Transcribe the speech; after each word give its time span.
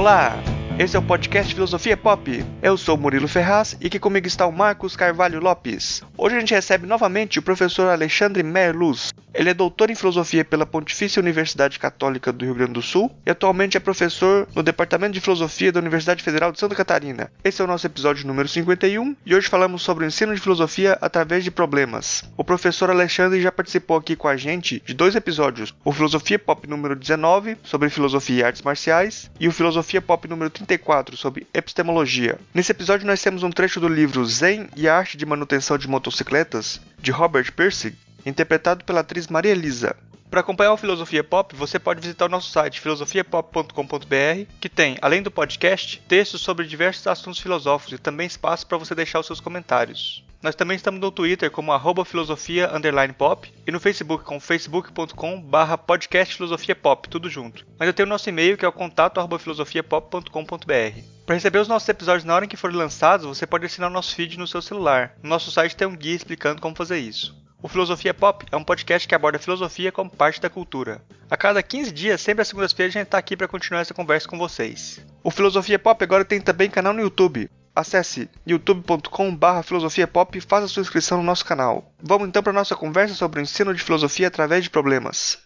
Olá, 0.00 0.42
esse 0.80 0.96
é 0.96 0.98
o 0.98 1.02
podcast 1.02 1.52
Filosofia 1.52 1.94
Pop. 1.94 2.42
Eu 2.62 2.74
sou 2.74 2.96
Murilo 2.96 3.28
Ferraz 3.28 3.76
e 3.82 3.88
aqui 3.88 3.98
comigo 3.98 4.26
está 4.26 4.46
o 4.46 4.50
Marcos 4.50 4.96
Carvalho 4.96 5.38
Lopes. 5.38 6.02
Hoje 6.16 6.36
a 6.36 6.40
gente 6.40 6.54
recebe 6.54 6.86
novamente 6.86 7.38
o 7.38 7.42
professor 7.42 7.90
Alexandre 7.90 8.42
Merluz. 8.42 9.12
Ele 9.34 9.50
é 9.50 9.54
doutor 9.54 9.90
em 9.90 9.94
filosofia 9.94 10.44
pela 10.44 10.66
Pontifícia 10.66 11.20
Universidade 11.20 11.78
Católica 11.78 12.32
do 12.32 12.46
Rio 12.46 12.54
Grande 12.54 12.72
do 12.72 12.82
Sul 12.82 13.14
e 13.26 13.30
atualmente 13.30 13.76
é 13.76 13.80
professor 13.80 14.48
no 14.54 14.62
Departamento 14.62 15.12
de 15.12 15.20
Filosofia 15.20 15.70
da 15.70 15.78
Universidade 15.78 16.22
Federal 16.22 16.50
de 16.50 16.58
Santa 16.58 16.74
Catarina. 16.74 17.30
Esse 17.44 17.60
é 17.60 17.64
o 17.64 17.68
nosso 17.68 17.86
episódio 17.86 18.26
número 18.26 18.48
51 18.48 19.14
e 19.24 19.34
hoje 19.34 19.48
falamos 19.48 19.82
sobre 19.82 20.04
o 20.04 20.08
ensino 20.08 20.34
de 20.34 20.40
filosofia 20.40 20.98
através 21.00 21.44
de 21.44 21.50
problemas. 21.50 22.24
O 22.36 22.42
professor 22.42 22.90
Alexandre 22.90 23.40
já 23.40 23.52
participou 23.52 23.98
aqui 23.98 24.16
com 24.16 24.26
a 24.26 24.36
gente 24.36 24.82
de 24.84 24.94
dois 24.94 25.14
episódios: 25.14 25.74
o 25.84 25.92
Filosofia 25.92 26.38
Pop 26.38 26.66
número 26.66 26.96
19 26.96 27.58
sobre 27.62 27.90
filosofia 27.90 28.40
e 28.40 28.42
artes 28.42 28.62
marciais 28.62 29.30
e 29.38 29.46
o 29.46 29.52
Filosofia 29.52 30.00
Pop 30.00 30.26
número 30.26 30.50
30 30.50 30.69
34 30.70 31.16
sobre 31.16 31.46
epistemologia. 31.52 32.38
Nesse 32.54 32.70
episódio 32.70 33.06
nós 33.06 33.20
temos 33.20 33.42
um 33.42 33.50
trecho 33.50 33.80
do 33.80 33.88
livro 33.88 34.24
Zen 34.24 34.68
e 34.76 34.88
a 34.88 34.96
Arte 34.96 35.16
de 35.16 35.26
Manutenção 35.26 35.76
de 35.76 35.88
Motocicletas, 35.88 36.80
de 36.98 37.10
Robert 37.10 37.52
Pirsig, 37.52 37.96
interpretado 38.24 38.84
pela 38.84 39.00
atriz 39.00 39.26
Maria 39.26 39.50
Elisa. 39.50 39.96
Para 40.30 40.40
acompanhar 40.40 40.72
o 40.72 40.76
Filosofia 40.76 41.24
Pop, 41.24 41.56
você 41.56 41.76
pode 41.76 42.00
visitar 42.00 42.26
o 42.26 42.28
nosso 42.28 42.52
site 42.52 42.80
filosofiapop.com.br, 42.80 44.46
que 44.60 44.68
tem, 44.68 44.96
além 45.02 45.22
do 45.22 45.30
podcast, 45.30 46.00
textos 46.06 46.40
sobre 46.40 46.66
diversos 46.68 47.04
assuntos 47.08 47.40
filosóficos 47.40 47.94
e 47.94 47.98
também 47.98 48.28
espaço 48.28 48.64
para 48.64 48.78
você 48.78 48.94
deixar 48.94 49.18
os 49.18 49.26
seus 49.26 49.40
comentários. 49.40 50.22
Nós 50.42 50.54
também 50.54 50.74
estamos 50.74 50.98
no 50.98 51.10
Twitter 51.10 51.50
como 51.50 51.70
arroba 51.70 52.02
filosofia 52.02 52.70
pop 53.16 53.52
e 53.66 53.70
no 53.70 53.78
Facebook 53.78 54.24
com 54.24 54.40
facebook.com 54.40 55.38
barra 55.38 55.76
podcast 55.76 56.34
filosofia 56.34 56.74
pop, 56.74 57.08
tudo 57.10 57.28
junto. 57.28 57.66
Mas 57.78 57.86
eu 57.86 57.92
tenho 57.92 58.06
o 58.06 58.08
nosso 58.08 58.26
e-mail 58.30 58.56
que 58.56 58.64
é 58.64 58.68
o 58.68 58.72
contato 58.72 59.18
arroba 59.18 59.38
filosofiapop.com.br. 59.38 61.02
Para 61.26 61.34
receber 61.34 61.58
os 61.58 61.68
nossos 61.68 61.88
episódios 61.90 62.24
na 62.24 62.34
hora 62.34 62.46
em 62.46 62.48
que 62.48 62.56
forem 62.56 62.76
lançados, 62.76 63.26
você 63.26 63.46
pode 63.46 63.66
assinar 63.66 63.90
o 63.90 63.92
nosso 63.92 64.14
feed 64.14 64.38
no 64.38 64.46
seu 64.46 64.62
celular. 64.62 65.14
No 65.22 65.28
nosso 65.28 65.50
site 65.50 65.76
tem 65.76 65.86
um 65.86 65.94
guia 65.94 66.16
explicando 66.16 66.62
como 66.62 66.74
fazer 66.74 66.98
isso. 66.98 67.38
O 67.62 67.68
Filosofia 67.68 68.14
Pop 68.14 68.46
é 68.50 68.56
um 68.56 68.64
podcast 68.64 69.06
que 69.06 69.14
aborda 69.14 69.36
a 69.36 69.40
filosofia 69.40 69.92
como 69.92 70.08
parte 70.08 70.40
da 70.40 70.48
cultura. 70.48 71.02
A 71.30 71.36
cada 71.36 71.62
15 71.62 71.92
dias, 71.92 72.18
sempre 72.22 72.40
às 72.40 72.48
segundas-feiras, 72.48 72.96
a 72.96 72.98
gente 72.98 73.08
está 73.08 73.18
aqui 73.18 73.36
para 73.36 73.46
continuar 73.46 73.82
essa 73.82 73.92
conversa 73.92 74.26
com 74.26 74.38
vocês. 74.38 75.04
O 75.22 75.30
Filosofia 75.30 75.78
Pop 75.78 76.02
agora 76.02 76.24
tem 76.24 76.40
também 76.40 76.70
canal 76.70 76.94
no 76.94 77.02
YouTube. 77.02 77.50
Acesse 77.74 78.28
youtube.com.br 78.44 79.62
filosofiapop 79.64 80.36
e 80.36 80.40
faça 80.40 80.66
sua 80.66 80.80
inscrição 80.80 81.18
no 81.18 81.24
nosso 81.24 81.44
canal. 81.44 81.92
Vamos 82.02 82.28
então 82.28 82.42
para 82.42 82.50
a 82.50 82.54
nossa 82.54 82.74
conversa 82.74 83.14
sobre 83.14 83.40
o 83.40 83.42
ensino 83.42 83.72
de 83.72 83.82
filosofia 83.82 84.26
através 84.26 84.64
de 84.64 84.70
problemas. 84.70 85.38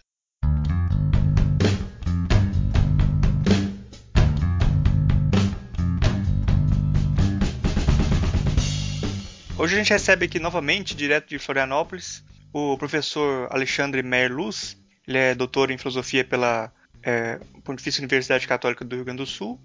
Hoje 9.57 9.75
a 9.75 9.77
gente 9.77 9.91
recebe 9.91 10.25
aqui 10.25 10.39
novamente, 10.39 10.95
direto 10.95 11.29
de 11.29 11.39
Florianópolis, 11.39 12.23
o 12.51 12.77
professor 12.77 13.47
Alexandre 13.51 14.01
Merluz. 14.03 14.75
Ele 15.07 15.17
é 15.17 15.35
doutor 15.35 15.69
em 15.69 15.77
filosofia 15.77 16.25
pela 16.25 16.71
é, 17.03 17.39
Pontifícia 17.63 18.01
Universidade 18.01 18.47
Católica 18.47 18.83
do 18.83 18.95
Rio 18.95 19.05
Grande 19.05 19.21
do 19.21 19.27
Sul 19.27 19.59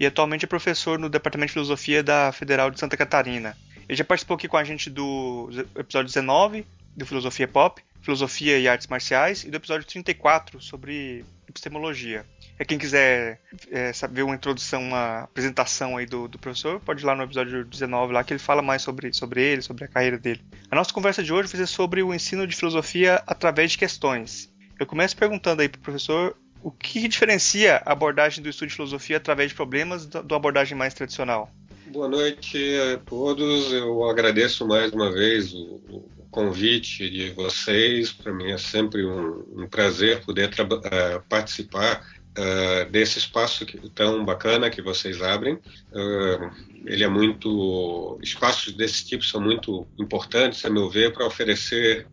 e 0.00 0.06
atualmente 0.06 0.46
é 0.46 0.48
professor 0.48 0.98
no 0.98 1.10
Departamento 1.10 1.48
de 1.48 1.52
Filosofia 1.52 2.02
da 2.02 2.32
Federal 2.32 2.70
de 2.70 2.80
Santa 2.80 2.96
Catarina. 2.96 3.54
Ele 3.86 3.96
já 3.96 4.04
participou 4.04 4.34
aqui 4.34 4.48
com 4.48 4.56
a 4.56 4.64
gente 4.64 4.88
do 4.88 5.50
episódio 5.76 6.06
19 6.06 6.66
do 6.96 7.04
Filosofia 7.04 7.46
Pop, 7.46 7.82
Filosofia 8.00 8.58
e 8.58 8.66
Artes 8.66 8.86
Marciais, 8.86 9.44
e 9.44 9.50
do 9.50 9.56
episódio 9.56 9.86
34 9.86 10.58
sobre 10.60 11.24
epistemologia. 11.46 12.24
É 12.58 12.64
quem 12.64 12.78
quiser 12.78 13.40
é, 13.70 13.92
saber 13.92 14.22
uma 14.22 14.34
introdução, 14.34 14.82
uma 14.82 15.22
apresentação 15.22 15.96
aí 15.96 16.06
do, 16.06 16.28
do, 16.28 16.38
professor, 16.38 16.80
pode 16.80 17.02
ir 17.02 17.06
lá 17.06 17.14
no 17.14 17.24
episódio 17.24 17.64
19 17.64 18.12
lá 18.12 18.24
que 18.24 18.32
ele 18.32 18.40
fala 18.40 18.62
mais 18.62 18.80
sobre, 18.82 19.12
sobre 19.12 19.42
ele, 19.42 19.60
sobre 19.60 19.84
a 19.84 19.88
carreira 19.88 20.18
dele. 20.18 20.42
A 20.70 20.76
nossa 20.76 20.92
conversa 20.92 21.22
de 21.22 21.32
hoje 21.32 21.48
vai 21.48 21.58
ser 21.58 21.66
sobre 21.66 22.02
o 22.02 22.14
ensino 22.14 22.46
de 22.46 22.56
filosofia 22.56 23.22
através 23.26 23.72
de 23.72 23.78
questões. 23.78 24.50
Eu 24.78 24.86
começo 24.86 25.14
perguntando 25.14 25.60
aí 25.60 25.68
para 25.68 25.78
o 25.78 25.82
professor 25.82 26.36
o 26.62 26.70
que 26.70 27.08
diferencia 27.08 27.82
a 27.84 27.92
abordagem 27.92 28.42
do 28.42 28.48
estudo 28.48 28.68
de 28.68 28.74
filosofia 28.74 29.16
através 29.16 29.50
de 29.50 29.54
problemas 29.54 30.06
da 30.06 30.36
abordagem 30.36 30.76
mais 30.76 30.94
tradicional. 30.94 31.50
Boa 31.86 32.08
noite 32.08 32.58
a 32.94 32.98
todos. 32.98 33.72
Eu 33.72 34.04
agradeço 34.08 34.66
mais 34.66 34.92
uma 34.92 35.10
vez 35.10 35.52
o, 35.52 36.08
convite 36.30 37.10
de 37.10 37.30
vocês. 37.30 38.12
Para 38.12 38.32
mim 38.32 38.50
é 38.50 38.58
sempre 38.58 39.04
um, 39.04 39.44
um 39.56 39.66
prazer 39.66 40.24
poder 40.24 40.48
uh, 40.48 41.22
participar 41.28 42.06
uh, 42.38 42.90
desse 42.90 43.18
espaço 43.18 43.66
que, 43.66 43.76
tão 43.90 44.24
bacana 44.24 44.70
que 44.70 44.80
vocês 44.80 45.20
abrem. 45.20 45.54
Uh, 45.54 46.50
ele 46.86 47.04
é 47.04 47.08
muito. 47.08 48.18
Espaços 48.22 48.72
desse 48.72 49.04
tipo 49.04 49.24
são 49.24 49.40
muito 49.40 49.86
importantes, 49.98 50.64
a 50.64 50.70
meu 50.70 50.88
ver, 50.88 51.12
para 51.12 51.26
oferecer 51.26 52.06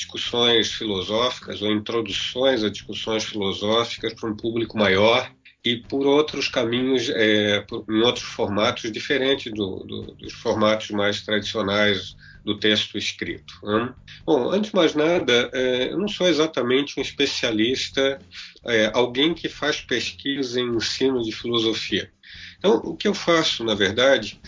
discussões 0.00 0.72
filosóficas 0.72 1.60
ou 1.60 1.70
introduções 1.70 2.64
a 2.64 2.70
discussões 2.70 3.24
filosóficas 3.24 4.14
para 4.14 4.30
um 4.30 4.36
público 4.36 4.78
maior 4.78 5.30
e 5.62 5.76
por 5.76 6.06
outros 6.06 6.48
caminhos, 6.48 7.10
é, 7.10 7.60
por, 7.60 7.84
em 7.88 8.00
outros 8.00 8.24
formatos 8.24 8.90
diferentes 8.90 9.52
do, 9.52 9.84
do, 9.84 10.02
dos 10.14 10.32
formatos 10.32 10.90
mais 10.90 11.20
tradicionais 11.20 12.16
do 12.42 12.58
texto 12.58 12.96
escrito. 12.96 13.52
Né? 13.62 13.94
Bom, 14.24 14.50
antes 14.50 14.70
de 14.70 14.76
mais 14.76 14.94
nada, 14.94 15.50
é, 15.52 15.92
eu 15.92 15.98
não 15.98 16.08
sou 16.08 16.26
exatamente 16.26 16.98
um 16.98 17.02
especialista, 17.02 18.18
é, 18.66 18.90
alguém 18.94 19.34
que 19.34 19.50
faz 19.50 19.82
pesquisa 19.82 20.58
em 20.58 20.76
ensino 20.76 21.22
de 21.22 21.32
filosofia. 21.32 22.10
Então, 22.58 22.76
o 22.76 22.96
que 22.96 23.06
eu 23.06 23.12
faço, 23.12 23.62
na 23.62 23.74
verdade, 23.74 24.40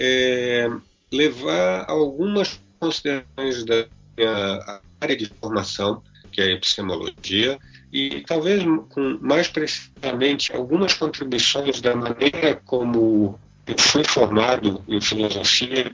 é 0.00 0.68
levar 1.12 1.88
algumas 1.88 2.60
considerações 2.80 3.64
da 3.64 3.86
minha 4.16 4.80
área 5.00 5.16
de 5.16 5.26
formação, 5.40 6.02
que 6.32 6.40
é 6.40 6.44
a 6.44 6.52
epistemologia, 6.52 7.58
e 7.92 8.22
talvez 8.26 8.62
com 8.90 9.18
mais 9.20 9.48
precisamente 9.48 10.54
algumas 10.54 10.94
contribuições 10.94 11.80
da 11.80 11.94
maneira 11.94 12.60
como 12.64 13.38
eu 13.66 13.78
fui 13.78 14.04
formado 14.04 14.82
em 14.86 15.00
filosofia 15.00 15.92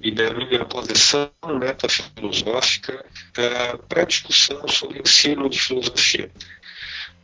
e 0.00 0.10
da 0.10 0.32
minha 0.34 0.64
posição 0.64 1.30
metafilosófica 1.58 3.04
uh, 3.04 3.78
para 3.88 4.04
discussão 4.04 4.66
sobre 4.68 4.98
o 4.98 5.02
ensino 5.02 5.48
de 5.48 5.60
filosofia. 5.60 6.30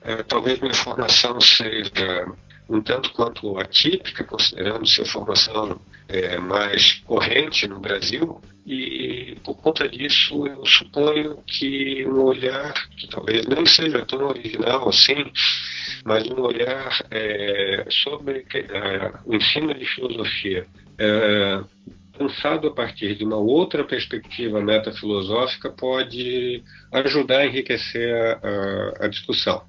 Uh, 0.02 0.24
talvez 0.24 0.60
minha 0.60 0.74
formação 0.74 1.40
seja 1.40 2.26
um 2.70 2.80
tanto 2.80 3.12
quanto 3.12 3.58
atípica, 3.58 4.22
considerando 4.22 4.86
sua 4.86 5.04
formação 5.04 5.80
é, 6.08 6.38
mais 6.38 6.94
corrente 7.04 7.66
no 7.66 7.80
Brasil, 7.80 8.40
e 8.64 9.36
por 9.42 9.56
conta 9.56 9.88
disso 9.88 10.46
eu 10.46 10.64
suponho 10.64 11.38
que 11.44 12.06
um 12.06 12.22
olhar, 12.22 12.72
que 12.96 13.08
talvez 13.08 13.44
não 13.46 13.66
seja 13.66 14.06
tão 14.06 14.28
original 14.28 14.88
assim, 14.88 15.32
mas 16.04 16.30
um 16.30 16.40
olhar 16.40 17.04
é, 17.10 17.84
sobre 17.90 18.46
o 19.26 19.34
ensino 19.34 19.74
de 19.74 19.84
filosofia, 19.84 20.66
é, 20.96 21.60
pensado 22.16 22.68
a 22.68 22.72
partir 22.72 23.16
de 23.16 23.24
uma 23.24 23.36
outra 23.36 23.82
perspectiva 23.82 24.60
metafilosófica, 24.60 25.70
pode 25.70 26.62
ajudar 26.92 27.38
a 27.38 27.46
enriquecer 27.46 28.14
a, 28.14 29.02
a, 29.02 29.06
a 29.06 29.08
discussão. 29.08 29.62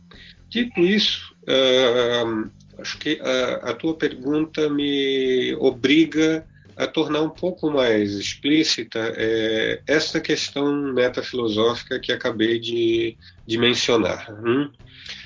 Dito 0.50 0.81
isso, 0.81 1.34
uh, 1.44 2.51
acho 2.81 2.97
que 2.97 3.19
a, 3.22 3.72
a 3.72 3.74
tua 3.74 3.96
pergunta 3.96 4.69
me 4.69 5.56
obriga 5.59 6.46
a 6.75 6.88
tornar 6.88 7.22
um 7.22 7.30
pouco 7.30 7.69
mais 7.69 8.14
explícita 8.14 9.14
é, 9.16 9.81
essa 9.86 10.19
questão 10.19 10.91
metafilosófica 10.94 12.00
que 12.00 12.11
acabei 12.11 12.59
de, 12.59 13.16
de 13.46 13.58
mencionar. 13.58 14.28
Hum? 14.44 14.72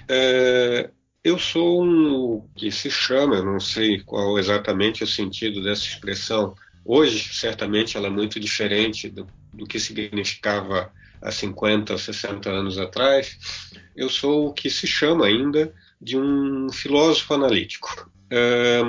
É, 0.10 0.90
eu 1.24 1.40
sou 1.40 1.84
um 1.84 2.48
que 2.56 2.72
se 2.72 2.92
chama, 2.92 3.42
não 3.42 3.60
sei 3.60 4.00
qual 4.02 4.38
exatamente 4.38 5.04
o 5.04 5.08
sentido 5.08 5.64
dessa 5.64 5.84
expressão. 5.84 6.56
Hoje, 6.84 7.34
certamente, 7.34 7.98
ela 7.98 8.08
é 8.08 8.12
muito 8.12 8.40
diferente 8.40 9.10
do, 9.10 9.26
do 9.54 9.66
que 9.66 9.80
significava 9.80 10.92
há 11.22 11.32
50, 11.32 11.98
60 11.98 12.50
anos 12.50 12.78
atrás. 12.78 13.72
Eu 13.96 14.10
sou 14.10 14.50
o 14.50 14.54
que 14.54 14.70
se 14.70 14.86
chama 14.86 15.26
ainda 15.26 15.74
de 16.06 16.16
um 16.18 16.70
filósofo 16.72 17.34
analítico. 17.34 18.10
É, 18.30 18.82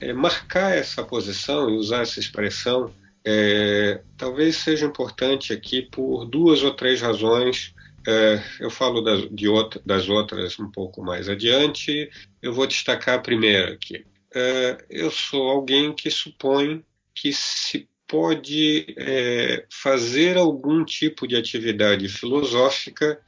é, 0.00 0.12
marcar 0.12 0.76
essa 0.76 1.02
posição 1.02 1.68
e 1.68 1.76
usar 1.76 2.02
essa 2.02 2.20
expressão 2.20 2.94
é, 3.24 4.00
talvez 4.16 4.56
seja 4.56 4.86
importante 4.86 5.52
aqui 5.52 5.82
por 5.82 6.24
duas 6.24 6.62
ou 6.62 6.72
três 6.72 7.00
razões. 7.00 7.74
É, 8.06 8.40
eu 8.60 8.70
falo 8.70 9.00
das, 9.02 9.24
outra, 9.48 9.82
das, 9.84 10.08
outras 10.08 10.58
um 10.60 10.70
pouco 10.70 11.02
mais 11.02 11.28
adiante. 11.28 12.08
Eu 12.40 12.52
vou 12.52 12.66
destacar 12.66 13.16
a 13.16 13.22
primeira 13.22 13.74
aqui. 13.74 14.06
É, 14.32 14.78
eu 14.88 15.10
sou 15.10 15.48
alguém 15.48 15.92
que 15.92 16.08
supõe 16.08 16.84
que 17.12 17.32
se 17.32 17.88
pode 18.06 18.94
é, 18.96 19.66
fazer 19.70 20.36
algum 20.36 20.84
tipo 20.84 21.26
de 21.26 21.36
atividade 21.36 22.08
filosófica 22.08 23.20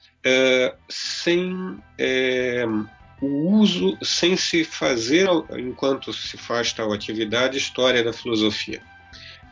sem 0.88 1.78
o 3.20 3.60
uso 3.60 3.96
sem 4.02 4.36
se 4.36 4.64
fazer, 4.64 5.28
enquanto 5.56 6.12
se 6.12 6.36
faz 6.36 6.72
tal 6.72 6.92
atividade, 6.92 7.56
história 7.56 8.02
da 8.02 8.12
filosofia. 8.12 8.82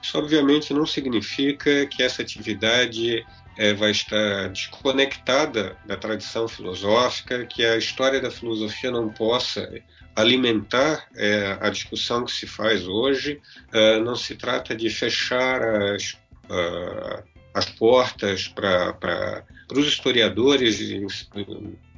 Isso, 0.02 0.18
obviamente, 0.18 0.74
não 0.74 0.86
significa 0.86 1.86
que 1.86 2.02
essa 2.02 2.22
atividade 2.22 3.24
é, 3.56 3.74
vai 3.74 3.90
estar 3.90 4.48
desconectada 4.48 5.76
da 5.86 5.96
tradição 5.96 6.48
filosófica, 6.48 7.44
que 7.46 7.64
a 7.64 7.76
história 7.76 8.20
da 8.20 8.30
filosofia 8.30 8.90
não 8.90 9.08
possa 9.10 9.70
alimentar 10.16 11.06
é, 11.14 11.58
a 11.60 11.68
discussão 11.68 12.24
que 12.24 12.32
se 12.32 12.46
faz 12.46 12.88
hoje. 12.88 13.40
É, 13.72 14.00
não 14.00 14.16
se 14.16 14.34
trata 14.34 14.74
de 14.74 14.88
fechar 14.90 15.62
as, 15.62 16.12
uh, 16.48 17.22
as 17.54 17.66
portas 17.66 18.48
para 18.48 19.44
os 19.78 19.86
historiadores 19.86 20.78
de, 20.78 21.06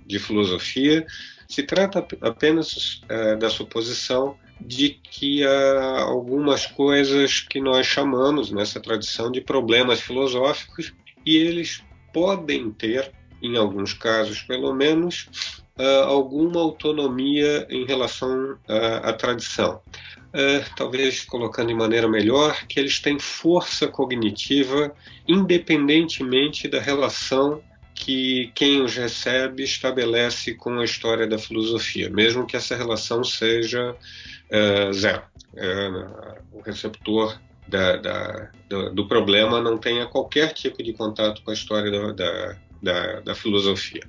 de, 0.07 0.19
filosofia, 0.19 1.07
se 1.49 1.63
trata 1.63 2.07
apenas 2.21 3.01
uh, 3.05 3.39
da 3.39 3.49
suposição 3.49 4.37
de 4.61 4.91
que 4.91 5.45
há 5.45 6.03
algumas 6.03 6.67
coisas 6.67 7.41
que 7.41 7.61
nós 7.61 7.87
chamamos 7.87 8.51
nessa 8.51 8.81
tradição 8.81 9.31
de 9.31 9.41
problemas 9.41 10.01
filosóficos 10.01 10.93
e 11.27 11.37
eles 11.37 11.83
podem 12.13 12.71
ter, 12.71 13.13
em 13.43 13.57
alguns 13.57 13.93
casos 13.93 14.43
pelo 14.43 14.73
menos, 14.75 15.62
uh, 15.79 16.05
alguma 16.05 16.61
autonomia 16.61 17.67
em 17.71 17.85
relação 17.85 18.59
à, 18.69 19.11
à 19.11 19.13
tradição. 19.13 19.81
Uh, 20.29 20.65
talvez 20.77 21.25
colocando 21.25 21.69
de 21.69 21.75
maneira 21.75 22.09
melhor, 22.09 22.67
que 22.67 22.81
eles 22.81 22.99
têm 23.01 23.19
força 23.19 23.87
cognitiva 23.87 24.95
independentemente 25.29 26.69
da 26.69 26.81
relação 26.81 27.63
que 27.95 28.51
quem 28.55 28.83
os 28.83 28.97
recebe 28.97 29.63
estabelece 29.63 30.55
com 30.55 30.79
a 30.79 30.85
história 30.85 31.27
da 31.27 31.39
filosofia, 31.39 32.11
mesmo 32.11 32.47
que 32.47 32.57
essa 32.57 32.75
relação 32.75 33.23
seja 33.23 33.93
uh, 33.93 34.93
zero. 34.93 35.23
Uh, 35.53 36.43
o 36.53 36.61
receptor 36.63 37.39
da, 37.69 37.97
da, 37.97 38.51
do, 38.69 38.95
do, 38.95 39.09
problema 39.09 39.61
não 39.61 39.79
tenha 39.79 40.07
qualquer 40.07 40.53
tipo 40.53 40.83
de 40.83 40.93
contato 40.93 41.43
com 41.43 41.51
a 41.51 41.55
história 41.55 42.13
da, 42.13 42.57
da, 42.83 43.21
da 43.21 43.35
filosofia. 43.35 44.03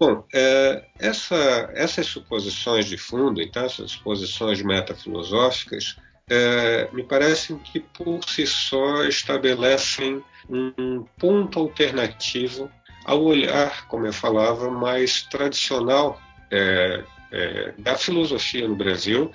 Bom, 0.00 0.24
é, 0.32 0.82
essa, 0.98 1.70
essas 1.74 2.06
suposições 2.06 2.86
de 2.86 2.96
fundo, 2.96 3.42
então, 3.42 3.66
essas 3.66 3.90
suposições 3.90 4.62
metafilosóficas, 4.62 5.94
é, 6.26 6.88
me 6.90 7.02
parecem 7.04 7.58
que 7.58 7.80
por 7.80 8.24
si 8.24 8.46
só 8.46 9.04
estabelecem 9.04 10.24
um 10.48 11.04
ponto 11.18 11.58
alternativo 11.58 12.70
ao 13.04 13.22
olhar, 13.22 13.86
como 13.88 14.06
eu 14.06 14.12
falava, 14.12 14.70
mais 14.70 15.24
tradicional 15.24 16.18
é, 16.50 17.04
é, 17.30 17.74
da 17.76 17.94
filosofia 17.94 18.66
no 18.66 18.76
Brasil 18.76 19.30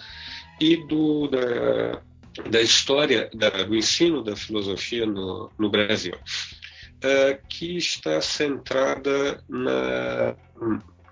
e 0.60 0.78
do, 0.88 1.28
da, 1.28 2.02
da 2.50 2.62
história 2.62 3.30
da, 3.36 3.52
do 3.52 3.76
ensino 3.76 4.24
da 4.24 4.36
filosofia 4.36 5.06
no, 5.06 5.52
no 5.60 5.70
Brasil, 5.70 6.16
uh, 7.06 7.40
que 7.48 7.78
está 7.78 8.20
centrada 8.20 9.44
na, 9.48 10.36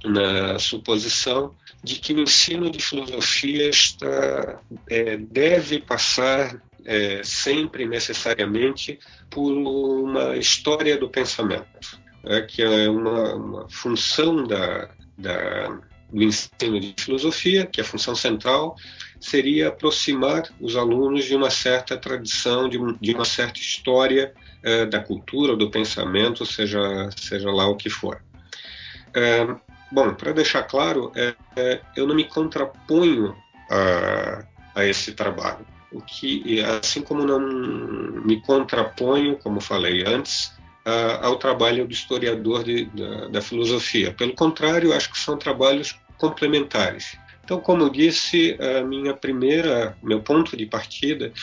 na 0.04 0.60
suposição 0.60 1.56
de 1.84 1.96
que 2.00 2.14
o 2.14 2.20
ensino 2.20 2.70
de 2.70 2.80
filosofia 2.80 3.70
está, 3.70 4.62
é, 4.90 5.18
deve 5.18 5.80
passar 5.80 6.62
é, 6.86 7.22
sempre 7.24 7.86
necessariamente 7.86 9.00
por 9.30 9.52
uma 9.52 10.36
história 10.38 10.98
do 10.98 11.10
pensamento, 11.10 12.00
é, 12.26 12.42
que 12.42 12.62
é 12.62 12.90
uma, 12.90 13.36
uma 13.36 13.70
função 13.70 14.46
da, 14.48 14.90
da, 15.18 15.82
do 16.14 16.24
ensino 16.24 16.80
de 16.80 16.94
filosofia, 16.98 17.66
que 17.66 17.82
é 17.82 17.84
a 17.84 17.88
função 17.88 18.16
central, 18.16 18.76
seria 19.20 19.70
aproximar 19.70 20.44
os 20.60 20.76
alunos 20.76 21.26
de 21.26 21.36
uma 21.36 21.50
certa 21.50 21.98
tradição, 21.98 22.70
de, 22.70 22.78
de 23.02 23.14
uma 23.14 23.26
certa 23.26 23.60
história 23.60 24.34
é, 24.62 24.86
da 24.86 25.00
cultura, 25.00 25.56
do 25.56 25.72
pensamento, 25.72 26.46
seja, 26.46 27.10
seja 27.18 27.50
lá 27.50 27.68
o 27.68 27.76
que 27.76 27.90
for. 27.90 28.22
É, 29.14 29.48
bom, 29.92 30.14
para 30.14 30.32
deixar 30.34 30.64
claro, 30.64 31.12
é, 31.16 31.82
eu 31.96 32.06
não 32.06 32.16
me 32.16 32.26
contraponho 32.26 33.36
a, 33.72 34.46
a 34.76 34.86
esse 34.86 35.14
trabalho. 35.14 35.66
O 35.92 36.02
que, 36.02 36.60
assim 36.62 37.02
como 37.02 37.24
não 37.24 37.40
me 38.26 38.42
contraponho, 38.42 39.38
como 39.38 39.62
falei 39.62 40.04
antes, 40.06 40.52
ao 41.22 41.38
trabalho 41.38 41.88
do 41.88 41.94
historiador 41.94 42.64
de, 42.64 42.86
da, 42.86 43.28
da 43.28 43.42
filosofia. 43.42 44.14
Pelo 44.14 44.34
contrário, 44.34 44.94
acho 44.94 45.12
que 45.12 45.18
são 45.18 45.38
trabalhos 45.38 45.96
complementares. 46.24 47.18
Então, 47.44 47.60
como 47.60 47.84
eu 47.84 47.90
disse, 47.90 48.58
a 48.62 48.82
minha 48.82 49.14
primeira, 49.14 49.98
meu 50.02 50.22
ponto 50.22 50.56
de 50.56 50.66
partida 50.66 51.34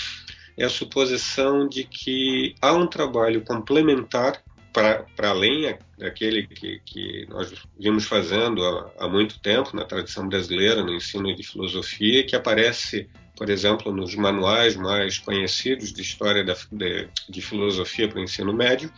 é 0.56 0.64
a 0.64 0.70
suposição 0.70 1.68
de 1.68 1.84
que 1.84 2.54
há 2.62 2.72
um 2.72 2.86
trabalho 2.86 3.42
complementar 3.42 4.42
para 4.72 5.04
além 5.28 5.76
daquele 5.98 6.46
que, 6.46 6.80
que, 6.86 7.26
nós 7.28 7.52
vimos 7.78 8.06
fazendo 8.06 8.64
há, 8.64 8.90
há, 9.00 9.08
muito 9.08 9.38
tempo 9.40 9.76
na 9.76 9.84
tradição 9.84 10.26
brasileira, 10.26 10.82
no 10.82 10.94
ensino 10.94 11.34
de 11.36 11.42
filosofia, 11.42 12.24
que 12.24 12.34
aparece, 12.34 13.06
por 13.36 13.50
exemplo, 13.50 13.92
nos 13.92 14.14
manuais 14.14 14.76
mais 14.76 15.18
conhecidos 15.18 15.92
de 15.92 16.00
história 16.00 16.42
da, 16.42 16.56
de, 16.72 17.06
de, 17.28 17.42
filosofia 17.42 18.08
para 18.08 18.20
o 18.20 18.22
ensino 18.22 18.54
médio, 18.54 18.90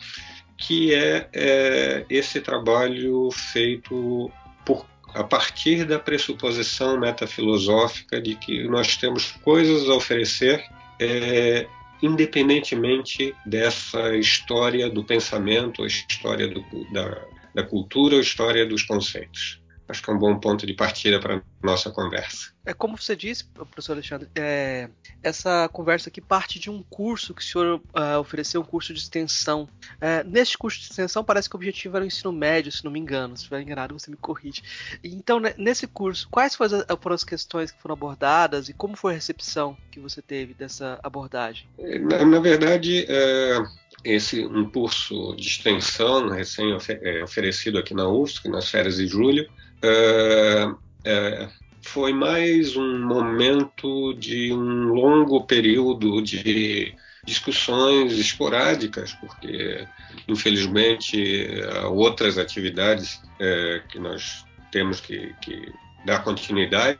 que 0.56 0.94
é, 0.94 1.28
é 1.32 2.06
esse 2.08 2.40
trabalho 2.40 3.30
feito 3.32 4.30
por 4.64 4.91
a 5.14 5.24
partir 5.24 5.84
da 5.84 5.98
pressuposição 5.98 6.98
metafilosófica 6.98 8.20
de 8.20 8.34
que 8.34 8.64
nós 8.64 8.96
temos 8.96 9.32
coisas 9.42 9.88
a 9.88 9.94
oferecer 9.94 10.62
é, 11.00 11.66
independentemente 12.02 13.34
dessa 13.46 14.16
história 14.16 14.90
do 14.90 15.04
pensamento, 15.04 15.82
a 15.82 15.86
história 15.86 16.48
do, 16.48 16.62
da, 16.92 17.22
da 17.54 17.62
cultura, 17.62 18.16
a 18.16 18.20
história 18.20 18.66
dos 18.66 18.82
conceitos 18.82 19.61
acho 19.92 20.02
que 20.02 20.10
é 20.10 20.12
um 20.12 20.18
bom 20.18 20.38
ponto 20.38 20.66
de 20.66 20.74
partida 20.74 21.20
para 21.20 21.42
nossa 21.62 21.90
conversa. 21.90 22.52
É 22.64 22.72
como 22.72 22.96
você 22.96 23.14
disse, 23.14 23.44
professor 23.44 23.92
Alexandre, 23.92 24.28
é, 24.34 24.88
essa 25.22 25.68
conversa 25.72 26.08
aqui 26.08 26.20
parte 26.20 26.58
de 26.58 26.70
um 26.70 26.82
curso 26.82 27.34
que 27.34 27.42
o 27.42 27.44
senhor 27.44 27.80
uh, 27.94 28.18
ofereceu, 28.18 28.60
um 28.60 28.64
curso 28.64 28.92
de 28.92 29.00
extensão. 29.00 29.68
É, 30.00 30.24
neste 30.24 30.56
curso 30.56 30.78
de 30.78 30.86
extensão 30.86 31.24
parece 31.24 31.48
que 31.48 31.54
o 31.54 31.58
objetivo 31.58 31.96
era 31.96 32.04
o 32.04 32.06
ensino 32.06 32.32
médio, 32.32 32.72
se 32.72 32.84
não 32.84 32.90
me 32.90 32.98
engano. 32.98 33.36
Se 33.36 33.42
estiver 33.42 33.60
enganado, 33.60 33.98
você 33.98 34.10
me 34.10 34.16
corrige. 34.16 34.62
Então, 35.04 35.40
nesse 35.56 35.86
curso, 35.86 36.28
quais 36.30 36.54
foram 36.54 36.84
as 37.14 37.24
questões 37.24 37.70
que 37.70 37.80
foram 37.80 37.94
abordadas 37.94 38.68
e 38.68 38.72
como 38.72 38.96
foi 38.96 39.12
a 39.12 39.14
recepção 39.16 39.76
que 39.90 40.00
você 40.00 40.22
teve 40.22 40.54
dessa 40.54 40.98
abordagem? 41.02 41.68
Na, 41.78 42.24
na 42.24 42.40
verdade, 42.40 43.04
é, 43.08 43.58
esse 44.04 44.44
um 44.44 44.68
curso 44.68 45.34
de 45.36 45.46
extensão 45.46 46.28
recém 46.28 46.76
é, 46.88 47.22
oferecido 47.22 47.78
aqui 47.78 47.94
na 47.94 48.08
UFSC, 48.08 48.48
nas 48.48 48.68
férias 48.68 48.96
de 48.96 49.06
julho, 49.06 49.48
é, 49.82 50.74
é, 51.04 51.48
foi 51.82 52.12
mais 52.12 52.76
um 52.76 53.04
momento 53.04 54.14
de 54.14 54.52
um 54.52 54.92
longo 54.92 55.44
período 55.44 56.22
de 56.22 56.94
discussões 57.24 58.18
esporádicas, 58.18 59.12
porque 59.14 59.86
infelizmente 60.26 61.46
outras 61.90 62.38
atividades 62.38 63.20
é, 63.40 63.82
que 63.88 63.98
nós 63.98 64.44
temos 64.70 65.00
que, 65.00 65.34
que 65.40 65.72
dar 66.04 66.22
continuidade. 66.24 66.98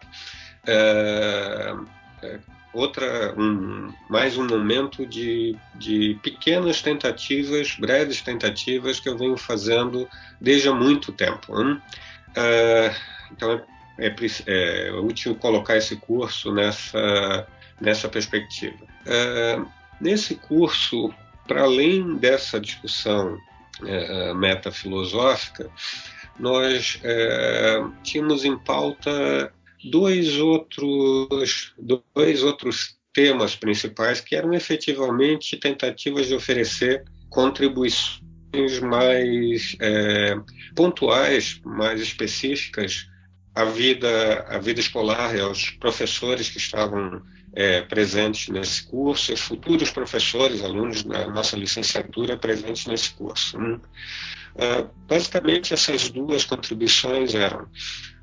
É, 2.73 2.77
é, 2.77 2.81
outra, 2.81 3.35
um, 3.39 3.93
mais 4.09 4.37
um 4.37 4.47
momento 4.47 5.07
de, 5.07 5.57
de 5.75 6.19
pequenas 6.23 6.83
tentativas, 6.83 7.77
breves 7.77 8.21
tentativas 8.23 8.99
que 8.99 9.09
eu 9.09 9.17
venho 9.17 9.37
fazendo 9.37 10.09
desde 10.41 10.69
há 10.69 10.75
muito 10.75 11.13
tempo. 11.13 11.61
Hein? 11.61 11.81
Uh, 12.31 12.95
então 13.31 13.63
é, 13.99 14.07
é, 14.07 14.89
é, 14.89 14.93
útil 14.93 15.35
colocar 15.35 15.77
esse 15.77 15.97
curso 15.97 16.53
nessa, 16.53 17.47
nessa 17.81 18.09
perspectiva. 18.09 18.85
Uh, 19.07 19.67
nesse 20.01 20.35
curso, 20.35 21.13
para 21.47 21.63
além 21.63 22.17
dessa 22.17 22.61
discussão 22.61 23.39
uh, 23.81 24.35
metafilosófica, 24.35 25.71
nós 26.39 27.01
uh, 27.05 27.93
tínhamos 28.03 28.45
em 28.45 28.57
pauta 28.57 29.53
dois 29.85 30.39
outros, 30.39 31.75
dois 32.15 32.43
outros 32.43 32.97
temas 33.13 33.55
principais 33.55 34.21
que 34.21 34.35
eram 34.35 34.53
efetivamente 34.53 35.57
tentativas 35.57 36.27
de 36.27 36.35
oferecer 36.35 37.05
contribuições 37.29 38.23
mais 38.83 39.77
é, 39.81 40.37
pontuais, 40.75 41.61
mais 41.65 42.01
específicas 42.01 43.07
à 43.55 43.65
vida, 43.65 44.47
à 44.49 44.59
vida 44.59 44.81
escolar 44.81 45.35
e 45.37 45.41
aos 45.41 45.71
professores 45.71 46.49
que 46.49 46.59
estavam 46.59 47.23
é, 47.55 47.83
presentes 47.83 48.49
nesse 48.49 48.83
curso, 48.85 49.33
e 49.33 49.37
futuros 49.37 49.91
professores, 49.91 50.63
alunos 50.63 51.03
da 51.03 51.29
nossa 51.29 51.57
licenciatura 51.57 52.37
presentes 52.37 52.87
nesse 52.87 53.13
curso. 53.13 53.59
Hum. 53.59 53.81
Uh, 54.55 54.89
basicamente, 55.09 55.73
essas 55.73 56.11
duas 56.11 56.45
contribuições 56.45 57.35
eram 57.35 57.69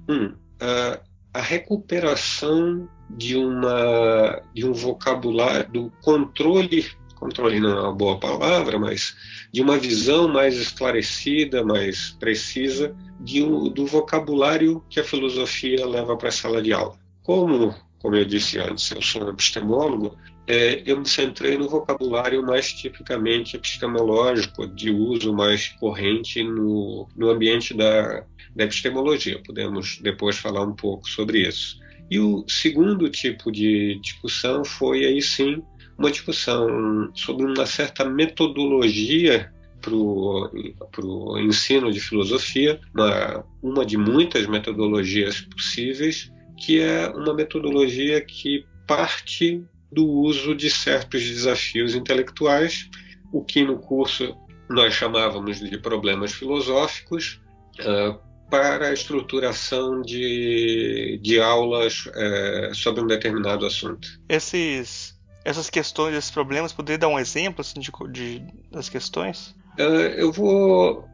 Um, 0.10 0.34
a, 0.60 1.00
a 1.34 1.42
recuperação 1.42 2.90
de, 3.10 3.36
uma, 3.36 4.42
de 4.54 4.66
um 4.66 4.74
vocabulário, 4.74 5.70
do 5.72 5.94
controle, 6.02 6.86
controle 7.16 7.60
não 7.60 7.70
é 7.70 7.82
uma 7.82 7.94
boa 7.94 8.20
palavra, 8.20 8.80
mas 8.80 9.16
de 9.52 9.62
uma 9.62 9.78
visão 9.78 10.28
mais 10.28 10.56
esclarecida, 10.56 11.64
mais 11.64 12.12
precisa 12.12 12.96
um, 13.44 13.70
do 13.70 13.86
vocabulário 13.86 14.84
que 14.90 15.00
a 15.00 15.04
filosofia 15.04 15.86
leva 15.86 16.16
para 16.16 16.30
a 16.30 16.32
sala 16.32 16.62
de 16.62 16.72
aula. 16.72 16.98
Como, 17.24 17.76
como 18.00 18.16
eu 18.16 18.26
disse 18.26 18.58
antes, 18.58 18.90
eu 18.92 19.02
sou 19.02 19.26
um 19.26 19.30
epistemólogo, 19.30 20.18
é, 20.50 20.82
eu 20.84 21.00
me 21.00 21.08
centrei 21.08 21.56
no 21.60 21.70
vocabulário 21.70 22.42
mais 22.42 22.74
tipicamente 22.74 23.56
epistemológico, 23.56 24.66
de 24.66 24.90
uso 24.90 25.32
mais 25.32 25.68
corrente 25.80 26.44
no, 26.44 27.08
no 27.16 27.30
ambiente 27.30 27.72
da, 27.76 28.26
da 28.56 28.64
epistemologia. 28.64 29.40
Podemos 29.46 30.00
depois 30.02 30.40
falar 30.40 30.64
um 30.64 30.74
pouco 30.74 31.08
sobre 31.08 31.48
isso. 31.48 31.80
E 32.10 32.20
o 32.20 32.44
segundo 32.48 33.08
tipo 33.10 33.52
de 33.52 34.00
discussão 34.02 34.66
foi 34.66 35.06
aí 35.06 35.22
sim 35.22 35.62
uma 35.96 36.10
discussão 36.10 37.12
sobre 37.14 37.46
uma 37.46 37.68
certa 37.68 38.04
metodologia 38.10 39.54
para 39.80 39.94
o 39.94 41.38
ensino 41.38 41.92
de 41.92 42.00
filosofia, 42.00 42.82
uma, 42.92 43.46
uma 43.62 43.86
de 43.86 43.98
muitas 43.98 44.48
metodologias 44.48 45.42
possíveis, 45.42 46.32
que 46.58 46.82
é 46.82 47.08
uma 47.10 47.36
metodologia 47.36 48.20
que 48.20 48.66
parte 48.88 49.64
do 49.92 50.06
uso 50.08 50.56
de 50.56 50.70
certos 50.70 51.24
desafios 51.24 51.96
intelectuais, 51.96 52.90
o 53.32 53.44
que 53.44 53.64
no 53.64 53.78
curso 53.80 54.36
nós 54.70 54.94
chamávamos 54.94 55.60
de 55.60 55.78
problemas 55.78 56.32
filosóficos, 56.32 57.42
uh, 57.80 58.20
para 58.50 58.88
a 58.88 58.94
estruturação 58.94 60.02
de, 60.02 61.20
de 61.22 61.40
aulas 61.40 62.06
uh, 62.08 62.74
sobre 62.74 63.04
um 63.04 63.08
determinado 63.08 63.66
assunto. 63.66 64.08
Esses, 64.28 65.16
essas 65.46 65.70
questões, 65.70 66.16
esses 66.16 66.32
problemas, 66.32 66.74
poderia 66.74 66.98
dar 66.98 67.08
um 67.08 67.20
exemplo 67.20 67.62
assim, 67.62 67.80
de, 67.80 67.92
de 68.12 68.46
das 68.72 68.90
questões? 68.90 69.56
Uh, 69.80 70.14
eu 70.18 70.32
vou 70.32 71.08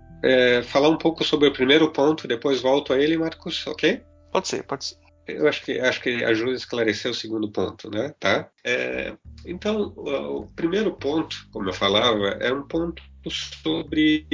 falar 0.63 0.89
um 0.89 0.97
pouco 0.97 1.23
sobre 1.23 1.47
o 1.47 1.53
primeiro 1.53 1.91
ponto, 1.91 2.27
depois 2.27 2.59
volto 2.59 2.91
a 2.91 2.99
ele, 2.99 3.15
Marcos, 3.15 3.67
ok? 3.67 4.01
Pode 4.31 4.47
ser, 4.47 4.63
pode 4.63 4.85
ser. 4.85 5.04
Eu 5.27 5.47
acho 5.47 5.63
que 5.63 5.79
acho 5.79 6.01
que 6.01 6.23
ajuda 6.23 6.51
a 6.51 6.55
esclarecer 6.55 7.09
o 7.09 7.15
segundo 7.15 7.49
ponto, 7.51 7.89
né? 7.89 8.13
Tá? 8.19 8.49
É, 8.63 9.13
então, 9.45 9.93
o 9.95 10.47
primeiro 10.55 10.93
ponto, 10.93 11.47
como 11.51 11.69
eu 11.69 11.73
falava, 11.73 12.27
é 12.39 12.53
um 12.53 12.63
ponto 12.63 13.01
sobre 13.29 14.27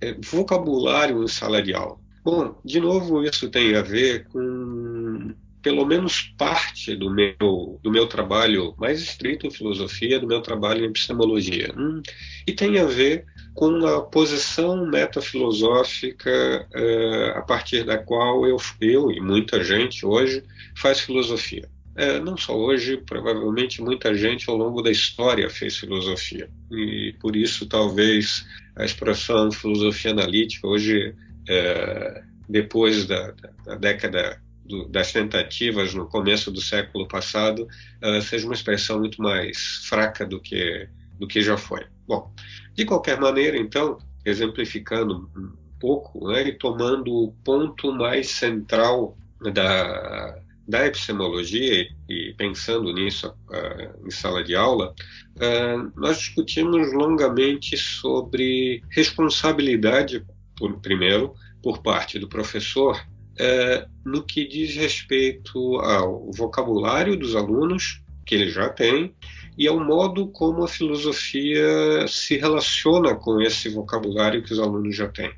é, 0.00 0.14
vocabulário 0.24 1.22
em 1.22 1.28
sala 1.28 1.62
de 1.62 1.74
aula. 1.74 1.98
Bom, 2.22 2.60
de 2.64 2.80
novo, 2.80 3.24
isso 3.24 3.48
tem 3.50 3.74
a 3.74 3.82
ver 3.82 4.28
com 4.28 5.34
pelo 5.62 5.84
menos 5.84 6.32
parte 6.38 6.96
do 6.96 7.10
meu, 7.10 7.78
do 7.82 7.90
meu 7.90 8.06
trabalho 8.06 8.74
mais 8.78 9.00
estrito 9.00 9.46
em 9.46 9.50
filosofia, 9.50 10.18
do 10.18 10.26
meu 10.26 10.40
trabalho 10.40 10.84
em 10.84 10.88
epistemologia. 10.88 11.72
Hum, 11.76 12.02
e 12.46 12.52
tem 12.52 12.78
a 12.78 12.84
ver 12.84 13.26
com 13.54 13.86
a 13.86 14.00
posição 14.02 14.86
metafilosófica 14.86 16.66
uh, 16.74 17.38
a 17.38 17.42
partir 17.42 17.84
da 17.84 17.98
qual 17.98 18.46
eu, 18.46 18.56
eu 18.80 19.10
e 19.10 19.20
muita 19.20 19.62
gente 19.62 20.06
hoje 20.06 20.42
faz 20.74 21.00
filosofia. 21.00 21.68
É, 21.96 22.20
não 22.20 22.36
só 22.36 22.56
hoje, 22.56 22.96
provavelmente 22.96 23.82
muita 23.82 24.14
gente 24.14 24.48
ao 24.48 24.56
longo 24.56 24.80
da 24.80 24.90
história 24.90 25.50
fez 25.50 25.76
filosofia. 25.76 26.48
E 26.70 27.14
por 27.20 27.36
isso, 27.36 27.66
talvez, 27.66 28.46
a 28.76 28.84
expressão 28.84 29.50
filosofia 29.50 30.12
analítica, 30.12 30.66
hoje, 30.66 31.14
é, 31.48 32.22
depois 32.48 33.06
da, 33.06 33.34
da 33.64 33.74
década 33.74 34.40
do, 34.70 34.88
das 34.88 35.12
tentativas 35.12 35.92
no 35.92 36.06
começo 36.06 36.50
do 36.50 36.60
século 36.60 37.06
passado, 37.06 37.66
uh, 38.02 38.22
seja 38.22 38.46
uma 38.46 38.54
expressão 38.54 39.00
muito 39.00 39.20
mais 39.20 39.84
fraca 39.88 40.24
do 40.24 40.40
que, 40.40 40.88
do 41.18 41.26
que 41.26 41.42
já 41.42 41.56
foi. 41.56 41.84
Bom, 42.06 42.32
de 42.74 42.84
qualquer 42.84 43.20
maneira, 43.20 43.58
então, 43.58 43.98
exemplificando 44.24 45.30
um 45.36 45.52
pouco 45.78 46.28
né, 46.28 46.48
e 46.48 46.52
tomando 46.52 47.12
o 47.12 47.32
ponto 47.44 47.92
mais 47.92 48.30
central 48.30 49.16
da, 49.52 50.38
da 50.66 50.86
epistemologia 50.86 51.88
e 52.08 52.34
pensando 52.36 52.92
nisso 52.92 53.28
uh, 53.28 54.06
em 54.06 54.10
sala 54.10 54.44
de 54.44 54.54
aula, 54.54 54.94
uh, 55.36 56.00
nós 56.00 56.18
discutimos 56.18 56.92
longamente 56.92 57.76
sobre 57.76 58.82
responsabilidade, 58.90 60.24
por, 60.56 60.78
primeiro, 60.80 61.34
por 61.62 61.82
parte 61.82 62.18
do 62.18 62.28
professor, 62.28 63.00
uh, 63.40 63.90
no 64.04 64.22
que 64.22 64.46
diz 64.46 64.76
respeito 64.76 65.76
ao 65.80 66.30
vocabulário 66.32 67.16
dos 67.16 67.34
alunos, 67.34 68.02
que 68.26 68.34
ele 68.34 68.48
já 68.48 68.68
tem, 68.68 69.14
e 69.58 69.66
ao 69.66 69.80
modo 69.80 70.28
como 70.28 70.62
a 70.62 70.68
filosofia 70.68 72.06
se 72.06 72.36
relaciona 72.36 73.14
com 73.14 73.40
esse 73.40 73.68
vocabulário 73.68 74.42
que 74.42 74.52
os 74.52 74.58
alunos 74.58 74.94
já 74.94 75.08
têm. 75.08 75.32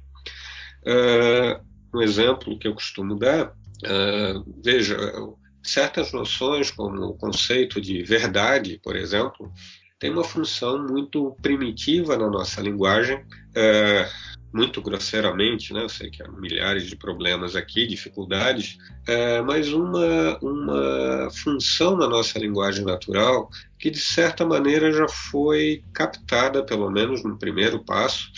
um 1.94 2.02
exemplo 2.02 2.58
que 2.58 2.68
eu 2.68 2.74
costumo 2.74 3.16
dar 3.16 3.54
Uh, 3.82 4.44
veja, 4.62 4.96
certas 5.62 6.12
noções, 6.12 6.70
como 6.70 7.02
o 7.04 7.14
conceito 7.14 7.80
de 7.80 8.02
verdade, 8.04 8.80
por 8.82 8.94
exemplo, 8.94 9.52
tem 9.98 10.10
uma 10.10 10.24
função 10.24 10.86
muito 10.86 11.36
primitiva 11.42 12.16
na 12.16 12.28
nossa 12.28 12.60
linguagem, 12.60 13.16
uh, 13.16 14.31
muito 14.52 14.82
grosseiramente, 14.82 15.72
né? 15.72 15.82
eu 15.82 15.88
sei 15.88 16.10
que 16.10 16.22
há 16.22 16.28
milhares 16.28 16.86
de 16.86 16.96
problemas 16.96 17.56
aqui, 17.56 17.86
dificuldades, 17.86 18.76
uh, 19.08 19.44
mas 19.46 19.72
uma, 19.72 20.38
uma 20.40 21.30
função 21.30 21.96
na 21.96 22.08
nossa 22.08 22.38
linguagem 22.38 22.84
natural 22.84 23.48
que, 23.78 23.90
de 23.90 24.00
certa 24.00 24.44
maneira, 24.44 24.92
já 24.92 25.08
foi 25.08 25.82
captada, 25.92 26.62
pelo 26.62 26.90
menos 26.90 27.24
no 27.24 27.38
primeiro 27.38 27.82
passo, 27.84 28.30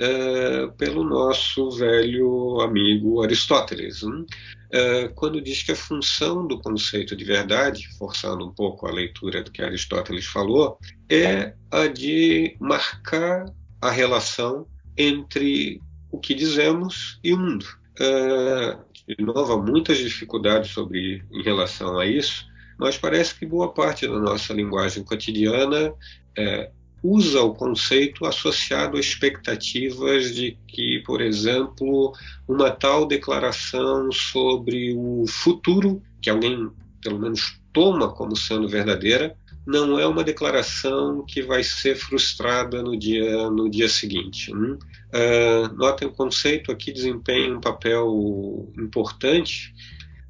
é, 0.00 0.66
pelo 0.78 1.04
nosso 1.04 1.70
velho 1.70 2.60
amigo 2.60 3.22
Aristóteles, 3.22 4.02
hein? 4.02 4.26
é, 4.72 5.08
quando 5.08 5.40
diz 5.40 5.62
que 5.62 5.72
a 5.72 5.76
função 5.76 6.46
do 6.46 6.58
conceito 6.58 7.14
de 7.14 7.24
verdade, 7.24 7.86
forçando 7.98 8.46
um 8.46 8.52
pouco 8.52 8.86
a 8.86 8.90
leitura 8.90 9.42
do 9.42 9.52
que 9.52 9.62
Aristóteles 9.62 10.24
falou, 10.24 10.78
é 11.10 11.54
a 11.70 11.86
de 11.86 12.56
marcar 12.58 13.44
a 13.80 13.90
relação 13.90 14.66
entre 14.96 15.80
o 16.10 16.18
que 16.18 16.34
dizemos 16.34 17.18
e 17.22 17.32
o 17.32 17.38
mundo. 17.38 17.66
É, 17.98 18.78
de 19.08 19.24
novo, 19.24 19.52
há 19.52 19.62
muitas 19.62 19.98
dificuldades 19.98 20.70
sobre, 20.70 21.22
em 21.30 21.42
relação 21.42 21.98
a 21.98 22.06
isso, 22.06 22.46
mas 22.78 22.96
parece 22.96 23.38
que 23.38 23.46
boa 23.46 23.72
parte 23.72 24.06
da 24.06 24.18
nossa 24.18 24.52
linguagem 24.52 25.04
cotidiana 25.04 25.92
é, 26.36 26.70
usa 27.02 27.42
o 27.42 27.54
conceito 27.54 28.24
associado 28.24 28.96
a 28.96 29.00
expectativas 29.00 30.34
de 30.34 30.56
que, 30.68 31.02
por 31.04 31.20
exemplo, 31.20 32.12
uma 32.46 32.70
tal 32.70 33.06
declaração 33.06 34.10
sobre 34.12 34.94
o 34.96 35.24
futuro, 35.26 36.00
que 36.20 36.30
alguém 36.30 36.70
pelo 37.02 37.18
menos 37.18 37.60
toma 37.72 38.08
como 38.08 38.36
sendo 38.36 38.68
verdadeira, 38.68 39.36
não 39.66 39.98
é 39.98 40.06
uma 40.06 40.24
declaração 40.24 41.24
que 41.24 41.42
vai 41.42 41.62
ser 41.62 41.96
frustrada 41.96 42.82
no 42.82 42.98
dia, 42.98 43.48
no 43.50 43.70
dia 43.70 43.88
seguinte. 43.88 44.52
Uh, 44.52 45.74
notem, 45.76 46.08
o 46.08 46.12
conceito 46.12 46.72
aqui 46.72 46.92
desempenha 46.92 47.54
um 47.54 47.60
papel 47.60 48.68
importante 48.76 49.72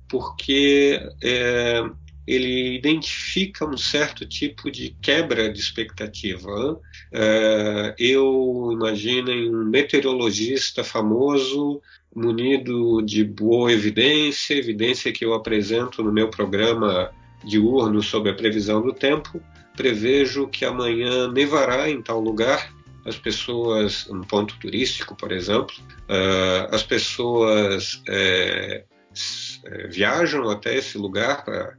porque 0.08 1.00
é, 1.22 1.82
ele 2.26 2.76
identifica 2.76 3.66
um 3.66 3.78
certo 3.78 4.26
tipo 4.26 4.70
de 4.70 4.94
quebra 5.00 5.50
de 5.50 5.58
expectativa. 5.58 6.74
Uh, 6.74 7.94
eu 7.98 8.68
imaginem 8.72 9.48
um 9.48 9.64
meteorologista 9.64 10.84
famoso 10.84 11.80
munido 12.14 13.00
de 13.00 13.24
boa 13.24 13.72
evidência, 13.72 14.54
evidência 14.54 15.10
que 15.10 15.24
eu 15.24 15.32
apresento 15.32 16.02
no 16.02 16.12
meu 16.12 16.28
programa 16.28 17.10
diurno 17.44 18.02
sobre 18.02 18.30
a 18.30 18.34
previsão 18.34 18.80
do 18.82 18.92
tempo. 18.92 19.42
Prevejo 19.76 20.48
que 20.48 20.64
amanhã 20.64 21.30
nevará 21.30 21.88
em 21.88 22.02
tal 22.02 22.20
lugar. 22.20 22.72
As 23.04 23.16
pessoas, 23.16 24.08
um 24.08 24.20
ponto 24.20 24.56
turístico, 24.60 25.16
por 25.16 25.32
exemplo, 25.32 25.74
uh, 26.08 26.72
as 26.72 26.84
pessoas 26.84 28.00
é, 28.08 28.84
viajam 29.88 30.48
até 30.48 30.76
esse 30.76 30.96
lugar 30.98 31.44
para 31.44 31.76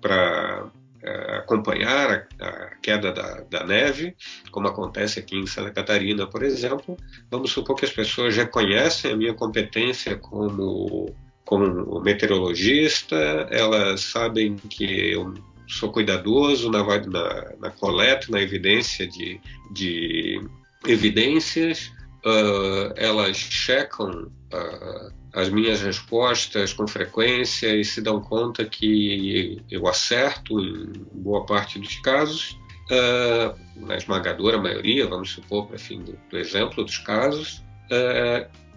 para 0.00 0.70
é, 1.02 1.36
acompanhar 1.36 2.28
a, 2.40 2.48
a 2.48 2.74
queda 2.76 3.12
da, 3.12 3.40
da, 3.42 3.64
neve, 3.64 4.16
como 4.50 4.68
acontece 4.68 5.20
aqui 5.20 5.36
em 5.36 5.46
Santa 5.46 5.70
Catarina, 5.70 6.26
por 6.26 6.42
exemplo. 6.42 6.96
Vamos 7.30 7.52
supor 7.52 7.76
que 7.76 7.84
as 7.84 7.92
pessoas 7.92 8.36
reconhecem 8.36 9.12
a 9.12 9.16
minha 9.16 9.34
competência 9.34 10.16
como, 10.16 11.14
como 11.48 11.98
meteorologista, 12.02 13.16
elas 13.50 14.02
sabem 14.02 14.56
que 14.56 15.12
eu 15.12 15.32
sou 15.66 15.90
cuidadoso 15.90 16.70
na, 16.70 16.84
na, 16.84 17.52
na 17.58 17.70
coleta, 17.70 18.26
na 18.28 18.38
evidência 18.38 19.06
de, 19.06 19.40
de 19.72 20.46
evidências, 20.86 21.90
uh, 22.26 22.92
elas 22.96 23.38
checam 23.38 24.30
uh, 24.52 25.12
as 25.32 25.48
minhas 25.48 25.80
respostas 25.80 26.74
com 26.74 26.86
frequência 26.86 27.74
e 27.74 27.82
se 27.82 28.02
dão 28.02 28.20
conta 28.20 28.66
que 28.66 29.62
eu 29.70 29.88
acerto 29.88 30.60
em 30.60 30.92
boa 31.14 31.46
parte 31.46 31.78
dos 31.78 31.96
casos, 32.00 32.58
uh, 32.90 33.86
na 33.86 33.96
esmagadora 33.96 34.58
maioria, 34.58 35.06
vamos 35.06 35.30
supor, 35.30 35.66
para 35.66 35.78
fim 35.78 36.02
do, 36.02 36.14
do, 36.30 36.36
exemplo 36.36 36.84
dos 36.84 36.98
casos, 36.98 37.64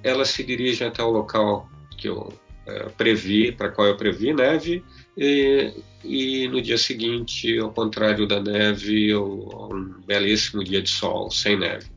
elas 0.02 0.30
se 0.30 0.42
dirigem 0.42 0.88
até 0.88 1.04
o 1.04 1.10
local 1.10 1.70
que 1.98 2.08
eu 2.08 2.32
previ, 2.98 3.52
para 3.52 3.70
qual 3.70 3.88
eu 3.88 3.98
previ 3.98 4.34
neve, 4.34 4.84
e, 5.18 5.74
e, 6.04 6.48
no 6.48 6.62
dia 6.62 6.78
seguinte, 6.78 7.58
ao 7.58 7.72
contrário 7.72 8.28
da 8.28 8.42
neve, 8.42 9.16
um 9.16 9.96
belíssimo 10.06 10.64
dia 10.64 10.82
de 10.82 10.90
sol, 10.90 11.30
sem 11.32 11.58
neve. 11.58 11.88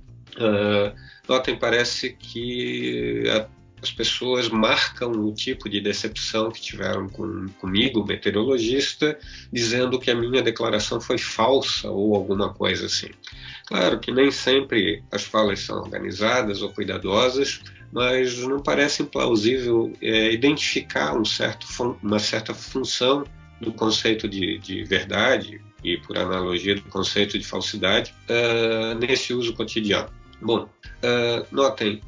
notem, 1.28 1.56
parece 1.56 2.10
que 2.10 3.24
a 3.30 3.46
as 3.84 3.92
pessoas 3.92 4.48
marcam 4.48 5.10
o 5.10 5.34
tipo 5.34 5.68
de 5.68 5.78
decepção 5.78 6.50
que 6.50 6.60
tiveram 6.60 7.06
com, 7.06 7.46
comigo, 7.60 8.02
meteorologista, 8.02 9.18
dizendo 9.52 9.98
que 9.98 10.10
a 10.10 10.14
minha 10.14 10.42
declaração 10.42 10.98
foi 10.98 11.18
falsa 11.18 11.90
ou 11.90 12.14
alguma 12.14 12.52
coisa 12.52 12.86
assim. 12.86 13.10
Claro 13.66 14.00
que 14.00 14.10
nem 14.10 14.30
sempre 14.30 15.04
as 15.12 15.22
falas 15.22 15.60
são 15.60 15.82
organizadas 15.82 16.62
ou 16.62 16.70
cuidadosas, 16.70 17.60
mas 17.94 18.36
não 18.38 18.58
parece 18.58 19.04
implausível 19.04 19.92
é, 20.02 20.32
identificar 20.32 21.16
um 21.16 21.24
certo, 21.24 21.64
uma 22.02 22.18
certa 22.18 22.52
função 22.52 23.24
do 23.60 23.72
conceito 23.72 24.28
de, 24.28 24.58
de 24.58 24.82
verdade 24.82 25.60
e, 25.84 25.96
por 25.98 26.18
analogia, 26.18 26.74
do 26.74 26.82
conceito 26.82 27.38
de 27.38 27.46
falsidade 27.46 28.12
uh, 28.28 28.98
nesse 28.98 29.32
uso 29.32 29.54
cotidiano. 29.54 30.08
Bom, 30.42 30.64
uh, 30.64 31.46
notem 31.52 32.00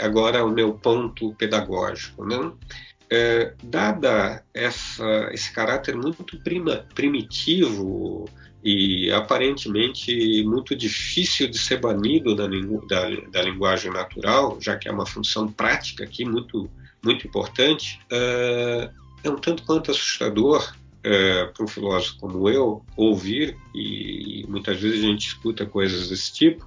agora 0.00 0.44
o 0.44 0.50
meu 0.50 0.74
ponto 0.74 1.34
pedagógico. 1.34 2.24
Né? 2.24 2.36
Uh, 2.36 3.56
dada 3.64 4.44
essa, 4.54 5.28
esse 5.32 5.52
caráter 5.52 5.96
muito 5.96 6.38
prima, 6.38 6.86
primitivo 6.94 8.28
e 8.62 9.10
aparentemente 9.10 10.44
muito 10.44 10.76
difícil 10.76 11.48
de 11.48 11.58
ser 11.58 11.80
banido 11.80 12.34
da, 12.34 12.46
lingu, 12.46 12.86
da, 12.86 13.10
da, 13.30 13.42
linguagem 13.42 13.90
natural, 13.90 14.56
já 14.60 14.76
que 14.76 14.88
é 14.88 14.92
uma 14.92 15.06
função 15.06 15.50
prática 15.50 16.04
aqui 16.04 16.24
muito, 16.24 16.70
muito 17.02 17.26
importante, 17.26 17.98
uh, 18.12 18.88
é 19.24 19.30
um 19.30 19.36
tanto 19.36 19.64
quanto 19.64 19.90
assustador 19.90 20.74
uh, 20.98 21.52
para 21.52 21.64
um 21.64 21.66
filósofo 21.66 22.18
como 22.20 22.48
eu 22.48 22.84
ouvir, 22.96 23.56
e 23.74 24.44
muitas 24.48 24.78
vezes 24.80 25.02
a 25.02 25.08
gente 25.08 25.26
escuta 25.26 25.66
coisas 25.66 26.08
desse 26.08 26.32
tipo, 26.32 26.64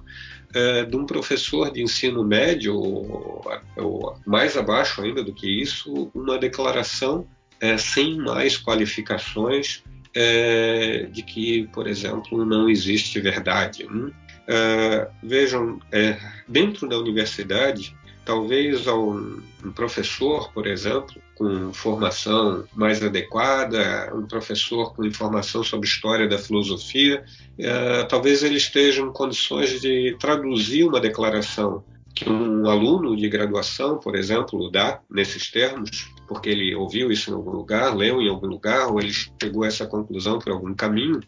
é, 0.54 0.84
de 0.84 0.96
um 0.96 1.04
professor 1.04 1.70
de 1.70 1.82
ensino 1.82 2.24
médio, 2.24 2.74
ou, 2.76 3.44
ou, 3.76 4.18
mais 4.24 4.56
abaixo 4.56 5.02
ainda 5.02 5.22
do 5.22 5.32
que 5.32 5.46
isso, 5.46 6.10
uma 6.14 6.38
declaração 6.38 7.26
é, 7.60 7.76
sem 7.76 8.16
mais 8.16 8.56
qualificações 8.56 9.82
é, 10.14 11.08
de 11.10 11.22
que, 11.22 11.68
por 11.72 11.86
exemplo, 11.86 12.44
não 12.44 12.68
existe 12.68 13.20
verdade. 13.20 13.86
Hum? 13.86 14.10
É, 14.46 15.08
vejam, 15.22 15.80
é, 15.90 16.16
dentro 16.46 16.88
da 16.88 16.98
universidade, 16.98 17.94
talvez 18.24 18.86
um, 18.86 19.40
um 19.64 19.72
professor, 19.72 20.52
por 20.52 20.66
exemplo, 20.66 21.20
com 21.36 21.72
formação 21.72 22.64
mais 22.74 23.02
adequada, 23.02 24.12
um 24.14 24.26
professor 24.26 24.94
com 24.94 25.04
informação 25.04 25.62
sobre 25.62 25.88
história 25.88 26.28
da 26.28 26.38
filosofia, 26.38 27.24
é, 27.58 28.02
talvez 28.04 28.42
ele 28.42 28.56
esteja 28.56 29.02
em 29.02 29.12
condições 29.12 29.80
de 29.80 30.16
traduzir 30.18 30.84
uma 30.84 31.00
declaração 31.00 31.84
que 32.16 32.30
um 32.30 32.66
aluno 32.66 33.14
de 33.14 33.28
graduação, 33.28 33.98
por 33.98 34.16
exemplo, 34.16 34.70
dá 34.70 35.00
nesses 35.08 35.50
termos, 35.50 36.10
porque 36.26 36.48
ele 36.48 36.74
ouviu 36.74 37.12
isso 37.12 37.30
em 37.30 37.34
algum 37.34 37.50
lugar, 37.50 37.94
leu 37.94 38.22
em 38.22 38.28
algum 38.28 38.46
lugar, 38.46 38.88
ou 38.90 38.98
ele 38.98 39.12
chegou 39.12 39.64
a 39.64 39.66
essa 39.66 39.86
conclusão 39.86 40.38
por 40.38 40.50
algum 40.50 40.74
caminho, 40.74 41.20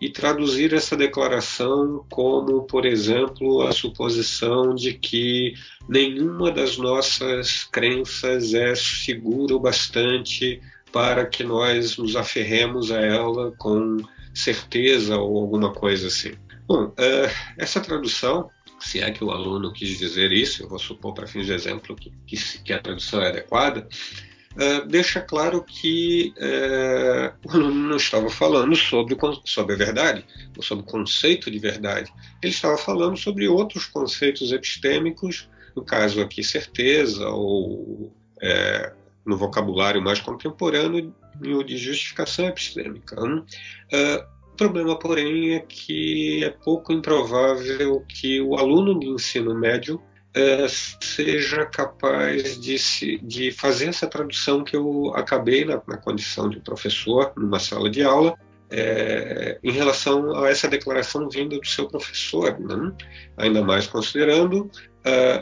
e 0.00 0.08
traduzir 0.08 0.72
essa 0.72 0.96
declaração 0.96 2.04
como, 2.10 2.62
por 2.62 2.86
exemplo, 2.86 3.60
a 3.62 3.72
suposição 3.72 4.74
de 4.74 4.94
que 4.94 5.52
nenhuma 5.86 6.50
das 6.50 6.78
nossas 6.78 7.64
crenças 7.64 8.54
é 8.54 8.74
segura 8.74 9.54
o 9.54 9.60
bastante 9.60 10.60
para 10.90 11.26
que 11.26 11.44
nós 11.44 11.98
nos 11.98 12.16
aferremos 12.16 12.90
a 12.90 13.00
ela 13.00 13.52
com 13.58 13.98
certeza 14.34 15.18
ou 15.18 15.38
alguma 15.38 15.72
coisa 15.72 16.08
assim. 16.08 16.32
Bom, 16.66 16.92
eh, 16.96 17.30
essa 17.58 17.80
tradução, 17.80 18.50
se 18.82 19.00
é 19.00 19.10
que 19.10 19.24
o 19.24 19.30
aluno 19.30 19.72
quis 19.72 19.98
dizer 19.98 20.32
isso, 20.32 20.62
eu 20.62 20.68
vou 20.68 20.78
supor 20.78 21.14
para 21.14 21.26
fins 21.26 21.46
de 21.46 21.52
exemplo 21.52 21.96
que, 21.96 22.12
que 22.62 22.72
a 22.72 22.80
tradução 22.80 23.22
é 23.22 23.28
adequada, 23.28 23.88
Uh, 24.54 24.86
deixa 24.86 25.20
claro 25.20 25.64
que 25.64 26.34
uh, 26.36 27.32
o 27.48 27.50
aluno 27.52 27.88
não 27.88 27.96
estava 27.96 28.28
falando 28.28 28.76
sobre, 28.76 29.16
sobre 29.46 29.74
a 29.74 29.78
verdade, 29.78 30.26
ou 30.54 30.62
sobre 30.62 30.84
o 30.84 30.86
conceito 30.86 31.50
de 31.50 31.58
verdade. 31.58 32.12
Ele 32.42 32.52
estava 32.52 32.76
falando 32.76 33.16
sobre 33.16 33.48
outros 33.48 33.86
conceitos 33.86 34.52
epistêmicos, 34.52 35.48
no 35.74 35.82
caso 35.82 36.20
aqui, 36.20 36.44
certeza, 36.44 37.26
ou 37.30 38.12
é, 38.42 38.92
no 39.24 39.38
vocabulário 39.38 40.02
mais 40.02 40.20
contemporâneo, 40.20 41.14
de 41.40 41.78
justificação 41.78 42.46
epistêmica. 42.46 43.18
Uh, 43.24 44.31
o 44.52 44.56
problema, 44.56 44.98
porém, 44.98 45.54
é 45.54 45.60
que 45.60 46.44
é 46.44 46.50
pouco 46.50 46.92
improvável 46.92 48.04
que 48.06 48.40
o 48.40 48.56
aluno 48.56 48.98
de 48.98 49.08
ensino 49.08 49.54
médio 49.54 50.00
é, 50.34 50.66
seja 50.68 51.66
capaz 51.66 52.60
de, 52.60 52.78
se, 52.78 53.18
de 53.18 53.50
fazer 53.50 53.86
essa 53.86 54.06
tradução 54.06 54.62
que 54.62 54.76
eu 54.76 55.12
acabei 55.14 55.64
na, 55.64 55.80
na 55.86 55.96
condição 55.96 56.48
de 56.48 56.60
professor 56.60 57.32
numa 57.36 57.58
sala 57.58 57.90
de 57.90 58.02
aula 58.02 58.34
é, 58.70 59.58
em 59.62 59.70
relação 59.70 60.34
a 60.42 60.48
essa 60.48 60.66
declaração 60.66 61.28
vinda 61.28 61.58
do 61.58 61.66
seu 61.66 61.86
professor, 61.86 62.58
né? 62.58 62.92
ainda 63.36 63.62
mais 63.62 63.86
considerando 63.86 64.70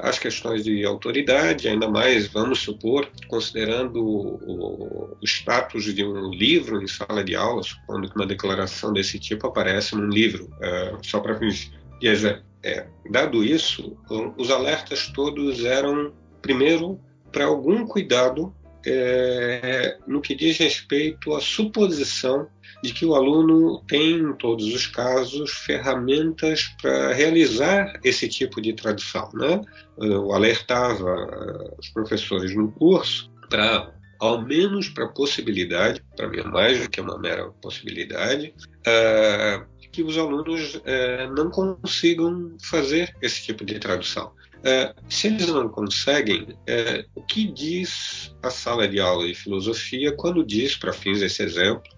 as 0.02 0.18
questões 0.18 0.64
de 0.64 0.84
autoridade, 0.84 1.68
ainda 1.68 1.88
mais, 1.88 2.26
vamos 2.28 2.60
supor, 2.60 3.10
considerando 3.28 4.02
o, 4.02 5.16
o, 5.16 5.16
status 5.22 5.84
de 5.94 6.04
um 6.04 6.30
livro 6.30 6.82
em 6.82 6.86
sala 6.86 7.22
de 7.22 7.34
aula, 7.36 7.62
supondo 7.62 8.08
que 8.08 8.16
uma 8.16 8.26
declaração 8.26 8.92
desse 8.92 9.18
tipo 9.18 9.46
aparece 9.46 9.94
num 9.94 10.08
livro, 10.08 10.44
uh, 10.44 10.98
só 11.02 11.20
para 11.20 11.38
fins 11.38 11.70
de 12.00 12.08
exemplo. 12.08 12.42
É, 12.62 12.86
dado 13.10 13.42
isso, 13.44 13.96
os 14.36 14.50
alertas 14.50 15.08
todos 15.08 15.64
eram, 15.64 16.12
primeiro, 16.42 17.00
para 17.32 17.46
algum 17.46 17.86
cuidado 17.86 18.54
é, 18.86 19.98
no 20.06 20.20
que 20.20 20.34
diz 20.34 20.58
respeito 20.58 21.34
à 21.34 21.40
suposição 21.40 22.48
de 22.82 22.92
que 22.92 23.04
o 23.04 23.14
aluno 23.14 23.82
tem, 23.86 24.18
em 24.18 24.32
todos 24.34 24.66
os 24.74 24.86
casos, 24.86 25.50
ferramentas 25.50 26.74
para 26.80 27.12
realizar 27.12 28.00
esse 28.02 28.28
tipo 28.28 28.60
de 28.60 28.72
tradução. 28.72 29.28
Né? 29.34 29.60
Eu 29.98 30.32
alertava 30.32 31.74
os 31.78 31.88
professores 31.90 32.54
no 32.54 32.72
curso 32.72 33.30
para, 33.50 33.92
ao 34.18 34.42
menos 34.42 34.88
para 34.88 35.04
a 35.04 35.12
possibilidade, 35.12 36.02
para 36.16 36.28
mim 36.28 36.38
é 36.38 36.44
mais 36.44 36.80
do 36.80 36.88
que 36.88 37.00
uma 37.00 37.18
mera 37.18 37.50
possibilidade, 37.60 38.54
uh, 38.86 39.70
que 39.92 40.02
os 40.02 40.16
alunos 40.16 40.80
é, 40.84 41.28
não 41.30 41.50
consigam 41.50 42.56
fazer 42.62 43.14
esse 43.20 43.42
tipo 43.42 43.64
de 43.64 43.78
tradução. 43.78 44.32
É, 44.62 44.94
se 45.08 45.28
eles 45.28 45.46
não 45.46 45.68
conseguem, 45.68 46.56
é, 46.66 47.04
o 47.14 47.22
que 47.22 47.50
diz 47.50 48.34
a 48.42 48.50
sala 48.50 48.86
de 48.86 49.00
aula 49.00 49.26
de 49.26 49.34
filosofia 49.34 50.12
quando 50.12 50.44
diz, 50.44 50.76
para 50.76 50.92
fins 50.92 51.20
desse 51.20 51.42
exemplo, 51.42 51.90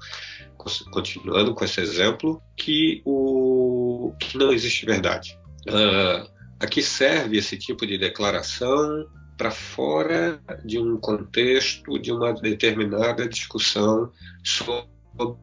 continuando 0.93 1.55
com 1.55 1.65
esse 1.65 1.81
exemplo, 1.81 2.41
que, 2.57 3.03
o, 3.05 4.15
que 4.19 4.39
não 4.39 4.53
existe 4.53 4.87
verdade? 4.87 5.39
Uh, 5.69 6.31
a 6.61 6.67
que 6.67 6.83
serve 6.83 7.39
esse 7.39 7.57
tipo 7.57 7.85
de 7.85 7.99
declaração 7.99 9.07
para 9.37 9.51
fora 9.51 10.41
de 10.65 10.79
um 10.79 10.97
contexto, 10.99 11.99
de 11.99 12.13
uma 12.13 12.33
determinada 12.33 13.29
discussão 13.29 14.11
sobre 14.45 14.87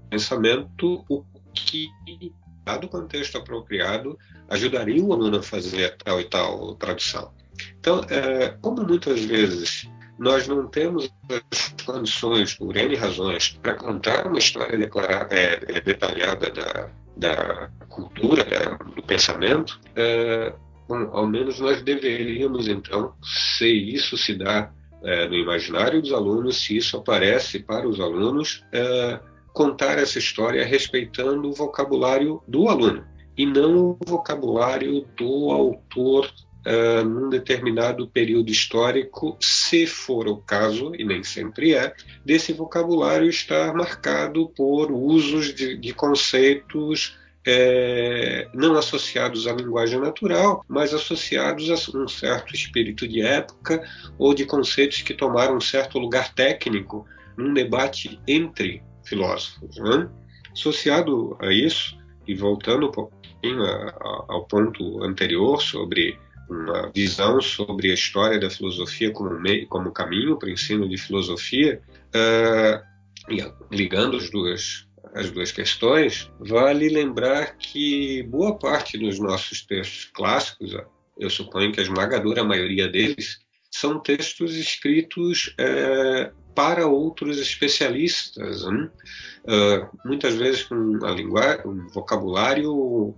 pensamento, 0.09 1.03
o 1.09 1.23
que 1.53 1.89
dado 2.65 2.87
contexto 2.87 3.37
apropriado, 3.37 4.17
ajudaria 4.49 5.03
o 5.03 5.13
aluno 5.13 5.37
a 5.37 5.43
fazer 5.43 5.95
tal 5.97 6.19
e 6.19 6.25
tal 6.25 6.75
tradução. 6.75 7.33
Então, 7.79 8.01
é, 8.09 8.55
como 8.61 8.83
muitas 8.83 9.23
vezes 9.23 9.89
nós 10.17 10.47
não 10.47 10.67
temos 10.67 11.09
as 11.29 11.83
condições, 11.85 12.53
por 12.53 12.75
N 12.75 12.93
razões, 12.95 13.57
para 13.61 13.73
contar 13.75 14.27
uma 14.27 14.37
história 14.37 14.77
declarada, 14.77 15.33
é, 15.33 15.59
é, 15.67 15.81
detalhada 15.81 16.51
da, 16.51 16.89
da 17.15 17.69
cultura, 17.87 18.43
né, 18.43 18.77
do 18.95 19.01
pensamento, 19.01 19.79
é, 19.95 20.53
bom, 20.87 21.09
ao 21.13 21.25
menos 21.25 21.59
nós 21.61 21.81
deveríamos, 21.81 22.67
então, 22.67 23.13
se 23.23 23.67
isso 23.67 24.17
se 24.17 24.35
dá 24.35 24.71
é, 25.03 25.27
no 25.29 25.35
imaginário 25.35 26.01
dos 26.01 26.11
alunos, 26.11 26.65
se 26.65 26.75
isso 26.75 26.97
aparece 26.97 27.59
para 27.59 27.87
os 27.87 28.01
alunos, 28.01 28.65
é, 28.73 29.19
contar 29.59 29.97
essa 29.97 30.17
história 30.17 30.65
respeitando 30.65 31.49
o 31.49 31.53
vocabulário 31.53 32.41
do 32.47 32.69
aluno 32.69 33.05
e 33.37 33.45
não 33.45 33.89
o 33.89 33.99
vocabulário 34.05 35.05
do 35.17 35.51
autor 35.51 36.31
uh, 36.65 37.03
num 37.03 37.27
determinado 37.27 38.07
período 38.07 38.49
histórico, 38.49 39.35
se 39.41 39.85
for 39.85 40.29
o 40.29 40.37
caso, 40.37 40.95
e 40.95 41.03
nem 41.03 41.25
sempre 41.25 41.75
é, 41.75 41.93
desse 42.23 42.53
vocabulário 42.53 43.27
estar 43.27 43.73
marcado 43.73 44.47
por 44.55 44.93
usos 44.93 45.53
de, 45.53 45.75
de 45.75 45.93
conceitos 45.93 47.19
é, 47.45 48.47
não 48.53 48.77
associados 48.77 49.45
à 49.45 49.51
linguagem 49.51 49.99
natural, 49.99 50.63
mas 50.69 50.93
associados 50.93 51.69
a 51.69 51.97
um 51.97 52.07
certo 52.07 52.55
espírito 52.55 53.05
de 53.05 53.21
época 53.21 53.83
ou 54.17 54.33
de 54.33 54.45
conceitos 54.45 55.01
que 55.01 55.13
tomaram 55.13 55.57
um 55.57 55.61
certo 55.61 55.99
lugar 55.99 56.33
técnico 56.33 57.05
num 57.35 57.53
debate 57.53 58.21
entre 58.25 58.87
filósofos. 59.09 59.77
Né? 59.77 60.09
Associado 60.53 61.37
a 61.41 61.51
isso, 61.51 61.97
e 62.27 62.35
voltando 62.35 62.87
um 62.87 62.91
pouquinho 62.91 63.63
ao 64.27 64.45
ponto 64.45 65.03
anterior 65.03 65.59
sobre 65.61 66.17
uma 66.49 66.91
visão 66.93 67.41
sobre 67.41 67.91
a 67.91 67.93
história 67.93 68.39
da 68.39 68.49
filosofia 68.49 69.11
como, 69.11 69.39
meio, 69.39 69.67
como 69.67 69.91
caminho 69.91 70.37
para 70.37 70.49
o 70.49 70.51
ensino 70.51 70.89
de 70.89 70.97
filosofia, 70.97 71.81
uh, 72.15 73.49
ligando 73.71 74.17
as 74.17 74.29
duas, 74.29 74.87
as 75.13 75.29
duas 75.31 75.51
questões, 75.51 76.31
vale 76.39 76.89
lembrar 76.89 77.57
que 77.57 78.23
boa 78.23 78.57
parte 78.57 78.97
dos 78.97 79.19
nossos 79.19 79.61
textos 79.61 80.05
clássicos, 80.13 80.75
eu 81.19 81.29
suponho 81.29 81.71
que 81.71 81.79
a 81.79 81.83
esmagadora 81.83 82.43
maioria 82.43 82.87
deles, 82.87 83.39
são 83.71 83.99
textos 83.99 84.55
escritos 84.55 85.55
uh, 85.59 86.35
para 86.59 86.85
outros 86.85 87.39
especialistas, 87.39 88.65
né? 88.65 88.89
uh, 89.45 89.97
muitas 90.03 90.35
vezes 90.35 90.63
com 90.63 90.75
um 90.75 91.87
vocabulário 91.87 92.73
uh, 92.73 93.15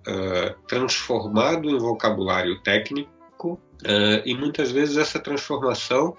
transformado 0.67 1.67
em 1.67 1.79
vocabulário 1.79 2.61
técnico, 2.61 3.53
uh, 3.53 4.21
e 4.23 4.35
muitas 4.35 4.71
vezes 4.71 4.95
essa 4.95 5.19
transformação 5.19 6.15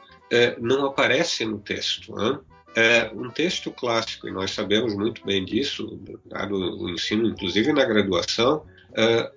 não 0.59 0.87
aparece 0.87 1.45
no 1.45 1.59
texto. 1.59 2.13
Né? 2.17 2.41
um 3.15 3.29
texto 3.29 3.71
clássico, 3.71 4.27
e 4.27 4.33
nós 4.33 4.51
sabemos 4.51 4.95
muito 4.95 5.25
bem 5.27 5.45
disso, 5.45 6.01
dado 6.25 6.55
o 6.55 6.89
ensino, 6.89 7.29
inclusive 7.29 7.71
na 7.71 7.85
graduação, 7.85 8.65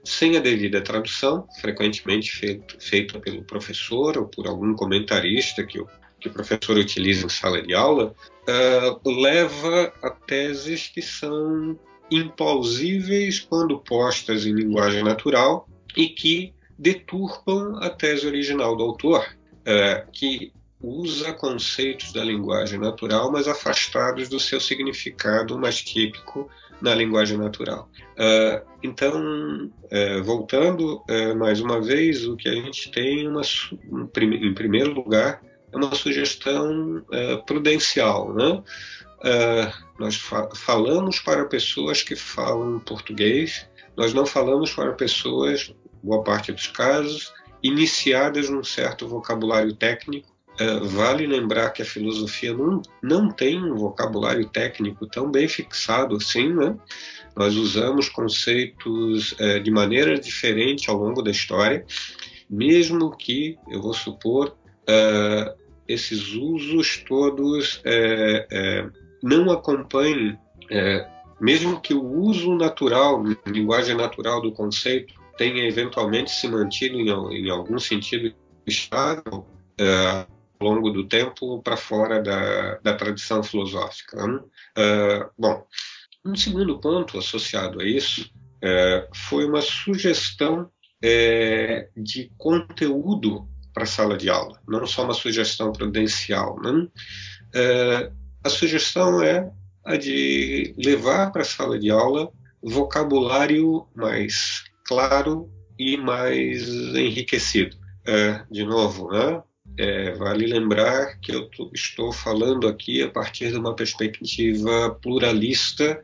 sem 0.05 0.37
a 0.37 0.39
devida 0.39 0.81
tradução, 0.81 1.45
frequentemente 1.59 2.31
feita 2.79 3.19
pelo 3.19 3.43
professor 3.43 4.17
ou 4.17 4.25
por 4.25 4.47
algum 4.47 4.73
comentarista 4.73 5.65
que 5.65 5.77
que 6.25 6.29
o 6.29 6.33
professor 6.33 6.77
utiliza 6.77 7.25
em 7.25 7.29
sala 7.29 7.61
de 7.61 7.73
aula, 7.75 8.15
uh, 8.47 9.09
leva 9.09 9.93
a 10.01 10.09
teses 10.09 10.87
que 10.87 11.01
são 11.01 11.77
implausíveis 12.09 13.39
quando 13.39 13.79
postas 13.79 14.45
em 14.45 14.53
linguagem 14.53 15.03
natural 15.03 15.69
e 15.95 16.07
que 16.07 16.53
deturpam 16.77 17.77
a 17.79 17.89
tese 17.89 18.25
original 18.25 18.75
do 18.75 18.83
autor, 18.83 19.23
uh, 19.61 20.11
que 20.11 20.51
usa 20.81 21.31
conceitos 21.33 22.11
da 22.11 22.23
linguagem 22.23 22.79
natural, 22.79 23.31
mas 23.31 23.47
afastados 23.47 24.27
do 24.27 24.39
seu 24.39 24.59
significado 24.59 25.57
mais 25.59 25.81
típico 25.81 26.49
na 26.81 26.93
linguagem 26.93 27.37
natural. 27.37 27.89
Uh, 28.13 28.65
então, 28.83 29.67
uh, 29.67 30.23
voltando 30.23 31.03
uh, 31.09 31.35
mais 31.37 31.61
uma 31.61 31.79
vez, 31.81 32.27
o 32.27 32.35
que 32.35 32.49
a 32.49 32.53
gente 32.53 32.91
tem, 32.91 33.27
uma, 33.27 33.41
em 33.91 34.53
primeiro 34.53 34.91
lugar, 34.91 35.41
é 35.75 35.85
uma 35.85 35.95
sugestão 35.95 37.03
é, 37.11 37.37
prudencial. 37.37 38.33
Né? 38.33 38.63
É, 39.23 39.71
nós 39.99 40.15
fa 40.15 40.49
falamos 40.55 41.19
para 41.19 41.45
pessoas 41.45 42.01
que 42.01 42.15
falam 42.15 42.79
português, 42.79 43.67
nós 43.95 44.13
não 44.13 44.25
falamos 44.25 44.73
para 44.73 44.93
pessoas, 44.93 45.73
boa 46.03 46.23
parte 46.23 46.51
dos 46.51 46.67
casos, 46.67 47.33
iniciadas 47.63 48.49
num 48.49 48.63
certo 48.63 49.07
vocabulário 49.07 49.73
técnico. 49.73 50.33
É, 50.57 50.79
vale 50.79 51.27
lembrar 51.27 51.71
que 51.71 51.81
a 51.81 51.85
filosofia 51.85 52.53
não, 52.53 52.81
não 53.03 53.29
tem 53.29 53.61
um 53.61 53.75
vocabulário 53.75 54.47
técnico 54.47 55.05
tão 55.05 55.29
bem 55.29 55.49
fixado 55.49 56.15
assim, 56.15 56.53
né? 56.53 56.77
Nós 57.35 57.55
usamos 57.55 58.07
conceitos 58.07 59.35
de 59.61 59.69
maneira 59.69 60.17
diferente 60.17 60.89
ao 60.89 60.95
longo 60.95 61.21
da 61.21 61.29
história, 61.29 61.85
mesmo 62.49 63.11
que, 63.11 63.57
eu 63.67 63.81
vou 63.81 63.93
supor, 63.93 64.55
esses 65.87 66.33
usos 66.33 66.97
todos 66.97 67.81
é, 67.83 68.47
é, 68.51 68.89
não 69.21 69.51
acompanhem, 69.51 70.37
é, 70.69 71.07
mesmo 71.39 71.79
que 71.79 71.93
o 71.93 72.03
uso 72.03 72.55
natural, 72.55 73.23
linguagem 73.45 73.95
natural 73.95 74.41
do 74.41 74.51
conceito, 74.51 75.13
tenha 75.37 75.67
eventualmente 75.67 76.31
se 76.31 76.47
mantido 76.47 76.95
em, 76.95 77.09
em 77.09 77.49
algum 77.49 77.77
sentido 77.77 78.33
estável 78.65 79.45
é, 79.77 80.25
ao 80.59 80.69
longo 80.69 80.89
do 80.89 81.05
tempo 81.07 81.61
para 81.61 81.77
fora 81.77 82.21
da, 82.21 82.75
da, 82.75 82.95
tradição 82.95 83.43
filosófica. 83.43 84.25
Né? 84.25 84.39
É, 84.77 85.29
bom, 85.37 85.65
um 86.25 86.35
segundo 86.35 86.79
ponto 86.79 87.17
associado 87.19 87.81
a 87.81 87.85
isso 87.85 88.31
é, 88.61 89.07
foi 89.13 89.45
uma 89.45 89.61
sugestão 89.61 90.69
de 91.95 92.31
conteúdo 92.35 93.47
para 93.75 93.83
a 93.83 93.87
sala 93.87 94.17
de 94.17 94.29
aula, 94.29 94.57
não 94.65 94.87
só 94.87 95.03
uma 95.03 95.13
sugestão 95.13 95.73
prudencial. 95.73 96.57
Né? 96.61 96.87
É, 97.53 98.11
a 98.41 98.49
sugestão 98.49 99.21
é 99.21 99.51
a 99.83 99.97
de 99.97 100.73
levar 100.77 101.29
para 101.31 101.41
a 101.41 101.45
sala 101.45 101.77
de 101.77 101.91
aula 101.91 102.31
vocabulário 102.63 103.85
mais 103.93 104.63
claro 104.85 105.51
e 105.77 105.97
mais 105.97 106.65
enriquecido. 106.95 107.75
É, 108.07 108.41
de 108.49 108.63
novo, 108.63 109.11
né? 109.11 109.43
É, 109.77 110.11
vale 110.13 110.45
lembrar 110.45 111.19
que 111.19 111.33
eu 111.33 111.49
estou 111.73 112.13
falando 112.13 112.67
aqui 112.67 113.03
a 113.03 113.09
partir 113.09 113.51
de 113.51 113.57
uma 113.57 113.75
perspectiva 113.75 114.97
pluralista 115.01 116.01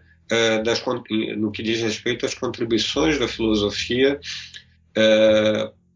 das, 0.63 0.81
no 1.37 1.51
que 1.51 1.61
diz 1.61 1.81
respeito 1.81 2.25
às 2.25 2.33
contribuições 2.33 3.19
da 3.19 3.27
filosofia 3.27 4.19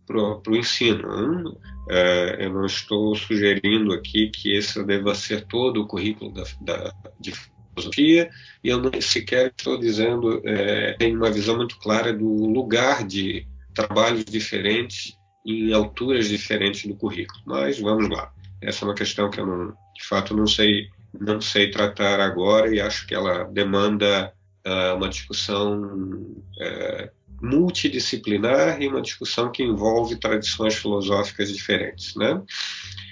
para 0.06 0.52
o 0.52 0.56
ensino. 0.56 1.58
É, 1.90 2.46
eu 2.46 2.54
não 2.54 2.66
estou 2.66 3.16
sugerindo 3.16 3.94
aqui 3.94 4.30
que 4.30 4.56
esse 4.56 4.84
deva 4.84 5.14
ser 5.14 5.46
todo 5.46 5.82
o 5.82 5.88
currículo 5.88 6.34
da, 6.34 6.44
da, 6.62 6.94
de 7.20 7.34
filosofia, 7.76 8.30
e 8.64 8.70
eu 8.70 8.82
nem 8.82 9.02
sequer 9.02 9.54
estou 9.56 9.78
dizendo, 9.78 10.42
é, 10.46 10.94
tem 10.94 11.16
uma 11.16 11.30
visão 11.30 11.58
muito 11.58 11.78
clara 11.78 12.14
do 12.14 12.28
lugar 12.48 13.06
de 13.06 13.46
trabalhos 13.74 14.26
diferentes 14.26 15.18
em 15.46 15.74
alturas 15.74 16.28
diferentes 16.28 16.86
do 16.86 16.96
currículo. 16.96 17.40
Mas 17.46 17.80
vamos 17.80 18.10
lá. 18.10 18.32
Essa 18.62 18.84
é 18.84 18.88
uma 18.88 18.96
questão 18.96 19.30
que 19.30 19.40
eu, 19.40 19.46
não, 19.46 19.68
de 19.68 20.08
fato, 20.08 20.36
não 20.36 20.48
sei, 20.48 20.88
não 21.14 21.40
sei 21.40 21.70
tratar 21.70 22.20
agora 22.20 22.74
e 22.74 22.82
acho 22.82 23.06
que 23.06 23.14
ela 23.14 23.44
demanda 23.44 24.34
uh, 24.66 24.96
uma 24.96 25.08
discussão 25.08 25.84
uh, 25.84 27.15
multidisciplinar 27.42 28.82
e 28.82 28.88
uma 28.88 29.02
discussão 29.02 29.52
que 29.52 29.64
envolve 29.64 30.16
tradições 30.18 30.76
filosóficas 30.76 31.52
diferentes. 31.52 32.16
Né? 32.16 32.42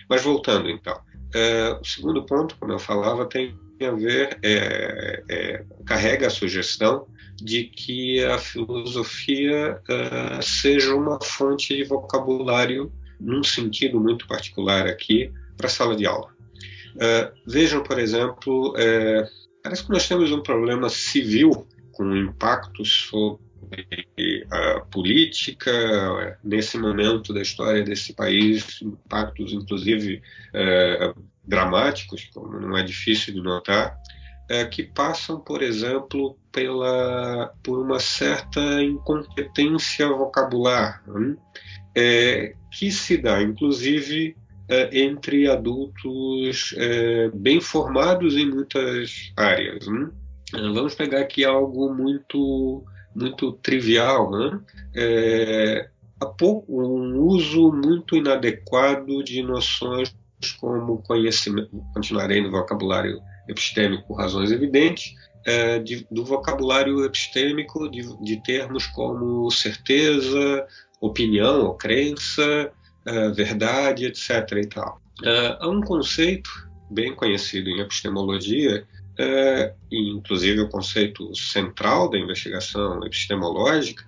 Mas 0.09 0.21
voltando 0.21 0.69
então, 0.69 0.99
é, 1.33 1.77
o 1.79 1.83
segundo 1.83 2.23
ponto, 2.25 2.55
como 2.59 2.71
eu 2.71 2.79
falava, 2.79 3.25
tem 3.25 3.55
a 3.81 3.91
ver, 3.91 4.37
é, 4.43 5.23
é, 5.29 5.65
carrega 5.85 6.27
a 6.27 6.29
sugestão 6.29 7.07
de 7.35 7.65
que 7.65 8.23
a 8.23 8.37
filosofia 8.37 9.81
seja 10.41 10.95
uma 10.95 11.19
fonte 11.21 11.75
de 11.75 11.83
vocabulário, 11.83 12.93
num 13.19 13.43
sentido 13.43 13.99
muito 13.99 14.25
particular 14.27 14.87
aqui, 14.87 15.29
para 15.57 15.67
a 15.67 15.69
sala 15.69 15.95
de 15.95 16.05
aula. 16.05 16.29
Vejam, 17.45 17.83
por 17.83 17.99
exemplo, 17.99 18.73
parece 19.61 19.83
que 19.83 19.91
nós 19.91 20.07
temos 20.07 20.31
um 20.31 20.41
problema 20.41 20.87
civil 20.87 21.67
com 21.91 22.15
impactos 22.15 23.07
sobre 23.09 23.42
a 24.51 24.79
política, 24.81 26.37
nesse 26.43 26.77
momento 26.77 27.33
da 27.33 27.41
história 27.41 27.83
desse 27.83 28.13
país, 28.13 28.81
impactos 28.81 29.53
inclusive 29.53 30.21
é, 30.53 31.13
dramáticos, 31.45 32.29
como 32.33 32.59
não 32.59 32.77
é 32.77 32.83
difícil 32.83 33.33
de 33.33 33.41
notar, 33.41 33.97
é, 34.49 34.65
que 34.65 34.83
passam, 34.83 35.39
por 35.39 35.61
exemplo, 35.61 36.37
pela, 36.51 37.53
por 37.63 37.79
uma 37.79 37.99
certa 37.99 38.81
incompetência 38.81 40.07
vocabular, 40.07 41.03
é, 41.95 42.53
que 42.71 42.91
se 42.91 43.17
dá, 43.17 43.41
inclusive, 43.41 44.35
é, 44.69 44.99
entre 45.01 45.49
adultos 45.49 46.73
é, 46.77 47.29
bem 47.33 47.59
formados 47.59 48.35
em 48.35 48.49
muitas 48.49 49.31
áreas. 49.35 49.85
Vamos 50.51 50.93
pegar 50.93 51.21
aqui 51.21 51.43
algo 51.43 51.93
muito 51.93 52.83
muito 53.15 53.53
trivial, 53.53 54.31
né? 54.31 54.59
É, 54.95 55.89
um 56.69 57.19
uso 57.19 57.71
muito 57.71 58.15
inadequado 58.15 59.23
de 59.23 59.41
noções 59.43 60.15
como 60.59 61.01
conhecimento, 61.03 61.69
continuarei 61.93 62.41
no 62.41 62.51
vocabulário 62.51 63.21
epistêmico 63.47 64.07
por 64.07 64.15
razões 64.15 64.51
evidentes, 64.51 65.13
é, 65.45 65.79
de, 65.79 66.07
do 66.09 66.23
vocabulário 66.23 67.03
epistêmico 67.03 67.89
de, 67.89 68.01
de, 68.23 68.41
termos 68.43 68.87
como 68.87 69.49
certeza 69.51 70.65
opinião 71.01 71.65
ou 71.65 71.75
crença, 71.75 72.71
uh, 73.07 73.33
verdade, 73.33 74.05
etc. 74.05 74.29
E 74.53 74.67
tal. 74.67 75.01
Uh, 75.21 75.57
há 75.59 75.69
um 75.69 75.81
conceito 75.81 76.49
bem 76.89 77.13
conhecido 77.13 77.69
em 77.69 77.81
epistemologia, 77.81 78.87
e 79.19 80.09
inclusive 80.11 80.61
o 80.61 80.69
conceito 80.69 81.35
central 81.35 82.09
da 82.09 82.17
investigação 82.17 83.03
epistemológica, 83.05 84.03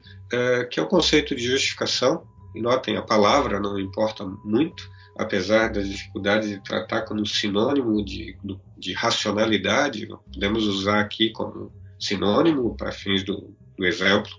que 0.72 0.80
é 0.80 0.84
o 0.84 0.88
conceito 0.88 1.36
de 1.36 1.44
justificação. 1.44 2.28
E 2.56 2.62
notem, 2.62 2.96
a 2.98 3.02
palavra 3.02 3.60
não 3.60 3.78
importa 3.78 4.26
muito, 4.26 4.90
apesar 5.18 5.72
das 5.72 5.88
dificuldades 5.88 6.50
de 6.50 6.64
tratar 6.64 7.02
como 7.04 7.26
sinônimo 7.26 8.04
de, 8.04 8.38
de 8.78 8.94
racionalidade, 8.94 10.08
podemos 10.34 10.66
usar 10.66 11.00
aqui 11.00 11.30
como 11.32 11.72
sinônimo 12.00 12.76
para 12.76 12.92
fins 12.92 13.24
do, 13.24 13.56
do 13.78 13.86
exemplo. 13.86 14.32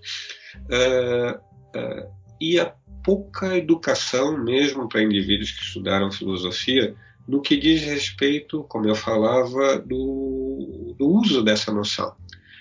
Uh, 0.66 1.38
uh, 1.78 2.12
e 2.40 2.58
a 2.60 2.72
pouca 3.02 3.56
educação 3.56 4.36
mesmo 4.36 4.88
para 4.88 5.02
indivíduos 5.02 5.52
que 5.52 5.62
estudaram 5.62 6.10
filosofia 6.10 6.94
no 7.26 7.40
que 7.40 7.56
diz 7.56 7.82
respeito, 7.82 8.64
como 8.68 8.88
eu 8.88 8.94
falava, 8.94 9.78
do, 9.78 10.94
do 10.98 11.06
uso 11.06 11.42
dessa 11.42 11.72
noção. 11.72 12.14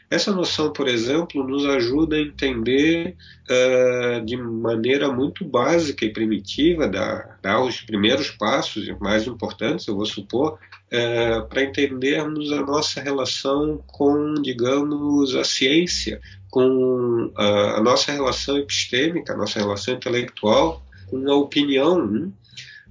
Essa 0.10 0.32
noção, 0.32 0.72
por 0.72 0.88
exemplo, 0.88 1.44
nos 1.44 1.66
ajuda 1.66 2.16
a 2.16 2.22
entender 2.22 3.16
uh, 3.50 4.24
de 4.24 4.38
maneira 4.38 5.12
muito 5.12 5.44
básica 5.44 6.06
e 6.06 6.14
primitiva, 6.14 6.88
dar, 6.88 7.62
os 7.62 7.82
primeiros 7.82 8.30
passos 8.30 8.88
mais 9.00 9.26
importantes, 9.26 9.88
eu 9.88 9.96
vou 9.96 10.06
supor, 10.06 10.54
uh, 10.54 11.48
para 11.48 11.64
entendermos 11.64 12.52
a 12.52 12.62
nossa 12.62 13.02
relação 13.02 13.84
com, 13.88 14.36
digamos, 14.36 15.36
a 15.36 15.44
ciência, 15.44 16.22
com 16.52 17.32
a, 17.36 17.78
a 17.78 17.82
nossa 17.82 18.12
relação 18.12 18.58
epistêmica, 18.58 19.34
a 19.34 19.38
nossa 19.38 19.60
relação 19.60 19.96
intelectual, 19.96 20.84
com 21.08 21.30
a 21.30 21.36
opinião, 21.36 22.32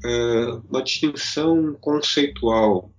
uh, 0.04 0.62
uma 0.68 0.82
distinção 0.82 1.74
conceitual 1.80 2.90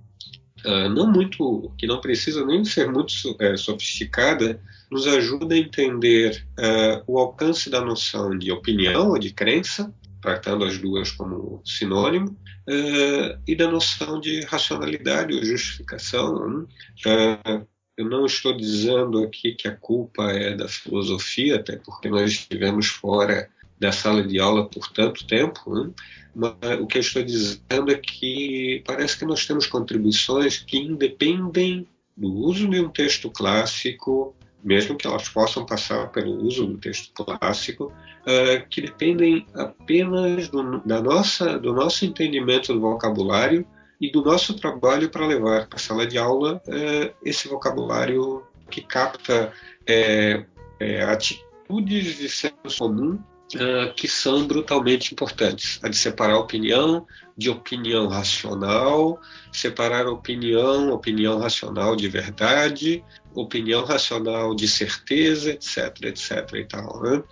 uh, 0.66 0.90
não 0.90 1.12
muito, 1.12 1.72
que 1.78 1.88
não 1.88 2.02
precisa 2.02 2.46
nem 2.46 2.64
ser 2.64 2.92
muito 2.92 3.14
é, 3.40 3.56
sofisticada, 3.58 4.60
nos 4.92 5.08
ajuda 5.08 5.56
a 5.56 5.58
entender 5.58 6.46
uh, 6.60 7.04
o 7.08 7.20
alcance 7.20 7.70
da 7.70 7.82
noção 7.82 8.38
de 8.38 8.52
opinião 8.52 9.10
ou 9.10 9.20
de 9.20 9.34
crença, 9.34 9.94
tratando 10.22 10.66
as 10.66 10.78
duas 10.78 11.12
como 11.12 11.62
sinônimo, 11.64 12.38
uh, 12.68 13.40
e 13.48 13.56
da 13.56 13.70
noção 13.70 14.20
de 14.20 14.42
racionalidade 14.42 15.34
ou 15.34 15.44
justificação. 15.44 16.68
Uh, 17.06 17.68
eu 17.98 18.10
não 18.10 18.26
estou 18.26 18.56
dizendo 18.56 19.24
aqui 19.24 19.54
que 19.54 19.68
a 19.68 19.76
culpa 19.76 20.32
é 20.32 20.56
da 20.56 20.68
filosofia, 20.68 21.56
até 21.56 21.78
porque 21.78 22.10
nós 22.10 22.32
estivemos 22.32 22.88
fora 22.88 23.50
da 23.80 23.92
sala 23.92 24.24
de 24.24 24.40
aula 24.40 24.68
por 24.70 24.92
tanto 24.92 25.26
tempo, 25.28 25.74
né? 25.74 25.92
Mas 26.36 26.80
o 26.80 26.86
que 26.86 26.98
eu 26.98 27.02
estou 27.02 27.24
dizendo 27.24 27.92
é 27.92 27.96
que 27.96 28.84
parece 28.86 29.18
que 29.18 29.26
nós 29.26 29.46
temos 29.46 29.68
contribuições 29.68 30.58
que 30.58 30.78
independem 30.78 31.88
do 32.16 32.28
uso 32.28 32.68
de 32.70 32.80
um 32.80 32.90
texto 32.90 33.30
clássico, 33.30 34.36
mesmo 34.64 34.98
que 34.98 35.08
elas 35.08 35.30
possam 35.30 35.66
passar 35.66 36.12
pelo 36.12 36.44
uso 36.44 36.66
do 36.66 36.78
texto 36.78 37.14
clássico, 37.14 37.86
uh, 37.86 38.68
que 38.70 38.82
dependem 38.82 39.46
apenas 39.54 40.50
do, 40.50 40.80
da 40.80 41.02
nossa, 41.02 41.58
do 41.60 41.74
nosso 41.74 42.06
entendimento 42.06 42.74
do 42.74 42.82
vocabulário 42.82 43.66
e 44.00 44.12
do 44.12 44.22
nosso 44.22 44.56
trabalho 44.56 45.10
para 45.10 45.28
levar 45.28 45.68
para 45.68 45.78
a 45.78 45.80
sala 45.80 46.06
de 46.06 46.18
aula 46.18 46.62
uh, 46.68 47.16
esse 47.24 47.48
vocabulário 47.48 48.44
que 48.70 48.82
capta 48.82 49.54
é, 49.88 50.44
é, 50.80 51.04
atitudes 51.04 52.18
de 52.18 52.28
senso 52.28 52.80
comum 52.80 53.20
uh, 53.54 53.94
que 53.96 54.08
são 54.08 54.48
brutalmente 54.48 55.14
importantes. 55.14 55.80
A 55.84 55.90
de 55.90 55.98
separar 55.98 56.38
opinião 56.38 57.06
de 57.38 57.50
opinião 57.50 58.08
racional, 58.08 59.20
separar 59.52 60.08
opinião, 60.08 60.92
opinião 60.92 61.38
racional 61.38 61.96
de 61.96 62.08
verdade, 62.08 63.04
opinião 63.34 63.84
racional 63.84 64.56
de 64.56 64.68
certeza, 64.68 65.52
etc, 65.52 66.06
etc 66.06 66.54
e 66.54 66.66
tal. 66.66 67.02
Né? 67.04 67.24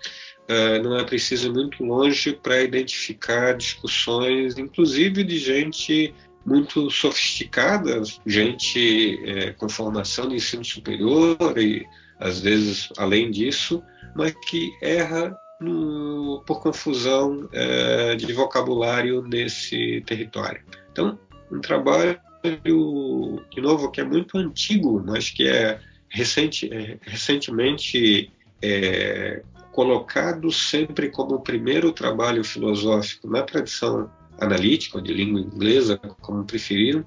Uh, 0.44 0.82
não 0.82 0.98
é 0.98 1.04
preciso 1.04 1.48
ir 1.48 1.52
muito 1.52 1.82
longe 1.82 2.32
para 2.34 2.62
identificar 2.62 3.56
discussões, 3.56 4.58
inclusive 4.58 5.24
de 5.24 5.38
gente 5.38 6.14
muito 6.44 6.90
sofisticada, 6.90 8.02
gente 8.26 9.18
é, 9.24 9.52
com 9.52 9.66
formação 9.66 10.28
de 10.28 10.34
ensino 10.34 10.62
superior 10.62 11.38
e 11.56 11.86
às 12.20 12.40
vezes 12.40 12.90
além 12.98 13.30
disso, 13.30 13.82
mas 14.14 14.34
que 14.46 14.70
erra 14.82 15.34
no, 15.60 16.42
por 16.46 16.60
confusão 16.60 17.48
é, 17.52 18.14
de 18.16 18.32
vocabulário 18.32 19.22
nesse 19.22 20.02
território. 20.06 20.62
Então, 20.92 21.18
um 21.50 21.60
trabalho, 21.60 22.18
de 22.42 23.60
novo, 23.60 23.90
que 23.90 24.00
é 24.00 24.04
muito 24.04 24.36
antigo, 24.38 25.02
mas 25.04 25.30
que 25.30 25.48
é, 25.48 25.80
recente, 26.08 26.72
é 26.72 26.98
recentemente 27.02 28.30
é, 28.62 29.42
colocado 29.72 30.50
sempre 30.52 31.10
como 31.10 31.36
o 31.36 31.40
primeiro 31.40 31.92
trabalho 31.92 32.44
filosófico 32.44 33.28
na 33.28 33.42
tradição 33.42 34.10
analítica, 34.40 35.00
de 35.00 35.12
língua 35.12 35.40
inglesa, 35.40 35.96
como 35.96 36.44
preferiram, 36.44 37.04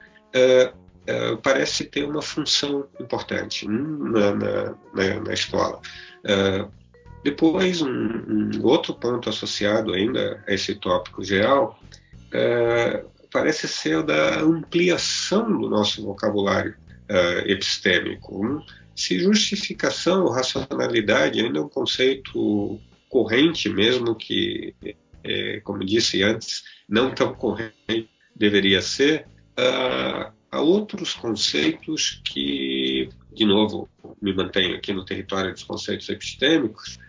parece 1.41 1.85
ter 1.85 2.03
uma 2.03 2.21
função 2.21 2.87
importante 2.99 3.67
na, 3.67 4.33
na, 4.33 4.75
na, 4.93 5.19
na 5.21 5.33
escola. 5.33 5.79
Depois, 7.23 7.81
um, 7.81 7.89
um, 7.89 8.51
outro 8.63 8.93
ponto 8.93 9.29
associado 9.29 9.93
ainda 9.93 10.43
a 10.47 10.53
esse 10.53 10.75
tópico 10.75 11.23
geral 11.23 11.79
é, 12.31 13.03
parece 13.31 13.67
ser 13.67 13.97
o 13.97 14.03
da 14.03 14.39
ampliação 14.39 15.59
do 15.59 15.69
nosso 15.69 16.03
vocabulário 16.03 16.75
é, 17.09 17.51
epistêmico. 17.51 18.63
Se 18.95 19.19
justificação 19.19 20.23
ou 20.23 20.31
racionalidade 20.31 21.39
ainda 21.39 21.59
é 21.59 21.61
um 21.61 21.69
conceito 21.69 22.79
corrente, 23.09 23.69
mesmo 23.69 24.15
que, 24.15 24.75
é, 25.23 25.59
como 25.61 25.85
disse 25.85 26.23
antes, 26.23 26.63
não 26.87 27.13
tão 27.13 27.33
corrente 27.33 28.09
deveria 28.35 28.81
ser, 28.81 29.25
uh, 29.57 30.31
há 30.51 30.61
outros 30.61 31.13
conceitos 31.13 32.21
que, 32.23 33.09
de 33.33 33.45
novo, 33.45 33.89
me 34.21 34.33
mantenho 34.33 34.75
aqui 34.75 34.93
no 34.93 35.03
território 35.03 35.51
dos 35.51 35.63
conceitos 35.63 36.07
epistêmicos, 36.09 36.99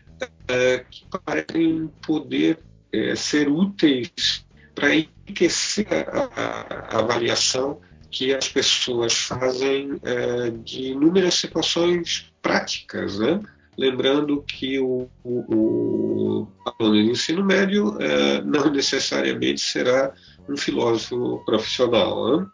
é, 0.48 0.85
que 0.90 1.04
parecem 1.24 1.90
poder 2.07 2.59
é, 2.92 3.14
ser 3.14 3.48
úteis 3.48 4.44
para 4.74 4.94
enriquecer 4.94 5.87
a, 5.90 6.94
a, 6.94 6.98
avaliação 6.98 7.81
que 8.11 8.35
as 8.35 8.48
pessoas 8.48 9.12
fazem 9.12 10.00
é, 10.02 10.50
de 10.50 10.92
inúmeras 10.92 11.35
situações 11.35 12.33
práticas, 12.40 13.18
né? 13.18 13.40
Lembrando 13.76 14.42
que 14.42 14.81
o, 14.81 15.09
o, 15.22 15.54
o 15.54 16.48
aluno 16.64 16.94
de 17.04 17.11
ensino 17.11 17.44
médio 17.44 17.96
não 18.44 18.72
necessariamente 18.72 19.61
será 19.61 20.12
um 20.48 20.57
filósofo 20.57 21.44
profissional. 21.44 22.40
Né? 22.40 22.46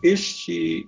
Este, 0.00 0.86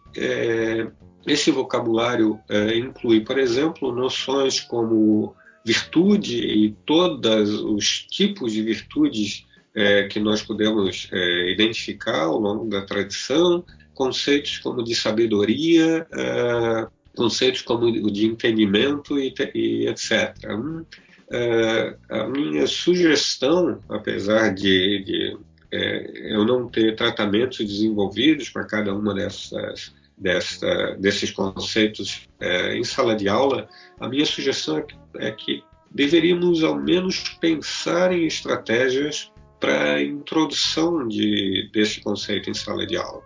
esse 1.27 1.51
vocabulário 1.51 2.39
inclui, 2.77 3.23
por 3.23 3.37
exemplo, 3.37 3.91
noções 3.91 4.61
como 4.61 5.35
virtude 5.65 6.37
e 6.37 6.77
todos 6.85 7.61
os 7.61 8.07
tipos 8.11 8.53
de 8.53 8.63
virtudes 8.63 9.47
é, 9.75 10.05
que 10.05 10.21
nós 10.21 10.43
podemos 10.43 11.09
é, 11.11 11.53
identificar 11.53 12.25
ao 12.25 12.39
longo 12.39 12.69
da 12.69 12.83
tradição, 12.83 13.65
conceitos 13.95 14.59
como 14.59 14.85
de 14.85 14.95
sabedoria, 14.95 16.07
é, 16.13 16.87
conceitos 17.17 17.63
como 17.63 17.91
de 18.11 18.27
entendimento 18.27 19.19
e, 19.19 19.35
e 19.55 19.89
etc. 19.89 20.35
Hum, 20.51 20.85
é, 21.31 21.97
a 22.11 22.29
minha 22.29 22.67
sugestão, 22.67 23.81
apesar 23.89 24.55
de, 24.55 25.03
de 25.05 25.37
é, 25.73 26.35
eu 26.35 26.45
não 26.45 26.69
ter 26.69 26.95
tratamentos 26.95 27.59
desenvolvidos 27.59 28.49
para 28.51 28.65
cada 28.65 28.95
uma 28.95 29.15
dessas 29.15 29.93
dessa, 30.17 30.97
desses 30.99 31.31
conceitos 31.31 32.29
é, 32.41 32.77
em 32.77 32.85
sala 32.85 33.15
de 33.15 33.29
aula, 33.29 33.69
a 34.01 34.09
minha 34.09 34.25
sugestão 34.25 34.79
é 34.79 34.83
que, 34.83 34.97
é 35.19 35.31
que 35.31 35.65
deveríamos 35.91 36.63
ao 36.63 36.77
menos 36.77 37.37
pensar 37.41 38.13
em 38.13 38.27
estratégias 38.27 39.33
para 39.61 39.95
a 39.95 40.03
introdução 40.03 41.07
de, 41.09 41.71
desse 41.73 42.01
conceito 42.01 42.51
em 42.51 42.55
sala 42.55 42.87
de 42.87 42.97
aula. 42.97 43.23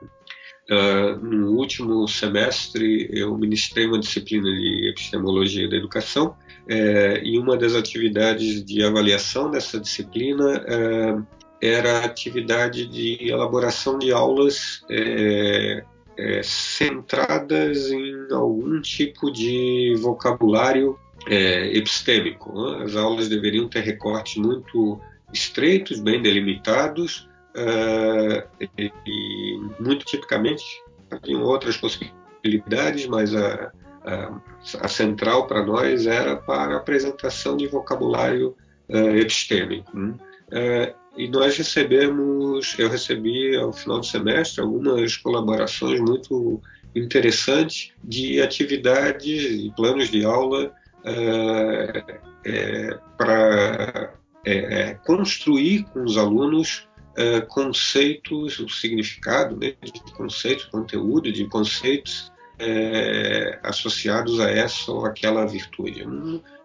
Uh, 0.70 1.16
no 1.24 1.52
último 1.52 2.06
semestre, 2.06 3.08
eu 3.10 3.36
ministrei 3.38 3.86
uma 3.86 3.98
disciplina 3.98 4.50
de 4.52 4.90
epistemologia 4.90 5.66
da 5.66 5.76
educação 5.76 6.36
uh, 6.66 7.24
e 7.24 7.38
uma 7.38 7.56
das 7.56 7.74
atividades 7.74 8.62
de 8.62 8.84
avaliação 8.84 9.50
dessa 9.50 9.80
disciplina 9.80 10.62
uh, 10.62 11.26
era 11.60 12.00
a 12.00 12.04
atividade 12.04 12.86
de 12.86 13.30
elaboração 13.30 13.98
de 13.98 14.12
aulas 14.12 14.84
é, 14.90 15.82
é, 16.18 16.42
centradas 16.42 17.90
em 17.90 18.32
algum 18.32 18.80
tipo 18.80 19.30
de 19.30 19.94
vocabulário 20.00 20.98
é, 21.28 21.76
epistêmico. 21.76 22.52
Né? 22.52 22.84
As 22.84 22.96
aulas 22.96 23.28
deveriam 23.28 23.68
ter 23.68 23.80
recortes 23.80 24.36
muito 24.36 25.00
estreitos, 25.32 26.00
bem 26.00 26.20
delimitados, 26.20 27.28
uh, 27.54 28.66
e, 28.78 29.60
muito 29.78 30.04
tipicamente 30.06 30.64
haviam 31.10 31.42
outras 31.42 31.76
possibilidades, 31.76 33.06
mas 33.06 33.34
a, 33.34 33.72
a, 34.04 34.40
a 34.80 34.88
central 34.88 35.46
para 35.46 35.64
nós 35.64 36.06
era 36.06 36.36
para 36.36 36.74
a 36.74 36.78
apresentação 36.78 37.56
de 37.56 37.66
vocabulário 37.66 38.56
uh, 38.88 39.16
epistêmico. 39.16 39.90
Uh, 39.96 40.94
e 41.18 41.28
nós 41.28 41.56
recebemos, 41.56 42.78
eu 42.78 42.88
recebi 42.88 43.56
ao 43.56 43.72
final 43.72 43.98
do 43.98 44.06
semestre 44.06 44.62
algumas 44.62 45.16
colaborações 45.16 46.00
muito 46.00 46.62
interessantes 46.94 47.92
de 48.04 48.40
atividades 48.40 49.44
e 49.44 49.72
planos 49.74 50.10
de 50.10 50.24
aula 50.24 50.72
uh, 51.04 52.22
é, 52.46 52.98
para 53.16 54.14
é, 54.46 54.52
é, 54.54 54.94
construir 55.04 55.84
com 55.92 56.04
os 56.04 56.16
alunos 56.16 56.88
uh, 57.18 57.44
conceitos, 57.48 58.60
o 58.60 58.68
significado 58.68 59.56
né, 59.56 59.74
de 59.82 60.00
conceitos, 60.12 60.66
conteúdo 60.66 61.32
de 61.32 61.46
conceitos 61.48 62.32
é, 62.60 63.58
associados 63.64 64.38
a 64.38 64.50
essa 64.50 64.92
ou 64.92 65.04
aquela 65.04 65.46
virtude. 65.46 66.06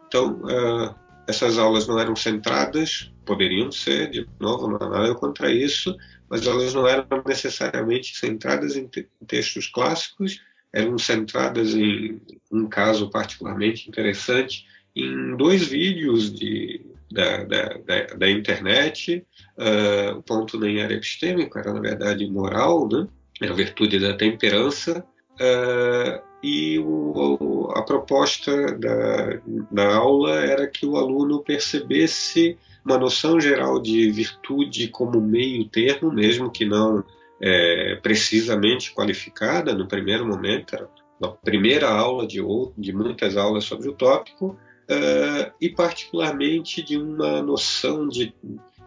Então, 0.08 0.42
uh, 0.44 1.03
essas 1.28 1.58
aulas 1.58 1.88
não 1.88 2.00
eram 2.00 2.16
centradas, 2.16 3.12
poderiam 3.26 3.72
ser, 3.72 4.10
de 4.10 4.28
novo, 4.40 4.68
não 4.68 4.78
há 4.78 4.90
nada 4.90 5.16
contra 5.16 5.52
isso, 5.52 5.96
mas 6.30 6.46
elas 6.46 6.74
não 6.74 6.88
eram 6.88 7.06
necessariamente 7.26 8.18
centradas 8.18 8.76
em, 8.76 8.88
te 8.88 9.08
em 9.22 9.26
textos 9.26 9.68
clássicos, 9.68 10.42
eram 10.74 10.98
centradas 10.98 11.76
em 11.76 12.20
um 12.52 12.68
caso 12.68 13.10
particularmente 13.10 13.88
interessante, 13.88 14.66
em 14.96 15.36
dois 15.38 15.68
vídeos 15.68 16.34
de, 16.34 16.86
da, 17.12 17.44
da, 17.44 17.64
da, 17.86 18.06
da 18.18 18.30
internet. 18.30 19.26
Uh, 19.58 20.18
o 20.18 20.24
ponto 20.24 20.60
nem 20.60 20.80
era 20.80 20.94
epistêmico, 20.94 21.58
era 21.58 21.74
na 21.74 21.80
verdade 21.80 22.30
moral, 22.30 22.90
né? 22.90 23.08
a 23.42 23.54
virtude 23.54 24.00
da 24.00 24.16
temperança. 24.16 25.06
Uh, 25.34 26.22
e 26.44 26.78
o, 26.80 27.38
a 27.72 27.82
proposta 27.82 28.78
da, 28.78 29.40
da 29.72 29.96
aula 29.96 30.36
era 30.36 30.68
que 30.68 30.86
o 30.86 30.98
aluno 30.98 31.44
percebesse 31.44 32.58
uma 32.84 32.98
noção 32.98 33.40
geral 33.40 33.80
de 33.80 34.12
virtude 34.12 34.88
como 34.90 35.22
meio 35.22 35.66
termo, 35.70 36.12
mesmo 36.12 36.52
que 36.52 36.66
não 36.66 37.04
é, 37.42 38.00
precisamente 38.02 38.94
qualificada 38.94 39.74
no 39.74 39.88
primeiro 39.88 40.26
momento, 40.26 40.76
era 40.76 40.90
a 41.22 41.28
primeira 41.30 41.90
aula 41.90 42.28
de, 42.28 42.40
de 42.78 42.94
muitas 42.94 43.38
aulas 43.38 43.64
sobre 43.64 43.90
o 43.90 43.94
tópico, 43.94 44.58
uh, 44.90 45.52
e 45.60 45.70
particularmente 45.70 46.82
de 46.82 46.98
uma 46.98 47.42
noção 47.42 48.08
de, 48.08 48.34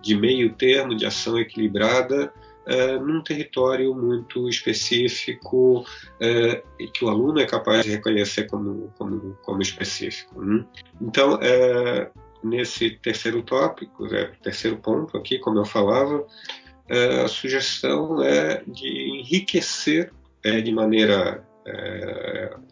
de 0.02 0.14
meio 0.14 0.52
termo, 0.54 0.94
de 0.94 1.06
ação 1.06 1.38
equilibrada, 1.38 2.32
uh, 2.66 3.04
num 3.04 3.22
território 3.22 3.94
muito 3.94 4.48
específico 4.48 5.80
uh, 5.80 6.62
e 6.78 6.88
que 6.88 7.04
o 7.04 7.08
aluno 7.08 7.40
é 7.40 7.46
capaz 7.46 7.84
de 7.84 7.92
reconhecer 7.92 8.44
como, 8.44 8.92
como, 8.98 9.36
como 9.42 9.62
específico. 9.62 10.42
Né? 10.42 10.64
Então, 11.00 11.34
uh, 11.34 12.10
nesse 12.42 12.90
terceiro 12.90 13.42
tópico, 13.42 14.06
é, 14.14 14.32
terceiro 14.42 14.76
ponto 14.76 15.16
aqui, 15.16 15.38
como 15.38 15.58
eu 15.58 15.64
falava, 15.64 16.24
a 17.24 17.26
sugestão 17.26 18.22
é 18.22 18.62
de 18.64 19.18
enriquecer 19.18 20.12
de 20.62 20.70
maneira 20.70 21.44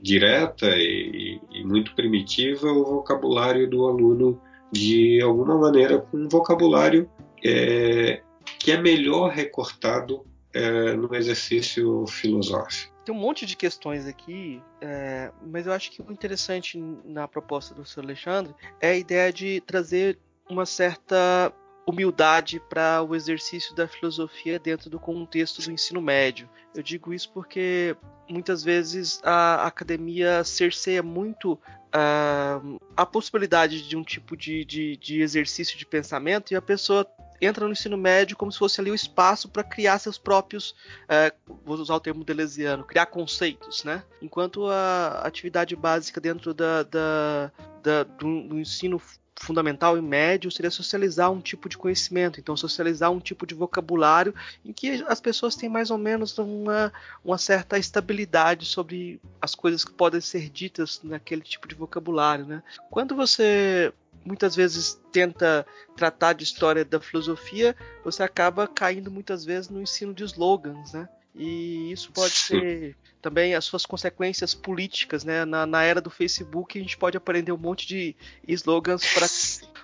direta 0.00 0.68
e, 0.76 1.40
e, 1.50 1.64
muito 1.64 1.96
primitiva 1.96 2.68
o 2.68 2.84
vocabulário 2.84 3.68
do 3.68 3.88
aluno 3.88 4.40
de 4.70 5.20
alguma 5.20 5.58
maneira 5.58 5.98
com 5.98 6.16
um 6.16 6.28
vocabulário 6.28 7.10
é, 7.44 8.22
que 8.64 8.72
é 8.72 8.80
melhor 8.80 9.28
recortado 9.28 10.24
é, 10.54 10.94
no 10.94 11.14
exercício 11.14 12.06
filosófico. 12.06 12.94
Tem 13.04 13.14
um 13.14 13.18
monte 13.18 13.44
de 13.44 13.54
questões 13.54 14.06
aqui, 14.06 14.62
é, 14.80 15.30
mas 15.46 15.66
eu 15.66 15.72
acho 15.74 15.90
que 15.90 16.00
o 16.00 16.10
interessante 16.10 16.78
na 17.04 17.28
proposta 17.28 17.74
do 17.74 17.84
Sr. 17.84 18.00
Alexandre 18.00 18.54
é 18.80 18.92
a 18.92 18.96
ideia 18.96 19.30
de 19.30 19.60
trazer 19.66 20.18
uma 20.48 20.64
certa 20.64 21.52
humildade 21.86 22.58
para 22.58 23.02
o 23.02 23.14
exercício 23.14 23.74
da 23.74 23.86
filosofia 23.86 24.58
dentro 24.58 24.88
do 24.88 24.98
contexto 24.98 25.60
do 25.60 25.70
ensino 25.70 26.00
médio. 26.00 26.48
Eu 26.74 26.82
digo 26.82 27.12
isso 27.12 27.30
porque 27.34 27.94
muitas 28.30 28.64
vezes 28.64 29.20
a 29.22 29.66
academia 29.66 30.42
cerceia 30.42 31.02
muito 31.02 31.52
uh, 31.52 32.80
a 32.96 33.04
possibilidade 33.04 33.86
de 33.86 33.94
um 33.94 34.02
tipo 34.02 34.34
de, 34.34 34.64
de, 34.64 34.96
de 34.96 35.20
exercício 35.20 35.76
de 35.76 35.84
pensamento 35.84 36.54
e 36.54 36.56
a 36.56 36.62
pessoa 36.62 37.06
entra 37.44 37.66
no 37.66 37.72
ensino 37.72 37.96
médio 37.96 38.36
como 38.36 38.52
se 38.52 38.58
fosse 38.58 38.80
ali 38.80 38.90
o 38.90 38.94
espaço 38.94 39.48
para 39.48 39.64
criar 39.64 39.98
seus 39.98 40.18
próprios, 40.18 40.74
é, 41.08 41.32
vou 41.64 41.76
usar 41.76 41.94
o 41.94 42.00
termo 42.00 42.24
deleuziano, 42.24 42.84
criar 42.84 43.06
conceitos, 43.06 43.84
né? 43.84 44.02
Enquanto 44.20 44.66
a 44.66 45.22
atividade 45.24 45.74
básica 45.76 46.20
dentro 46.20 46.54
da, 46.54 46.82
da, 46.82 47.52
da 47.82 48.02
do, 48.04 48.48
do 48.48 48.58
ensino 48.58 49.00
fundamental 49.36 49.98
e 49.98 50.02
médio 50.02 50.50
seria 50.50 50.70
socializar 50.70 51.30
um 51.30 51.40
tipo 51.40 51.68
de 51.68 51.76
conhecimento, 51.76 52.38
então 52.38 52.56
socializar 52.56 53.10
um 53.10 53.20
tipo 53.20 53.46
de 53.46 53.54
vocabulário 53.54 54.34
em 54.64 54.72
que 54.72 55.04
as 55.08 55.20
pessoas 55.20 55.56
têm 55.56 55.68
mais 55.68 55.90
ou 55.90 55.98
menos 55.98 56.38
uma, 56.38 56.92
uma 57.24 57.38
certa 57.38 57.78
estabilidade 57.78 58.64
sobre 58.64 59.20
as 59.40 59.54
coisas 59.54 59.84
que 59.84 59.92
podem 59.92 60.20
ser 60.20 60.48
ditas 60.48 61.00
naquele 61.02 61.42
tipo 61.42 61.66
de 61.66 61.74
vocabulário, 61.74 62.46
né? 62.46 62.62
Quando 62.90 63.14
você 63.16 63.92
muitas 64.24 64.56
vezes 64.56 64.98
tenta 65.12 65.66
tratar 65.96 66.32
de 66.32 66.44
história 66.44 66.84
da 66.84 67.00
filosofia, 67.00 67.76
você 68.02 68.22
acaba 68.22 68.66
caindo 68.66 69.10
muitas 69.10 69.44
vezes 69.44 69.68
no 69.68 69.82
ensino 69.82 70.14
de 70.14 70.24
slogans, 70.24 70.92
né? 70.92 71.08
E 71.34 71.90
isso 71.90 72.12
pode 72.12 72.34
ser 72.34 72.96
também 73.20 73.54
as 73.54 73.64
suas 73.64 73.84
consequências 73.84 74.54
políticas, 74.54 75.24
né? 75.24 75.44
Na, 75.44 75.66
na 75.66 75.82
era 75.82 76.00
do 76.00 76.10
Facebook, 76.10 76.78
a 76.78 76.82
gente 76.82 76.96
pode 76.96 77.16
aprender 77.16 77.50
um 77.50 77.58
monte 77.58 77.86
de 77.86 78.16
slogans 78.46 79.02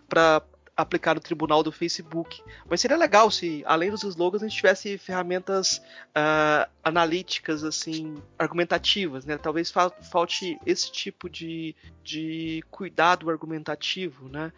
para 0.08 0.42
aplicar 0.82 1.14
no 1.14 1.20
tribunal 1.20 1.62
do 1.62 1.72
Facebook. 1.72 2.42
Mas 2.68 2.80
seria 2.80 2.96
legal 2.96 3.30
se, 3.30 3.62
além 3.66 3.90
dos 3.90 4.02
slogans, 4.02 4.42
a 4.42 4.48
gente 4.48 4.56
tivesse 4.56 4.98
ferramentas 4.98 5.78
uh, 6.08 6.70
analíticas, 6.82 7.64
assim, 7.64 8.16
argumentativas, 8.38 9.24
né? 9.24 9.36
Talvez 9.38 9.70
falte 9.70 10.58
esse 10.66 10.90
tipo 10.90 11.28
de, 11.28 11.74
de 12.02 12.62
cuidado 12.70 13.30
argumentativo, 13.30 14.28
né? 14.28 14.52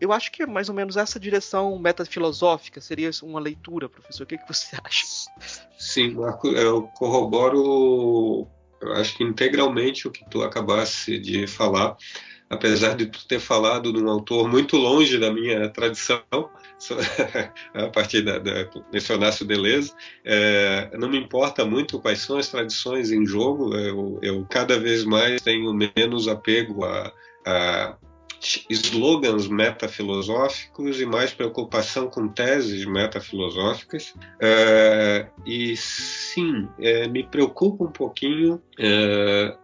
Eu 0.00 0.12
acho 0.12 0.30
que 0.32 0.42
é 0.42 0.46
mais 0.46 0.68
ou 0.68 0.74
menos 0.74 0.96
essa 0.96 1.20
direção 1.20 1.78
metafilosófica 1.78 2.80
seria 2.80 3.10
uma 3.22 3.40
leitura, 3.40 3.88
professor. 3.88 4.24
O 4.24 4.26
que, 4.26 4.38
que 4.38 4.48
você 4.48 4.76
acha? 4.82 5.06
Sim, 5.78 6.14
Marco, 6.14 6.48
eu 6.48 6.82
corroboro, 6.94 8.48
eu 8.80 8.92
acho 8.94 9.16
que 9.16 9.24
integralmente 9.24 10.08
o 10.08 10.10
que 10.10 10.28
tu 10.28 10.42
acabaste 10.42 11.18
de 11.18 11.46
falar 11.46 11.96
apesar 12.48 12.96
de 12.96 13.06
tu 13.06 13.26
ter 13.26 13.40
falado 13.40 13.92
de 13.92 13.98
um 13.98 14.08
autor 14.08 14.48
muito 14.48 14.76
longe 14.76 15.18
da 15.18 15.32
minha 15.32 15.68
tradição, 15.68 16.22
a 17.74 17.88
partir 17.88 18.22
da, 18.22 18.38
da 18.38 18.68
mencionasse 18.92 19.42
o 19.42 19.46
Deleuze, 19.46 19.92
é, 20.24 20.90
não 20.98 21.08
me 21.08 21.18
importa 21.18 21.64
muito 21.64 22.00
quais 22.00 22.20
são 22.20 22.38
as 22.38 22.48
tradições 22.48 23.10
em 23.10 23.26
jogo, 23.26 23.74
eu, 23.74 24.18
eu 24.22 24.46
cada 24.48 24.78
vez 24.78 25.04
mais 25.04 25.42
tenho 25.42 25.72
menos 25.72 26.28
apego 26.28 26.84
a, 26.84 27.12
a 27.44 27.96
slogans 28.70 29.48
metafilosóficos 29.48 31.00
e 31.00 31.06
mais 31.06 31.32
preocupação 31.32 32.08
com 32.08 32.28
teses 32.28 32.84
metafilosóficas. 32.84 34.14
É, 34.40 35.26
e 35.44 35.76
sim, 35.76 36.68
é, 36.78 37.08
me 37.08 37.24
preocupa 37.24 37.84
um 37.84 37.90
pouquinho 37.90 38.60
é, 38.78 39.56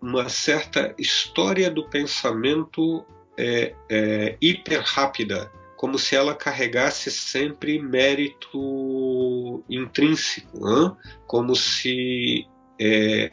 uma 0.00 0.28
certa 0.28 0.94
história 0.98 1.70
do 1.70 1.88
pensamento 1.88 3.04
é, 3.38 3.74
é, 3.88 4.36
hiper 4.40 4.82
rápida, 4.84 5.50
como 5.76 5.98
se 5.98 6.14
ela 6.14 6.34
carregasse 6.34 7.10
sempre 7.10 7.80
mérito 7.80 9.64
intrínseco, 9.68 10.68
hein? 10.68 10.92
como 11.26 11.56
se 11.56 12.46
é, 12.80 13.30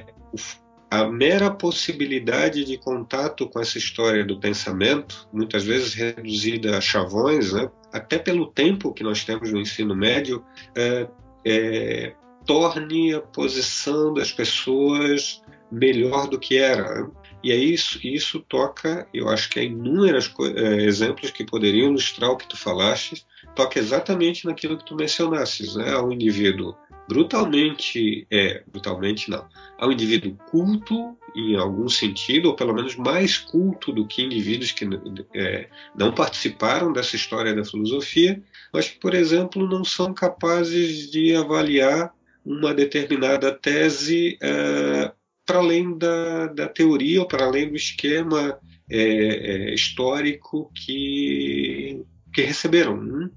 a 0.90 1.06
mera 1.06 1.52
possibilidade 1.52 2.64
de 2.66 2.78
contato 2.78 3.48
com 3.48 3.60
essa 3.60 3.78
história 3.78 4.26
do 4.26 4.40
pensamento, 4.40 5.28
muitas 5.32 5.64
vezes 5.64 5.94
reduzida 5.94 6.78
a 6.78 6.82
chavões, 6.82 7.54
né? 7.54 7.70
até 7.94 8.18
pelo 8.18 8.48
tempo 8.48 8.94
que 8.94 9.04
nós 9.04 9.24
temos 9.24 9.52
no 9.52 9.60
ensino 9.60 9.96
médio, 9.96 10.44
é, 10.76 11.08
é, 11.46 12.16
torne 12.46 13.14
a 13.14 13.22
posição 13.22 14.12
das 14.14 14.32
pessoas 14.32 15.44
melhor 15.72 16.28
do 16.28 16.40
que 16.40 16.58
era. 16.58 17.10
E 17.44 17.52
é 17.52 17.56
isso, 17.56 18.00
isso 18.06 18.40
toca, 18.42 19.08
eu 19.14 19.30
acho 19.30 19.50
que 19.50 19.60
há 19.60 19.64
inúmeros 19.64 20.34
é, 20.56 20.84
exemplos 20.84 21.32
que 21.32 21.46
poderiam 21.46 21.90
ilustrar 21.90 22.32
o 22.32 22.38
que 22.38 22.48
tu 22.48 22.58
falaste, 22.58 23.26
toca 23.56 23.80
exatamente 23.80 24.46
naquilo 24.46 24.78
que 24.78 24.86
tu 24.86 24.96
mencionasses, 24.96 25.76
né? 25.76 25.94
Ao 25.94 26.12
indivíduo 26.12 26.76
brutalmente, 27.10 28.28
é, 28.30 28.62
brutalmente 28.68 29.32
não, 29.32 29.44
ao 29.80 29.92
indivíduo 29.92 30.38
culto 30.52 31.18
em 31.36 31.56
algum 31.56 31.90
sentido, 31.90 32.50
ou 32.50 32.56
pelo 32.56 32.74
menos 32.74 32.96
mais 32.96 33.36
culto 33.36 33.92
do 33.92 34.06
que 34.06 34.22
indivíduos 34.22 34.72
que 34.72 34.88
é, 35.34 35.68
não 35.96 36.14
participaram 36.14 36.94
dessa 36.94 37.16
história 37.16 37.56
da 37.56 37.66
filosofia, 37.66 38.42
mas 38.72 38.90
que, 38.90 39.00
por 39.00 39.16
exemplo, 39.16 39.68
não 39.68 39.84
são 39.84 40.14
capazes 40.14 41.10
de 41.10 41.36
avaliar 41.36 42.14
uma 42.46 42.76
determinada 42.76 43.52
tese 43.52 44.38
é, 44.42 45.12
para 45.50 45.58
além 45.58 45.98
da, 45.98 46.46
da, 46.46 46.68
teoria 46.68 47.26
para 47.26 47.46
além 47.46 47.70
do 47.70 47.76
esquema 47.76 48.60
é, 48.88 49.02
é 49.02 49.74
histórico 49.74 50.72
que, 50.76 52.04
que 52.32 52.44
receberam. 52.44 53.02
Né? 53.02 53.30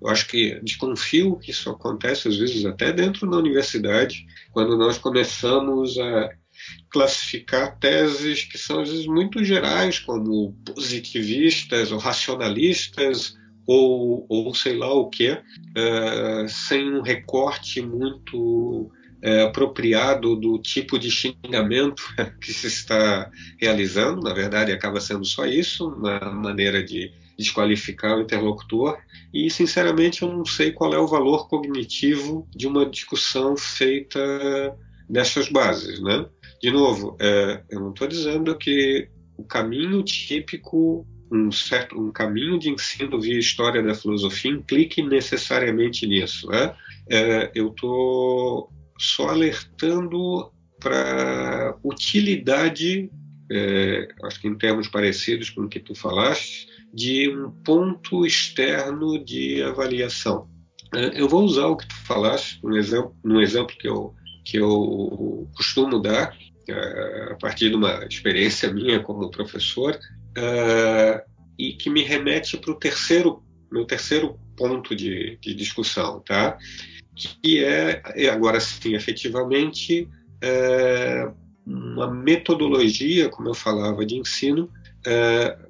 Eu 0.00 0.08
acho 0.08 0.26
que 0.26 0.58
desconfio 0.62 1.36
que 1.36 1.50
isso 1.50 1.68
acontece 1.68 2.26
às 2.26 2.38
vezes 2.38 2.64
até 2.64 2.90
dentro 2.90 3.28
da 3.28 3.36
universidade, 3.36 4.24
quando 4.50 4.78
nós 4.78 4.96
começamos 4.96 5.98
a 5.98 6.30
classificar 6.88 7.78
teses 7.78 8.44
que 8.44 8.56
são 8.56 8.80
às 8.80 8.88
vezes 8.88 9.06
muito 9.06 9.44
gerais, 9.44 9.98
como 9.98 10.54
positivistas 10.64 11.92
ou 11.92 11.98
racionalistas 11.98 13.36
ou, 13.66 14.24
ou 14.26 14.54
sei 14.54 14.74
lá 14.74 14.90
o 14.90 15.10
que, 15.10 15.32
uh, 15.32 16.48
sem 16.48 16.94
um 16.94 17.02
recorte 17.02 17.82
muito 17.82 18.90
uh, 19.24 19.46
apropriado 19.46 20.36
do 20.36 20.58
tipo 20.58 20.98
de 20.98 21.10
xingamento 21.10 22.02
que 22.40 22.52
se 22.52 22.66
está 22.66 23.30
realizando. 23.58 24.20
Na 24.20 24.34
verdade, 24.34 24.72
acaba 24.72 25.00
sendo 25.00 25.24
só 25.24 25.46
isso, 25.46 25.88
uma 25.88 26.20
maneira 26.20 26.82
de 26.82 27.10
desqualificar 27.38 28.16
o 28.16 28.22
interlocutor. 28.22 28.98
E, 29.32 29.50
sinceramente, 29.50 30.22
eu 30.22 30.32
não 30.32 30.44
sei 30.44 30.70
qual 30.70 30.92
é 30.92 30.98
o 30.98 31.06
valor 31.06 31.48
cognitivo 31.48 32.46
de 32.54 32.66
uma 32.66 32.86
discussão 32.86 33.56
feita 33.56 34.20
nessas 35.08 35.48
bases. 35.48 36.00
Né? 36.00 36.26
De 36.62 36.70
novo, 36.70 37.16
é, 37.20 37.62
eu 37.70 37.80
não 37.80 37.90
estou 37.90 38.06
dizendo 38.06 38.56
que 38.56 39.08
o 39.36 39.44
caminho 39.44 40.02
típico, 40.02 41.06
um 41.32 41.50
certo 41.50 41.98
um 41.98 42.12
caminho 42.12 42.58
de 42.58 42.70
ensino 42.70 43.20
via 43.20 43.38
história 43.38 43.82
da 43.82 43.94
filosofia 43.94 44.52
implique 44.52 45.02
necessariamente 45.02 46.06
nisso. 46.06 46.48
Né? 46.48 46.74
É, 47.10 47.50
eu 47.54 47.68
estou 47.68 48.70
só 48.98 49.28
alertando 49.28 50.52
para 50.80 51.76
utilidade, 51.82 53.10
é, 53.50 54.08
acho 54.24 54.40
que 54.40 54.48
em 54.48 54.56
termos 54.56 54.88
parecidos 54.88 55.50
com 55.50 55.62
o 55.62 55.68
que 55.68 55.80
tu 55.80 55.94
falaste, 55.94 56.68
de 56.92 57.28
um 57.28 57.50
ponto 57.50 58.24
externo 58.24 59.22
de 59.22 59.62
avaliação. 59.62 60.48
É, 60.94 61.20
eu 61.20 61.28
vou 61.28 61.42
usar 61.42 61.66
o 61.66 61.76
que 61.76 61.88
tu 61.88 61.96
falaste, 62.06 62.60
um 62.62 62.76
exemplo, 62.76 63.16
num 63.24 63.40
exemplo 63.40 63.74
que 63.76 63.88
eu, 63.88 64.14
que 64.44 64.58
eu 64.58 65.48
costumo 65.56 66.00
dar, 66.00 66.36
é, 66.68 67.32
a 67.32 67.36
partir 67.36 67.70
de 67.70 67.76
uma 67.76 68.06
experiência 68.08 68.72
minha 68.72 69.00
como 69.00 69.30
professor, 69.30 69.98
é, 70.36 71.24
e 71.58 71.72
que 71.74 71.90
me 71.90 72.02
remete 72.02 72.56
para 72.56 72.70
o 72.70 72.78
terceiro, 72.78 73.42
meu 73.70 73.84
terceiro 73.84 74.38
ponto 74.56 74.94
de, 74.94 75.36
de, 75.40 75.54
discussão, 75.54 76.20
tá? 76.20 76.56
Que 77.14 77.64
é, 77.64 78.02
agora 78.30 78.60
sim, 78.60 78.94
efetivamente, 78.94 80.08
uma 81.66 82.10
metodologia, 82.10 83.28
como 83.28 83.48
eu 83.48 83.54
falava, 83.54 84.04
de 84.04 84.16
ensino, 84.16 84.70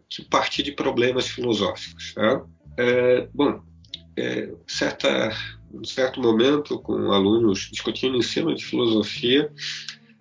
que 0.08 0.24
parte 0.24 0.62
de 0.62 0.72
problemas 0.72 1.28
filosóficos. 1.28 2.14
Tá? 2.14 2.44
É, 2.76 3.28
bom, 3.32 3.60
é, 4.16 4.52
certa, 4.66 5.32
um 5.72 5.84
certo 5.84 6.20
momento, 6.20 6.78
com 6.78 7.12
alunos 7.12 7.68
discutindo 7.70 8.16
ensino 8.16 8.54
de 8.54 8.64
filosofia, 8.64 9.50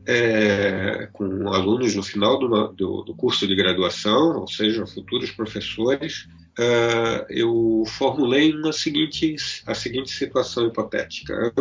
é, 0.06 1.08
com 1.14 1.50
alunos 1.50 1.96
no 1.96 2.04
final 2.04 2.38
do, 2.38 2.68
do, 2.70 3.02
do, 3.04 3.16
curso 3.16 3.48
de 3.48 3.56
graduação, 3.56 4.40
ou 4.40 4.48
seja, 4.48 4.86
futuros 4.86 5.32
professores, 5.32 6.28
é, 6.60 7.26
eu 7.30 7.84
formulei 7.88 8.54
uma 8.54 8.74
seguinte, 8.74 9.36
a 9.66 9.74
seguinte 9.74 10.12
situação 10.12 10.68
hipotética. 10.68 11.54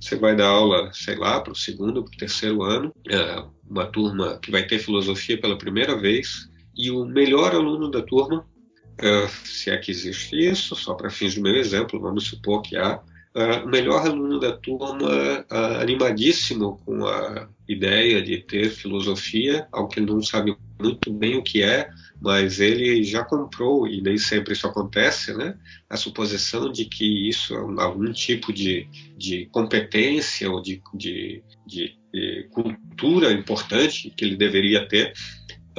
Você 0.00 0.16
vai 0.16 0.34
dar 0.34 0.48
aula, 0.48 0.90
sei 0.92 1.16
lá, 1.16 1.40
para 1.40 1.52
o 1.52 1.56
segundo, 1.56 2.02
para 2.02 2.14
o 2.14 2.18
terceiro 2.18 2.62
ano, 2.62 2.94
é, 3.08 3.44
uma 3.68 3.86
turma 3.86 4.38
que 4.38 4.50
vai 4.50 4.66
ter 4.66 4.78
filosofia 4.78 5.40
pela 5.40 5.58
primeira 5.58 5.96
vez, 5.96 6.50
e 6.76 6.90
o 6.90 7.04
melhor 7.04 7.54
aluno 7.54 7.90
da 7.90 8.02
turma, 8.02 8.40
uh, 8.40 9.28
se 9.44 9.70
é 9.70 9.76
que 9.76 9.90
existe 9.90 10.36
isso, 10.36 10.74
só 10.74 10.94
para 10.94 11.10
fins 11.10 11.34
do 11.34 11.42
meu 11.42 11.54
exemplo, 11.54 12.00
vamos 12.00 12.24
supor 12.24 12.62
que 12.62 12.76
há, 12.76 13.00
uh, 13.34 13.68
melhor 13.68 14.06
aluno 14.06 14.38
da 14.38 14.52
turma 14.56 14.96
uh, 14.98 15.80
animadíssimo 15.80 16.80
com 16.84 17.06
a 17.06 17.48
ideia 17.68 18.22
de 18.22 18.38
ter 18.38 18.70
filosofia, 18.70 19.66
algo 19.72 19.88
que 19.88 20.00
não 20.00 20.22
sabe 20.22 20.56
muito 20.80 21.12
bem 21.12 21.36
o 21.36 21.42
que 21.42 21.62
é, 21.62 21.88
mas 22.20 22.58
ele 22.60 23.02
já 23.04 23.24
comprou, 23.24 23.86
e 23.86 24.00
nem 24.00 24.18
sempre 24.18 24.52
isso 24.52 24.66
acontece, 24.66 25.32
né? 25.34 25.56
a 25.88 25.96
suposição 25.96 26.70
de 26.70 26.84
que 26.84 27.28
isso 27.28 27.54
é 27.54 27.82
algum 27.82 28.12
tipo 28.12 28.52
de, 28.52 28.88
de 29.16 29.46
competência 29.46 30.50
ou 30.50 30.60
de, 30.60 30.82
de, 30.94 31.42
de, 31.66 31.96
de 32.12 32.48
cultura 32.50 33.32
importante 33.32 34.10
que 34.10 34.24
ele 34.24 34.36
deveria 34.36 34.86
ter 34.88 35.12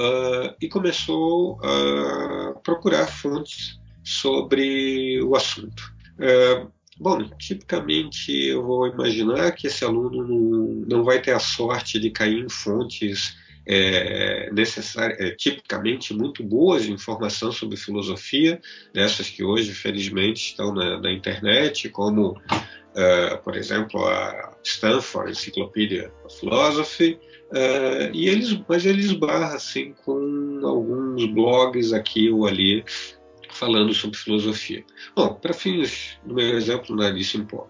uh, 0.00 0.54
e 0.60 0.68
começou 0.68 1.60
a 1.62 2.54
procurar 2.62 3.06
fontes 3.06 3.78
sobre 4.02 5.22
o 5.22 5.36
assunto. 5.36 5.94
Uh, 6.14 6.70
bom, 7.02 7.28
tipicamente 7.36 8.32
eu 8.32 8.64
vou 8.64 8.86
imaginar 8.86 9.50
que 9.52 9.66
esse 9.66 9.84
aluno 9.84 10.24
não, 10.24 10.84
não 10.86 11.04
vai 11.04 11.20
ter 11.20 11.32
a 11.32 11.40
sorte 11.40 11.98
de 11.98 12.10
cair 12.10 12.38
em 12.44 12.48
fontes 12.48 13.36
é, 13.66 14.48
é, 14.48 15.30
tipicamente 15.32 16.14
muito 16.14 16.42
boas 16.42 16.84
de 16.84 16.92
informação 16.92 17.52
sobre 17.52 17.76
filosofia, 17.76 18.60
dessas 18.92 19.28
que 19.28 19.42
hoje, 19.42 19.72
felizmente, 19.72 20.50
estão 20.50 20.74
na, 20.74 21.00
na 21.00 21.12
internet, 21.12 21.88
como, 21.88 22.30
uh, 22.30 23.38
por 23.44 23.56
exemplo, 23.56 24.04
a 24.04 24.56
Stanford 24.64 25.32
Encyclopedia 25.32 26.12
of 26.24 26.38
Philosophy, 26.38 27.18
Uh, 27.52 28.08
e 28.14 28.30
eles, 28.30 28.58
mas 28.66 28.86
ele 28.86 29.02
esbarra 29.02 29.56
assim 29.56 29.92
com 30.06 30.60
alguns 30.64 31.26
blogs 31.26 31.92
aqui 31.92 32.30
ou 32.30 32.46
ali 32.46 32.82
falando 33.62 33.94
sobre 33.94 34.18
filosofia. 34.18 34.84
Bom, 35.14 35.34
para 35.34 35.52
fins 35.52 36.18
do 36.24 36.34
meu 36.34 36.56
exemplo, 36.56 36.96
não 36.96 37.04
é 37.04 37.12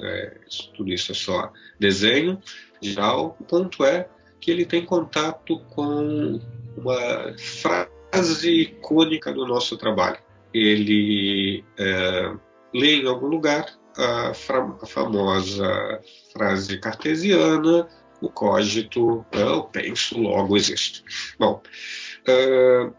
é, 0.01 0.38
tudo 0.74 0.90
isso 0.90 1.12
é 1.12 1.14
só 1.14 1.53
desenho 1.78 2.40
geral. 2.80 3.36
O 3.38 3.45
ponto 3.45 3.84
é 3.84 4.09
que 4.40 4.51
ele 4.51 4.64
tem 4.64 4.86
contato 4.86 5.59
com 5.74 6.40
uma 6.78 7.34
frase 7.36 8.62
icônica 8.62 9.30
do 9.34 9.47
nosso 9.47 9.76
trabalho. 9.76 10.18
Ele 10.55 11.62
é, 11.78 12.34
lê 12.72 13.03
em 13.03 13.07
algum 13.07 13.26
lugar 13.26 13.66
a, 13.95 14.30
a 14.30 14.86
famosa 14.86 16.01
frase 16.32 16.78
cartesiana 16.78 17.86
o 18.22 18.30
cogito, 18.30 19.26
eu 19.32 19.64
penso, 19.64 20.16
logo 20.18 20.57
existo. 20.57 21.03
Bom, 21.38 21.61
uh, 22.28 22.95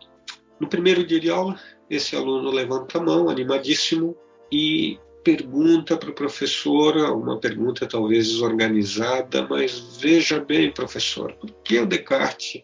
no 0.64 0.70
primeiro 0.70 1.06
dia 1.06 1.20
de 1.20 1.30
aula, 1.30 1.60
esse 1.90 2.16
aluno 2.16 2.50
levanta 2.50 2.98
a 2.98 3.02
mão, 3.02 3.30
animadíssimo, 3.30 4.16
e 4.50 4.98
pergunta 5.22 5.98
para 5.98 6.10
o 6.10 6.14
professor, 6.14 6.96
uma 7.12 7.38
pergunta 7.38 7.86
talvez 7.86 8.28
desorganizada, 8.28 9.46
mas 9.50 9.98
veja 10.00 10.40
bem, 10.40 10.72
professor, 10.72 11.34
por 11.34 11.50
que 11.64 11.80
o 11.80 11.86
Descartes, 11.86 12.64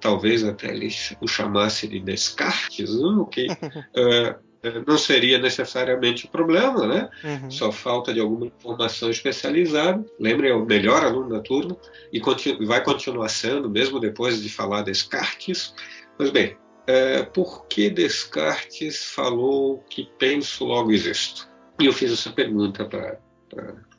talvez 0.00 0.44
até 0.44 0.68
ele 0.68 0.88
o 1.20 1.26
chamasse 1.26 1.88
de 1.88 2.00
Descartes, 2.00 2.94
não? 3.00 3.24
que 3.24 3.46
uh, 3.46 4.36
não 4.86 4.98
seria 4.98 5.38
necessariamente 5.38 6.26
o 6.26 6.28
problema, 6.28 6.86
né? 6.86 7.08
Uhum. 7.24 7.50
Só 7.50 7.72
falta 7.72 8.12
de 8.12 8.20
alguma 8.20 8.46
informação 8.46 9.10
especializada. 9.10 10.04
Lembre, 10.20 10.48
é 10.48 10.54
o 10.54 10.64
melhor 10.64 11.02
aluno 11.02 11.30
da 11.30 11.40
turma 11.40 11.76
e 12.12 12.20
continu 12.20 12.66
vai 12.66 12.82
continuar 12.82 13.28
sendo, 13.28 13.70
mesmo 13.70 13.98
depois 13.98 14.42
de 14.42 14.48
falar 14.48 14.82
Descartes. 14.82 15.74
Mas 16.18 16.30
bem, 16.30 16.56
é, 16.86 17.22
por 17.22 17.66
que 17.66 17.90
Descartes 17.90 19.04
falou 19.04 19.82
que 19.88 20.08
penso, 20.18 20.64
logo 20.64 20.92
existo? 20.92 21.48
E 21.80 21.86
eu 21.86 21.92
fiz 21.92 22.12
essa 22.12 22.30
pergunta 22.30 22.84
para 22.84 23.18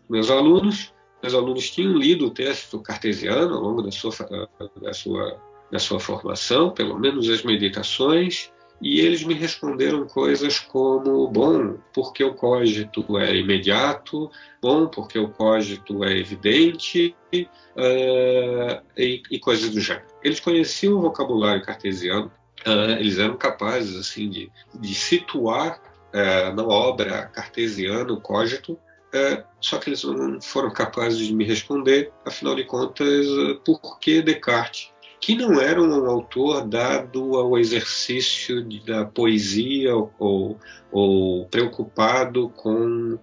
meus 0.10 0.30
alunos. 0.30 0.94
Meus 1.22 1.34
alunos 1.34 1.70
tinham 1.70 1.98
lido 1.98 2.28
o 2.28 2.32
texto 2.32 2.80
cartesiano 2.80 3.56
ao 3.56 3.62
longo 3.62 3.82
da 3.82 3.92
sua, 3.92 4.12
da 4.82 4.94
sua, 4.94 5.40
da 5.72 5.80
sua 5.80 6.00
formação, 6.00 6.72
pelo 6.72 7.00
menos 7.00 7.30
as 7.30 7.44
meditações, 7.44 8.52
e 8.82 9.00
eles 9.00 9.24
me 9.24 9.34
responderam 9.34 10.06
coisas 10.06 10.60
como: 10.60 11.28
bom, 11.30 11.78
porque 11.94 12.24
o 12.24 12.34
cógito 12.34 13.18
é 13.18 13.38
imediato, 13.38 14.30
bom, 14.62 14.88
porque 14.88 15.18
o 15.18 15.30
cógito 15.30 16.04
é 16.04 16.18
evidente, 16.18 17.16
uh, 17.34 18.84
e, 18.98 19.24
e, 19.32 19.40
coisas 19.40 19.70
do 19.70 19.80
gênero. 19.80 20.06
Eles 20.22 20.42
conheciam 20.42 20.96
o 20.96 21.02
vocabulário 21.02 21.64
cartesiano, 21.64 22.30
uh, 22.66 22.91
eles 22.99 23.18
eram 23.18 23.38
capazes 23.38 23.95
assim 23.95 24.30
de, 24.30 24.51
de 24.74 24.95
situar 24.95 25.80
uh, 26.14 26.55
na 26.55 26.64
obra 26.64 27.28
cartesiana 27.28 28.11
o 28.11 28.22
cógito 28.22 28.78
é, 29.14 29.43
só 29.61 29.78
que 29.78 29.91
eles 29.91 30.03
não 30.03 30.41
foram 30.41 30.72
capazes 30.72 31.20
de 31.20 31.36
me 31.36 31.45
responder, 31.45 32.11
afinal 32.26 32.55
de 32.55 32.64
contas, 32.64 33.28
por 33.64 33.99
que 33.99 34.24
Descartes, 34.24 34.91
que 35.22 35.36
não 35.36 35.61
era 35.61 35.80
um 35.80 36.09
autor 36.09 36.68
dado 36.68 37.38
ao 37.38 37.57
exercício 37.59 38.68
da 38.84 39.05
poesia 39.05 39.95
ou, 40.18 40.59
ou 40.91 41.45
preocupado 41.45 42.49
com 42.49 43.20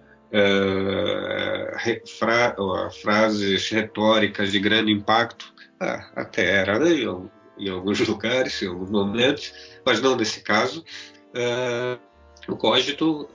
fra 2.17 2.55
frases 3.01 3.69
retóricas 3.69 4.51
de 4.53 4.59
grande 4.59 4.93
impacto, 4.93 5.53
ah, 5.81 6.09
até 6.15 6.55
era 6.55 6.79
né, 6.79 6.91
em, 6.91 7.29
em, 7.57 7.69
alguns 7.69 7.99
lugares, 8.07 8.61
em 8.61 8.67
alguns 8.67 8.89
momentos, 8.89 9.53
mas 9.85 10.01
não 10.01 10.15
nesse 10.15 10.41
caso. 10.41 10.83
Uh, 11.29 11.99
o 12.47 12.57
cogito, 12.57 13.29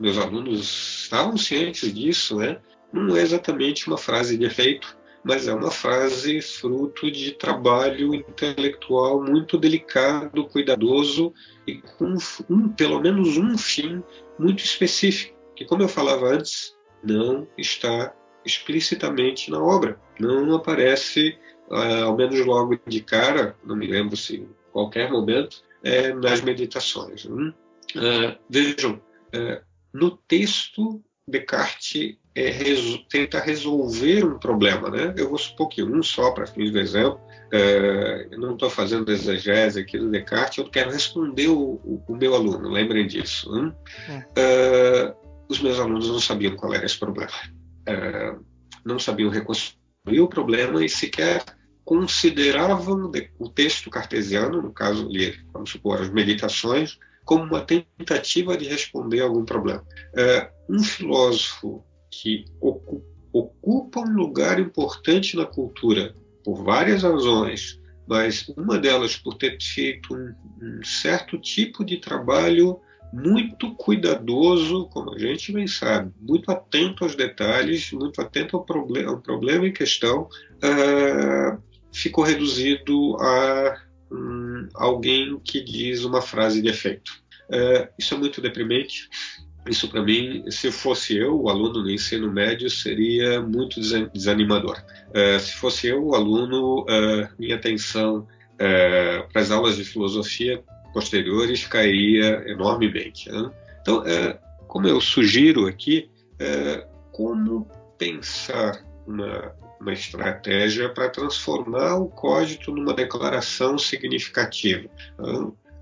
meus 0.00 0.18
alunos 0.18 1.02
estavam 1.02 1.36
cientes 1.36 1.92
disso, 1.92 2.38
né? 2.38 2.58
não 2.92 3.16
é 3.16 3.22
exatamente 3.22 3.88
uma 3.88 3.96
frase 3.96 4.36
de 4.36 4.44
efeito, 4.44 4.96
mas 5.24 5.48
é 5.48 5.54
uma 5.54 5.70
frase 5.70 6.42
fruto 6.42 7.10
de 7.10 7.32
trabalho 7.32 8.14
intelectual 8.14 9.22
muito 9.22 9.56
delicado, 9.56 10.46
cuidadoso 10.46 11.32
e 11.66 11.80
com 11.80 12.16
um, 12.50 12.68
pelo 12.68 13.00
menos 13.00 13.36
um 13.36 13.56
fim 13.56 14.02
muito 14.38 14.64
específico, 14.64 15.38
que, 15.56 15.64
como 15.64 15.82
eu 15.82 15.88
falava 15.88 16.26
antes, 16.26 16.76
não 17.02 17.46
está 17.56 18.14
explicitamente 18.44 19.50
na 19.50 19.62
obra, 19.62 19.98
não 20.18 20.54
aparece, 20.54 21.38
uh, 21.72 22.04
ao 22.04 22.16
menos 22.16 22.38
logo 22.44 22.78
de 22.86 23.00
cara, 23.00 23.56
não 23.64 23.74
me 23.74 23.86
lembro 23.86 24.16
se 24.16 24.36
em 24.36 24.48
qualquer 24.70 25.10
momento, 25.10 25.62
é, 25.82 26.12
nas 26.12 26.42
meditações. 26.42 27.24
Uh, 27.24 27.52
vejam, 28.48 28.94
uh, 29.34 29.62
no 29.92 30.10
texto 30.10 31.02
Descartes 31.26 32.16
é, 32.34 32.52
tenta 33.08 33.40
resolver 33.40 34.24
um 34.24 34.38
problema. 34.38 34.90
Né? 34.90 35.14
Eu 35.16 35.28
vou 35.28 35.38
supor 35.38 35.68
que 35.68 35.82
um 35.82 36.02
só, 36.02 36.30
para 36.32 36.46
fins 36.46 36.70
do 36.70 36.78
exemplo, 36.78 37.20
eu 38.30 38.38
não 38.38 38.54
estou 38.54 38.70
fazendo 38.70 39.12
exegese 39.12 39.80
aqui 39.80 39.98
do 39.98 40.10
Descartes, 40.10 40.58
eu 40.58 40.70
quero 40.70 40.90
responder 40.90 41.48
o, 41.48 41.74
o, 41.84 42.02
o 42.08 42.16
meu 42.16 42.34
aluno, 42.34 42.70
lembrem 42.70 43.06
disso. 43.06 43.52
Né? 43.52 43.74
É. 44.34 45.14
os 45.48 45.60
meus 45.60 45.78
alunos 45.78 46.08
não 46.08 46.18
sabiam 46.18 46.56
qual 46.56 46.72
era 46.72 46.86
esse 46.86 46.98
problema. 46.98 47.32
Não 48.82 48.98
sabiam 48.98 49.28
reconstruir 49.28 50.20
o 50.20 50.28
problema 50.28 50.82
e 50.82 50.88
sequer 50.88 51.44
consideravam 51.84 53.10
o 53.38 53.48
texto 53.48 53.90
cartesiano, 53.90 54.62
no 54.62 54.72
caso, 54.72 55.08
vamos 55.52 55.70
supor, 55.70 56.00
as 56.00 56.10
meditações, 56.10 56.98
como 57.24 57.44
uma 57.44 57.60
tentativa 57.60 58.56
de 58.56 58.66
responder 58.66 59.20
a 59.20 59.24
algum 59.24 59.44
problema. 59.44 59.84
É, 60.14 60.50
um 60.68 60.82
filósofo 60.82 61.84
que 62.10 62.44
ocupa 62.60 64.00
um 64.00 64.14
lugar 64.14 64.60
importante 64.60 65.36
na 65.36 65.46
cultura 65.46 66.14
por 66.44 66.62
várias 66.62 67.02
razões, 67.02 67.80
mas 68.06 68.46
uma 68.56 68.78
delas 68.78 69.16
por 69.16 69.34
ter 69.34 69.56
feito 69.60 70.14
um, 70.14 70.34
um 70.60 70.84
certo 70.84 71.38
tipo 71.38 71.84
de 71.84 71.98
trabalho 71.98 72.80
muito 73.12 73.74
cuidadoso, 73.74 74.88
como 74.88 75.14
a 75.14 75.18
gente 75.18 75.52
bem 75.52 75.66
sabe, 75.66 76.12
muito 76.18 76.50
atento 76.50 77.04
aos 77.04 77.14
detalhes, 77.14 77.92
muito 77.92 78.20
atento 78.20 78.56
ao, 78.56 78.64
problem 78.64 79.04
ao 79.04 79.20
problema 79.20 79.66
em 79.66 79.72
questão, 79.72 80.22
uh, 80.22 81.62
ficou 81.92 82.24
reduzido 82.24 83.16
a 83.20 83.80
um, 84.10 84.68
alguém 84.74 85.38
que 85.40 85.62
diz 85.62 86.04
uma 86.04 86.22
frase 86.22 86.62
de 86.62 86.68
efeito. 86.68 87.22
Uh, 87.48 87.88
isso 87.98 88.14
é 88.14 88.18
muito 88.18 88.40
deprimente. 88.40 89.08
Isso, 89.68 89.88
para 89.88 90.02
mim, 90.02 90.50
se 90.50 90.72
fosse 90.72 91.16
eu, 91.16 91.40
o 91.40 91.48
aluno 91.48 91.82
no 91.82 91.90
ensino 91.90 92.32
médio, 92.32 92.68
seria 92.68 93.40
muito 93.40 93.80
desanimador. 94.12 94.82
Uh, 95.10 95.38
se 95.38 95.52
fosse 95.54 95.86
eu, 95.86 96.04
o 96.04 96.14
aluno, 96.14 96.82
uh, 96.82 97.28
minha 97.38 97.56
atenção 97.56 98.26
para 99.32 99.40
as 99.40 99.50
aulas 99.50 99.76
de 99.76 99.84
filosofia 99.84 100.62
posteriores 100.92 101.66
cairia 101.66 102.44
enormemente. 102.46 103.28
Né? 103.28 103.50
Então, 103.80 104.04
como 104.68 104.86
eu 104.86 105.00
sugiro 105.00 105.66
aqui, 105.66 106.08
como 107.10 107.66
pensar 107.98 108.84
uma, 109.04 109.52
uma 109.82 109.92
estratégia 109.92 110.88
para 110.88 111.10
transformar 111.10 111.96
o 111.96 112.08
código 112.08 112.70
numa 112.70 112.94
declaração 112.94 113.76
significativa. 113.76 114.88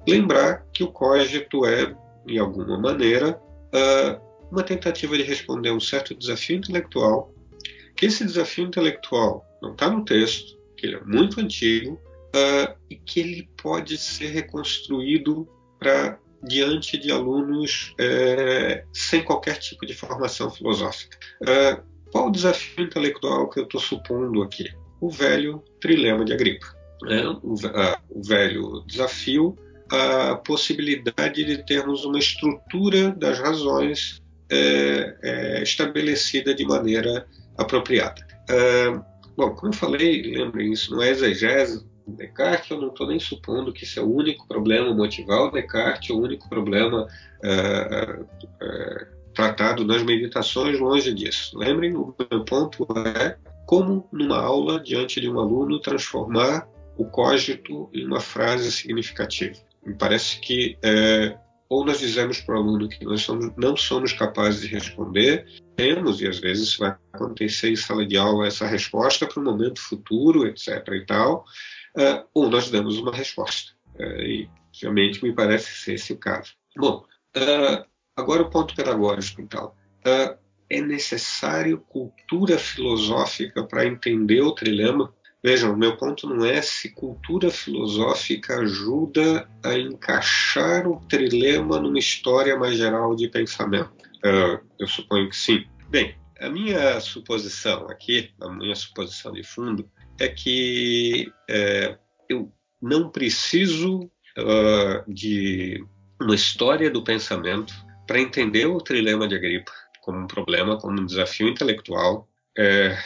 Lembrar 0.08 0.66
que 0.72 0.82
o 0.82 0.90
código 0.90 1.66
é, 1.66 1.94
de 2.26 2.38
alguma 2.38 2.78
maneira, 2.78 3.40
uma 4.50 4.62
tentativa 4.62 5.16
de 5.16 5.22
responder 5.22 5.68
a 5.68 5.74
um 5.74 5.80
certo 5.80 6.14
desafio 6.14 6.56
intelectual, 6.56 7.32
que 7.94 8.06
esse 8.06 8.24
desafio 8.24 8.64
intelectual 8.64 9.44
não 9.62 9.72
está 9.72 9.90
no 9.90 10.04
texto, 10.04 10.58
que 10.76 10.86
ele 10.86 10.96
é 10.96 11.04
muito 11.04 11.38
antigo 11.38 12.00
e 12.88 12.96
que 12.96 13.20
ele 13.20 13.50
pode 13.62 13.98
ser 13.98 14.28
reconstruído 14.28 15.46
para 15.78 16.18
diante 16.42 16.96
de 16.96 17.12
alunos 17.12 17.94
é, 17.98 18.84
sem 18.94 19.22
qualquer 19.22 19.58
tipo 19.58 19.84
de 19.84 19.92
formação 19.92 20.50
filosófica. 20.50 21.18
Qual 22.10 22.28
o 22.28 22.32
desafio 22.32 22.84
intelectual 22.84 23.48
que 23.48 23.60
eu 23.60 23.64
estou 23.64 23.80
supondo 23.80 24.42
aqui? 24.42 24.68
O 25.00 25.10
velho 25.10 25.62
trilema 25.80 26.24
de 26.24 26.32
Agripa. 26.32 26.66
Né? 27.02 27.22
O, 27.42 27.54
o 28.10 28.22
velho 28.22 28.84
desafio 28.86 29.56
a 29.90 30.36
possibilidade 30.36 31.44
de 31.44 31.64
termos 31.64 32.04
uma 32.04 32.18
estrutura 32.18 33.10
das 33.10 33.40
razões 33.40 34.22
é, 34.48 35.16
é, 35.22 35.62
estabelecida 35.62 36.54
de 36.54 36.64
maneira 36.64 37.26
apropriada. 37.58 38.24
É, 38.48 38.90
bom, 39.36 39.50
como 39.54 39.72
eu 39.72 39.76
falei, 39.76 40.22
lembrem, 40.22 40.72
isso 40.72 40.92
não 40.92 41.02
é 41.02 41.10
exegese 41.10 41.84
Descartes, 42.16 42.70
eu 42.70 42.80
não 42.80 42.88
estou 42.88 43.06
nem 43.06 43.20
supondo 43.20 43.72
que 43.72 43.84
isso 43.84 44.00
é 44.00 44.02
o 44.02 44.12
único 44.12 44.46
problema 44.46 44.94
motivar 44.94 45.42
o 45.42 45.50
Descartes, 45.50 46.10
o 46.10 46.18
único 46.18 46.48
problema 46.48 47.06
é, 47.42 48.18
é, 48.60 49.06
tratado 49.40 49.84
nas 49.86 50.02
meditações, 50.02 50.78
longe 50.78 51.14
disso. 51.14 51.56
Lembrem, 51.58 51.96
o 51.96 52.14
meu 52.30 52.44
ponto 52.44 52.86
é 53.16 53.38
como, 53.66 54.06
numa 54.12 54.38
aula, 54.38 54.80
diante 54.80 55.20
de 55.20 55.30
um 55.30 55.38
aluno, 55.38 55.80
transformar 55.80 56.68
o 56.98 57.06
cogito 57.06 57.88
em 57.94 58.04
uma 58.04 58.20
frase 58.20 58.70
significativa. 58.70 59.54
Me 59.84 59.94
parece 59.94 60.40
que 60.40 60.76
é, 60.82 61.38
ou 61.68 61.86
nós 61.86 62.00
dizemos 62.00 62.40
para 62.40 62.56
o 62.56 62.58
aluno 62.58 62.88
que 62.88 63.02
nós 63.04 63.22
somos, 63.22 63.50
não 63.56 63.76
somos 63.76 64.12
capazes 64.12 64.60
de 64.60 64.66
responder, 64.66 65.46
temos, 65.74 66.20
e 66.20 66.28
às 66.28 66.38
vezes 66.38 66.76
vai 66.76 66.94
acontecer 67.12 67.70
em 67.70 67.76
sala 67.76 68.04
de 68.04 68.18
aula, 68.18 68.46
essa 68.46 68.66
resposta 68.66 69.26
para 69.26 69.40
o 69.40 69.44
momento 69.44 69.80
futuro, 69.80 70.46
etc. 70.46 70.86
e 70.88 71.06
tal, 71.06 71.44
uh, 71.96 72.26
ou 72.34 72.50
nós 72.50 72.70
damos 72.70 72.98
uma 72.98 73.12
resposta. 73.12 73.72
Uh, 73.94 74.20
e 74.20 74.50
realmente 74.82 75.22
me 75.22 75.32
parece 75.32 75.70
ser 75.70 75.94
esse 75.94 76.12
o 76.12 76.18
caso. 76.18 76.52
Bom, 76.76 77.04
uh, 77.36 77.89
agora 78.20 78.42
o 78.42 78.50
ponto 78.50 78.74
pedagógico, 78.74 79.40
então. 79.40 79.72
é 80.68 80.80
necessário 80.80 81.78
cultura 81.88 82.56
filosófica 82.58 83.64
para 83.64 83.86
entender 83.86 84.40
o 84.40 84.52
trilema 84.52 85.12
Vejam, 85.42 85.74
meu 85.74 85.96
ponto 85.96 86.28
não 86.28 86.44
é 86.44 86.60
se 86.60 86.90
cultura 86.90 87.50
filosófica 87.50 88.58
ajuda 88.58 89.48
a 89.64 89.72
encaixar 89.72 90.86
o 90.86 91.00
trilema 91.08 91.80
numa 91.80 91.98
história 91.98 92.58
mais 92.58 92.76
geral 92.76 93.16
de 93.16 93.26
pensamento. 93.26 93.90
Uh, 94.18 94.60
eu 94.78 94.86
suponho 94.86 95.30
que 95.30 95.36
sim. 95.36 95.64
Bem, 95.88 96.14
a 96.38 96.50
minha 96.50 97.00
suposição 97.00 97.88
aqui, 97.88 98.30
a 98.38 98.50
minha 98.50 98.74
suposição 98.74 99.32
de 99.32 99.42
fundo, 99.42 99.90
é 100.18 100.28
que 100.28 101.32
é, 101.48 101.96
eu 102.28 102.52
não 102.80 103.08
preciso 103.08 104.00
uh, 104.38 105.10
de 105.10 105.82
uma 106.20 106.34
história 106.34 106.90
do 106.90 107.02
pensamento 107.02 107.72
para 108.10 108.20
entender 108.20 108.66
o 108.66 108.80
trilema 108.80 109.28
de 109.28 109.36
Agripa 109.36 109.70
como 110.00 110.18
um 110.18 110.26
problema, 110.26 110.76
como 110.76 111.00
um 111.00 111.06
desafio 111.06 111.46
intelectual. 111.46 112.28
É, 112.58 112.98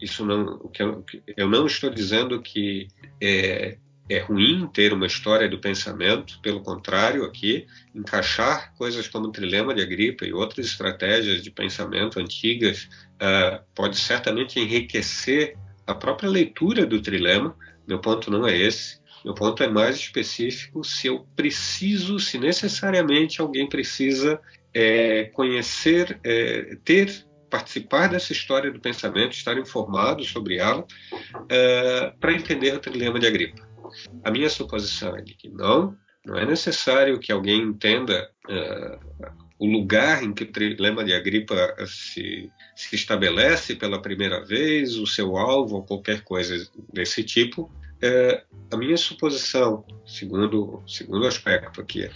isso 0.00 0.26
não, 0.26 0.58
que 0.70 0.82
eu, 0.82 1.04
eu 1.36 1.48
não 1.48 1.66
estou 1.66 1.88
dizendo 1.88 2.42
que 2.42 2.88
é, 3.22 3.78
é 4.08 4.18
ruim 4.18 4.66
ter 4.66 4.92
uma 4.92 5.06
história 5.06 5.48
do 5.48 5.60
pensamento, 5.60 6.40
pelo 6.42 6.64
contrário, 6.64 7.24
aqui, 7.24 7.64
encaixar 7.94 8.74
coisas 8.74 9.06
como 9.06 9.28
o 9.28 9.30
trilema 9.30 9.72
de 9.72 9.82
Agripa 9.82 10.24
e 10.24 10.32
outras 10.32 10.66
estratégias 10.66 11.44
de 11.44 11.50
pensamento 11.52 12.18
antigas 12.18 12.88
uh, 13.22 13.62
pode 13.72 13.96
certamente 13.98 14.58
enriquecer 14.58 15.56
a 15.86 15.94
própria 15.94 16.28
leitura 16.28 16.84
do 16.84 17.00
trilema. 17.00 17.56
Meu 17.86 18.00
ponto 18.00 18.32
não 18.32 18.44
é 18.44 18.58
esse. 18.58 18.99
Meu 19.24 19.34
ponto 19.34 19.62
é 19.62 19.68
mais 19.68 19.96
específico 19.96 20.82
se 20.82 21.06
eu 21.08 21.26
preciso, 21.36 22.18
se 22.18 22.38
necessariamente 22.38 23.40
alguém 23.40 23.68
precisa 23.68 24.40
é, 24.72 25.24
conhecer, 25.24 26.18
é, 26.24 26.76
ter 26.84 27.26
participar 27.50 28.08
dessa 28.08 28.32
história 28.32 28.70
do 28.70 28.80
pensamento, 28.80 29.32
estar 29.32 29.58
informado 29.58 30.22
sobre 30.22 30.58
ela, 30.58 30.86
é, 31.48 32.12
para 32.20 32.32
entender 32.32 32.74
o 32.74 32.78
trilema 32.78 33.18
de 33.18 33.26
Agripa. 33.26 33.68
A 34.22 34.30
minha 34.30 34.48
suposição 34.48 35.16
é 35.16 35.20
de 35.20 35.34
que 35.34 35.48
não, 35.48 35.96
não 36.24 36.38
é 36.38 36.46
necessário 36.46 37.18
que 37.18 37.32
alguém 37.32 37.60
entenda 37.60 38.30
é, 38.48 38.98
o 39.60 39.66
lugar 39.66 40.24
em 40.24 40.32
que 40.32 40.44
o 40.44 40.50
trilema 40.50 41.04
de 41.04 41.12
Agripa 41.12 41.76
se, 41.86 42.50
se 42.74 42.96
estabelece 42.96 43.76
pela 43.76 44.00
primeira 44.00 44.42
vez, 44.42 44.96
o 44.96 45.06
seu 45.06 45.36
alvo 45.36 45.76
ou 45.76 45.82
qualquer 45.82 46.22
coisa 46.22 46.66
desse 46.90 47.22
tipo. 47.22 47.70
É, 48.00 48.42
a 48.72 48.76
minha 48.78 48.96
suposição, 48.96 49.84
segundo 50.06 50.82
segundo 50.86 51.26
aspecto 51.26 51.78
aqui, 51.78 52.10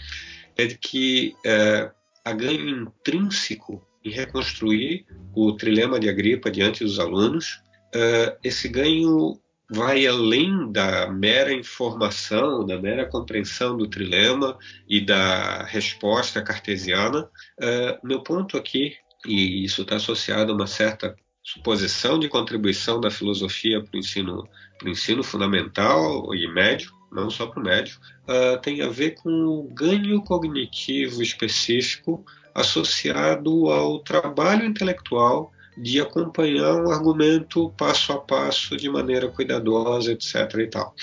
é 0.57 0.65
de 0.65 0.75
que 0.75 1.35
é, 1.45 1.91
há 2.23 2.33
ganho 2.33 2.67
intrínseco 2.67 3.79
em 4.03 4.09
reconstruir 4.09 5.05
o 5.35 5.53
trilema 5.53 5.99
de 5.99 6.09
Agripa 6.09 6.49
diante 6.49 6.83
dos 6.83 6.99
alunos. 6.99 7.61
É, 7.93 8.37
esse 8.43 8.67
ganho 8.67 9.39
vai 9.69 10.05
além 10.05 10.71
da 10.71 11.07
mera 11.11 11.53
informação, 11.53 12.65
da 12.65 12.79
mera 12.79 13.05
compreensão 13.05 13.75
do 13.77 13.87
trilema 13.87 14.57
e 14.87 15.01
da 15.01 15.63
resposta 15.63 16.41
cartesiana. 16.41 17.29
Uh, 17.59 18.07
meu 18.07 18.21
ponto 18.21 18.57
aqui, 18.57 18.95
e 19.25 19.63
isso 19.63 19.81
está 19.81 19.95
associado 19.95 20.51
a 20.51 20.55
uma 20.55 20.67
certa 20.67 21.15
suposição 21.43 22.19
de 22.19 22.27
contribuição 22.27 22.99
da 22.99 23.11
filosofia 23.11 23.81
para 23.81 23.95
o 23.95 23.99
ensino, 23.99 24.47
ensino 24.85 25.23
fundamental 25.23 26.33
e 26.33 26.47
médio, 26.47 26.91
não 27.11 27.29
só 27.29 27.47
para 27.47 27.59
o 27.59 27.63
médio, 27.63 27.97
uh, 28.23 28.59
tem 28.61 28.81
a 28.81 28.89
ver 28.89 29.11
com 29.11 29.29
o 29.29 29.63
ganho 29.73 30.21
cognitivo 30.21 31.21
específico 31.21 32.25
associado 32.53 33.69
ao 33.69 33.99
trabalho 33.99 34.65
intelectual 34.65 35.51
de 35.77 35.99
acompanhar 35.99 36.75
um 36.75 36.91
argumento 36.91 37.69
passo 37.77 38.13
a 38.13 38.19
passo, 38.19 38.77
de 38.77 38.89
maneira 38.89 39.27
cuidadosa, 39.27 40.11
etc. 40.11 40.35
E 40.59 40.67
tal. 40.67 40.95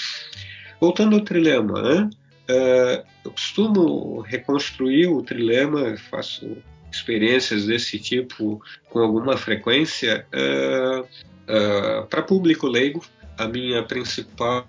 Voltando 0.81 1.17
ao 1.17 1.23
trilema, 1.23 1.83
né? 1.83 2.11
Uh, 2.51 3.07
eu 3.25 3.31
costumo 3.31 4.21
reconstruir 4.21 5.07
o 5.07 5.23
trilema, 5.23 5.97
faço 6.11 6.57
experiências 6.91 7.67
desse 7.67 7.99
tipo 7.99 8.61
com 8.91 8.99
alguma 8.99 9.37
frequência 9.37 10.27
uh, 10.35 11.01
uh, 11.03 12.07
para 12.09 12.23
público 12.23 12.67
leigo. 12.67 13.03
A 13.39 13.49
minha 13.49 13.83
principal 13.83 14.67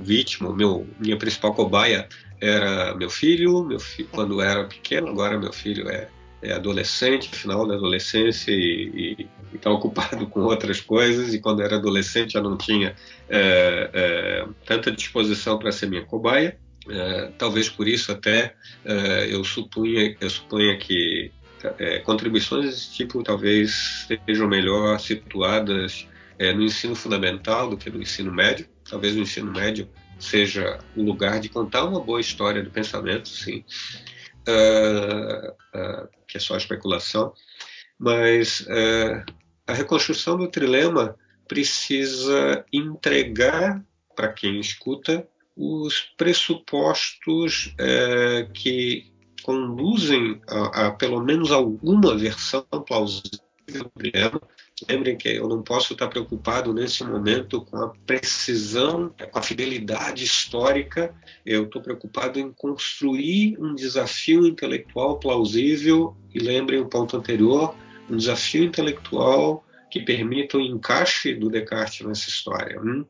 vítima, 0.00 0.54
meu, 0.54 0.86
minha 0.98 1.16
principal 1.16 1.54
cobaia 1.54 2.08
era 2.40 2.94
meu 2.94 3.10
filho, 3.10 3.62
meu 3.64 3.78
fi 3.78 4.04
quando 4.04 4.40
era 4.40 4.64
pequeno, 4.64 5.08
agora 5.08 5.38
meu 5.38 5.52
filho 5.52 5.88
é 5.88 6.08
é 6.42 6.52
adolescente, 6.52 7.28
final 7.28 7.66
da 7.66 7.74
adolescência 7.74 8.50
e 8.52 9.28
está 9.54 9.70
ocupado 9.70 10.26
com 10.28 10.40
outras 10.40 10.80
coisas, 10.80 11.34
e 11.34 11.40
quando 11.40 11.62
era 11.62 11.76
adolescente 11.76 12.32
já 12.32 12.40
não 12.40 12.56
tinha 12.56 12.94
é, 13.28 13.90
é, 13.92 14.46
tanta 14.64 14.90
disposição 14.90 15.58
para 15.58 15.72
ser 15.72 15.86
minha 15.86 16.04
cobaia. 16.04 16.58
É, 16.88 17.30
talvez 17.36 17.68
por 17.68 17.86
isso 17.86 18.10
até 18.10 18.54
é, 18.84 19.26
eu, 19.32 19.44
supunha, 19.44 20.16
eu 20.20 20.30
suponha 20.30 20.76
que 20.78 21.30
é, 21.78 21.98
contribuições 21.98 22.64
desse 22.64 22.94
tipo 22.94 23.22
talvez 23.22 24.06
sejam 24.26 24.48
melhor 24.48 24.98
situadas 24.98 26.08
é, 26.38 26.54
no 26.54 26.62
ensino 26.62 26.94
fundamental 26.94 27.68
do 27.68 27.76
que 27.76 27.90
no 27.90 28.00
ensino 28.00 28.32
médio. 28.32 28.66
Talvez 28.88 29.14
o 29.14 29.20
ensino 29.20 29.52
médio 29.52 29.88
seja 30.18 30.78
o 30.96 31.02
lugar 31.02 31.38
de 31.38 31.48
contar 31.48 31.84
uma 31.84 32.00
boa 32.00 32.20
história 32.20 32.62
do 32.62 32.70
pensamento, 32.70 33.28
sim, 33.28 33.64
uh, 34.50 36.08
que 36.26 36.36
é 36.36 36.40
só 36.40 36.56
especulação, 36.56 37.32
mas 37.98 38.60
uh, 38.60 39.24
a 39.66 39.72
reconstrução 39.72 40.36
do 40.36 40.48
trilema 40.48 41.16
precisa 41.48 42.64
entregar 42.72 43.84
para 44.14 44.32
quem 44.32 44.60
escuta 44.60 45.26
os 45.56 46.12
pressupostos 46.16 47.74
que 48.54 49.12
conduzem 49.42 50.40
a, 50.48 50.86
a, 50.86 50.90
pelo 50.92 51.22
menos 51.22 51.50
alguma 51.50 52.16
versão 52.16 52.64
plausível 52.86 53.40
do 53.68 53.90
trilema 53.90 54.40
Lembrem 54.88 55.16
que 55.16 55.28
eu 55.28 55.48
não 55.48 55.62
posso 55.62 55.92
estar 55.92 56.08
preocupado 56.08 56.72
nesse 56.72 57.04
momento 57.04 57.64
com 57.64 57.76
a 57.76 57.88
precisão, 58.06 59.14
com 59.30 59.38
a 59.38 59.42
fidelidade 59.42 60.24
histórica. 60.24 61.14
Eu 61.44 61.64
estou 61.64 61.82
preocupado 61.82 62.38
em 62.38 62.52
construir 62.52 63.58
um 63.58 63.74
desafio 63.74 64.46
intelectual 64.46 65.18
plausível. 65.18 66.16
E 66.32 66.38
lembrem 66.38 66.80
o 66.80 66.88
ponto 66.88 67.16
anterior: 67.16 67.74
um 68.08 68.16
desafio 68.16 68.64
intelectual 68.64 69.64
que 69.90 70.00
permita 70.00 70.56
o 70.56 70.60
encaixe 70.60 71.34
do 71.34 71.50
Descartes 71.50 72.06
nessa 72.06 72.28
história. 72.28 72.80
Hum? 72.80 73.04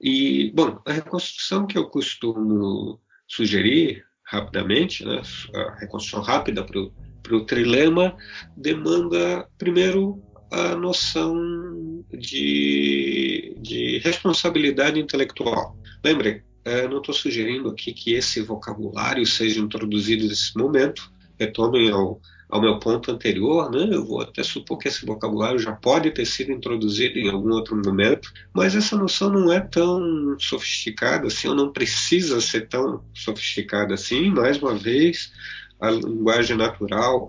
E, 0.00 0.52
bom, 0.54 0.80
a 0.86 0.92
reconstrução 0.92 1.66
que 1.66 1.76
eu 1.76 1.88
costumo 1.88 3.00
sugerir 3.26 4.04
rapidamente, 4.22 5.04
né, 5.04 5.22
a 5.54 5.74
reconstrução 5.78 6.20
rápida 6.20 6.64
para 6.64 7.36
o 7.36 7.44
trilema, 7.44 8.16
demanda, 8.56 9.48
primeiro, 9.56 10.22
a 10.50 10.74
noção 10.74 12.04
de, 12.12 13.56
de 13.60 13.98
responsabilidade 13.98 14.98
intelectual. 14.98 15.76
Lembrem, 16.04 16.42
é, 16.64 16.88
não 16.88 16.98
estou 16.98 17.14
sugerindo 17.14 17.68
aqui 17.68 17.92
que 17.92 18.14
esse 18.14 18.40
vocabulário 18.40 19.24
seja 19.24 19.60
introduzido 19.60 20.26
nesse 20.26 20.56
momento, 20.56 21.10
retomem 21.38 21.90
ao, 21.90 22.20
ao 22.48 22.60
meu 22.60 22.78
ponto 22.78 23.10
anterior, 23.10 23.70
né? 23.70 23.88
eu 23.92 24.04
vou 24.04 24.20
até 24.20 24.42
supor 24.42 24.78
que 24.78 24.88
esse 24.88 25.04
vocabulário 25.04 25.58
já 25.58 25.72
pode 25.72 26.10
ter 26.10 26.24
sido 26.24 26.52
introduzido 26.52 27.18
em 27.18 27.28
algum 27.28 27.50
outro 27.50 27.76
momento, 27.76 28.32
mas 28.52 28.74
essa 28.74 28.96
noção 28.96 29.30
não 29.30 29.52
é 29.52 29.60
tão 29.60 30.36
sofisticada 30.38 31.28
assim, 31.28 31.48
ou 31.48 31.54
não 31.54 31.72
precisa 31.72 32.40
ser 32.40 32.68
tão 32.68 33.04
sofisticada 33.14 33.94
assim. 33.94 34.30
Mais 34.30 34.60
uma 34.60 34.74
vez, 34.74 35.32
a 35.80 35.90
linguagem 35.90 36.56
natural 36.56 37.28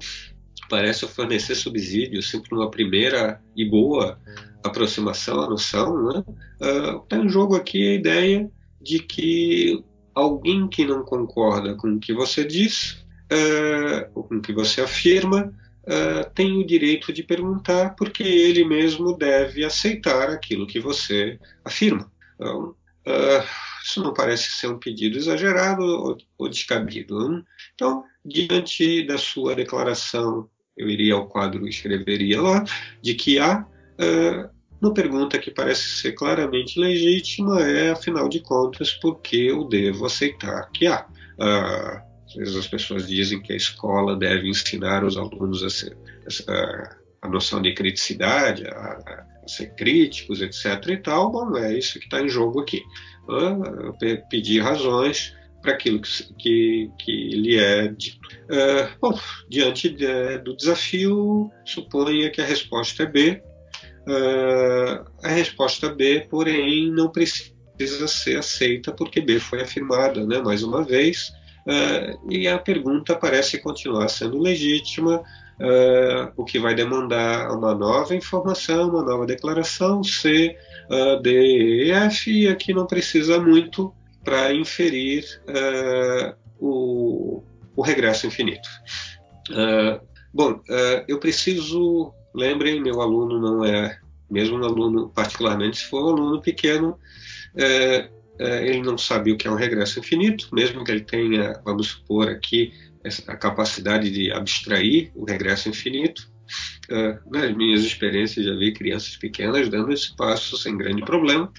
parece 0.69 1.07
fornecer 1.07 1.55
subsídios 1.55 2.29
sempre 2.29 2.55
uma 2.55 2.69
primeira 2.69 3.41
e 3.55 3.65
boa 3.65 4.19
aproximação 4.63 5.41
à 5.41 5.49
noção, 5.49 6.11
né? 6.11 6.23
Uh, 6.61 7.15
em 7.15 7.29
jogo 7.29 7.55
aqui 7.55 7.89
a 7.89 7.93
ideia 7.93 8.51
de 8.81 8.99
que 8.99 9.83
alguém 10.13 10.67
que 10.67 10.85
não 10.85 11.03
concorda 11.03 11.75
com 11.75 11.93
o 11.93 11.99
que 11.99 12.13
você 12.13 12.43
diz 12.43 13.05
uh, 13.31 14.09
ou 14.15 14.23
com 14.23 14.35
o 14.35 14.41
que 14.41 14.53
você 14.53 14.81
afirma 14.81 15.53
uh, 15.83 16.29
tem 16.33 16.57
o 16.57 16.65
direito 16.65 17.13
de 17.13 17.23
perguntar 17.23 17.95
porque 17.95 18.23
ele 18.23 18.65
mesmo 18.65 19.15
deve 19.15 19.63
aceitar 19.63 20.29
aquilo 20.29 20.67
que 20.67 20.79
você 20.79 21.39
afirma. 21.63 22.11
Então, 22.35 22.75
isso 23.81 24.03
não 24.03 24.13
parece 24.13 24.51
ser 24.51 24.67
um 24.67 24.77
pedido 24.77 25.17
exagerado 25.17 26.17
ou 26.37 26.49
descabido. 26.49 27.29
Né? 27.29 27.41
Então, 27.73 28.03
diante 28.23 29.05
da 29.07 29.17
sua 29.17 29.55
declaração 29.55 30.49
eu 30.77 30.89
iria 30.89 31.15
ao 31.15 31.27
quadro 31.27 31.65
e 31.65 31.69
escreveria 31.69 32.41
lá, 32.41 32.63
de 33.01 33.15
que 33.15 33.39
há 33.39 33.61
uh, 33.61 34.49
uma 34.81 34.93
pergunta 34.93 35.39
que 35.39 35.49
parece 35.49 36.01
ser 36.01 36.11
claramente 36.13 36.79
legítima 36.79 37.61
é, 37.61 37.91
afinal 37.91 38.29
de 38.29 38.39
contas, 38.39 38.91
por 38.93 39.19
que 39.19 39.47
eu 39.47 39.63
devo 39.67 40.05
aceitar 40.05 40.69
que 40.71 40.85
há? 40.85 41.05
Uh, 41.39 42.07
às 42.27 42.33
vezes 42.35 42.55
as 42.55 42.67
pessoas 42.67 43.07
dizem 43.07 43.41
que 43.41 43.53
a 43.53 43.55
escola 43.55 44.15
deve 44.15 44.49
ensinar 44.49 45.03
os 45.03 45.17
alunos 45.17 45.63
a, 45.63 45.69
ser, 45.69 45.97
a, 46.47 46.95
a 47.21 47.29
noção 47.29 47.61
de 47.61 47.73
criticidade, 47.73 48.67
a, 48.67 48.71
a, 48.73 49.47
ser 49.47 49.73
críticos, 49.75 50.41
etc. 50.41 50.65
e 50.89 50.97
tal. 50.97 51.31
Bom, 51.31 51.57
é 51.57 51.77
isso 51.77 51.99
que 51.99 52.05
está 52.05 52.21
em 52.21 52.27
jogo 52.27 52.59
aqui. 52.59 52.83
Uh, 53.29 53.93
pedir 54.29 54.59
razões 54.59 55.33
para 55.61 55.73
aquilo 55.73 55.99
que, 56.01 56.33
que, 56.37 56.91
que, 56.99 57.29
lhe 57.29 57.57
é 57.57 57.87
dito. 57.87 58.17
Uh, 58.45 58.97
bom, 59.01 59.19
diante 59.49 59.89
de, 59.89 60.37
do 60.39 60.55
desafio, 60.55 61.51
suponha 61.65 62.29
que 62.29 62.41
a 62.41 62.45
resposta 62.45 63.03
é 63.03 63.05
B. 63.05 63.41
Uh, 64.07 65.05
a 65.23 65.29
resposta 65.29 65.89
B, 65.89 66.25
porém, 66.29 66.91
não 66.91 67.09
precisa 67.09 68.07
ser 68.07 68.37
aceita 68.37 68.91
porque 68.91 69.19
B 69.19 69.39
foi 69.39 69.61
afirmada, 69.61 70.25
né, 70.25 70.39
mais 70.39 70.63
uma 70.63 70.83
vez, 70.83 71.29
uh, 71.67 72.31
e 72.31 72.47
a 72.47 72.57
pergunta 72.57 73.15
parece 73.15 73.59
continuar 73.59 74.07
sendo 74.07 74.39
legítima, 74.39 75.23
o 76.37 76.45
que 76.45 76.59
vai 76.59 76.75
demandar 76.75 77.49
uma 77.49 77.73
nova 77.73 78.15
informação, 78.15 78.89
uma 78.89 79.01
nova 79.01 79.25
declaração, 79.25 80.03
C, 80.03 80.55
D, 81.23 81.85
E, 81.85 81.91
F, 81.91 82.31
e 82.31 82.47
aqui 82.47 82.75
não 82.75 82.85
precisa 82.85 83.39
muito 83.39 83.91
para 84.27 84.53
inferir 84.53 85.23
uh, 85.47 86.35
o, 86.59 87.41
o, 87.73 87.81
regresso 87.81 88.27
infinito. 88.27 88.67
Uh, 89.49 90.05
bom, 90.33 90.51
uh, 90.51 91.05
eu 91.07 91.17
preciso, 91.17 92.13
lembrem, 92.35 92.81
meu 92.83 92.99
aluno 92.99 93.39
não 93.39 93.63
é, 93.63 93.97
mesmo 94.29 94.57
um 94.57 94.65
aluno, 94.65 95.09
particularmente 95.15 95.77
se 95.77 95.85
for 95.85 96.03
um 96.03 96.09
aluno 96.09 96.41
pequeno, 96.41 96.99
ele 98.37 98.81
não 98.81 98.97
sabe 98.97 99.31
o 99.31 99.37
que 99.37 99.47
é 99.47 99.51
um 99.51 99.55
regresso 99.55 99.99
infinito, 99.99 100.49
mesmo 100.51 100.83
que 100.83 100.91
ele 100.91 101.05
tenha, 101.05 101.53
vamos 101.63 101.87
supor 101.87 102.27
aqui, 102.27 102.73
a 103.27 103.35
capacidade 103.37 104.11
de 104.11 104.29
abstrair 104.29 105.09
o 105.15 105.23
regresso 105.23 105.69
infinito. 105.69 106.29
nas 107.31 107.55
minhas 107.55 107.81
experiências 107.81 108.45
já 108.45 108.53
vi 108.55 108.73
crianças 108.73 109.15
pequenas 109.15 109.69
dando 109.69 109.93
esse 109.93 110.13
passo 110.17 110.57
sem 110.57 110.77
grande 110.77 111.01
problema. 111.05 111.49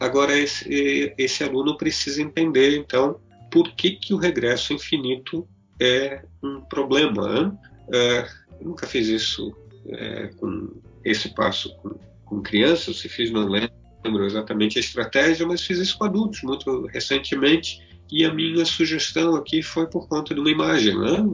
Agora, 0.00 0.36
esse, 0.36 1.14
esse 1.18 1.44
aluno 1.44 1.76
precisa 1.76 2.22
entender, 2.22 2.76
então, 2.76 3.20
por 3.50 3.70
que, 3.74 3.90
que 3.92 4.14
o 4.14 4.16
regresso 4.16 4.72
infinito 4.72 5.46
é 5.80 6.22
um 6.42 6.60
problema. 6.60 7.28
Né? 7.28 7.58
É, 7.92 8.28
nunca 8.62 8.86
fiz 8.86 9.08
isso 9.08 9.54
é, 9.88 10.28
com 10.38 10.70
esse 11.04 11.34
passo 11.34 11.74
com, 11.76 11.98
com 12.24 12.42
crianças, 12.42 12.98
se 12.98 13.08
fiz, 13.08 13.30
não 13.30 13.48
lembro 13.48 14.24
exatamente 14.24 14.78
a 14.78 14.80
estratégia, 14.80 15.46
mas 15.46 15.62
fiz 15.62 15.78
isso 15.78 15.96
com 15.98 16.04
adultos 16.04 16.42
muito 16.42 16.86
recentemente. 16.86 17.80
E 18.12 18.24
a 18.24 18.34
minha 18.34 18.64
sugestão 18.64 19.36
aqui 19.36 19.62
foi 19.62 19.86
por 19.86 20.08
conta 20.08 20.34
de 20.34 20.40
uma 20.40 20.50
imagem. 20.50 20.98
Né? 20.98 21.24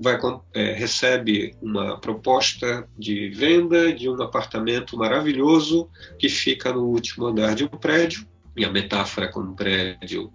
Vai, 0.00 0.18
é, 0.54 0.72
recebe 0.72 1.54
uma 1.60 2.00
proposta 2.00 2.88
de 2.98 3.28
venda 3.28 3.92
de 3.92 4.08
um 4.08 4.22
apartamento 4.22 4.96
maravilhoso 4.96 5.90
que 6.18 6.28
fica 6.28 6.72
no 6.72 6.84
último 6.84 7.26
andar 7.26 7.54
de 7.54 7.64
um 7.64 7.68
prédio. 7.68 8.26
E 8.56 8.64
a 8.64 8.70
metáfora 8.70 9.28
com 9.28 9.40
o 9.40 9.54
prédio, 9.54 10.32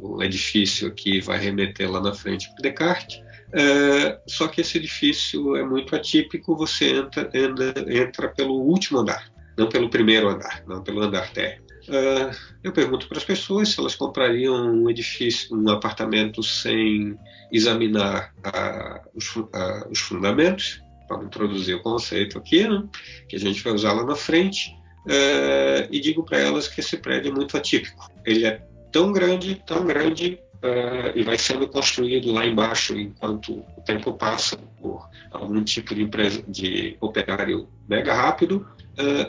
o 0.00 0.22
edifício 0.22 0.88
aqui 0.88 1.20
vai 1.20 1.38
remeter 1.38 1.90
lá 1.90 2.00
na 2.00 2.12
frente 2.12 2.48
para 2.50 2.62
Descartes. 2.62 3.22
É, 3.52 4.20
só 4.26 4.48
que 4.48 4.60
esse 4.60 4.76
edifício 4.76 5.56
é 5.56 5.64
muito 5.64 5.94
atípico, 5.94 6.56
você 6.56 6.96
entra, 6.96 7.30
entra, 7.32 7.74
entra, 7.88 8.28
pelo 8.28 8.54
último 8.54 8.98
andar, 8.98 9.30
não 9.56 9.68
pelo 9.68 9.88
primeiro 9.88 10.28
andar, 10.28 10.62
não 10.66 10.82
pelo 10.82 11.02
andar 11.02 11.32
térreo. 11.32 11.64
É, 11.88 12.30
eu 12.64 12.72
pergunto 12.72 13.08
para 13.08 13.18
as 13.18 13.24
pessoas 13.24 13.68
se 13.68 13.80
elas 13.80 13.94
comprariam 13.94 14.54
um 14.54 14.90
edifício, 14.90 15.56
um 15.56 15.68
apartamento 15.70 16.42
sem 16.42 17.16
examinar 17.52 18.34
a, 18.42 19.02
os, 19.14 19.36
a, 19.52 19.88
os, 19.90 19.98
fundamentos, 20.00 20.80
para 21.06 21.22
introduzir 21.22 21.76
o 21.76 21.82
conceito 21.82 22.38
aqui, 22.38 22.66
né, 22.66 22.82
que 23.28 23.36
a 23.36 23.38
gente 23.38 23.62
vai 23.62 23.72
usar 23.72 23.92
lá 23.92 24.04
na 24.04 24.16
frente, 24.16 24.74
é, 25.08 25.86
e 25.90 26.00
digo 26.00 26.24
para 26.24 26.38
elas 26.38 26.66
que 26.66 26.80
esse 26.80 26.96
prédio 26.96 27.30
é 27.30 27.34
muito 27.34 27.56
atípico. 27.56 28.10
Ele 28.24 28.44
é 28.44 28.60
tão 28.90 29.12
grande, 29.12 29.62
tão 29.64 29.86
grande, 29.86 30.40
uh, 30.56 31.16
e 31.16 31.22
vai 31.22 31.38
sendo 31.38 31.68
construído 31.68 32.32
lá 32.32 32.44
embaixo 32.44 32.98
enquanto 32.98 33.52
o 33.76 33.82
tempo 33.82 34.12
passa 34.14 34.56
por 34.80 35.08
algum 35.30 35.62
tipo 35.62 35.94
de 35.94 36.02
empresa 36.02 36.42
de 36.48 36.96
operário 37.00 37.68
mega 37.88 38.14
rápido, 38.14 38.66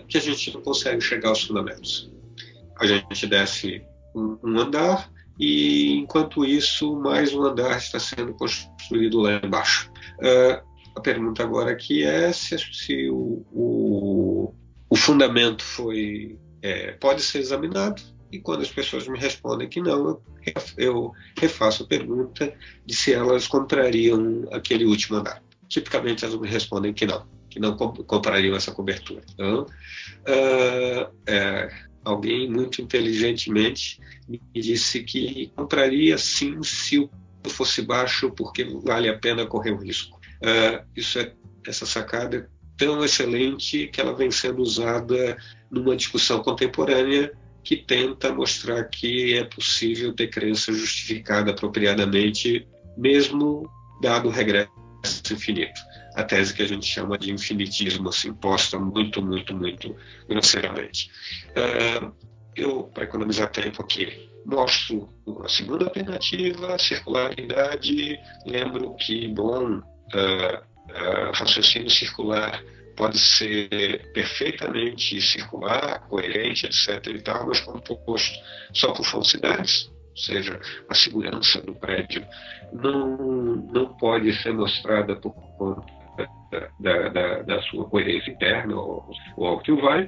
que 0.08 0.18
a 0.18 0.22
gente 0.22 0.54
não 0.54 0.62
consegue 0.62 1.02
chegar 1.02 1.30
aos 1.30 1.44
fundamentos. 1.44 2.10
A 2.80 2.86
gente 2.86 3.28
desce 3.28 3.84
um, 4.16 4.38
um 4.44 4.60
andar 4.60 5.10
e 5.40 5.94
enquanto 5.98 6.44
isso 6.44 6.96
mais 6.96 7.34
um 7.34 7.44
andar 7.44 7.78
está 7.78 8.00
sendo 8.00 8.34
construído 8.34 9.20
lá 9.20 9.40
embaixo. 9.44 9.92
Uh, 10.20 10.66
a 10.96 11.02
pergunta 11.02 11.44
agora 11.44 11.72
aqui 11.72 12.04
é 12.04 12.32
se, 12.32 12.58
se 12.58 13.10
o, 13.10 13.46
o, 13.52 14.54
o, 14.90 14.96
fundamento 14.96 15.64
foi 15.64 16.40
é, 16.62 16.94
pode 16.94 17.22
ser 17.22 17.38
examinado 17.38 18.02
e 18.32 18.40
quando 18.40 18.62
as 18.62 18.72
pessoas 18.72 19.08
me 19.08 19.20
respondem 19.20 19.70
que 19.70 19.80
não, 19.80 20.20
eu 20.76 21.12
refaço 21.40 21.84
a 21.84 21.88
pergunta 21.88 22.52
de 22.86 22.96
se 22.96 23.14
elas 23.14 23.48
comprariam 23.48 24.48
aquele 24.52 24.86
último 24.86 25.18
andar. 25.18 25.42
Tipicamente 25.70 26.26
elas 26.26 26.40
me 26.40 26.48
respondem 26.48 26.94
que 26.94 27.06
não, 27.06 27.28
que 27.50 27.60
não 27.60 27.78
comprariam 27.78 28.56
essa 28.56 28.72
cobertura. 28.72 29.22
Então, 29.34 29.62
uh, 29.64 31.14
é, 31.28 31.70
alguém 32.04 32.50
muito 32.50 32.82
inteligentemente 32.82 34.00
me 34.28 34.42
disse 34.54 35.04
que 35.04 35.52
compraria 35.56 36.18
sim 36.18 36.62
se 36.64 37.00
o 37.00 37.10
fosse 37.50 37.82
baixo, 37.82 38.30
porque 38.32 38.64
vale 38.64 39.08
a 39.10 39.18
pena 39.18 39.46
correr 39.46 39.72
o 39.72 39.78
risco. 39.78 40.20
Uh, 40.42 40.86
isso 40.96 41.18
é 41.20 41.34
essa 41.66 41.86
sacada 41.86 42.38
é 42.38 42.46
tão 42.78 43.04
excelente 43.04 43.88
que 43.88 44.00
ela 44.00 44.16
vem 44.16 44.32
sendo 44.32 44.62
usada 44.62 45.38
numa 45.70 45.96
discussão 45.96 46.42
contemporânea 46.42 47.32
que 47.64 47.76
tenta 47.76 48.34
mostrar 48.34 48.84
que 48.86 49.34
é 49.34 49.44
possível 49.44 50.14
ter 50.14 50.28
crença 50.28 50.72
justificada 50.72 51.52
apropriadamente, 51.52 52.66
mesmo 52.96 53.70
dado 54.02 54.30
o 54.30 54.32
regresso 54.32 54.72
infinito. 55.32 55.80
A 56.18 56.24
tese 56.24 56.52
que 56.52 56.64
a 56.64 56.68
gente 56.68 56.88
chama 56.88 57.16
de 57.16 57.32
infinitismo, 57.32 58.10
assim, 58.10 58.34
posta 58.34 58.80
muito, 58.80 59.22
muito, 59.22 59.56
muito 59.56 59.96
grosseiramente. 60.28 61.12
Uh, 61.52 62.12
eu, 62.56 62.86
para 62.86 63.04
economizar 63.04 63.52
tempo 63.52 63.84
aqui, 63.84 64.28
mostro 64.44 65.14
a 65.46 65.48
segunda 65.48 65.86
alternativa, 65.86 66.74
a 66.74 66.80
circularidade. 66.80 68.20
Lembro 68.48 68.96
que, 68.96 69.28
bom, 69.28 69.76
uh, 69.76 70.58
uh, 70.58 71.32
raciocínio 71.36 71.92
circular 71.92 72.64
pode 72.96 73.20
ser 73.20 74.12
perfeitamente 74.12 75.22
circular, 75.22 76.00
coerente, 76.08 76.66
etc. 76.66 77.14
e 77.14 77.22
tal, 77.22 77.46
mas 77.46 77.60
composto 77.60 78.40
só 78.74 78.92
por 78.92 79.06
falsidades, 79.06 79.86
ou 80.10 80.18
seja, 80.18 80.60
a 80.90 80.96
segurança 80.96 81.62
do 81.62 81.76
prédio 81.76 82.26
não, 82.74 83.56
não 83.72 83.96
pode 84.00 84.34
ser 84.42 84.52
mostrada 84.52 85.16
por 85.16 85.36
conta 85.60 85.97
da, 86.80 87.10
da, 87.10 87.42
da 87.44 87.62
sua 87.64 87.90
coerência 87.90 88.32
interna 88.32 88.76
ou, 88.76 89.10
ou 89.36 89.48
ao 89.48 89.60
que 89.60 89.72
o 89.72 89.82
vai. 89.82 90.08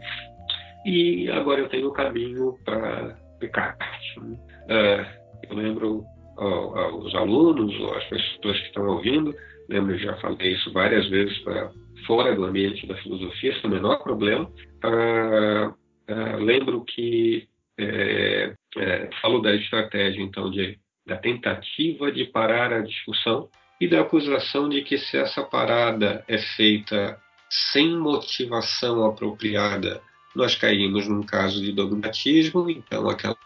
E 0.86 1.30
agora 1.32 1.62
eu 1.62 1.70
tenho 1.70 1.90
o 1.90 1.94
caminho 1.94 2.58
para 2.66 3.18
Descartes. 3.40 4.18
Uh, 4.18 5.06
eu 5.50 5.56
lembro 5.56 6.04
aos 6.38 7.14
alunos 7.16 7.78
ou 7.80 7.94
às 7.96 8.04
pessoas 8.06 8.58
que 8.60 8.68
estão 8.68 8.88
ouvindo, 8.88 9.36
lembro, 9.68 9.98
já 9.98 10.16
falei 10.18 10.54
isso 10.54 10.72
várias 10.72 11.08
vezes 11.10 11.38
para 11.40 11.70
fora 12.08 12.34
do 12.34 12.46
ambiente 12.46 12.88
da 12.88 12.96
filosofia, 12.96 13.54
sem 13.60 13.70
o 13.70 13.74
menor 13.74 14.02
problema. 14.02 14.50
Ah, 14.84 15.74
ah, 16.08 16.36
lembro 16.38 16.84
que 16.86 17.48
é, 17.78 18.54
é, 18.78 19.10
falo 19.22 19.42
da 19.42 19.54
estratégia, 19.54 20.22
então, 20.22 20.50
de, 20.50 20.78
da 21.06 21.18
tentativa 21.18 22.12
de 22.12 22.26
parar 22.26 22.74
a 22.74 22.82
discussão 22.82 23.50
e 23.80 23.88
da 23.88 24.02
acusação 24.02 24.68
de 24.68 24.82
que 24.82 24.98
se 24.98 25.18
essa 25.18 25.42
parada 25.44 26.24
é 26.28 26.38
feita 26.38 27.20
sem 27.50 27.98
motivação 27.98 29.06
apropriada, 29.06 30.02
nós 30.36 30.56
caímos 30.56 31.08
num 31.08 31.24
caso 31.24 31.62
de 31.62 31.72
dogmatismo, 31.72 32.70
então 32.70 33.10
aquela, 33.10 33.38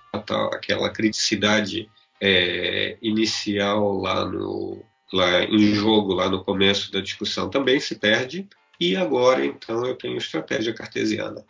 aquela 0.52 0.90
criticidade 0.90 1.90
é, 2.20 2.98
inicial 3.02 4.00
lá 4.00 4.26
no, 4.26 4.84
lá 5.14 5.44
em 5.44 5.74
jogo 5.74 6.14
lá 6.14 6.28
no 6.28 6.44
começo 6.44 6.92
da 6.92 7.00
discussão 7.00 7.50
também 7.50 7.80
se 7.80 7.96
perde. 7.96 8.48
E 8.80 8.96
agora, 8.96 9.46
então, 9.46 9.86
eu 9.86 9.96
tenho 9.96 10.18
estratégia 10.18 10.74
cartesiana. 10.74 11.46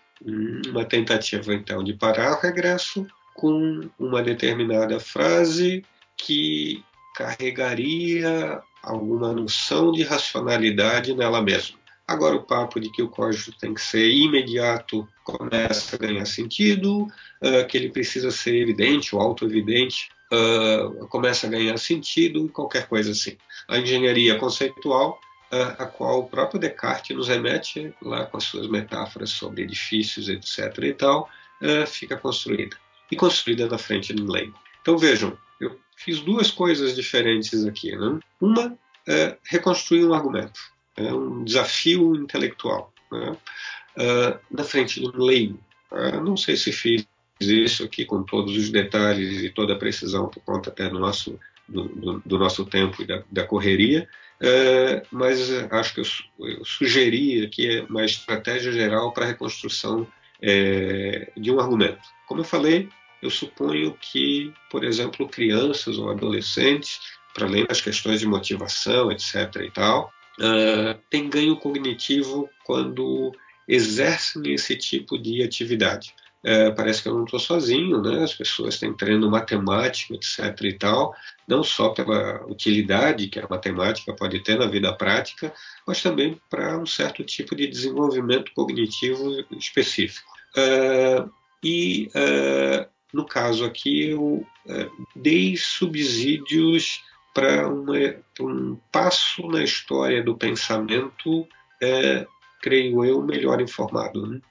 Uma 0.68 0.86
tentativa, 0.86 1.54
então, 1.54 1.84
de 1.84 1.94
parar 1.94 2.38
o 2.38 2.42
regresso 2.42 3.08
com 3.34 3.90
uma 3.98 4.22
determinada 4.22 5.00
frase 5.00 5.84
que 6.16 6.84
carregaria 7.16 8.62
alguma 8.84 9.32
noção 9.32 9.92
de 9.92 10.04
racionalidade 10.04 11.16
nela 11.16 11.42
mesma. 11.42 11.78
Agora, 12.06 12.36
o 12.36 12.44
papo 12.44 12.80
de 12.80 12.92
que 12.92 13.02
o 13.02 13.08
código 13.08 13.54
tem 13.58 13.74
que 13.74 13.82
ser 13.82 14.10
imediato 14.12 15.08
começa 15.24 15.96
a 15.96 16.00
ganhar 16.00 16.26
sentido, 16.26 17.04
uh, 17.04 17.66
que 17.68 17.78
ele 17.78 17.90
precisa 17.90 18.30
ser 18.30 18.56
evidente 18.56 19.16
ou 19.16 19.22
auto-evidente 19.22 20.10
uh, 20.32 21.08
começa 21.08 21.48
a 21.48 21.50
ganhar 21.50 21.78
sentido, 21.78 22.50
qualquer 22.50 22.88
coisa 22.88 23.12
assim. 23.12 23.38
A 23.70 23.78
engenharia 23.78 24.38
conceitual, 24.38 25.18
uh, 25.52 25.82
a 25.82 25.86
qual 25.86 26.20
o 26.20 26.28
próprio 26.28 26.60
Descartes 26.60 27.16
nos 27.16 27.30
remete 27.30 27.94
lá 28.02 28.26
com 28.26 28.36
as 28.36 28.44
suas 28.44 28.68
metáforas 28.68 29.30
sobre 29.30 29.64
edifícios, 29.64 30.28
etc. 30.28 30.78
e 30.84 30.94
tal, 30.94 31.30
fica 31.88 32.18
construída. 32.18 32.76
E 33.10 33.16
construída 33.16 33.68
na 33.68 33.78
frente 33.78 34.12
do 34.12 34.30
leigo. 34.30 34.54
Então 34.82 34.98
vejam, 34.98 35.38
eu 35.60 35.80
fiz 35.96 36.20
duas 36.20 36.52
coisas 36.52 36.96
diferentes 36.96 37.66
aqui. 37.66 37.96
Né? 37.96 38.20
Uma 38.40 38.78
é 39.08 39.38
reconstruir 39.46 40.06
um 40.06 40.14
argumento, 40.14 40.60
é 40.96 41.14
um 41.14 41.44
desafio 41.44 42.16
intelectual. 42.16 42.94
Né? 43.12 43.38
Uh, 43.98 44.40
na 44.50 44.64
frente 44.64 45.00
do 45.00 45.24
leigo. 45.24 45.60
Uh, 45.92 46.20
não 46.22 46.36
sei 46.36 46.56
se 46.56 46.72
fiz 46.72 47.06
isso 47.40 47.84
aqui 47.84 48.06
com 48.06 48.24
todos 48.24 48.56
os 48.56 48.70
detalhes 48.70 49.44
e 49.44 49.50
toda 49.50 49.74
a 49.74 49.78
precisão 49.78 50.28
por 50.28 50.42
conta 50.44 50.70
até 50.70 50.90
do 50.90 51.00
nosso, 51.00 51.40
do, 51.68 51.84
do, 51.90 52.22
do 52.26 52.40
nosso 52.40 52.66
tempo 52.66 53.02
e 53.02 53.06
da, 53.06 53.24
da 53.32 53.46
correria, 53.46 54.08
é, 54.40 55.04
mas 55.10 55.50
acho 55.72 55.94
que 55.94 56.02
eu, 56.02 56.48
eu 56.48 56.66
sugeri 56.66 57.46
aqui 57.46 57.86
uma 57.90 58.04
estratégia 58.04 58.74
geral 58.74 59.14
para 59.14 59.24
a 59.24 59.28
reconstrução 59.28 60.06
é, 60.42 61.32
de 61.38 61.50
um 61.50 61.62
argumento. 61.62 62.02
Como 62.28 62.42
eu 62.42 62.46
falei, 62.46 62.90
eu 63.24 63.30
suponho 63.30 63.98
que, 64.00 64.54
por 64.70 64.84
exemplo, 64.84 65.28
crianças 65.28 65.98
ou 65.98 66.10
adolescentes, 66.10 67.00
para 67.34 67.48
além 67.48 67.66
das 67.66 67.82
questões 67.82 68.20
de 68.20 68.28
motivação, 68.28 69.12
etc. 69.12 69.56
e 69.64 69.72
tal, 69.72 70.12
uh, 70.40 71.00
têm 71.10 71.30
ganho 71.30 71.56
cognitivo 71.58 72.50
quando 72.66 73.32
exercem 73.68 74.54
esse 74.54 74.76
tipo 74.76 75.18
de 75.18 75.42
atividade 75.42 76.14
é, 76.44 76.72
parece 76.72 77.02
que 77.02 77.08
eu 77.08 77.14
não 77.14 77.24
estou 77.24 77.40
sozinho, 77.40 78.02
né? 78.02 78.22
As 78.22 78.34
pessoas 78.34 78.78
têm 78.78 78.94
treino 78.94 79.30
matemático, 79.32 80.14
etc. 80.14 80.62
e 80.64 80.74
tal, 80.74 81.16
não 81.48 81.64
só 81.64 81.90
pela 81.90 82.46
utilidade 82.48 83.28
que 83.28 83.40
a 83.40 83.48
matemática 83.50 84.14
pode 84.14 84.44
ter 84.44 84.60
na 84.60 84.68
vida 84.68 84.92
prática, 84.94 85.54
mas 85.88 86.02
também 86.02 86.40
para 86.50 86.78
um 86.78 86.86
certo 86.86 87.24
tipo 87.24 87.56
de 87.56 87.66
desenvolvimento 87.68 88.52
cognitivo 88.54 89.46
específico. 89.52 90.30
É, 90.58 91.24
e 91.64 92.10
no 93.14 93.26
caso 93.26 93.64
aqui, 93.64 94.10
eu 94.10 94.46
é, 94.68 94.90
dei 95.16 95.56
subsídios 95.56 97.04
para 97.34 97.68
um 97.70 98.76
passo 98.92 99.48
na 99.48 99.64
história 99.64 100.24
do 100.24 100.36
pensamento, 100.36 101.48
é, 101.82 102.26
creio 102.62 103.04
eu, 103.06 103.22
melhor 103.22 103.62
informado. 103.62 104.28
Né? 104.28 104.42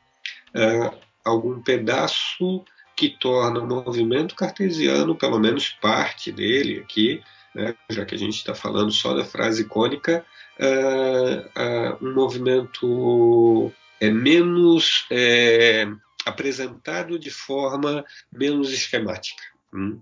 É, 0.55 0.93
algum 1.25 1.61
pedaço 1.61 2.65
que 2.97 3.09
torna 3.09 3.61
o 3.61 3.67
movimento 3.67 4.35
cartesiano, 4.35 5.15
pelo 5.17 5.39
menos 5.39 5.71
parte 5.81 6.31
dele 6.31 6.81
aqui, 6.81 7.23
né, 7.55 7.75
já 7.91 8.05
que 8.05 8.15
a 8.15 8.19
gente 8.19 8.37
está 8.37 8.55
falando 8.55 8.93
só 8.93 9.15
da 9.15 9.25
frase 9.25 9.63
icônica, 9.63 10.25
uh, 10.59 12.01
uh, 12.03 12.07
um 12.07 12.15
movimento 12.15 13.73
é, 14.01 14.11
menos 14.11 15.07
é, 15.11 15.87
apresentado 16.25 17.19
de 17.19 17.31
forma 17.31 18.05
menos 18.33 18.73
esquemática. 18.73 19.43
Hum? 19.73 20.01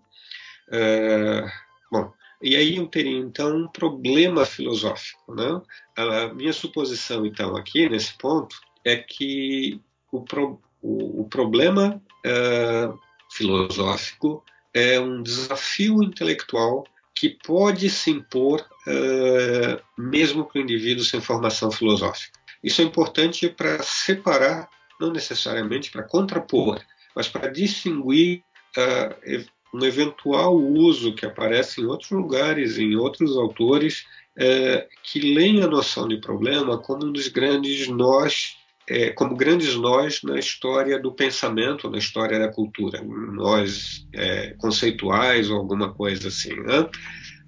Uh, 0.69 1.51
bom, 1.91 2.13
e 2.43 2.57
aí 2.57 2.77
eu 2.77 2.87
teria 2.87 3.19
então 3.19 3.57
um 3.57 3.69
problema 3.69 4.45
filosófico. 4.45 5.35
Né? 5.35 5.61
A 5.97 6.29
minha 6.35 6.53
suposição 6.53 7.27
então 7.27 7.57
aqui 7.57 7.89
nesse 7.89 8.17
ponto 8.17 8.57
é 8.85 8.97
que 8.97 9.81
o, 10.11 10.23
pro, 10.23 10.61
o, 10.81 11.23
o 11.23 11.29
problema 11.29 12.03
uh, 12.27 12.99
filosófico 13.31 14.45
é 14.73 14.99
um 14.99 15.23
desafio 15.23 16.03
intelectual 16.03 16.85
que 17.15 17.29
pode 17.29 17.91
se 17.91 18.11
impor 18.11 18.67
uh, 18.87 20.01
mesmo 20.01 20.45
para 20.45 20.59
o 20.59 20.63
indivíduo 20.63 21.05
sem 21.05 21.21
formação 21.21 21.71
filosófica. 21.71 22.39
Isso 22.63 22.81
é 22.81 22.85
importante 22.85 23.49
para 23.49 23.83
separar, 23.83 24.69
não 25.01 25.13
necessariamente 25.13 25.91
para 25.91 26.03
contrapor, 26.03 26.81
mas 27.15 27.29
para 27.29 27.49
distinguir 27.49 28.43
uh, 28.77 29.45
um 29.75 29.85
eventual 29.85 30.57
uso 30.57 31.15
que 31.15 31.27
aparece 31.27 31.81
em 31.81 31.87
outros 31.87 32.11
lugares, 32.11 32.79
em 32.79 32.95
outros 32.97 33.37
autores, 33.37 34.05
uh, 34.37 34.87
que 35.03 35.21
leem 35.21 35.63
a 35.63 35.67
noção 35.67 36.07
de 36.07 36.19
problema 36.21 36.79
como 36.79 37.07
um 37.07 37.13
dos 37.13 37.29
grandes 37.29 37.89
nós 37.89 38.61
é, 38.91 39.11
como 39.11 39.37
grandes 39.37 39.77
nós 39.77 40.21
na 40.25 40.37
história 40.37 40.99
do 40.99 41.13
pensamento, 41.13 41.89
na 41.89 41.99
história 41.99 42.41
da 42.41 42.49
cultura, 42.49 43.01
nós 43.01 44.05
é, 44.13 44.53
conceituais 44.59 45.49
ou 45.49 45.59
alguma 45.59 45.95
coisa 45.95 46.27
assim. 46.27 46.53
Né? 46.57 46.91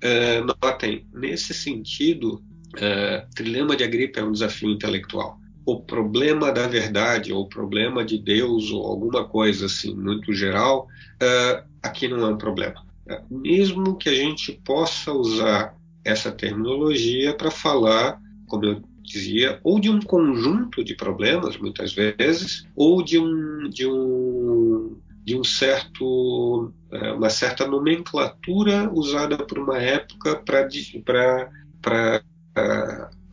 É, 0.00 0.40
notem, 0.40 1.04
nesse 1.12 1.52
sentido, 1.52 2.40
é, 2.76 3.26
Trilema 3.34 3.74
de 3.74 3.82
Agripa 3.82 4.20
é 4.20 4.24
um 4.24 4.30
desafio 4.30 4.70
intelectual. 4.70 5.41
O 5.64 5.80
problema 5.80 6.50
da 6.50 6.66
verdade, 6.66 7.32
ou 7.32 7.42
o 7.42 7.48
problema 7.48 8.04
de 8.04 8.18
Deus, 8.18 8.70
ou 8.70 8.84
alguma 8.84 9.24
coisa 9.24 9.66
assim, 9.66 9.94
muito 9.94 10.32
geral, 10.32 10.88
é, 11.20 11.64
aqui 11.82 12.08
não 12.08 12.26
é 12.26 12.28
um 12.28 12.38
problema. 12.38 12.84
É, 13.06 13.20
mesmo 13.30 13.96
que 13.96 14.08
a 14.08 14.14
gente 14.14 14.52
possa 14.64 15.12
usar 15.12 15.76
essa 16.04 16.32
terminologia 16.32 17.34
para 17.34 17.50
falar, 17.50 18.20
como 18.46 18.64
eu 18.64 18.82
dizia, 19.02 19.60
ou 19.62 19.78
de 19.78 19.90
um 19.90 20.00
conjunto 20.00 20.82
de 20.82 20.94
problemas, 20.94 21.56
muitas 21.56 21.92
vezes, 21.92 22.66
ou 22.74 23.02
de 23.02 23.18
um, 23.18 23.68
de 23.68 23.86
um, 23.86 24.96
de 25.24 25.36
um 25.36 25.44
certo, 25.44 26.72
é, 26.90 27.12
uma 27.12 27.30
certa 27.30 27.66
nomenclatura 27.66 28.90
usada 28.92 29.36
por 29.38 29.58
uma 29.58 29.78
época 29.78 30.36
para 30.36 30.68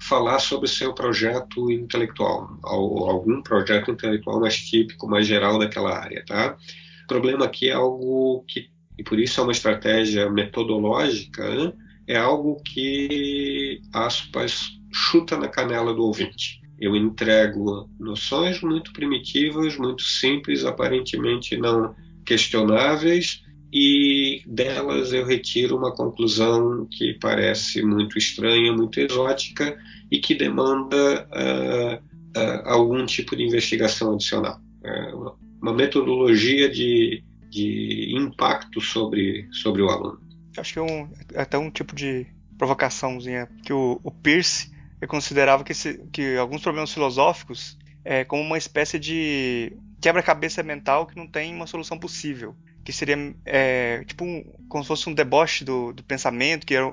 falar 0.01 0.39
sobre 0.39 0.65
o 0.65 0.69
seu 0.69 0.93
projeto 0.93 1.69
intelectual, 1.71 2.57
ou 2.63 3.09
algum 3.09 3.41
projeto 3.41 3.91
intelectual 3.91 4.39
mais 4.39 4.57
típico, 4.57 5.07
mais 5.07 5.27
geral 5.27 5.59
daquela 5.59 5.97
área. 5.97 6.23
Tá? 6.25 6.57
O 7.03 7.07
problema 7.07 7.45
aqui 7.45 7.69
é 7.69 7.73
algo 7.73 8.43
que, 8.47 8.69
e 8.97 9.03
por 9.03 9.19
isso 9.19 9.39
é 9.39 9.43
uma 9.43 9.51
estratégia 9.51 10.29
metodológica, 10.29 11.49
né? 11.53 11.73
é 12.07 12.17
algo 12.17 12.61
que, 12.63 13.81
aspas, 13.93 14.69
chuta 14.91 15.37
na 15.37 15.47
canela 15.47 15.93
do 15.93 16.03
ouvinte. 16.03 16.59
Eu 16.79 16.95
entrego 16.95 17.89
noções 17.99 18.61
muito 18.61 18.93
primitivas, 18.93 19.77
muito 19.77 20.01
simples, 20.01 20.63
aparentemente 20.63 21.57
não 21.57 21.93
questionáveis, 22.25 23.43
e 23.72 24.41
delas 24.47 25.13
eu 25.13 25.26
retiro 25.26 25.78
uma 25.78 25.93
conclusão 25.93 26.88
que 26.89 27.13
parece 27.20 27.82
muito 27.84 28.17
estranha, 28.17 28.74
muito 28.74 28.99
exótica 28.99 29.78
e 30.11 30.20
que 30.20 30.34
demanda 30.34 31.28
uh, 31.30 31.95
uh, 32.39 32.61
algum 32.65 33.05
tipo 33.05 33.36
de 33.36 33.43
investigação 33.43 34.13
adicional. 34.13 34.59
Uh, 34.84 35.36
uma 35.61 35.74
metodologia 35.74 36.70
de, 36.70 37.24
de 37.49 38.13
impacto 38.15 38.82
sobre, 38.82 39.47
sobre 39.51 39.82
o 39.82 39.89
aluno. 39.89 40.20
Acho 40.57 40.74
que 40.74 40.80
é 40.80 40.82
um, 40.82 41.09
até 41.36 41.57
um 41.57 41.70
tipo 41.70 41.95
de 41.95 42.26
provocaçãozinha 42.57 43.47
que 43.63 43.72
o, 43.72 43.99
o 44.03 44.11
Pierce 44.11 44.72
eu 45.01 45.07
considerava 45.07 45.63
que, 45.63 45.74
que 46.11 46.36
alguns 46.36 46.61
problemas 46.61 46.91
filosóficos 46.91 47.78
é 48.03 48.26
como 48.26 48.41
uma 48.41 48.57
espécie 48.57 48.99
de 48.99 49.74
quebra-cabeça 50.01 50.63
mental 50.63 51.05
que 51.05 51.15
não 51.15 51.27
tem 51.27 51.53
uma 51.53 51.67
solução 51.67 51.97
possível. 51.97 52.55
Que 52.83 52.93
seria 52.93 53.35
é, 53.45 54.03
tipo 54.05 54.23
um, 54.23 54.43
como 54.67 54.83
se 54.83 54.87
fosse 54.87 55.09
um 55.09 55.13
deboche 55.13 55.63
do, 55.63 55.93
do 55.93 56.03
pensamento, 56.03 56.65
que 56.65 56.73
era, 56.73 56.91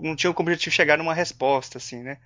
não 0.00 0.16
tinha 0.16 0.32
como 0.32 0.48
objetivo 0.48 0.74
chegar 0.74 0.98
numa 0.98 1.14
resposta, 1.14 1.78
assim, 1.78 2.02
né? 2.02 2.18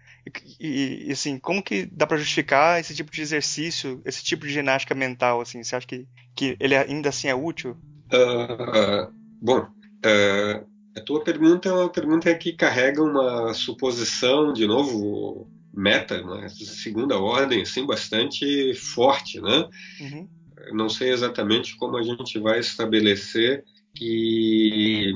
E, 0.58 1.06
e, 1.08 1.12
assim, 1.12 1.38
como 1.38 1.62
que 1.62 1.84
dá 1.84 2.06
para 2.06 2.16
justificar 2.16 2.80
esse 2.80 2.94
tipo 2.94 3.10
de 3.10 3.20
exercício, 3.20 4.00
esse 4.04 4.24
tipo 4.24 4.46
de 4.46 4.52
ginástica 4.52 4.94
mental, 4.94 5.40
assim? 5.40 5.62
Você 5.62 5.76
acha 5.76 5.86
que, 5.86 6.06
que 6.34 6.56
ele 6.58 6.74
ainda 6.74 7.10
assim 7.10 7.28
é 7.28 7.34
útil? 7.34 7.76
Uh, 8.06 9.12
bom, 9.42 9.60
uh, 9.60 10.66
a 10.96 11.00
tua 11.00 11.22
pergunta 11.22 11.68
é 11.68 11.72
uma 11.72 11.90
pergunta 11.90 12.34
que 12.34 12.52
carrega 12.52 13.02
uma 13.02 13.52
suposição, 13.52 14.52
de 14.52 14.66
novo, 14.66 15.46
meta, 15.76 16.22
uma 16.22 16.48
segunda 16.48 17.18
ordem, 17.18 17.62
assim, 17.62 17.86
bastante 17.86 18.74
forte, 18.74 19.40
né? 19.40 19.68
Uhum. 20.00 20.28
Não 20.72 20.88
sei 20.88 21.10
exatamente 21.10 21.76
como 21.76 21.96
a 21.96 22.02
gente 22.02 22.38
vai 22.38 22.60
estabelecer 22.60 23.64
que 23.94 25.12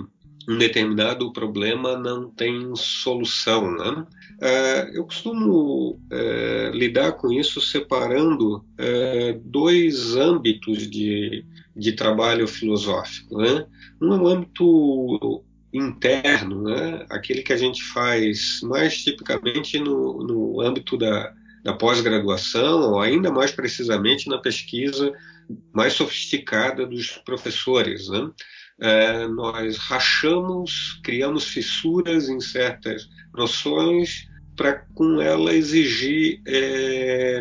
um 0.49 0.57
determinado 0.57 1.31
problema 1.33 1.97
não 1.99 2.31
tem 2.31 2.75
solução, 2.75 3.71
né? 3.71 4.07
Uh, 4.41 4.95
eu 4.95 5.05
costumo 5.05 6.01
uh, 6.13 6.71
lidar 6.73 7.13
com 7.13 7.33
isso 7.33 7.61
separando 7.61 8.59
uh, 8.59 9.41
dois 9.45 10.15
âmbitos 10.15 10.89
de, 10.89 11.45
de 11.77 11.93
trabalho 11.93 12.47
filosófico. 12.47 13.37
Né? 13.37 13.67
Um 14.01 14.13
é 14.13 14.17
um 14.17 14.27
âmbito 14.29 15.45
interno, 15.73 16.63
né? 16.63 17.07
aquele 17.11 17.43
que 17.43 17.53
a 17.53 17.57
gente 17.57 17.83
faz 17.83 18.61
mais 18.63 19.03
tipicamente 19.03 19.79
no, 19.79 20.25
no 20.25 20.61
âmbito 20.61 20.97
da, 20.97 21.33
da 21.63 21.73
pós-graduação, 21.73 22.93
ou 22.93 23.01
ainda 23.01 23.31
mais 23.31 23.53
precisamente 23.53 24.29
na 24.29 24.39
pesquisa 24.39 25.13
mais 25.73 25.95
sofisticada 25.95 26.87
dos 26.87 27.11
professores. 27.19 28.09
Né? 28.09 28.31
É, 28.81 29.29
nós 29.29 29.77
rachamos, 29.77 31.01
criamos 31.03 31.45
fissuras 31.45 32.29
em 32.29 32.41
certas 32.41 33.09
noções 33.35 34.27
para 34.57 34.85
com 34.95 35.21
ela 35.21 35.53
exigir 35.55 36.43
é, 36.47 37.41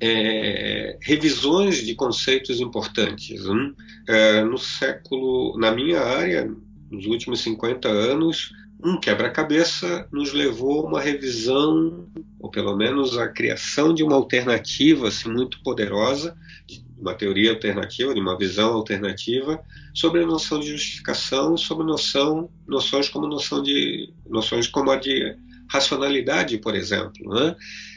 é, 0.00 0.98
revisões 1.00 1.84
de 1.84 1.94
conceitos 1.94 2.60
importantes. 2.60 3.44
Né? 3.44 3.72
É, 4.08 4.44
no 4.44 4.58
século, 4.58 5.58
na 5.58 5.72
minha 5.72 6.00
área, 6.00 6.50
nos 6.92 7.06
últimos 7.06 7.40
50 7.40 7.88
anos, 7.88 8.52
um 8.84 9.00
quebra-cabeça 9.00 10.06
nos 10.12 10.32
levou 10.32 10.80
a 10.80 10.88
uma 10.88 11.00
revisão, 11.00 12.06
ou 12.38 12.50
pelo 12.50 12.76
menos 12.76 13.16
a 13.16 13.28
criação 13.28 13.94
de 13.94 14.02
uma 14.02 14.14
alternativa 14.14 15.08
assim, 15.08 15.30
muito 15.30 15.62
poderosa, 15.62 16.36
de 16.66 16.84
uma 16.98 17.14
teoria 17.14 17.50
alternativa, 17.50 18.12
de 18.12 18.20
uma 18.20 18.36
visão 18.36 18.74
alternativa, 18.74 19.60
sobre 19.94 20.22
a 20.22 20.26
noção 20.26 20.60
de 20.60 20.66
justificação, 20.66 21.56
sobre 21.56 21.86
noção, 21.86 22.50
noções 22.66 23.08
como 23.08 23.26
noção 23.26 23.62
de 23.62 24.12
noções 24.28 24.66
como 24.66 24.90
a 24.90 24.96
de 24.96 25.34
racionalidade, 25.70 26.58
por 26.58 26.74
exemplo. 26.74 27.34
Né? 27.34 27.56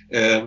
É, 0.10 0.44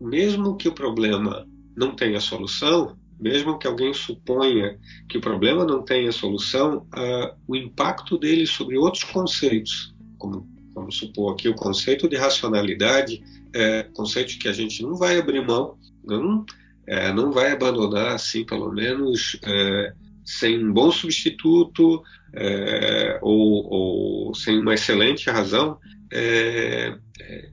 mesmo 0.00 0.56
que 0.56 0.68
o 0.68 0.74
problema 0.74 1.46
não 1.76 1.94
tenha 1.96 2.20
solução, 2.20 2.96
mesmo 3.18 3.58
que 3.58 3.66
alguém 3.66 3.92
suponha 3.92 4.78
que 5.08 5.18
o 5.18 5.20
problema 5.20 5.64
não 5.64 5.82
tenha 5.82 6.12
solução, 6.12 6.86
uh, 6.94 7.36
o 7.46 7.56
impacto 7.56 8.16
dele 8.18 8.46
sobre 8.46 8.76
outros 8.76 9.04
conceitos, 9.04 9.94
como 10.18 10.46
vamos 10.74 10.96
supor 10.96 11.32
aqui 11.32 11.48
o 11.48 11.54
conceito 11.54 12.08
de 12.08 12.16
racionalidade, 12.16 13.22
é 13.52 13.82
conceito 13.82 14.38
que 14.38 14.48
a 14.48 14.52
gente 14.52 14.82
não 14.82 14.94
vai 14.94 15.18
abrir 15.18 15.44
mão, 15.44 15.76
não, 16.04 16.44
é, 16.86 17.12
não 17.12 17.32
vai 17.32 17.52
abandonar 17.52 18.14
assim, 18.14 18.44
pelo 18.44 18.72
menos 18.72 19.38
é, 19.42 19.92
sem 20.24 20.64
um 20.64 20.72
bom 20.72 20.92
substituto 20.92 22.02
é, 22.34 23.18
ou, 23.22 24.28
ou, 24.28 24.34
sem 24.34 24.58
uma 24.58 24.74
excelente 24.74 25.28
razão, 25.30 25.78
é, 26.12 26.94
é, 27.20 27.50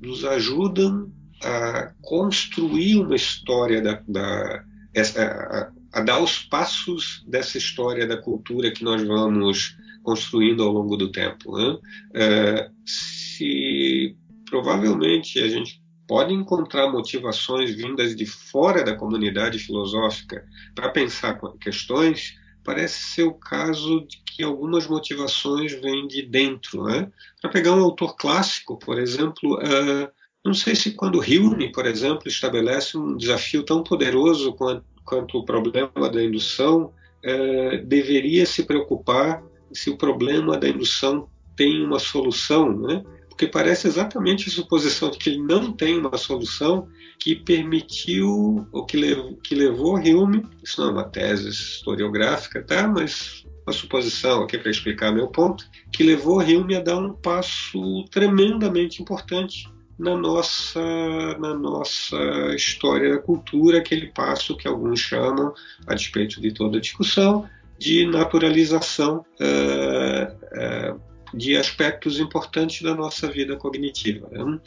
nos 0.00 0.24
ajudam 0.24 1.10
a 1.42 1.92
construir 2.02 2.98
uma 2.98 3.16
história 3.16 3.80
da, 3.80 4.02
da 4.06 4.64
essa, 4.96 5.22
a, 5.92 6.00
a, 6.00 6.02
dar 6.02 6.20
os 6.20 6.38
passos 6.38 7.22
dessa 7.28 7.58
história 7.58 8.06
da 8.06 8.16
cultura 8.16 8.70
que 8.70 8.82
nós 8.82 9.06
vamos 9.06 9.76
construindo 10.02 10.62
ao 10.62 10.72
longo 10.72 10.96
do 10.96 11.12
tempo. 11.12 11.56
Né? 11.56 11.78
É, 12.14 12.70
se 12.86 14.16
provavelmente 14.48 15.38
a 15.38 15.48
gente 15.48 15.82
pode 16.08 16.32
encontrar 16.32 16.90
motivações 16.90 17.74
vindas 17.74 18.16
de 18.16 18.24
fora 18.24 18.82
da 18.82 18.94
comunidade 18.94 19.58
filosófica 19.58 20.46
para 20.74 20.88
pensar 20.88 21.38
questões, 21.60 22.38
parece 22.64 23.14
ser 23.14 23.24
o 23.24 23.34
caso 23.34 24.06
de 24.06 24.22
que 24.24 24.42
algumas 24.42 24.86
motivações 24.86 25.72
vêm 25.74 26.06
de 26.06 26.22
dentro. 26.22 26.84
Né? 26.84 27.10
Para 27.40 27.50
pegar 27.50 27.72
um 27.74 27.82
autor 27.82 28.16
clássico, 28.16 28.78
por 28.78 28.98
exemplo, 28.98 29.58
uh, 29.58 30.08
não 30.46 30.54
sei 30.54 30.76
se 30.76 30.92
quando 30.92 31.18
Hume, 31.18 31.72
por 31.72 31.86
exemplo, 31.86 32.28
estabelece 32.28 32.96
um 32.96 33.16
desafio 33.16 33.64
tão 33.64 33.82
poderoso 33.82 34.52
quanto, 34.52 34.84
quanto 35.04 35.38
o 35.38 35.44
problema 35.44 36.08
da 36.10 36.22
indução, 36.22 36.92
uh, 37.24 37.84
deveria 37.84 38.46
se 38.46 38.62
preocupar 38.62 39.42
se 39.72 39.90
o 39.90 39.98
problema 39.98 40.56
da 40.56 40.68
indução 40.68 41.28
tem 41.56 41.84
uma 41.84 41.98
solução, 41.98 42.72
né? 42.78 43.02
porque 43.28 43.48
parece 43.48 43.88
exatamente 43.88 44.48
a 44.48 44.52
suposição 44.52 45.10
de 45.10 45.18
que 45.18 45.30
ele 45.30 45.42
não 45.42 45.72
tem 45.72 45.98
uma 45.98 46.16
solução 46.16 46.88
que 47.18 47.34
permitiu, 47.34 48.66
ou 48.72 48.86
que, 48.86 48.98
que 49.42 49.54
levou 49.54 49.96
Hume, 49.96 50.46
isso 50.62 50.80
não 50.80 50.90
é 50.90 50.92
uma 50.92 51.04
tese 51.04 51.48
historiográfica, 51.48 52.62
tá? 52.62 52.86
mas 52.86 53.44
uma 53.66 53.72
suposição 53.72 54.44
aqui 54.44 54.56
para 54.56 54.70
explicar 54.70 55.12
meu 55.12 55.26
ponto, 55.26 55.64
que 55.92 56.04
levou 56.04 56.40
Hume 56.40 56.76
a 56.76 56.80
dar 56.80 56.98
um 56.98 57.12
passo 57.14 58.04
tremendamente 58.10 59.02
importante 59.02 59.68
na 59.98 60.16
nossa, 60.16 60.80
na 61.38 61.54
nossa 61.54 62.16
história 62.54 63.14
da 63.14 63.18
cultura, 63.18 63.78
aquele 63.78 64.08
passo 64.08 64.56
que 64.56 64.68
alguns 64.68 65.00
chamam, 65.00 65.54
a 65.86 65.94
despeito 65.94 66.40
de 66.40 66.52
toda 66.52 66.80
discussão, 66.80 67.48
de 67.78 68.06
naturalização 68.06 69.24
uh, 69.40 70.94
uh, 70.94 71.00
de 71.34 71.56
aspectos 71.56 72.18
importantes 72.20 72.82
da 72.82 72.94
nossa 72.94 73.30
vida 73.30 73.56
cognitiva. 73.56 74.28
Né? 74.30 74.60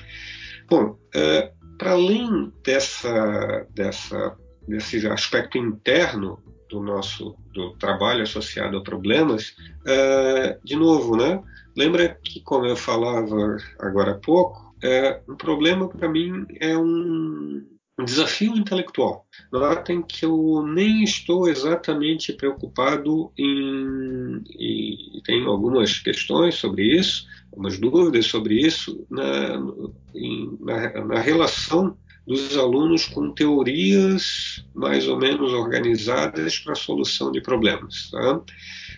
Bom, 0.67 0.97
uh, 1.15 1.77
para 1.77 1.91
além 1.91 2.51
dessa, 2.63 3.67
dessa, 3.73 4.35
desse 4.67 5.07
aspecto 5.07 5.57
interno 5.57 6.41
do 6.69 6.81
nosso 6.81 7.35
do 7.53 7.71
trabalho 7.77 8.21
associado 8.21 8.77
a 8.77 8.83
problemas, 8.83 9.55
de 10.63 10.75
novo, 10.75 11.17
né? 11.17 11.41
Lembra 11.75 12.09
que, 12.23 12.41
como 12.41 12.65
eu 12.67 12.75
falava 12.75 13.57
agora 13.79 14.11
há 14.11 14.19
pouco, 14.19 14.68
um 15.27 15.35
problema 15.35 15.87
para 15.87 16.09
mim 16.09 16.45
é 16.59 16.77
um 16.77 17.65
um 17.99 18.05
desafio 18.05 18.55
intelectual. 18.55 19.25
Notem 19.51 20.01
que 20.01 20.23
eu 20.25 20.65
nem 20.65 21.03
estou 21.03 21.49
exatamente 21.49 22.31
preocupado 22.31 23.31
em. 23.37 24.41
e 24.57 25.21
tenho 25.25 25.49
algumas 25.49 25.99
questões 25.99 26.55
sobre 26.55 26.97
isso, 26.97 27.27
algumas 27.51 27.77
dúvidas 27.77 28.25
sobre 28.25 28.55
isso, 28.55 29.05
na, 29.09 29.61
em, 30.15 30.57
na, 30.61 31.05
na 31.05 31.19
relação 31.19 31.97
dos 32.25 32.55
alunos 32.55 33.05
com 33.05 33.33
teorias 33.33 34.63
mais 34.73 35.07
ou 35.07 35.17
menos 35.17 35.51
organizadas 35.51 36.59
para 36.59 36.73
a 36.73 36.77
solução 36.77 37.31
de 37.31 37.41
problemas. 37.41 38.09
Tá? 38.11 38.41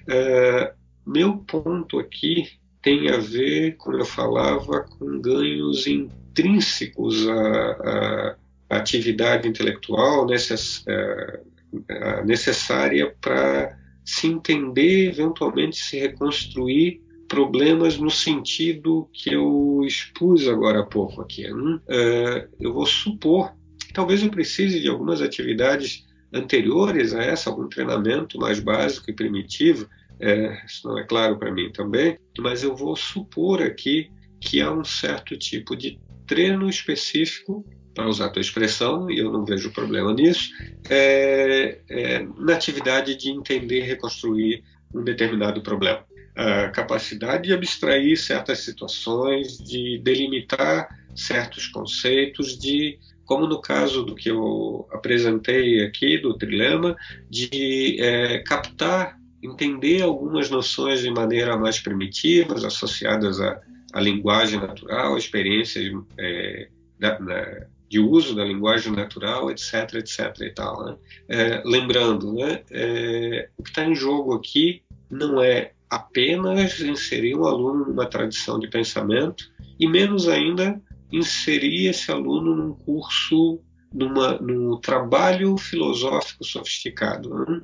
É, 0.10 0.74
meu 1.08 1.38
ponto 1.38 1.98
aqui 1.98 2.61
tem 2.82 3.10
a 3.10 3.18
ver, 3.18 3.76
como 3.78 3.98
eu 3.98 4.06
falava, 4.06 4.82
com 4.82 5.22
ganhos 5.22 5.86
intrínsecos 5.86 7.28
a, 7.28 8.36
a 8.70 8.78
atividade 8.78 9.48
intelectual 9.48 10.26
necess, 10.26 10.84
é, 10.88 11.40
é, 11.88 12.26
necessária 12.26 13.16
para 13.22 13.78
se 14.04 14.28
entender, 14.28 15.10
eventualmente 15.10 15.78
se 15.78 16.00
reconstruir 16.00 17.02
problemas 17.28 17.98
no 17.98 18.10
sentido 18.10 19.08
que 19.14 19.34
eu 19.34 19.82
expus 19.86 20.48
agora 20.48 20.82
há 20.82 20.86
pouco 20.86 21.22
aqui. 21.22 21.52
Hum? 21.52 21.80
É, 21.88 22.48
eu 22.60 22.74
vou 22.74 22.86
supor 22.86 23.54
que 23.80 23.94
talvez 23.94 24.24
eu 24.24 24.30
precise 24.30 24.80
de 24.80 24.90
algumas 24.90 25.22
atividades 25.22 26.06
anteriores 26.34 27.14
a 27.14 27.24
essa, 27.24 27.50
algum 27.50 27.68
treinamento 27.68 28.38
mais 28.40 28.60
básico 28.60 29.10
e 29.10 29.14
primitivo, 29.14 29.88
é, 30.22 30.66
isso 30.66 30.88
não 30.88 30.98
é 30.98 31.04
claro 31.04 31.38
para 31.38 31.52
mim 31.52 31.72
também, 31.72 32.18
mas 32.38 32.64
eu 32.64 32.76
vou 32.76 32.96
supor 32.96 33.62
aqui 33.62 34.10
que 34.40 34.62
há 34.62 34.72
um 34.72 34.84
certo 34.84 35.38
tipo 35.38 35.76
de 35.76 36.00
treino 36.28 36.70
específico 36.70 37.66
para 37.94 38.08
usar 38.08 38.28
a 38.28 38.30
tua 38.30 38.42
expressão, 38.42 39.10
e 39.12 39.20
eu 39.20 39.32
não 39.32 39.44
vejo 39.44 39.72
problema 39.72 40.14
nisso, 40.14 40.50
é, 40.90 41.80
é, 41.90 42.26
na 42.38 42.54
atividade 42.54 43.16
de 43.16 43.30
entender 43.30 43.80
e 43.80 43.88
reconstruir 43.88 44.64
um 44.94 45.04
determinado 45.04 45.62
problema. 45.62 46.06
A 46.36 46.70
capacidade 46.70 47.44
de 47.44 47.54
abstrair 47.54 48.18
certas 48.18 48.60
situações, 48.60 49.58
de 49.58 50.00
delimitar 50.02 50.88
certos 51.14 51.68
conceitos, 51.68 52.58
de, 52.58 52.98
como 53.26 53.46
no 53.46 53.60
caso 53.60 54.04
do 54.04 54.16
que 54.16 54.30
eu 54.30 54.88
apresentei 54.92 55.84
aqui, 55.84 56.18
do 56.18 56.38
trilema, 56.38 56.96
de 57.30 57.98
é, 58.00 58.40
captar, 58.40 59.18
entender 59.42 60.02
algumas 60.02 60.50
noções 60.50 61.02
de 61.02 61.10
maneira 61.10 61.58
mais 61.58 61.80
primitiva, 61.80 62.56
associadas 62.56 63.40
à, 63.40 63.60
à 63.94 64.00
linguagem 64.00 64.60
natural, 64.60 65.18
experiências 65.18 65.92
é, 66.18 66.68
da, 67.00 67.18
da, 67.18 67.66
de 67.90 68.00
uso 68.00 68.36
da 68.36 68.46
linguagem 68.46 68.94
natural, 68.94 69.52
etc, 69.52 69.96
etc 69.96 70.36
e 70.42 70.50
tal. 70.52 70.86
Né? 70.86 70.96
É, 71.30 71.64
lembrando, 71.66 72.34
né, 72.34 72.62
é, 72.72 73.50
o 73.58 73.64
que 73.64 73.70
está 73.70 73.84
em 73.84 73.96
jogo 73.96 74.34
aqui 74.34 74.84
não 75.10 75.42
é 75.42 75.74
apenas 75.90 76.80
inserir 76.80 77.36
um 77.36 77.46
aluno 77.46 77.86
numa 77.86 78.06
tradição 78.06 78.58
de 78.58 78.70
pensamento 78.70 79.52
e 79.78 79.88
menos 79.88 80.30
ainda 80.30 80.82
inserir 81.12 81.88
esse 81.88 82.10
aluno 82.10 82.56
num 82.56 82.74
curso, 82.74 83.60
numa, 83.94 84.38
num 84.38 84.80
trabalho 84.80 85.58
filosófico 85.58 86.46
sofisticado. 86.46 87.30
Né? 87.30 87.62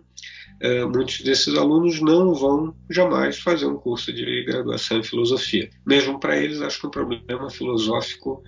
É, 0.59 0.85
muitos 0.85 1.21
desses 1.21 1.55
alunos 1.55 2.01
não 2.01 2.33
vão 2.33 2.75
jamais 2.89 3.39
fazer 3.39 3.67
um 3.67 3.77
curso 3.77 4.11
de 4.11 4.43
graduação 4.43 4.97
em 4.97 5.03
filosofia. 5.03 5.69
Mesmo 5.85 6.19
para 6.19 6.37
eles, 6.37 6.61
acho 6.61 6.81
que 6.81 6.87
o 6.87 6.91
problema 6.91 7.49
filosófico 7.49 8.43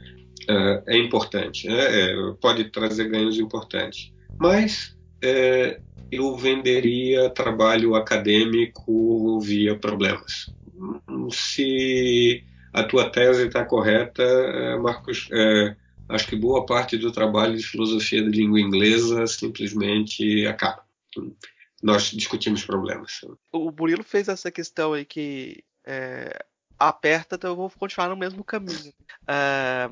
é, 0.47 0.83
é 0.87 0.97
importante, 0.97 1.67
né? 1.67 1.77
é, 1.79 2.15
pode 2.41 2.65
trazer 2.71 3.09
ganhos 3.09 3.37
importantes. 3.37 4.11
Mas 4.39 4.97
é, 5.21 5.79
eu 6.11 6.35
venderia 6.35 7.29
trabalho 7.29 7.95
acadêmico 7.95 9.39
via 9.39 9.77
problemas. 9.77 10.51
Se 11.31 12.43
a 12.73 12.83
tua 12.83 13.09
tese 13.09 13.47
está 13.47 13.63
correta, 13.65 14.23
é, 14.23 14.77
Marcos, 14.77 15.27
é, 15.31 15.75
acho 16.07 16.27
que 16.27 16.35
boa 16.35 16.65
parte 16.65 16.97
do 16.97 17.11
trabalho 17.11 17.55
de 17.55 17.63
filosofia 17.63 18.23
de 18.23 18.29
língua 18.29 18.59
inglesa 18.59 19.27
simplesmente 19.27 20.45
acaba. 20.47 20.83
Nós 21.81 22.03
discutimos 22.05 22.63
problemas. 22.63 23.21
O 23.51 23.71
Burilo 23.71 24.03
fez 24.03 24.27
essa 24.27 24.51
questão 24.51 24.93
aí 24.93 25.05
que 25.05 25.63
é, 25.85 26.45
aperta, 26.77 27.35
então 27.35 27.51
eu 27.51 27.55
vou 27.55 27.69
continuar 27.69 28.09
no 28.09 28.17
mesmo 28.17 28.43
caminho. 28.43 28.93
É, 29.27 29.89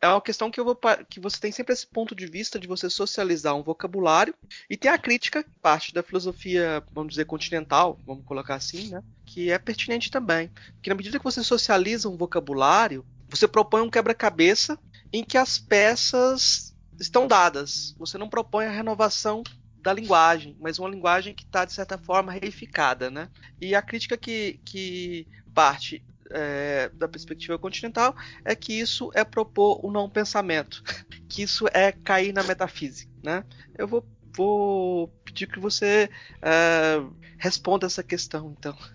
é 0.00 0.08
uma 0.08 0.20
questão 0.20 0.50
que, 0.50 0.62
vou, 0.62 0.78
que 1.08 1.18
você 1.18 1.40
tem 1.40 1.50
sempre 1.50 1.72
esse 1.72 1.86
ponto 1.86 2.14
de 2.14 2.26
vista 2.26 2.58
de 2.58 2.68
você 2.68 2.88
socializar 2.88 3.56
um 3.56 3.62
vocabulário 3.62 4.34
e 4.70 4.76
tem 4.76 4.90
a 4.90 4.98
crítica, 4.98 5.44
parte 5.60 5.92
da 5.92 6.02
filosofia, 6.02 6.82
vamos 6.92 7.10
dizer, 7.10 7.24
continental, 7.24 7.98
vamos 8.06 8.24
colocar 8.24 8.54
assim, 8.54 8.90
né? 8.90 9.02
Que 9.26 9.50
é 9.50 9.58
pertinente 9.58 10.10
também. 10.10 10.50
Que 10.80 10.88
na 10.88 10.94
medida 10.94 11.18
que 11.18 11.24
você 11.24 11.42
socializa 11.42 12.08
um 12.08 12.16
vocabulário, 12.16 13.04
você 13.28 13.48
propõe 13.48 13.82
um 13.82 13.90
quebra-cabeça 13.90 14.78
em 15.12 15.24
que 15.24 15.36
as 15.36 15.58
peças 15.58 16.76
estão 17.00 17.26
dadas. 17.26 17.94
Você 17.98 18.16
não 18.16 18.28
propõe 18.28 18.66
a 18.66 18.70
renovação 18.70 19.42
da 19.82 19.92
linguagem, 19.92 20.56
mas 20.60 20.78
uma 20.78 20.88
linguagem 20.88 21.34
que 21.34 21.44
está, 21.44 21.64
de 21.64 21.72
certa 21.72 21.96
forma, 21.96 22.32
reificada, 22.32 23.10
né? 23.10 23.28
E 23.60 23.74
a 23.74 23.82
crítica 23.82 24.16
que, 24.16 24.60
que 24.64 25.26
parte 25.54 26.04
é, 26.30 26.90
da 26.94 27.08
perspectiva 27.08 27.58
continental 27.58 28.14
é 28.44 28.54
que 28.54 28.72
isso 28.72 29.10
é 29.14 29.24
propor 29.24 29.84
o 29.84 29.90
não 29.90 30.08
pensamento, 30.08 30.82
que 31.28 31.42
isso 31.42 31.66
é 31.72 31.92
cair 31.92 32.32
na 32.32 32.42
metafísica, 32.42 33.10
né? 33.22 33.44
Eu 33.76 33.86
vou, 33.86 34.06
vou 34.36 35.08
pedir 35.24 35.46
que 35.46 35.60
você 35.60 36.10
é, 36.42 37.02
responda 37.38 37.86
essa 37.86 38.02
questão, 38.02 38.54
então. 38.58 38.76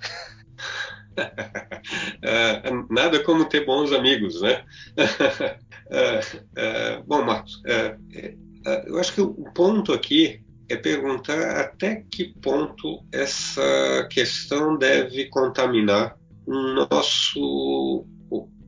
É, 2.24 2.72
nada 2.90 3.24
como 3.24 3.46
ter 3.46 3.68
bons 3.68 3.92
amigos, 3.92 4.42
né? 4.42 4.66
É, 5.92 6.20
é, 6.56 7.04
bom, 7.04 7.24
Marcos, 7.24 7.62
eu 8.88 8.98
acho 8.98 9.14
que 9.14 9.22
o 9.22 9.52
ponto 9.54 9.94
aqui 9.94 10.43
é 10.70 10.76
perguntar 10.76 11.60
até 11.60 12.04
que 12.10 12.34
ponto 12.42 13.04
essa 13.12 14.08
questão 14.10 14.78
deve 14.78 15.26
contaminar 15.26 16.16
nosso 16.48 18.06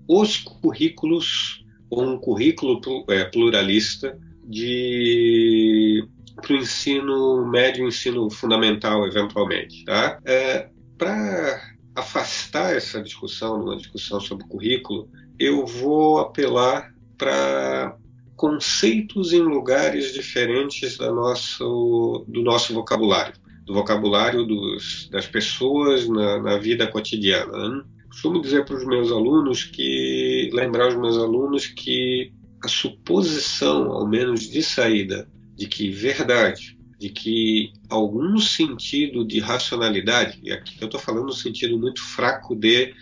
os 0.08 0.38
currículos 0.38 1.64
ou 1.90 2.04
um 2.04 2.18
currículo 2.18 2.80
é, 3.10 3.26
pluralista 3.26 4.18
de 4.44 6.08
para 6.36 6.54
o 6.54 6.58
ensino 6.58 7.46
médio 7.48 7.88
ensino 7.88 8.30
fundamental 8.30 9.08
eventualmente 9.08 9.84
tá? 9.86 10.20
É, 10.26 10.70
para 10.98 11.76
afastar 11.96 12.76
essa 12.76 13.02
discussão 13.02 13.58
numa 13.58 13.78
discussão 13.78 14.20
sobre 14.20 14.46
currículo, 14.48 15.10
eu 15.40 15.66
vou 15.66 16.20
apelar 16.20 16.94
para 17.18 17.98
conceitos 18.36 19.34
em 19.34 19.42
lugares 19.42 20.14
diferentes 20.14 20.98
da 20.98 21.12
nosso, 21.12 22.26
do 22.28 22.42
nosso 22.42 22.74
vocabulário, 22.74 23.36
do 23.66 23.74
vocabulário 23.74 24.46
dos, 24.46 25.10
das 25.10 25.26
pessoas 25.26 26.08
na, 26.08 26.42
na 26.42 26.58
vida 26.58 26.88
cotidiana. 26.88 27.70
Né? 27.70 27.84
Costumo 28.10 28.42
dizer 28.42 28.66
para 28.66 28.76
os 28.76 28.86
meus 28.86 29.12
alunos 29.12 29.64
que, 29.64 30.50
lembrar 30.54 30.90
os 30.90 30.96
meus 30.96 31.18
alunos 31.18 31.68
que 31.68 32.32
a 32.64 32.68
suposição, 32.68 33.92
ao 33.92 34.08
menos 34.08 34.42
de 34.50 34.62
saída, 34.64 35.30
de 35.56 35.68
que 35.68 35.90
verdade, 35.90 36.78
de 37.00 37.10
que 37.10 37.74
algum 37.90 38.38
sentido 38.40 39.26
de 39.26 39.40
racionalidade, 39.40 40.40
e 40.44 40.52
aqui 40.52 40.78
eu 40.80 40.86
estou 40.86 41.00
falando 41.00 41.26
no 41.26 41.34
sentido 41.34 41.78
muito 41.78 42.02
fraco 42.02 42.56
de, 42.56 42.94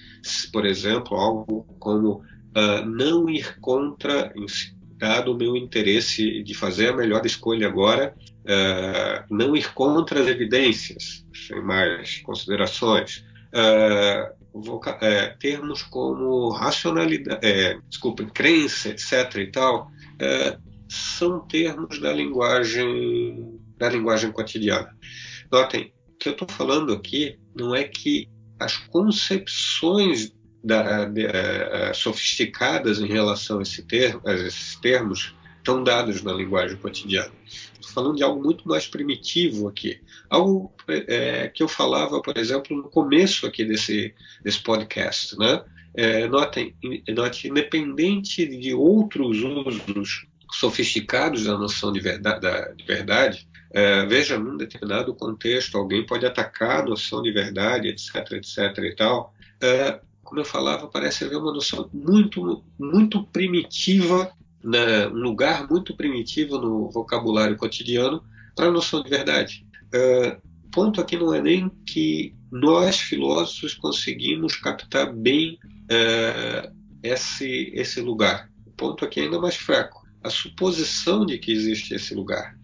por 0.51 0.65
exemplo, 0.65 1.15
algo 1.15 1.65
como 1.79 2.15
uh, 2.15 2.85
não 2.85 3.29
ir 3.29 3.59
contra, 3.59 4.33
dado 5.03 5.33
o 5.33 5.37
meu 5.37 5.57
interesse 5.57 6.41
de 6.43 6.53
fazer 6.53 6.89
a 6.89 6.95
melhor 6.95 7.25
escolha 7.25 7.67
agora, 7.67 8.15
uh, 8.45 9.35
não 9.35 9.53
ir 9.53 9.73
contra 9.73 10.21
as 10.21 10.27
evidências, 10.27 11.25
sem 11.47 11.61
mais 11.61 12.19
considerações. 12.19 13.25
Uh, 13.53 14.43
é, 15.01 15.29
termos 15.39 15.81
como 15.81 16.49
racionalidade, 16.51 17.39
é, 17.43 17.75
desculpa, 17.89 18.23
crença, 18.25 18.89
etc. 18.89 19.35
e 19.37 19.47
tal, 19.47 19.89
são 20.87 21.39
termos 21.47 21.99
da 21.99 22.13
linguagem 22.13 23.59
da 23.79 23.89
linguagem 23.89 24.31
cotidiana. 24.31 24.95
Notem 25.51 25.91
que 26.19 26.29
eu 26.29 26.33
estou 26.33 26.47
falando 26.47 26.93
aqui 26.93 27.39
não 27.55 27.73
é 27.73 27.83
que 27.83 28.29
as 28.59 28.77
concepções 28.77 30.31
da, 30.63 31.05
de, 31.05 31.25
é, 31.25 31.89
é, 31.89 31.93
sofisticadas 31.93 32.99
em 32.99 33.07
relação 33.07 33.59
a, 33.59 33.61
esse 33.61 33.83
termo, 33.83 34.21
a 34.25 34.33
esses 34.33 34.75
termos 34.77 35.35
estão 35.57 35.83
dados 35.83 36.21
na 36.21 36.33
linguagem 36.33 36.77
cotidiana 36.77 37.31
falando 37.93 38.15
de 38.15 38.23
algo 38.23 38.41
muito 38.41 38.67
mais 38.67 38.87
primitivo 38.87 39.67
aqui. 39.67 40.01
Algo 40.27 40.73
é, 40.87 41.47
que 41.49 41.61
eu 41.61 41.67
falava, 41.67 42.21
por 42.21 42.35
exemplo, 42.37 42.75
no 42.75 42.89
começo 42.89 43.45
aqui 43.45 43.63
desse, 43.63 44.15
desse 44.43 44.59
podcast. 44.63 45.37
Né? 45.37 45.63
É, 45.93 46.27
notem, 46.27 46.73
note, 47.09 47.49
independente 47.49 48.47
de 48.47 48.73
outros 48.73 49.43
usos 49.43 50.25
sofisticados 50.51 51.43
da 51.43 51.55
noção 51.55 51.91
de 51.91 51.99
verdade, 51.99 52.41
da, 52.41 52.69
de 52.69 52.83
verdade 52.83 53.47
é, 53.73 54.05
veja, 54.05 54.37
num 54.37 54.55
determinado 54.55 55.15
contexto, 55.15 55.79
alguém 55.79 56.05
pode 56.05 56.27
atacar 56.27 56.81
a 56.81 56.85
noção 56.85 57.23
de 57.23 57.31
verdade, 57.31 57.87
etc, 57.87 58.33
etc 58.33 58.77
e 58.83 58.95
tal. 58.95 59.33
Como 60.33 60.41
eu 60.41 60.45
falava, 60.45 60.87
parece 60.87 61.23
haver 61.23 61.37
uma 61.37 61.53
noção 61.53 61.87
muito, 61.93 62.63
muito 62.79 63.23
primitiva 63.25 64.33
né, 64.63 65.07
um 65.09 65.19
lugar 65.19 65.69
muito 65.69 65.95
primitivo 65.95 66.57
no 66.57 66.89
vocabulário 66.89 67.55
cotidiano 67.55 68.23
para 68.55 68.65
a 68.65 68.71
noção 68.71 69.03
de 69.03 69.11
verdade. 69.11 69.63
Uh, 69.93 70.41
ponto 70.71 70.99
aqui 70.99 71.17
não 71.17 71.35
é 71.35 71.39
nem 71.39 71.69
que 71.85 72.33
nós, 72.51 72.99
filósofos, 72.99 73.75
conseguimos 73.75 74.55
captar 74.55 75.13
bem 75.13 75.59
uh, 75.83 76.75
esse, 77.03 77.71
esse 77.75 78.01
lugar. 78.01 78.49
O 78.65 78.71
ponto 78.71 79.05
aqui 79.05 79.19
é 79.19 79.25
ainda 79.25 79.39
mais 79.39 79.55
fraco. 79.55 80.03
A 80.23 80.31
suposição 80.31 81.27
de 81.27 81.37
que 81.37 81.51
existe 81.51 81.93
esse 81.93 82.15
lugar. 82.15 82.57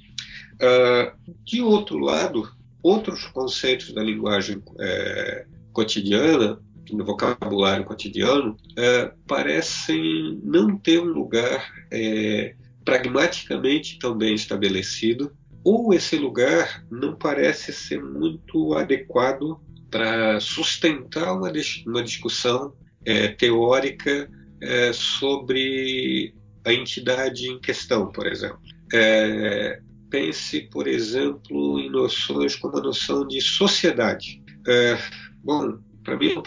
Uh, 0.55 1.35
de 1.45 1.61
outro 1.61 1.99
lado, 1.99 2.51
outros 2.81 3.27
conceitos 3.27 3.93
da 3.93 4.01
linguagem 4.01 4.59
é, 4.79 5.45
cotidiana 5.71 6.59
no 6.91 7.05
vocabulário 7.05 7.85
cotidiano, 7.85 8.55
é, 8.77 9.11
parecem 9.27 10.39
não 10.43 10.77
ter 10.77 10.99
um 10.99 11.11
lugar 11.11 11.71
é, 11.91 12.55
pragmaticamente 12.83 13.99
tão 13.99 14.17
bem 14.17 14.33
estabelecido, 14.33 15.31
ou 15.63 15.93
esse 15.93 16.17
lugar 16.17 16.85
não 16.89 17.15
parece 17.15 17.73
ser 17.73 18.01
muito 18.01 18.73
adequado 18.73 19.59
para 19.91 20.39
sustentar 20.39 21.33
uma, 21.33 21.51
uma 21.85 22.03
discussão 22.03 22.73
é, 23.05 23.27
teórica 23.29 24.29
é, 24.61 24.93
sobre 24.93 26.33
a 26.65 26.73
entidade 26.73 27.47
em 27.47 27.59
questão, 27.59 28.11
por 28.11 28.27
exemplo. 28.27 28.59
É, 28.93 29.81
pense, 30.09 30.61
por 30.71 30.87
exemplo, 30.87 31.79
em 31.79 31.89
noções 31.89 32.55
como 32.55 32.77
a 32.77 32.81
noção 32.81 33.27
de 33.27 33.41
sociedade. 33.41 34.41
É, 34.67 34.97
bom, 35.43 35.79
para 36.03 36.17
mim 36.17 36.33
não 36.33 36.41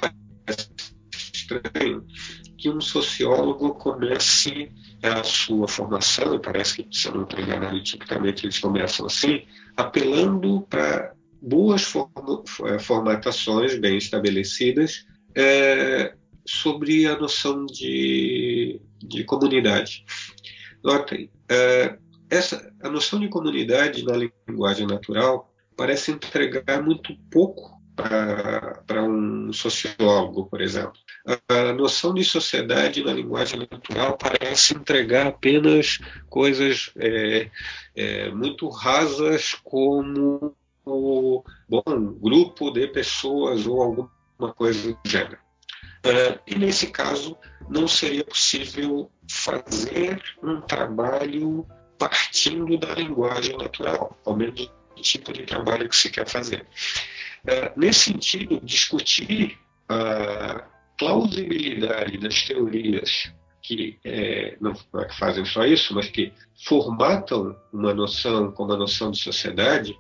estranho 1.13 2.07
que 2.57 2.71
um 2.71 2.81
sociólogo 2.81 3.75
comece 3.75 4.71
a 5.03 5.25
sua 5.25 5.67
formação, 5.67 6.35
e 6.35 6.39
parece 6.39 6.83
que, 6.83 6.97
se 6.97 7.09
eu 7.09 7.15
não 7.15 7.25
estou 7.25 7.83
tipicamente 7.83 8.47
eles 8.47 8.59
começam 8.59 9.07
assim, 9.07 9.43
apelando 9.77 10.63
para 10.71 11.13
boas 11.41 11.93
eh, 11.93 12.79
formatações 12.79 13.77
bem 13.77 13.99
estabelecidas 13.99 15.05
é, 15.35 16.15
sobre 16.47 17.07
a 17.07 17.19
noção 17.19 17.67
de, 17.67 18.81
de 18.99 19.25
comunidade. 19.25 20.05
Notem, 20.85 21.29
é, 21.49 21.99
essa, 22.31 22.73
a 22.81 22.89
noção 22.89 23.19
de 23.19 23.29
comunidade 23.29 24.05
na 24.05 24.15
linguagem 24.49 24.87
natural 24.87 25.53
parece 25.77 26.13
entregar 26.13 26.81
muito 26.81 27.17
pouco 27.29 27.82
para 27.95 29.03
um 29.03 29.53
sociólogo, 29.53 30.47
por 30.47 30.61
exemplo. 30.61 30.99
A 31.49 31.73
noção 31.73 32.15
de 32.15 32.25
sociedade 32.25 33.05
na 33.05 33.13
linguagem 33.13 33.61
natural 33.61 34.17
parece 34.17 34.75
entregar 34.75 35.27
apenas 35.27 35.99
coisas 36.29 36.93
é, 36.97 37.51
é, 37.95 38.31
muito 38.31 38.69
rasas 38.69 39.55
como 39.63 40.55
bom, 40.85 41.83
um 41.87 42.13
grupo 42.19 42.71
de 42.71 42.89
pessoas 42.89 43.67
ou 43.67 43.83
alguma 43.83 44.53
coisa 44.57 44.93
do 44.93 44.99
gênero. 45.09 45.39
Uh, 46.05 46.39
e 46.47 46.57
nesse 46.57 46.89
caso, 46.89 47.37
não 47.69 47.87
seria 47.87 48.25
possível 48.25 49.09
fazer 49.29 50.21
um 50.43 50.61
trabalho 50.61 51.65
partindo 51.97 52.77
da 52.77 52.95
linguagem 52.95 53.57
natural, 53.57 54.19
ao 54.25 54.37
menos 54.37 54.67
do 54.97 55.03
tipo 55.03 55.33
de 55.33 55.45
trabalho 55.45 55.89
que 55.89 55.95
se 55.95 56.11
quer 56.11 56.29
fazer. 56.29 56.67
É, 57.47 57.73
nesse 57.77 58.13
sentido, 58.13 58.61
discutir 58.63 59.59
a 59.89 60.65
plausibilidade 60.99 62.19
das 62.19 62.43
teorias 62.43 63.33
que 63.63 63.99
é, 64.05 64.57
não 64.61 64.73
é 65.01 65.05
que 65.05 65.17
fazem 65.17 65.45
só 65.45 65.65
isso, 65.65 65.95
mas 65.95 66.09
que 66.09 66.33
formatam 66.67 67.57
uma 67.73 67.95
noção 67.95 68.51
como 68.51 68.73
a 68.73 68.77
noção 68.77 69.11
de 69.11 69.19
sociedade, 69.19 69.97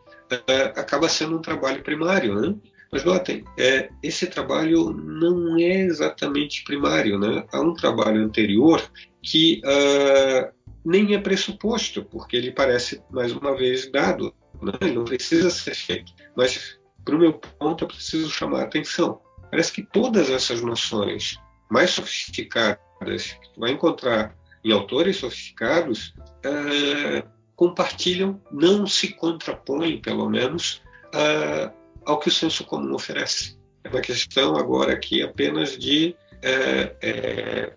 é, 0.48 0.62
acaba 0.80 1.08
sendo 1.08 1.36
um 1.36 1.42
trabalho 1.42 1.82
primário, 1.82 2.34
né? 2.34 2.54
Mas 2.90 3.04
notem, 3.04 3.44
é, 3.58 3.88
esse 4.02 4.26
trabalho 4.26 4.92
não 4.92 5.56
é 5.56 5.80
exatamente 5.80 6.64
primário, 6.64 7.18
né? 7.18 7.44
Há 7.52 7.60
um 7.60 7.72
trabalho 7.72 8.22
anterior 8.22 8.82
que 9.22 9.62
uh, 9.64 10.52
nem 10.84 11.14
é 11.14 11.18
pressuposto, 11.18 12.04
porque 12.04 12.36
ele 12.36 12.50
parece, 12.50 13.00
mais 13.10 13.32
uma 13.32 13.56
vez, 13.56 13.90
dado, 13.90 14.34
né? 14.60 14.72
ele 14.82 14.92
não 14.92 15.04
precisa 15.04 15.48
ser 15.48 15.74
feito. 15.74 16.12
Mas 16.36 16.78
para 17.04 17.16
o 17.16 17.18
meu 17.18 17.34
ponto, 17.34 17.84
eu 17.84 17.88
preciso 17.88 18.30
chamar 18.30 18.62
atenção. 18.62 19.20
Parece 19.50 19.72
que 19.72 19.82
todas 19.82 20.30
essas 20.30 20.60
noções 20.60 21.38
mais 21.70 21.90
sofisticadas 21.90 23.32
que 23.32 23.52
tu 23.54 23.60
vai 23.60 23.72
encontrar 23.72 24.34
em 24.64 24.72
autores 24.72 25.16
sofisticados 25.16 26.14
uh, 26.46 27.28
compartilham, 27.56 28.40
não 28.50 28.86
se 28.86 29.08
contrapõem, 29.08 30.00
pelo 30.00 30.28
menos, 30.28 30.82
uh, 31.14 31.72
ao 32.04 32.18
que 32.18 32.28
o 32.28 32.32
senso 32.32 32.64
comum 32.64 32.94
oferece. 32.94 33.58
É 33.84 33.88
uma 33.88 34.00
questão 34.00 34.56
agora 34.56 34.92
aqui 34.92 35.22
apenas 35.22 35.76
de 35.76 36.14
uh, 36.38 37.72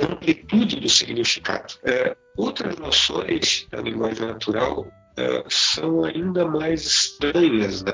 amplitude 0.00 0.78
do 0.78 0.88
significado. 0.88 1.74
outras 2.36 2.76
noções 2.76 3.66
da 3.70 3.80
linguagem 3.80 4.26
natural 4.26 4.86
é, 5.16 5.44
são 5.48 6.04
ainda 6.04 6.46
mais 6.46 6.84
estranhas. 6.84 7.82
Né? 7.82 7.92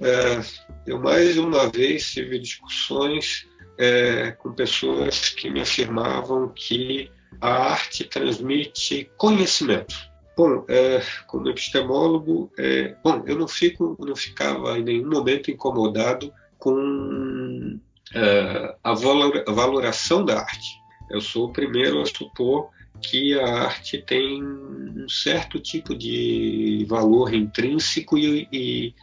É, 0.00 0.40
eu 0.86 1.00
mais 1.00 1.36
uma 1.36 1.68
vez 1.68 2.10
tive 2.10 2.38
discussões 2.38 3.46
é, 3.78 4.32
com 4.32 4.52
pessoas 4.52 5.30
que 5.30 5.50
me 5.50 5.60
afirmavam 5.60 6.48
que 6.54 7.10
a 7.40 7.72
arte 7.72 8.04
transmite 8.04 9.10
conhecimento. 9.16 9.94
Bom, 10.36 10.64
é, 10.68 11.02
como 11.26 11.48
epistemólogo, 11.48 12.52
é, 12.58 12.94
bom, 13.02 13.24
eu 13.26 13.36
não 13.36 13.48
fico, 13.48 13.96
não 13.98 14.14
ficava 14.14 14.78
em 14.78 14.84
nenhum 14.84 15.10
momento 15.10 15.50
incomodado 15.50 16.32
com 16.58 17.78
é, 18.14 18.74
a, 18.84 18.90
a 18.92 19.52
valoração 19.52 20.24
da 20.24 20.38
arte. 20.38 20.78
Eu 21.10 21.20
sou 21.20 21.46
o 21.46 21.52
primeiro 21.52 22.00
a 22.00 22.06
supor 22.06 22.70
que 23.02 23.38
a 23.38 23.64
arte 23.64 23.98
tem 23.98 24.42
um 24.42 25.08
certo 25.08 25.58
tipo 25.60 25.94
de 25.94 26.86
valor 26.88 27.32
intrínseco 27.34 28.18
e, 28.18 28.48
e 28.52 28.94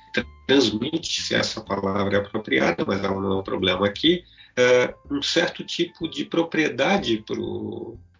transmite, 0.47 1.21
se 1.21 1.35
essa 1.35 1.61
palavra 1.61 2.17
é 2.17 2.19
apropriada, 2.19 2.83
mas 2.85 3.03
ela 3.03 3.19
não 3.19 3.33
é 3.33 3.35
um 3.37 3.43
problema 3.43 3.85
aqui, 3.85 4.23
é, 4.55 4.93
um 5.09 5.21
certo 5.21 5.63
tipo 5.63 6.07
de 6.07 6.25
propriedade 6.25 7.23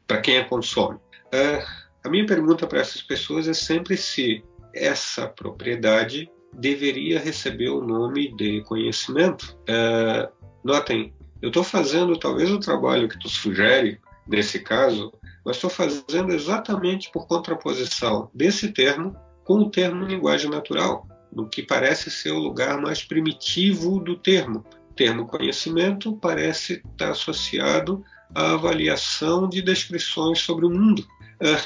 para 0.08 0.22
quem 0.22 0.38
a 0.38 0.46
consome. 0.46 1.00
É, 1.32 1.66
a 2.04 2.10
minha 2.10 2.26
pergunta 2.26 2.68
para 2.68 2.80
essas 2.80 3.02
pessoas 3.02 3.48
é 3.48 3.54
sempre 3.54 3.98
se 3.98 4.44
essa 4.74 5.28
propriedade 5.28 6.30
deveria 6.54 7.20
receber 7.20 7.70
o 7.70 7.82
nome 7.82 8.34
de 8.36 8.62
conhecimento. 8.62 9.58
É, 9.68 10.30
notem, 10.64 11.14
eu 11.42 11.50
estou 11.50 11.64
fazendo 11.64 12.18
talvez 12.18 12.52
o 12.52 12.60
trabalho 12.60 13.08
que 13.08 13.20
tu 13.20 13.30
sugere 13.30 14.00
nesse 14.28 14.60
caso, 14.60 15.14
mas 15.46 15.58
estou 15.58 15.70
fazendo 15.70 16.34
exatamente 16.34 17.12
por 17.12 17.28
contraposição 17.28 18.30
desse 18.34 18.70
termo 18.70 19.16
com 19.44 19.60
o 19.60 19.70
termo 19.70 20.04
linguagem 20.04 20.50
natural, 20.50 21.08
no 21.32 21.48
que 21.48 21.62
parece 21.62 22.10
ser 22.10 22.32
o 22.32 22.40
lugar 22.40 22.82
mais 22.82 23.04
primitivo 23.04 24.00
do 24.00 24.18
termo. 24.18 24.66
O 24.90 24.94
termo 24.96 25.28
conhecimento 25.28 26.18
parece 26.18 26.82
estar 26.92 27.12
associado 27.12 28.04
à 28.34 28.54
avaliação 28.54 29.48
de 29.48 29.62
descrições 29.62 30.40
sobre 30.40 30.66
o 30.66 30.70
mundo. 30.70 31.06
É, 31.40 31.58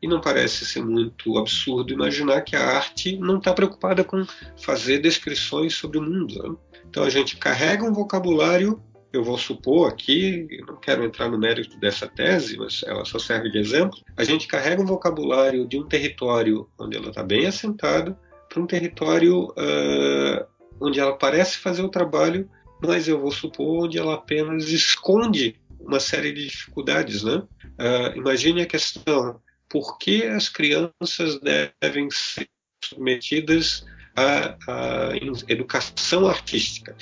e 0.00 0.06
não 0.06 0.20
parece 0.20 0.66
ser 0.66 0.84
muito 0.84 1.36
absurdo 1.38 1.92
imaginar 1.92 2.42
que 2.42 2.54
a 2.54 2.76
arte 2.76 3.16
não 3.16 3.38
está 3.38 3.52
preocupada 3.54 4.04
com 4.04 4.24
fazer 4.56 4.98
descrições 4.98 5.74
sobre 5.74 5.98
o 5.98 6.02
mundo. 6.02 6.42
Né? 6.42 6.56
Então 6.88 7.02
a 7.02 7.10
gente 7.10 7.36
carrega 7.36 7.84
um 7.84 7.92
vocabulário 7.92 8.80
eu 9.16 9.24
vou 9.24 9.38
supor 9.38 9.88
aqui, 9.88 10.46
não 10.66 10.76
quero 10.76 11.04
entrar 11.04 11.28
no 11.28 11.38
mérito 11.38 11.78
dessa 11.78 12.06
tese, 12.06 12.56
mas 12.56 12.82
ela 12.84 13.04
só 13.04 13.18
serve 13.18 13.50
de 13.50 13.58
exemplo, 13.58 13.98
a 14.16 14.24
gente 14.24 14.46
carrega 14.46 14.82
um 14.82 14.86
vocabulário 14.86 15.66
de 15.66 15.78
um 15.78 15.86
território 15.86 16.68
onde 16.78 16.96
ela 16.96 17.08
está 17.08 17.22
bem 17.22 17.46
assentada 17.46 18.18
para 18.48 18.62
um 18.62 18.66
território 18.66 19.46
uh, 19.50 20.46
onde 20.80 21.00
ela 21.00 21.16
parece 21.16 21.58
fazer 21.58 21.82
o 21.82 21.88
trabalho, 21.88 22.48
mas 22.82 23.08
eu 23.08 23.20
vou 23.20 23.30
supor 23.30 23.84
onde 23.84 23.98
ela 23.98 24.14
apenas 24.14 24.68
esconde 24.68 25.56
uma 25.80 26.00
série 26.00 26.32
de 26.32 26.46
dificuldades. 26.46 27.22
Né? 27.22 27.36
Uh, 27.36 28.16
imagine 28.16 28.62
a 28.62 28.66
questão: 28.66 29.40
por 29.68 29.98
que 29.98 30.24
as 30.24 30.48
crianças 30.48 31.40
devem 31.80 32.08
ser 32.10 32.48
submetidas 32.84 33.84
à, 34.14 34.56
à 34.68 35.16
educação 35.48 36.26
artística? 36.26 36.96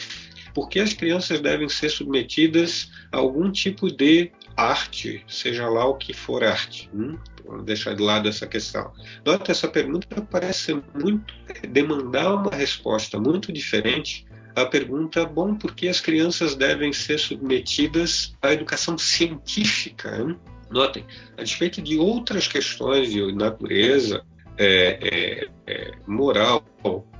Por 0.54 0.68
que 0.68 0.80
as 0.80 0.92
crianças 0.92 1.40
devem 1.40 1.68
ser 1.68 1.88
submetidas 1.88 2.90
a 3.10 3.18
algum 3.18 3.50
tipo 3.50 3.90
de 3.90 4.30
arte, 4.56 5.24
seja 5.26 5.68
lá 5.68 5.86
o 5.86 5.94
que 5.94 6.12
for 6.12 6.44
arte. 6.44 6.90
Hum? 6.94 7.16
Vamos 7.44 7.64
deixar 7.64 7.94
de 7.94 8.02
lado 8.02 8.28
essa 8.28 8.46
questão. 8.46 8.92
Nota, 9.24 9.50
essa 9.50 9.68
pergunta 9.68 10.22
parece 10.30 10.80
muito 10.94 11.34
demandar 11.68 12.34
uma 12.34 12.54
resposta 12.54 13.18
muito 13.18 13.52
diferente 13.52 14.26
à 14.54 14.64
pergunta: 14.64 15.24
bom, 15.24 15.54
por 15.54 15.74
que 15.74 15.88
as 15.88 16.00
crianças 16.00 16.54
devem 16.54 16.92
ser 16.92 17.18
submetidas 17.18 18.34
à 18.40 18.52
educação 18.52 18.96
científica? 18.96 20.36
Notem, 20.70 21.04
a 21.36 21.42
despeito 21.42 21.82
de 21.82 21.98
outras 21.98 22.48
questões 22.48 23.10
de 23.10 23.32
natureza, 23.32 24.24
é, 24.58 24.98
é, 25.00 25.48
é, 25.66 25.92
moral, 26.06 26.62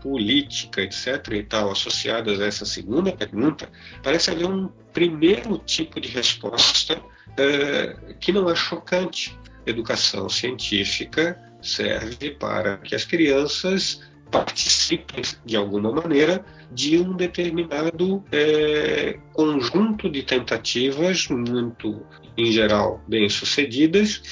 política, 0.03 0.83
etc. 0.83 1.29
e 1.33 1.43
tal, 1.43 1.71
associadas 1.71 2.41
a 2.41 2.47
essa 2.47 2.65
segunda 2.65 3.13
pergunta, 3.13 3.71
parece 4.03 4.31
haver 4.31 4.47
um 4.47 4.69
primeiro 4.93 5.59
tipo 5.59 6.01
de 6.01 6.09
resposta 6.09 7.01
é, 7.37 8.15
que 8.21 8.33
não 8.33 8.51
é 8.51 8.55
chocante. 8.55 9.39
Educação 9.65 10.29
científica 10.29 11.41
serve 11.63 12.33
para 12.33 12.79
que 12.79 12.95
as 12.95 13.05
crianças 13.05 14.03
participem 14.31 15.23
de 15.45 15.57
alguma 15.57 15.93
maneira 15.93 16.45
de 16.73 16.99
um 16.99 17.15
determinado 17.15 18.25
é, 18.33 19.19
conjunto 19.33 20.11
de 20.11 20.23
tentativas 20.23 21.29
muito, 21.29 22.05
em 22.37 22.51
geral, 22.51 23.01
bem 23.07 23.29
sucedidas, 23.29 24.23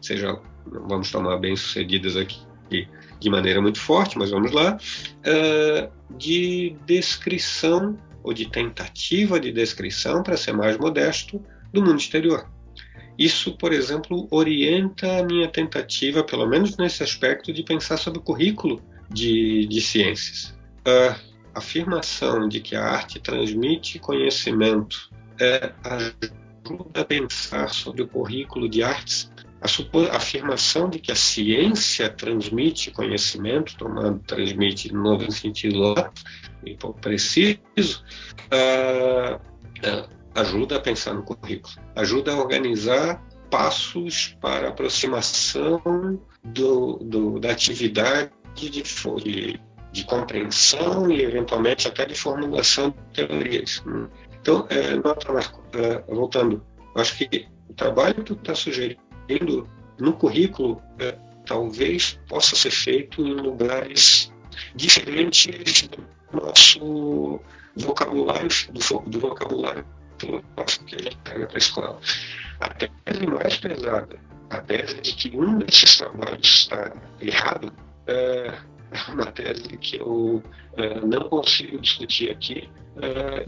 seja 0.00 0.40
vamos 0.66 1.10
tomar 1.10 1.36
bem 1.38 1.56
sucedidas 1.56 2.16
aqui 2.16 2.50
de 3.18 3.28
maneira 3.28 3.60
muito 3.60 3.78
forte, 3.78 4.16
mas 4.16 4.30
vamos 4.30 4.52
lá, 4.52 4.78
uh, 4.78 6.16
de 6.16 6.76
descrição 6.86 7.98
ou 8.22 8.32
de 8.32 8.46
tentativa 8.46 9.40
de 9.40 9.52
descrição, 9.52 10.22
para 10.22 10.36
ser 10.36 10.52
mais 10.52 10.76
modesto, 10.78 11.42
do 11.72 11.82
mundo 11.82 11.98
exterior. 11.98 12.48
Isso, 13.18 13.56
por 13.56 13.72
exemplo, 13.72 14.26
orienta 14.30 15.18
a 15.18 15.22
minha 15.22 15.48
tentativa, 15.48 16.24
pelo 16.24 16.46
menos 16.46 16.76
nesse 16.76 17.02
aspecto, 17.02 17.52
de 17.52 17.62
pensar 17.62 17.96
sobre 17.96 18.18
o 18.18 18.22
currículo 18.22 18.82
de, 19.10 19.66
de 19.66 19.80
ciências. 19.80 20.54
A 20.86 21.18
afirmação 21.54 22.48
de 22.48 22.60
que 22.60 22.74
a 22.74 22.82
arte 22.82 23.20
transmite 23.20 23.98
conhecimento 23.98 25.10
é, 25.38 25.72
ajuda 25.84 27.00
a 27.00 27.04
pensar 27.04 27.68
sobre 27.70 28.02
o 28.02 28.08
currículo 28.08 28.68
de 28.68 28.82
artes 28.82 29.30
a, 29.60 30.16
afirmação 30.16 30.88
de 30.88 30.98
que 30.98 31.12
a 31.12 31.14
ciência 31.14 32.08
transmite 32.08 32.90
conhecimento, 32.90 33.76
tomando 33.76 34.20
transmite 34.20 34.92
no 34.92 35.02
novo 35.02 35.30
sentido 35.30 35.78
lá, 35.78 36.10
e 36.64 36.76
pouco 36.76 36.98
preciso, 37.00 38.02
uh, 38.50 39.36
uh, 39.36 40.08
ajuda 40.34 40.76
a 40.76 40.80
pensar 40.80 41.14
no 41.14 41.22
currículo, 41.22 41.74
ajuda 41.94 42.32
a 42.32 42.36
organizar 42.36 43.22
passos 43.50 44.36
para 44.40 44.68
aproximação 44.68 46.20
do, 46.42 46.98
do, 47.02 47.38
da 47.38 47.50
atividade 47.50 48.30
de, 48.54 48.70
de, 48.70 49.60
de, 49.92 50.04
compreensão 50.04 51.10
e 51.10 51.20
eventualmente 51.22 51.88
até 51.88 52.06
de 52.06 52.14
formulação 52.14 52.90
de 52.90 53.26
teorias. 53.26 53.82
Então, 54.40 54.66
é, 54.70 54.94
nota, 54.96 55.32
é, 55.74 55.98
voltando, 56.08 56.64
acho 56.96 57.18
que 57.18 57.46
o 57.68 57.74
trabalho 57.74 58.14
que 58.14 58.22
tu 58.22 58.34
está 58.34 58.54
sugerindo 58.54 59.09
no 59.98 60.12
currículo, 60.14 60.82
é, 60.98 61.16
talvez 61.46 62.18
possa 62.28 62.56
ser 62.56 62.70
feito 62.70 63.22
em 63.22 63.34
lugares 63.34 64.32
diferentes 64.74 65.88
do 65.88 66.04
nosso 66.32 67.40
vocabulário, 67.76 68.48
do, 68.72 69.10
do 69.10 69.20
vocabulário 69.20 69.84
que 70.18 70.96
a 70.96 71.02
gente 71.02 71.16
pega 71.24 71.46
para 71.46 71.56
a 71.56 71.58
escola. 71.58 72.00
A 72.60 72.68
tese 72.68 73.26
mais 73.26 73.56
pesada, 73.56 74.18
a 74.50 74.60
tese 74.60 75.00
de 75.00 75.12
que 75.14 75.36
um 75.36 75.58
desses 75.58 75.96
trabalhos 75.96 76.46
está 76.46 76.92
errado, 77.20 77.72
é 78.06 78.58
uma 79.08 79.26
tese 79.26 79.76
que 79.78 79.96
eu 79.96 80.42
é, 80.76 81.00
não 81.00 81.28
consigo 81.28 81.78
discutir 81.80 82.30
aqui. 82.30 82.68
É, 83.00 83.46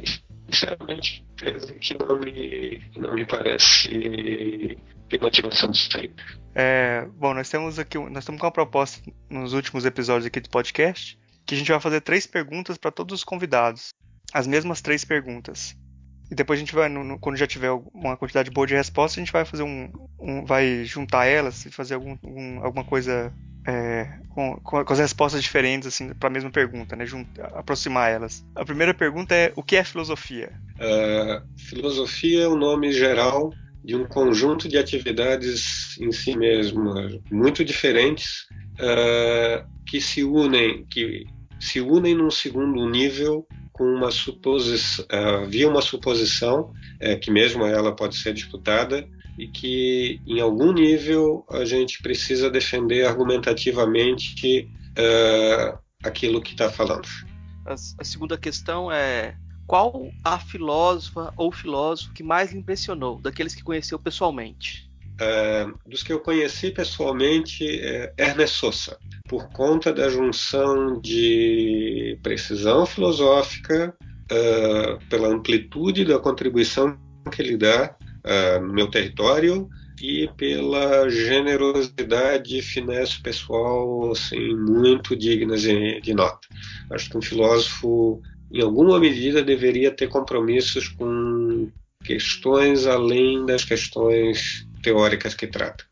sinceramente, 0.52 1.24
tese 1.36 1.72
que 1.74 1.98
não 1.98 2.18
me, 2.18 2.82
não 2.96 3.14
me 3.14 3.26
parece 3.26 4.78
ter 5.08 5.20
motivação 5.20 5.70
de 5.70 5.78
sair. 5.78 6.14
É, 6.54 7.06
bom, 7.16 7.34
nós 7.34 7.48
temos 7.48 7.78
aqui, 7.78 7.98
nós 7.98 8.18
estamos 8.18 8.40
com 8.40 8.46
uma 8.46 8.52
proposta 8.52 9.00
nos 9.30 9.52
últimos 9.52 9.84
episódios 9.84 10.26
aqui 10.26 10.40
do 10.40 10.50
podcast 10.50 11.18
que 11.46 11.54
a 11.54 11.58
gente 11.58 11.70
vai 11.70 11.80
fazer 11.80 12.00
três 12.00 12.26
perguntas 12.26 12.78
para 12.78 12.90
todos 12.90 13.20
os 13.20 13.24
convidados, 13.24 13.94
as 14.32 14.46
mesmas 14.46 14.80
três 14.80 15.04
perguntas. 15.04 15.76
E 16.30 16.34
depois 16.34 16.58
a 16.58 16.60
gente 16.60 16.74
vai, 16.74 16.88
no, 16.88 17.18
quando 17.18 17.36
já 17.36 17.46
tiver 17.46 17.70
uma 17.92 18.16
quantidade 18.16 18.50
boa 18.50 18.66
de 18.66 18.74
respostas, 18.74 19.18
a 19.18 19.20
gente 19.20 19.32
vai 19.32 19.44
fazer 19.44 19.64
um, 19.64 19.92
um 20.18 20.44
vai 20.44 20.84
juntar 20.84 21.26
elas 21.26 21.66
e 21.66 21.70
fazer 21.70 21.94
algum, 21.94 22.16
um, 22.24 22.64
alguma 22.64 22.84
coisa 22.84 23.32
é, 23.66 24.18
com, 24.30 24.56
com, 24.62 24.93
as 24.93 24.98
respostas 24.98 25.43
diferentes 25.43 25.86
assim 25.86 26.12
para 26.14 26.28
a 26.28 26.32
mesma 26.32 26.51
pergunta, 26.51 26.97
né? 26.97 27.05
Aproximar 27.55 28.10
elas. 28.10 28.44
A 28.55 28.64
primeira 28.64 28.93
pergunta 28.93 29.34
é 29.34 29.52
o 29.56 29.62
que 29.62 29.76
é 29.76 29.84
filosofia? 29.84 30.52
Uh, 30.76 31.47
filosofia 31.59 32.43
é 32.43 32.48
o 32.48 32.55
um 32.55 32.59
nome 32.59 32.93
geral 32.93 33.52
de 33.84 33.97
um 33.97 34.06
conjunto 34.06 34.68
de 34.68 34.78
atividades 34.78 35.98
em 36.01 36.12
si 36.12 36.36
mesmas 36.36 37.18
muito 37.30 37.64
diferentes 37.64 38.47
uh, 38.74 39.68
que 39.86 40.01
se 40.01 40.22
unem 40.22 40.86
que 40.89 41.26
se 41.59 41.80
unem 41.80 42.14
num 42.14 42.30
segundo 42.30 42.89
nível 42.89 43.47
com 43.72 43.84
uma 43.84 44.10
suposição 44.10 45.05
uh, 45.06 45.47
via 45.47 45.68
uma 45.68 45.82
suposição 45.82 46.72
uh, 47.02 47.18
que 47.20 47.30
mesmo 47.30 47.64
ela 47.64 47.94
pode 47.94 48.16
ser 48.16 48.32
disputada 48.32 49.06
e 49.38 49.46
que 49.46 50.20
em 50.26 50.40
algum 50.40 50.72
nível 50.72 51.44
a 51.50 51.64
gente 51.64 52.02
precisa 52.02 52.50
defender 52.50 53.06
argumentativamente 53.06 54.68
uh, 54.98 55.78
aquilo 56.02 56.40
que 56.40 56.52
está 56.52 56.70
falando. 56.70 57.09
A, 57.66 57.74
a 57.74 58.04
segunda 58.04 58.36
questão 58.36 58.90
é 58.90 59.36
qual 59.66 60.10
a 60.22 60.38
filósofa 60.38 61.32
ou 61.36 61.50
filósofo 61.50 62.12
que 62.12 62.22
mais 62.22 62.52
lhe 62.52 62.59
impressionou, 62.59 63.20
daqueles 63.20 63.54
que 63.54 63.62
conheceu 63.62 63.98
pessoalmente? 63.98 64.90
É, 65.20 65.66
dos 65.86 66.02
que 66.02 66.12
eu 66.12 66.20
conheci 66.20 66.70
pessoalmente, 66.70 67.64
é 67.64 68.12
Ernest 68.18 68.56
Sosa, 68.56 68.98
por 69.28 69.48
conta 69.50 69.92
da 69.92 70.09
junção 70.09 71.00
de 71.00 72.18
precisão 72.22 72.84
filosófica, 72.84 73.94
é, 74.30 74.98
pela 75.09 75.28
amplitude 75.28 76.04
da 76.04 76.18
contribuição 76.18 76.98
que 77.30 77.40
ele 77.40 77.56
dá 77.56 77.96
no 78.61 78.73
meu 78.73 78.89
território 78.89 79.69
e 80.01 80.28
pela 80.36 81.09
generosidade 81.09 82.59
e 82.59 82.62
finesse 82.62 83.20
pessoal 83.23 84.11
assim, 84.12 84.55
muito 84.57 85.16
dignas 85.16 85.62
de, 85.62 86.01
de 86.01 86.15
nota. 86.15 86.49
Acho 86.90 87.11
que 87.11 87.19
um 87.19 87.23
filósofo, 87.23 88.20
em 88.53 88.62
alguma 88.62 88.99
medida, 88.99 89.43
deveria 89.43 89.90
ter 89.90 90.09
compromissos 90.09 90.89
com 90.89 91.70
questões 92.05 92.86
além 92.86 93.47
das 93.47 93.65
questões 93.65 94.66
teóricas 94.82 95.35
que 95.35 95.47
trata. 95.47 95.85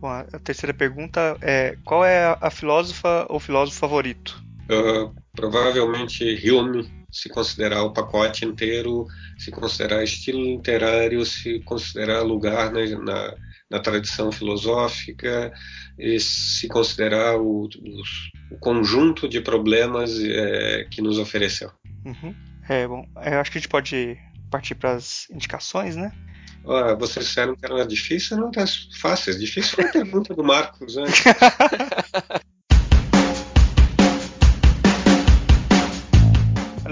Bom, 0.00 0.08
a 0.08 0.24
terceira 0.42 0.74
pergunta 0.74 1.36
é: 1.40 1.76
qual 1.84 2.04
é 2.04 2.36
a 2.40 2.50
filósofa 2.50 3.26
ou 3.28 3.38
filósofo 3.38 3.78
favorito? 3.78 4.42
Uh, 4.70 5.14
provavelmente 5.34 6.24
Hume, 6.50 6.88
se 7.16 7.28
considerar 7.30 7.82
o 7.82 7.92
pacote 7.92 8.44
inteiro, 8.44 9.06
se 9.38 9.50
considerar 9.50 10.04
estilo 10.04 10.42
literário, 10.42 11.24
se 11.24 11.60
considerar 11.60 12.22
lugar 12.22 12.70
na, 12.70 12.84
na, 12.98 13.34
na 13.70 13.80
tradição 13.80 14.30
filosófica, 14.30 15.52
e 15.98 16.20
se 16.20 16.68
considerar 16.68 17.36
o, 17.40 17.64
o, 17.64 18.02
o 18.50 18.58
conjunto 18.58 19.26
de 19.26 19.40
problemas 19.40 20.18
é, 20.22 20.86
que 20.90 21.00
nos 21.00 21.18
ofereceu. 21.18 21.70
Uhum. 22.04 22.34
É, 22.68 22.86
bom, 22.86 23.08
eu 23.24 23.40
acho 23.40 23.50
que 23.50 23.58
a 23.58 23.60
gente 23.60 23.70
pode 23.70 24.18
partir 24.50 24.74
para 24.74 24.92
as 24.92 25.28
indicações, 25.30 25.96
né? 25.96 26.12
Vocês 26.98 27.26
disseram 27.26 27.54
que 27.54 27.64
era 27.64 27.86
difícil, 27.86 28.36
não 28.36 28.50
tá 28.50 28.64
fácil. 29.00 29.32
É 29.32 29.38
difícil 29.38 29.76
foi 29.76 29.84
a 29.84 29.92
pergunta 29.92 30.34
do 30.34 30.42
Marcos, 30.42 30.96
né? 30.96 31.04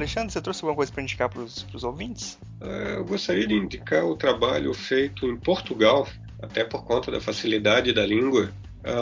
Alexandre, 0.04 0.32
você 0.32 0.40
trouxe 0.40 0.60
alguma 0.60 0.76
coisa 0.76 0.92
para 0.92 1.02
indicar 1.02 1.28
para 1.28 1.42
os 1.42 1.84
ouvintes? 1.84 2.38
Uh, 2.60 2.98
eu 2.98 3.04
gostaria 3.04 3.46
de 3.46 3.54
indicar 3.54 4.04
o 4.04 4.16
trabalho 4.16 4.72
feito 4.74 5.26
em 5.26 5.36
Portugal, 5.36 6.06
até 6.42 6.62
por 6.62 6.84
conta 6.84 7.10
da 7.10 7.20
facilidade 7.20 7.92
da 7.92 8.04
língua, 8.04 8.52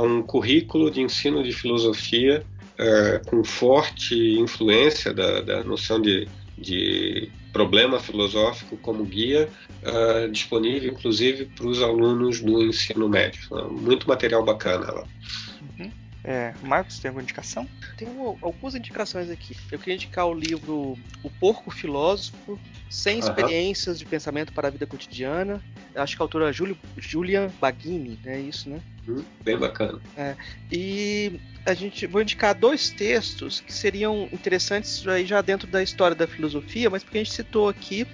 um 0.05 0.23
currículo 0.23 0.91
de 0.91 1.01
ensino 1.01 1.43
de 1.43 1.53
filosofia 1.53 2.45
uh, 2.79 3.29
com 3.29 3.43
forte 3.43 4.15
influência 4.39 5.13
da, 5.13 5.41
da 5.41 5.65
noção 5.65 6.01
de, 6.01 6.29
de 6.57 7.31
problema 7.53 7.99
filosófico 7.99 8.77
como 8.77 9.05
guia, 9.05 9.49
uh, 9.83 10.31
disponível 10.31 10.91
inclusive 10.91 11.47
para 11.47 11.67
os 11.67 11.83
alunos 11.83 12.41
do 12.41 12.63
ensino 12.63 13.09
médio. 13.09 13.43
Uh, 13.51 13.71
muito 13.73 14.09
material 14.09 14.45
bacana 14.45 14.91
lá. 14.91 15.05
Uhum. 16.25 16.31
É, 16.33 16.55
Marcos, 16.63 16.99
tem 16.99 17.09
alguma 17.09 17.23
indicação? 17.23 17.69
Tenho 17.97 18.39
algumas 18.41 18.75
indicações 18.75 19.31
aqui. 19.31 19.57
Eu 19.71 19.79
queria 19.79 19.95
indicar 19.95 20.27
o 20.27 20.35
livro 20.35 20.97
O 21.23 21.31
Porco 21.31 21.71
Filósofo, 21.71 22.59
Sem 22.89 23.19
Experiências 23.19 23.99
de 23.99 24.07
Pensamento 24.07 24.53
para 24.53 24.69
a 24.69 24.71
Vida 24.71 24.87
Cotidiana. 24.87 25.63
Acho 25.95 26.17
que 26.17 26.23
a 26.23 26.25
autora 26.25 26.51
é 26.51 26.53
Julio, 26.53 26.79
Julian 26.97 27.51
Baghini, 27.61 28.19
é 28.25 28.39
isso, 28.39 28.71
né? 28.71 28.81
Hum, 29.09 29.23
bem 29.43 29.59
bacana. 29.59 30.01
É, 30.17 30.37
e 30.71 31.41
a 31.67 31.75
gente 31.75 32.07
vou 32.07 32.23
indicar 32.23 32.55
dois 32.55 32.91
textos 32.91 33.61
que 33.61 33.73
seriam 33.73 34.29
interessantes 34.33 35.07
aí 35.07 35.27
já 35.27 35.41
dentro 35.41 35.67
da 35.67 35.83
história 35.83 36.15
da 36.15 36.27
filosofia, 36.27 36.89
mas 36.89 37.03
porque 37.03 37.19
a 37.19 37.25
gente 37.25 37.35
citou 37.35 37.69
aqui 37.69 38.07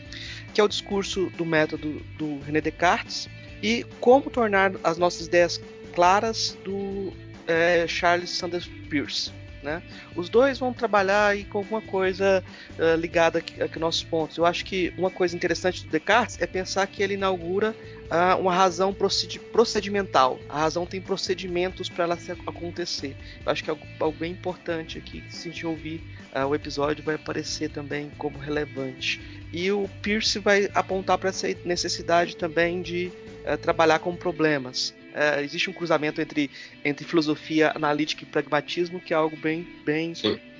que 0.54 0.60
é 0.60 0.64
o 0.64 0.68
discurso 0.68 1.30
do 1.36 1.44
método 1.44 2.00
do 2.16 2.40
René 2.40 2.60
Descartes 2.60 3.28
e 3.62 3.84
como 4.00 4.30
tornar 4.30 4.72
as 4.82 4.96
nossas 4.98 5.26
ideias 5.26 5.60
claras 5.94 6.56
do 6.64 7.12
é, 7.48 7.86
Charles 7.88 8.30
Sanders 8.30 8.68
Peirce. 8.88 9.32
Né? 9.62 9.82
Os 10.14 10.28
dois 10.28 10.58
vão 10.58 10.72
trabalhar 10.72 11.28
aí 11.28 11.44
com 11.44 11.58
alguma 11.58 11.80
coisa 11.82 12.44
uh, 12.78 12.96
ligada 12.96 13.40
aqui 13.40 13.78
nossos 13.78 14.04
pontos. 14.04 14.36
Eu 14.36 14.46
acho 14.46 14.64
que 14.64 14.94
uma 14.96 15.10
coisa 15.10 15.34
interessante 15.34 15.84
do 15.84 15.90
Descartes 15.90 16.40
é 16.40 16.46
pensar 16.46 16.86
que 16.86 17.02
ele 17.02 17.14
inaugura 17.14 17.74
uh, 18.04 18.40
uma 18.40 18.54
razão 18.54 18.94
procedimental. 18.94 20.38
A 20.48 20.60
razão 20.60 20.86
tem 20.86 21.00
procedimentos 21.00 21.88
para 21.88 22.04
ela 22.04 22.16
se 22.16 22.30
acontecer. 22.30 23.16
Eu 23.44 23.50
acho 23.50 23.64
que 23.64 23.70
é 23.70 23.76
algo, 23.98 24.16
bem 24.16 24.32
importante 24.32 24.96
aqui. 24.96 25.24
Se 25.28 25.48
a 25.48 25.52
gente 25.52 25.66
ouvir 25.66 26.02
uh, 26.34 26.46
o 26.46 26.54
episódio, 26.54 27.02
vai 27.02 27.16
aparecer 27.16 27.68
também 27.68 28.10
como 28.16 28.38
relevante. 28.38 29.20
E 29.52 29.72
o 29.72 29.88
Pierce 30.02 30.38
vai 30.38 30.70
apontar 30.72 31.18
para 31.18 31.30
essa 31.30 31.48
necessidade 31.64 32.36
também 32.36 32.80
de 32.80 33.10
trabalhar 33.62 33.98
com 34.00 34.14
problemas 34.14 34.94
é, 35.18 35.42
existe 35.42 35.68
um 35.68 35.72
cruzamento 35.72 36.20
entre, 36.20 36.48
entre 36.84 37.04
filosofia 37.04 37.72
analítica 37.74 38.22
e 38.22 38.26
pragmatismo 38.26 39.00
que 39.00 39.12
é 39.12 39.16
algo 39.16 39.36
bem, 39.36 39.66
bem 39.84 40.12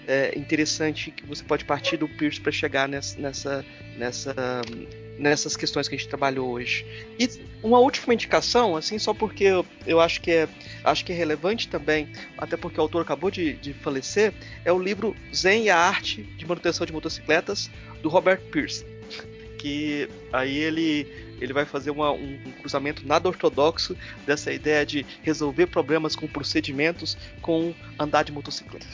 é, 0.09 0.36
interessante 0.36 1.12
que 1.12 1.24
você 1.24 1.44
pode 1.44 1.64
partir 1.64 1.97
do 1.97 2.09
Pierce 2.09 2.40
para 2.40 2.51
chegar 2.51 2.89
nessa, 2.89 3.16
nessa, 3.20 3.64
nessa, 3.97 4.35
nessas 5.16 5.56
questões 5.56 5.86
que 5.86 5.94
a 5.94 5.98
gente 5.98 6.09
trabalhou 6.09 6.51
hoje. 6.51 6.85
E 7.20 7.28
uma 7.62 7.78
última 7.78 8.12
indicação, 8.14 8.74
assim, 8.74 8.98
só 8.98 9.14
porque 9.14 9.44
eu, 9.44 9.66
eu 9.86 10.01
acho, 10.01 10.20
que 10.20 10.32
é, 10.32 10.48
acho 10.82 11.05
que 11.05 11.12
é 11.12 11.14
relevante 11.14 11.68
também, 11.68 12.09
até 12.36 12.56
porque 12.56 12.80
o 12.80 12.82
autor 12.82 13.02
acabou 13.02 13.30
de, 13.30 13.52
de 13.52 13.72
falecer, 13.74 14.32
é 14.64 14.72
o 14.72 14.78
livro 14.78 15.14
Zen 15.32 15.64
e 15.64 15.70
a 15.70 15.76
Arte 15.76 16.22
de 16.22 16.44
Manutenção 16.44 16.85
de 16.85 16.93
Motocicletas, 16.93 17.70
do 18.02 18.09
Robert 18.09 18.40
Pierce. 18.51 18.85
Que 19.59 20.09
aí 20.32 20.56
ele 20.56 21.27
ele 21.40 21.52
vai 21.52 21.65
fazer 21.65 21.90
uma, 21.90 22.12
um, 22.12 22.39
um, 22.47 22.52
cruzamento 22.60 23.06
nada 23.06 23.28
ortodoxo 23.28 23.97
dessa 24.27 24.52
ideia 24.52 24.85
de 24.85 25.05
resolver 25.23 25.66
problemas 25.66 26.15
com 26.15 26.27
procedimentos 26.27 27.16
com 27.40 27.74
andar 27.98 28.24
de 28.24 28.32
motocicleta. 28.32 28.86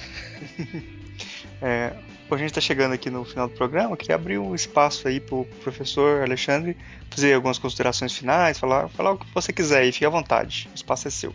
é, 1.62 1.92
a 2.30 2.36
gente 2.36 2.48
está 2.48 2.60
chegando 2.60 2.92
aqui 2.92 3.10
no 3.10 3.24
final 3.24 3.48
do 3.48 3.54
programa, 3.54 3.96
queria 3.96 4.16
abrir 4.16 4.38
um 4.38 4.54
espaço 4.54 5.06
aí 5.06 5.20
para 5.20 5.36
o 5.36 5.44
professor 5.62 6.22
Alexandre 6.22 6.76
fazer 7.10 7.32
algumas 7.32 7.58
considerações 7.58 8.12
finais, 8.12 8.58
falar, 8.58 8.88
falar 8.88 9.12
o 9.12 9.18
que 9.18 9.26
você 9.32 9.52
quiser 9.52 9.84
e 9.84 9.92
fique 9.92 10.04
à 10.04 10.08
vontade, 10.08 10.68
o 10.72 10.74
espaço 10.74 11.06
é 11.06 11.10
seu. 11.10 11.32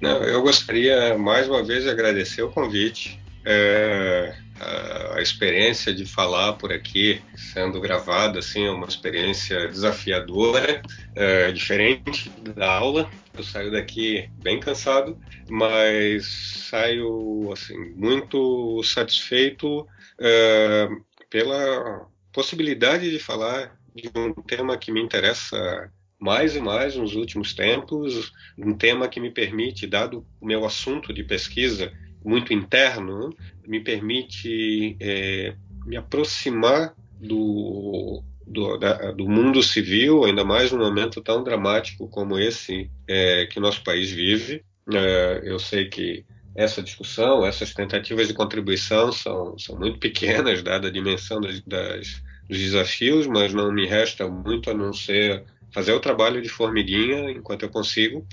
Não, 0.00 0.22
eu 0.22 0.42
gostaria 0.42 1.16
mais 1.18 1.48
uma 1.48 1.62
vez 1.62 1.84
de 1.84 1.90
agradecer 1.90 2.42
o 2.42 2.50
convite. 2.50 3.20
É, 3.44 4.34
a, 4.60 5.20
experiência 5.20 5.92
de 5.92 6.06
falar 6.06 6.54
por 6.54 6.72
aqui 6.72 7.20
sendo 7.34 7.80
gravada 7.80 8.38
assim 8.38 8.64
é 8.64 8.70
uma 8.70 8.86
experiência 8.86 9.68
desafiadora, 9.68 10.82
é, 11.14 11.52
diferente 11.52 12.30
da 12.54 12.70
aula. 12.70 13.10
Eu 13.36 13.42
saio 13.42 13.70
daqui 13.70 14.28
bem 14.42 14.60
cansado, 14.60 15.18
mas 15.48 16.26
saio 16.70 17.52
assim 17.52 17.76
muito 17.94 18.82
satisfeito 18.82 19.86
é, 20.18 20.88
pela 21.28 22.06
possibilidade 22.32 23.10
de 23.10 23.18
falar 23.18 23.76
de 23.94 24.10
um 24.16 24.32
tema 24.32 24.76
que 24.76 24.90
me 24.90 25.00
interessa 25.00 25.90
mais 26.18 26.56
e 26.56 26.60
mais 26.60 26.96
nos 26.96 27.14
últimos 27.14 27.54
tempos, 27.54 28.32
um 28.56 28.72
tema 28.72 29.08
que 29.08 29.20
me 29.20 29.30
permite, 29.30 29.86
dado 29.86 30.26
o 30.40 30.46
meu 30.46 30.64
assunto 30.64 31.12
de 31.12 31.22
pesquisa, 31.22 31.92
muito 32.24 32.52
interno, 32.52 33.30
me 33.66 33.80
permite 33.80 34.96
é, 34.98 35.54
me 35.86 35.96
aproximar 35.96 36.94
do, 37.20 38.22
do, 38.46 38.78
da, 38.78 39.12
do, 39.12 39.28
mundo 39.28 39.62
civil, 39.62 40.24
ainda 40.24 40.44
mais 40.44 40.72
num 40.72 40.78
momento 40.78 41.20
tão 41.20 41.44
dramático 41.44 42.08
como 42.08 42.38
esse 42.38 42.90
é, 43.06 43.46
que 43.46 43.60
nosso 43.60 43.82
país 43.84 44.10
vive. 44.10 44.64
É, 44.92 45.42
eu 45.44 45.58
sei 45.58 45.88
que 45.88 46.24
essa 46.54 46.82
discussão, 46.82 47.44
essas 47.44 47.74
tentativas 47.74 48.28
de 48.28 48.34
contribuição 48.34 49.10
são, 49.12 49.58
são 49.58 49.76
muito 49.78 49.98
pequenas, 49.98 50.62
dada 50.62 50.88
a 50.88 50.92
dimensão 50.92 51.40
das, 51.40 51.60
das, 51.62 52.22
dos 52.48 52.58
desafios, 52.58 53.26
mas 53.26 53.52
não 53.52 53.72
me 53.72 53.86
resta 53.86 54.28
muito 54.28 54.70
a 54.70 54.74
não 54.74 54.92
ser 54.92 55.44
fazer 55.72 55.92
o 55.92 56.00
trabalho 56.00 56.40
de 56.40 56.48
formiguinha 56.48 57.30
enquanto 57.32 57.64
eu 57.64 57.68
consigo 57.68 58.24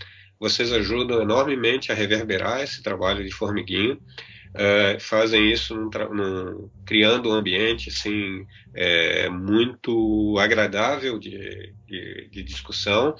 vocês 0.41 0.73
ajudam 0.73 1.21
enormemente 1.21 1.91
a 1.91 1.95
reverberar 1.95 2.61
esse 2.61 2.81
trabalho 2.81 3.23
de 3.23 3.31
formiguinho. 3.31 4.01
É, 4.55 4.97
fazem 4.99 5.51
isso 5.51 5.75
num, 5.75 5.89
num, 6.13 6.69
criando 6.83 7.29
um 7.29 7.33
ambiente 7.33 7.89
assim, 7.89 8.45
é, 8.73 9.29
muito 9.29 10.35
agradável 10.39 11.19
de, 11.19 11.73
de, 11.85 12.27
de 12.31 12.43
discussão. 12.43 13.15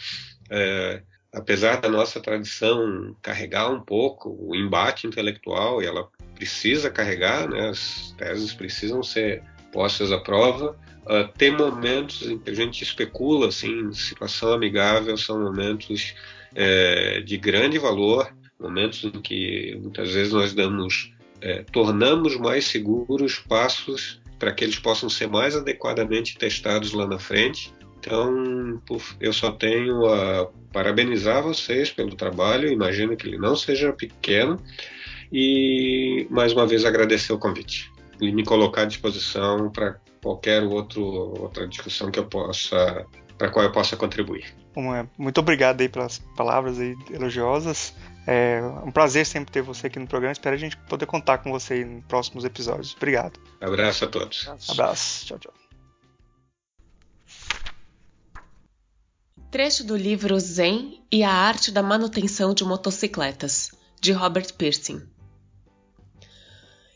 É, 0.50 1.04
apesar 1.32 1.80
da 1.80 1.88
nossa 1.88 2.20
tradição 2.20 3.16
carregar 3.22 3.70
um 3.70 3.80
pouco 3.80 4.36
o 4.40 4.56
embate 4.56 5.06
intelectual, 5.06 5.82
e 5.82 5.86
ela 5.86 6.10
precisa 6.34 6.90
carregar, 6.90 7.48
né, 7.48 7.70
as 7.70 8.14
teses 8.18 8.52
precisam 8.52 9.04
ser 9.04 9.44
postas 9.72 10.12
à 10.12 10.20
prova, 10.20 10.78
uh, 11.06 11.32
tem 11.38 11.56
momentos 11.56 12.24
em 12.24 12.38
que 12.38 12.50
a 12.50 12.54
gente 12.54 12.84
especula, 12.84 13.48
assim, 13.48 13.94
situação 13.94 14.52
amigável 14.52 15.16
são 15.16 15.42
momentos 15.42 16.14
é, 16.56 17.22
de 17.22 17.38
grande 17.38 17.78
valor, 17.78 18.34
momentos 18.60 19.04
em 19.04 19.22
que 19.22 19.78
muitas 19.82 20.12
vezes 20.12 20.34
nós 20.34 20.54
damos, 20.54 21.14
é, 21.42 21.64
tornamos 21.72 22.36
mais 22.38 22.66
seguros 22.66 23.40
passos 23.40 24.22
para 24.38 24.52
que 24.52 24.64
eles 24.64 24.80
possam 24.80 25.10
ser 25.10 25.28
mais 25.28 25.56
adequadamente 25.56 26.38
testados 26.38 26.94
lá 26.94 27.08
na 27.08 27.20
frente. 27.20 27.74
Então, 28.00 28.82
eu 29.20 29.32
só 29.32 29.52
tenho 29.52 30.06
a 30.08 30.50
parabenizar 30.74 31.44
vocês 31.44 31.92
pelo 31.92 32.16
trabalho, 32.16 32.72
imagino 32.72 33.16
que 33.16 33.28
ele 33.28 33.38
não 33.38 33.56
seja 33.56 33.94
pequeno, 33.94 34.60
e 35.32 36.26
mais 36.30 36.54
uma 36.54 36.66
vez 36.66 36.84
agradecer 36.84 37.32
o 37.32 37.38
convite 37.38 37.92
e 38.20 38.32
me 38.32 38.44
colocar 38.44 38.84
à 38.84 38.86
disposição 38.86 39.72
para 39.72 40.00
qualquer 40.22 40.64
outro, 40.64 41.04
outra 41.04 41.68
discussão 41.68 42.12
que 42.12 42.20
eu 42.20 42.26
possa 42.26 43.06
para 43.42 43.50
qual 43.50 43.66
eu 43.66 43.72
possa 43.72 43.98
contribuir. 43.98 44.54
É, 44.78 45.08
muito 45.18 45.40
obrigado 45.40 45.82
aí 45.82 45.90
pelas 45.90 46.20
palavras 46.38 46.80
aí 46.80 46.96
elogiosas. 47.10 47.92
É 48.28 48.62
um 48.86 48.92
prazer 48.92 49.26
sempre 49.26 49.52
ter 49.52 49.64
você 49.64 49.88
aqui 49.88 49.98
no 49.98 50.06
programa. 50.06 50.32
Espero 50.32 50.56
a 50.56 50.60
gente 50.60 50.78
poder 50.78 51.08
contar 51.08 51.40
com 51.40 51.50
você 51.50 51.82
em 51.82 52.02
próximos 52.02 52.46
episódios. 52.46 52.94
Obrigado. 52.96 53.40
Abraço 53.60 54.06
a 54.06 54.08
todos. 54.08 54.48
Abraço. 54.70 55.26
Tchau, 55.26 55.40
tchau. 55.40 55.54
Trecho 59.50 59.84
do 59.84 59.98
livro 59.98 60.40
Zen 60.40 61.04
e 61.12 61.24
a 61.24 61.32
Arte 61.32 61.72
da 61.72 61.82
Manutenção 61.82 62.54
de 62.54 62.64
Motocicletas, 62.64 63.72
de 64.00 64.12
Robert 64.12 64.54
Pearson. 64.54 65.02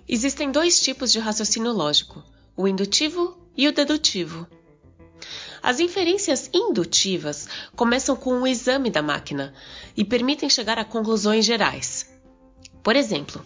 Existem 0.08 0.52
dois 0.52 0.80
tipos 0.80 1.12
de 1.12 1.18
raciocínio 1.18 1.72
lógico, 1.72 2.24
o 2.56 2.68
indutivo 2.68 3.36
e 3.58 3.68
o 3.68 3.74
dedutivo. 3.74 4.48
As 5.66 5.80
inferências 5.80 6.48
indutivas 6.54 7.48
começam 7.76 8.16
com 8.16 8.40
o 8.40 8.46
exame 8.46 8.92
da 8.92 9.02
máquina 9.02 9.52
e 9.98 10.06
permitem 10.06 10.48
chegar 10.48 10.78
a 10.78 10.86
conclusões 10.86 11.44
gerais. 11.44 12.08
Por 12.84 12.96
exemplo, 12.96 13.44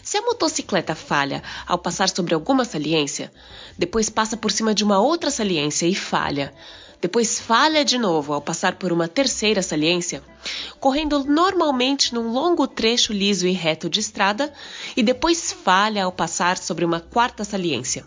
se 0.00 0.16
a 0.16 0.22
motocicleta 0.22 0.94
falha 0.94 1.42
ao 1.66 1.76
passar 1.76 2.10
sobre 2.10 2.32
alguma 2.32 2.64
saliência, 2.64 3.32
depois 3.76 4.08
passa 4.08 4.36
por 4.36 4.52
cima 4.52 4.72
de 4.72 4.84
uma 4.84 5.00
outra 5.00 5.32
saliência 5.32 5.86
e 5.86 5.96
falha, 5.96 6.54
depois 7.00 7.40
falha 7.40 7.84
de 7.84 7.98
novo 7.98 8.32
ao 8.32 8.40
passar 8.40 8.76
por 8.76 8.92
uma 8.92 9.08
terceira 9.08 9.60
saliência, 9.60 10.22
correndo 10.78 11.24
normalmente 11.24 12.14
num 12.14 12.30
longo 12.30 12.68
trecho 12.68 13.12
liso 13.12 13.48
e 13.48 13.52
reto 13.52 13.90
de 13.90 13.98
estrada, 13.98 14.52
e 14.96 15.02
depois 15.02 15.50
falha 15.50 16.04
ao 16.04 16.12
passar 16.12 16.56
sobre 16.56 16.84
uma 16.84 17.00
quarta 17.00 17.42
saliência 17.42 18.06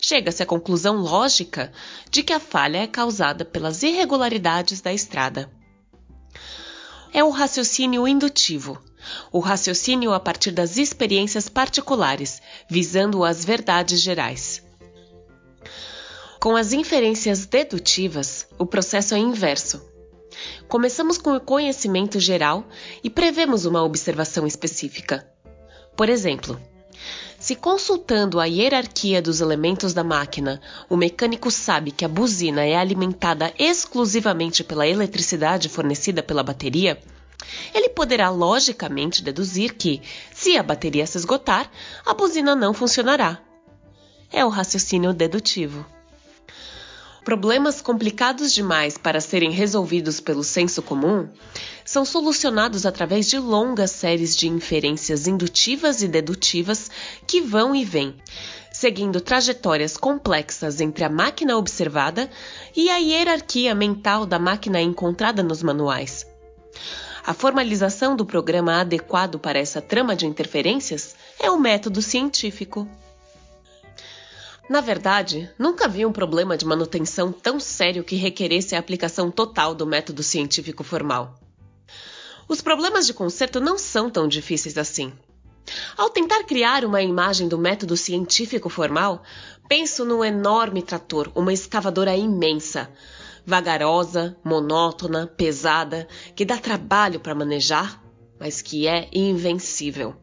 chega-se 0.00 0.42
à 0.42 0.46
conclusão 0.46 0.96
lógica 0.96 1.72
de 2.10 2.22
que 2.22 2.32
a 2.32 2.40
falha 2.40 2.78
é 2.78 2.86
causada 2.86 3.44
pelas 3.44 3.82
irregularidades 3.82 4.80
da 4.80 4.92
estrada. 4.92 5.50
É 7.12 7.24
o 7.24 7.30
raciocínio 7.30 8.06
indutivo, 8.06 8.80
o 9.32 9.38
raciocínio 9.38 10.12
a 10.12 10.20
partir 10.20 10.50
das 10.50 10.76
experiências 10.76 11.48
particulares, 11.48 12.40
visando 12.68 13.24
as 13.24 13.44
verdades 13.44 14.00
gerais. 14.00 14.62
Com 16.40 16.54
as 16.54 16.72
inferências 16.72 17.46
dedutivas, 17.46 18.46
o 18.58 18.64
processo 18.64 19.14
é 19.14 19.18
inverso. 19.18 19.82
Começamos 20.68 21.18
com 21.18 21.34
o 21.34 21.40
conhecimento 21.40 22.20
geral 22.20 22.64
e 23.02 23.10
prevemos 23.10 23.64
uma 23.64 23.82
observação 23.82 24.46
específica. 24.46 25.28
Por 25.96 26.08
exemplo, 26.08 26.60
se 27.48 27.56
consultando 27.56 28.38
a 28.40 28.44
hierarquia 28.44 29.22
dos 29.22 29.40
elementos 29.40 29.94
da 29.94 30.04
máquina, 30.04 30.60
o 30.86 30.98
mecânico 30.98 31.50
sabe 31.50 31.90
que 31.90 32.04
a 32.04 32.08
buzina 32.08 32.62
é 32.62 32.76
alimentada 32.76 33.54
exclusivamente 33.58 34.62
pela 34.62 34.86
eletricidade 34.86 35.66
fornecida 35.66 36.22
pela 36.22 36.42
bateria, 36.42 37.00
ele 37.72 37.88
poderá 37.88 38.28
logicamente 38.28 39.22
deduzir 39.22 39.76
que, 39.76 40.02
se 40.30 40.58
a 40.58 40.62
bateria 40.62 41.06
se 41.06 41.16
esgotar, 41.16 41.70
a 42.04 42.12
buzina 42.12 42.54
não 42.54 42.74
funcionará. 42.74 43.38
É 44.30 44.44
o 44.44 44.50
raciocínio 44.50 45.14
dedutivo. 45.14 45.86
Problemas 47.24 47.80
complicados 47.80 48.52
demais 48.52 48.98
para 48.98 49.22
serem 49.22 49.52
resolvidos 49.52 50.20
pelo 50.20 50.44
senso 50.44 50.82
comum 50.82 51.26
são 51.88 52.04
solucionados 52.04 52.84
através 52.84 53.30
de 53.30 53.38
longas 53.38 53.92
séries 53.92 54.36
de 54.36 54.46
inferências 54.46 55.26
indutivas 55.26 56.02
e 56.02 56.06
dedutivas 56.06 56.90
que 57.26 57.40
vão 57.40 57.74
e 57.74 57.82
vêm, 57.82 58.14
seguindo 58.70 59.22
trajetórias 59.22 59.96
complexas 59.96 60.82
entre 60.82 61.02
a 61.02 61.08
máquina 61.08 61.56
observada 61.56 62.28
e 62.76 62.90
a 62.90 62.98
hierarquia 62.98 63.74
mental 63.74 64.26
da 64.26 64.38
máquina 64.38 64.82
encontrada 64.82 65.42
nos 65.42 65.62
manuais. 65.62 66.26
A 67.24 67.32
formalização 67.32 68.14
do 68.14 68.26
programa 68.26 68.82
adequado 68.82 69.38
para 69.38 69.58
essa 69.58 69.80
trama 69.80 70.14
de 70.14 70.26
interferências 70.26 71.16
é 71.40 71.50
o 71.50 71.58
método 71.58 72.02
científico. 72.02 72.86
Na 74.68 74.82
verdade, 74.82 75.50
nunca 75.58 75.88
vi 75.88 76.04
um 76.04 76.12
problema 76.12 76.54
de 76.54 76.66
manutenção 76.66 77.32
tão 77.32 77.58
sério 77.58 78.04
que 78.04 78.14
requeresse 78.14 78.76
a 78.76 78.78
aplicação 78.78 79.30
total 79.30 79.74
do 79.74 79.86
método 79.86 80.22
científico 80.22 80.84
formal. 80.84 81.47
Os 82.48 82.62
problemas 82.62 83.06
de 83.06 83.12
conserto 83.12 83.60
não 83.60 83.76
são 83.76 84.08
tão 84.08 84.26
difíceis 84.26 84.78
assim. 84.78 85.12
Ao 85.98 86.08
tentar 86.08 86.44
criar 86.44 86.82
uma 86.82 87.02
imagem 87.02 87.46
do 87.46 87.58
método 87.58 87.94
científico 87.94 88.70
formal, 88.70 89.22
penso 89.68 90.02
num 90.02 90.24
enorme 90.24 90.80
trator, 90.80 91.30
uma 91.34 91.52
escavadora 91.52 92.16
imensa, 92.16 92.90
vagarosa, 93.44 94.34
monótona, 94.42 95.26
pesada, 95.26 96.08
que 96.34 96.46
dá 96.46 96.56
trabalho 96.56 97.20
para 97.20 97.34
manejar, 97.34 98.02
mas 98.40 98.62
que 98.62 98.86
é 98.86 99.10
invencível. 99.12 100.16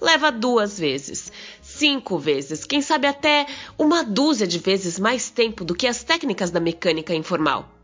Leva 0.00 0.32
duas 0.32 0.78
vezes, 0.78 1.30
cinco 1.60 2.18
vezes, 2.18 2.64
quem 2.64 2.80
sabe 2.80 3.06
até 3.06 3.46
uma 3.78 4.02
dúzia 4.02 4.46
de 4.46 4.58
vezes 4.58 4.98
mais 4.98 5.28
tempo 5.28 5.64
do 5.64 5.74
que 5.74 5.86
as 5.86 6.02
técnicas 6.02 6.50
da 6.50 6.60
mecânica 6.60 7.14
informal. 7.14 7.75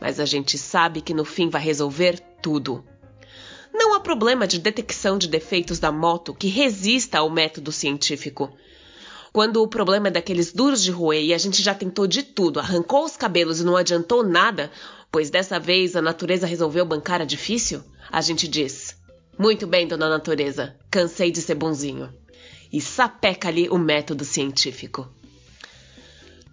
Mas 0.00 0.20
a 0.20 0.24
gente 0.24 0.58
sabe 0.58 1.00
que 1.00 1.14
no 1.14 1.24
fim 1.24 1.48
vai 1.48 1.62
resolver 1.62 2.20
tudo. 2.42 2.84
Não 3.72 3.94
há 3.94 4.00
problema 4.00 4.46
de 4.46 4.58
detecção 4.58 5.18
de 5.18 5.28
defeitos 5.28 5.78
da 5.78 5.92
moto 5.92 6.34
que 6.34 6.48
resista 6.48 7.18
ao 7.18 7.30
método 7.30 7.72
científico. 7.72 8.50
Quando 9.32 9.62
o 9.62 9.68
problema 9.68 10.08
é 10.08 10.10
daqueles 10.10 10.52
duros 10.52 10.82
de 10.82 10.90
roer 10.90 11.22
e 11.22 11.34
a 11.34 11.38
gente 11.38 11.62
já 11.62 11.74
tentou 11.74 12.06
de 12.06 12.22
tudo, 12.22 12.58
arrancou 12.58 13.04
os 13.04 13.16
cabelos 13.16 13.60
e 13.60 13.64
não 13.64 13.76
adiantou 13.76 14.22
nada, 14.22 14.70
pois 15.12 15.28
dessa 15.28 15.60
vez 15.60 15.94
a 15.94 16.00
natureza 16.00 16.46
resolveu 16.46 16.86
bancar 16.86 17.20
a 17.20 17.24
difícil, 17.24 17.82
a 18.10 18.20
gente 18.22 18.48
diz: 18.48 18.96
Muito 19.38 19.66
bem, 19.66 19.86
dona 19.86 20.08
natureza, 20.08 20.74
cansei 20.90 21.30
de 21.30 21.42
ser 21.42 21.54
bonzinho 21.54 22.10
e 22.72 22.80
sapeca-lhe 22.80 23.68
o 23.68 23.78
método 23.78 24.24
científico. 24.24 25.08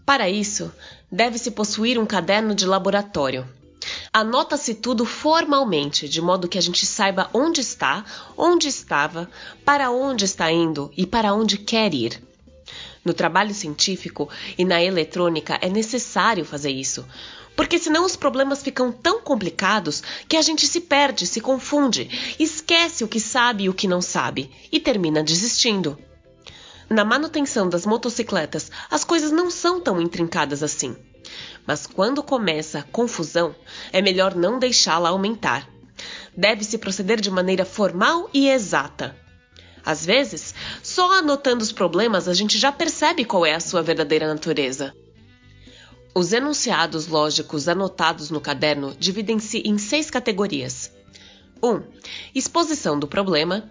Para 0.06 0.30
isso, 0.30 0.72
deve-se 1.12 1.52
possuir 1.52 1.98
um 1.98 2.06
caderno 2.06 2.54
de 2.54 2.66
laboratório. 2.66 3.48
Anota-se 4.12 4.76
tudo 4.76 5.06
formalmente, 5.06 6.08
de 6.08 6.22
modo 6.22 6.48
que 6.48 6.58
a 6.58 6.62
gente 6.62 6.86
saiba 6.86 7.30
onde 7.34 7.62
está, 7.62 8.06
onde 8.38 8.68
estava, 8.68 9.30
para 9.66 9.92
onde 9.92 10.26
está 10.26 10.52
indo 10.52 10.92
e 10.96 11.06
para 11.06 11.34
onde 11.34 11.58
quer 11.58 11.94
ir. 11.94 12.22
No 13.04 13.14
trabalho 13.14 13.54
científico 13.54 14.30
e 14.58 14.64
na 14.64 14.82
eletrônica 14.82 15.58
é 15.62 15.70
necessário 15.70 16.46
fazer 16.46 16.72
isso, 16.72 17.06
porque 17.56 17.78
senão 17.78 18.06
os 18.06 18.16
problemas 18.16 18.62
ficam 18.62 18.92
tão 18.92 19.22
complicados 19.22 20.02
que 20.28 20.38
a 20.38 20.42
gente 20.42 20.68
se 20.68 20.82
perde, 20.82 21.28
se 21.28 21.42
confunde, 21.42 22.10
esquece 22.40 23.04
o 23.04 23.08
que 23.08 23.20
sabe 23.20 23.66
e 23.66 23.70
o 23.70 23.74
que 23.74 23.88
não 23.88 24.02
sabe 24.02 24.50
e 24.72 24.80
termina 24.80 25.24
desistindo. 25.24 25.98
Na 26.94 27.04
manutenção 27.04 27.68
das 27.68 27.88
motocicletas, 27.88 28.70
as 28.88 29.04
coisas 29.04 29.32
não 29.32 29.50
são 29.50 29.82
tão 29.82 30.00
intrincadas 30.00 30.62
assim. 30.62 30.96
Mas 31.66 31.88
quando 31.88 32.22
começa 32.22 32.78
a 32.78 32.84
confusão, 32.84 33.56
é 33.92 34.00
melhor 34.00 34.36
não 34.36 34.60
deixá-la 34.60 35.10
aumentar. 35.10 35.68
Deve-se 36.38 36.78
proceder 36.78 37.20
de 37.20 37.32
maneira 37.32 37.66
formal 37.66 38.30
e 38.32 38.48
exata. 38.48 39.18
Às 39.84 40.06
vezes, 40.06 40.54
só 40.84 41.18
anotando 41.18 41.64
os 41.64 41.72
problemas 41.72 42.28
a 42.28 42.34
gente 42.36 42.60
já 42.60 42.72
percebe 42.72 43.26
qual 43.26 43.44
é 43.44 43.56
a 43.56 43.60
sua 43.60 43.82
verdadeira 43.82 44.28
natureza. 44.28 44.94
Os 46.14 46.32
enunciados 46.32 47.08
lógicos 47.08 47.68
anotados 47.68 48.30
no 48.30 48.40
caderno 48.40 48.96
dividem-se 49.00 49.64
em 49.66 49.80
seis 49.80 50.12
categorias: 50.12 50.92
1. 51.60 51.68
Um, 51.72 51.84
exposição 52.36 53.00
do 53.00 53.08
problema. 53.08 53.68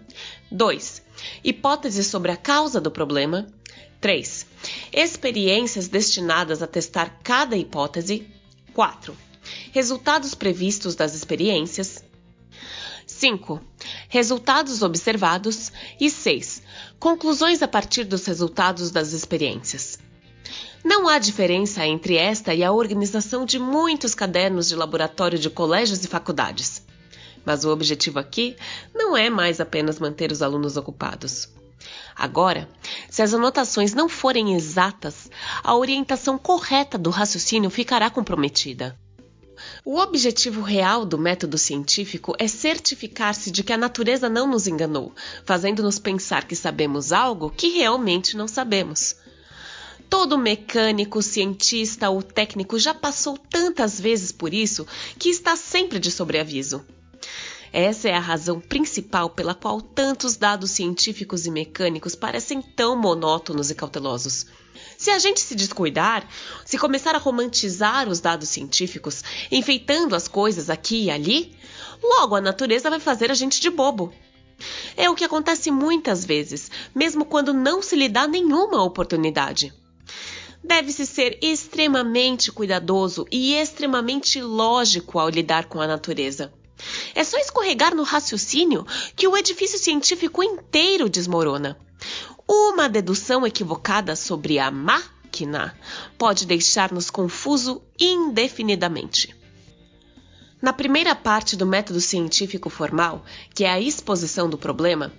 2. 0.51 1.03
Hipóteses 1.43 2.07
sobre 2.07 2.31
a 2.31 2.37
causa 2.37 2.79
do 2.79 2.91
problema. 2.91 3.47
3. 4.01 4.45
Experiências 4.91 5.87
destinadas 5.87 6.61
a 6.61 6.67
testar 6.67 7.19
cada 7.23 7.55
hipótese. 7.55 8.27
4. 8.73 9.15
Resultados 9.71 10.35
previstos 10.35 10.95
das 10.95 11.15
experiências. 11.15 12.03
5. 13.05 13.61
Resultados 14.09 14.81
observados. 14.81 15.71
E 15.99 16.09
6. 16.09 16.61
Conclusões 16.99 17.61
a 17.61 17.67
partir 17.67 18.03
dos 18.03 18.25
resultados 18.25 18.91
das 18.91 19.13
experiências. 19.13 19.99
Não 20.83 21.07
há 21.07 21.17
diferença 21.17 21.87
entre 21.87 22.17
esta 22.17 22.53
e 22.53 22.61
a 22.61 22.71
organização 22.73 23.45
de 23.45 23.57
muitos 23.57 24.13
cadernos 24.13 24.67
de 24.67 24.75
laboratório 24.75 25.39
de 25.39 25.49
colégios 25.49 26.03
e 26.03 26.07
faculdades. 26.09 26.82
Mas 27.45 27.65
o 27.65 27.71
objetivo 27.71 28.19
aqui 28.19 28.55
não 28.93 29.15
é 29.15 29.29
mais 29.29 29.59
apenas 29.59 29.99
manter 29.99 30.31
os 30.31 30.41
alunos 30.41 30.77
ocupados. 30.77 31.49
Agora, 32.15 32.69
se 33.09 33.21
as 33.21 33.33
anotações 33.33 33.93
não 33.93 34.07
forem 34.07 34.55
exatas, 34.55 35.29
a 35.63 35.75
orientação 35.75 36.37
correta 36.37 36.97
do 36.97 37.09
raciocínio 37.09 37.69
ficará 37.69 38.09
comprometida. 38.09 38.97
O 39.85 39.99
objetivo 39.99 40.61
real 40.61 41.05
do 41.05 41.17
método 41.17 41.57
científico 41.57 42.35
é 42.37 42.47
certificar-se 42.47 43.51
de 43.51 43.63
que 43.63 43.73
a 43.73 43.77
natureza 43.77 44.29
não 44.29 44.47
nos 44.47 44.67
enganou, 44.67 45.13
fazendo-nos 45.45 45.99
pensar 45.99 46.45
que 46.45 46.55
sabemos 46.55 47.11
algo 47.11 47.49
que 47.49 47.69
realmente 47.69 48.35
não 48.35 48.47
sabemos. 48.47 49.15
Todo 50.09 50.37
mecânico, 50.37 51.21
cientista 51.21 52.09
ou 52.09 52.21
técnico 52.21 52.77
já 52.77 52.93
passou 52.93 53.37
tantas 53.37 53.99
vezes 53.99 54.31
por 54.31 54.53
isso 54.53 54.85
que 55.17 55.29
está 55.29 55.55
sempre 55.55 55.99
de 55.99 56.11
sobreaviso. 56.11 56.85
Essa 57.73 58.07
é 58.07 58.13
a 58.13 58.19
razão 58.19 58.59
principal 58.59 59.31
pela 59.31 59.55
qual 59.55 59.81
tantos 59.81 60.37
dados 60.37 60.69
científicos 60.69 61.47
e 61.47 61.49
mecânicos 61.49 62.13
parecem 62.13 62.61
tão 62.61 62.95
monótonos 62.95 63.71
e 63.71 63.73
cautelosos. 63.73 64.45
Se 64.95 65.09
a 65.09 65.17
gente 65.17 65.39
se 65.39 65.55
descuidar, 65.55 66.29
se 66.63 66.77
começar 66.77 67.15
a 67.15 67.17
romantizar 67.17 68.07
os 68.07 68.19
dados 68.19 68.49
científicos, 68.49 69.23
enfeitando 69.51 70.15
as 70.15 70.27
coisas 70.27 70.69
aqui 70.69 71.05
e 71.05 71.09
ali, 71.09 71.57
logo 71.99 72.35
a 72.35 72.41
natureza 72.41 72.91
vai 72.91 72.99
fazer 72.99 73.31
a 73.31 73.33
gente 73.33 73.59
de 73.59 73.71
bobo. 73.71 74.13
É 74.95 75.09
o 75.09 75.15
que 75.15 75.23
acontece 75.23 75.71
muitas 75.71 76.23
vezes, 76.23 76.69
mesmo 76.93 77.25
quando 77.25 77.55
não 77.55 77.81
se 77.81 77.95
lhe 77.95 78.07
dá 78.07 78.27
nenhuma 78.27 78.83
oportunidade. 78.83 79.73
Deve-se 80.63 81.07
ser 81.07 81.39
extremamente 81.41 82.51
cuidadoso 82.51 83.25
e 83.31 83.55
extremamente 83.55 84.39
lógico 84.39 85.17
ao 85.17 85.27
lidar 85.27 85.65
com 85.65 85.81
a 85.81 85.87
natureza. 85.87 86.53
É 87.15 87.23
só 87.23 87.37
escorregar 87.37 87.95
no 87.95 88.03
raciocínio 88.03 88.85
que 89.15 89.27
o 89.27 89.37
edifício 89.37 89.77
científico 89.77 90.43
inteiro 90.43 91.09
desmorona. 91.09 91.77
Uma 92.47 92.89
dedução 92.89 93.45
equivocada 93.47 94.15
sobre 94.15 94.59
a 94.59 94.69
máquina 94.69 95.77
pode 96.17 96.45
deixar-nos 96.45 97.09
confuso 97.09 97.81
indefinidamente. 97.99 99.35
Na 100.61 100.71
primeira 100.71 101.13
parte 101.13 101.57
do 101.57 101.65
método 101.65 101.99
científico 101.99 102.69
formal, 102.69 103.25
que 103.53 103.65
é 103.65 103.69
a 103.69 103.81
exposição 103.81 104.49
do 104.49 104.57
problema, 104.57 105.11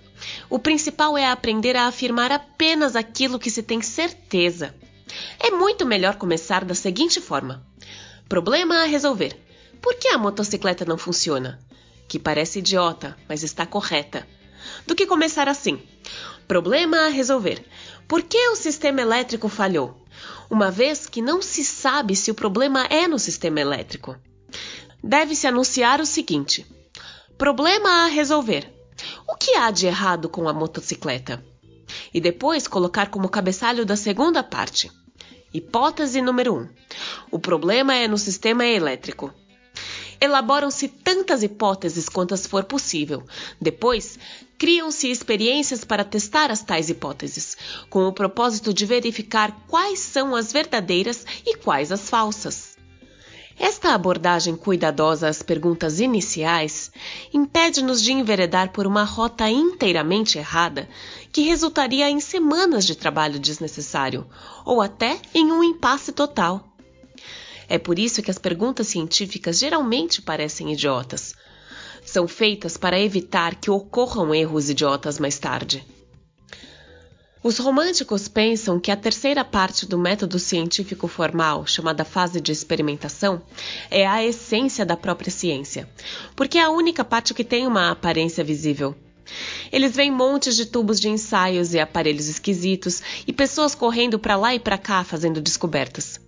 o 0.49 0.57
principal 0.57 1.15
é 1.15 1.29
aprender 1.29 1.75
a 1.75 1.85
afirmar 1.85 2.31
apenas 2.31 2.95
aquilo 2.95 3.37
que 3.37 3.51
se 3.51 3.61
tem 3.61 3.79
certeza. 3.79 4.73
É 5.39 5.51
muito 5.51 5.85
melhor 5.85 6.15
começar 6.15 6.65
da 6.65 6.73
seguinte 6.73 7.21
forma: 7.21 7.63
Problema 8.27 8.81
a 8.81 8.85
resolver. 8.85 9.44
Por 9.81 9.95
que 9.95 10.09
a 10.09 10.17
motocicleta 10.17 10.85
não 10.85 10.97
funciona? 10.97 11.59
Que 12.07 12.19
parece 12.19 12.59
idiota, 12.59 13.17
mas 13.27 13.43
está 13.43 13.65
correta. 13.65 14.27
Do 14.85 14.95
que 14.95 15.05
começar 15.05 15.47
assim: 15.47 15.81
Problema 16.47 17.05
a 17.05 17.09
resolver. 17.09 17.65
Por 18.07 18.23
que 18.23 18.49
o 18.49 18.55
sistema 18.55 19.01
elétrico 19.01 19.49
falhou? 19.49 20.05
Uma 20.49 20.69
vez 20.69 21.07
que 21.07 21.21
não 21.21 21.41
se 21.41 21.63
sabe 21.63 22.15
se 22.15 22.29
o 22.29 22.35
problema 22.35 22.85
é 22.85 23.07
no 23.07 23.17
sistema 23.17 23.59
elétrico 23.59 24.15
deve-se 25.05 25.45
anunciar 25.45 26.01
o 26.01 26.05
seguinte: 26.05 26.65
Problema 27.37 28.05
a 28.05 28.07
resolver. 28.07 28.73
O 29.27 29.35
que 29.35 29.53
há 29.55 29.69
de 29.69 29.85
errado 29.85 30.27
com 30.27 30.49
a 30.49 30.53
motocicleta? 30.53 31.45
E 32.13 32.19
depois 32.19 32.67
colocar 32.67 33.09
como 33.09 33.29
cabeçalho 33.29 33.85
da 33.85 33.95
segunda 33.95 34.41
parte. 34.41 34.91
Hipótese 35.53 36.21
número 36.21 36.55
1. 36.55 36.57
Um. 36.57 36.69
O 37.31 37.39
problema 37.39 37.93
é 37.93 38.07
no 38.07 38.17
sistema 38.17 38.65
elétrico. 38.65 39.31
Elaboram-se 40.19 40.87
tantas 40.87 41.43
hipóteses 41.43 42.09
quantas 42.09 42.47
for 42.47 42.63
possível. 42.63 43.23
Depois, 43.59 44.17
criam-se 44.57 45.09
experiências 45.09 45.83
para 45.83 46.03
testar 46.03 46.51
as 46.51 46.61
tais 46.61 46.89
hipóteses, 46.89 47.57
com 47.89 48.07
o 48.07 48.13
propósito 48.13 48.73
de 48.73 48.85
verificar 48.85 49.65
quais 49.67 49.99
são 49.99 50.35
as 50.35 50.51
verdadeiras 50.51 51.25
e 51.45 51.57
quais 51.57 51.91
as 51.91 52.09
falsas. 52.09 52.75
Esta 53.57 53.93
abordagem 53.93 54.55
cuidadosa 54.55 55.29
às 55.29 55.41
perguntas 55.41 56.01
iniciais 56.01 56.91
impede-nos 57.33 58.01
de 58.01 58.11
enveredar 58.11 58.73
por 58.73 58.85
uma 58.85 59.05
rota 59.05 59.49
inteiramente 59.49 60.37
errada 60.37 60.89
que 61.31 61.41
resultaria 61.41 62.09
em 62.09 62.19
semanas 62.19 62.85
de 62.85 62.95
trabalho 62.95 63.39
desnecessário 63.39 64.27
ou 64.65 64.81
até 64.81 65.17
em 65.33 65.53
um 65.53 65.63
impasse 65.63 66.11
total. 66.11 66.74
É 67.67 67.77
por 67.77 67.97
isso 67.97 68.21
que 68.21 68.31
as 68.31 68.37
perguntas 68.37 68.87
científicas 68.87 69.59
geralmente 69.59 70.21
parecem 70.21 70.71
idiotas. 70.71 71.33
São 72.05 72.27
feitas 72.27 72.77
para 72.77 72.99
evitar 72.99 73.55
que 73.55 73.71
ocorram 73.71 74.33
erros 74.33 74.69
idiotas 74.69 75.19
mais 75.19 75.39
tarde. 75.39 75.83
Os 77.47 77.59
românticos 77.59 78.27
pensam 78.27 78.79
que 78.79 78.89
a 78.89 78.95
terceira 78.95 79.45
parte 79.45 79.85
do 79.85 79.99
método 79.99 80.39
científico 80.39 81.07
formal, 81.07 81.67
chamada 81.67 82.03
fase 82.03 82.41
de 82.41 82.51
experimentação, 82.51 83.39
é 83.91 84.03
a 84.07 84.25
essência 84.25 84.83
da 84.83 84.97
própria 84.97 85.29
ciência, 85.29 85.87
porque 86.35 86.57
é 86.57 86.63
a 86.63 86.71
única 86.71 87.05
parte 87.05 87.35
que 87.35 87.43
tem 87.43 87.67
uma 87.67 87.91
aparência 87.91 88.43
visível. 88.43 88.95
Eles 89.71 89.95
veem 89.95 90.09
montes 90.09 90.55
de 90.55 90.65
tubos 90.65 90.99
de 90.99 91.07
ensaios 91.07 91.75
e 91.75 91.79
aparelhos 91.79 92.27
esquisitos 92.27 93.03
e 93.27 93.31
pessoas 93.31 93.75
correndo 93.75 94.17
para 94.17 94.35
lá 94.35 94.55
e 94.55 94.59
para 94.59 94.79
cá 94.79 95.03
fazendo 95.03 95.39
descobertas. 95.39 96.24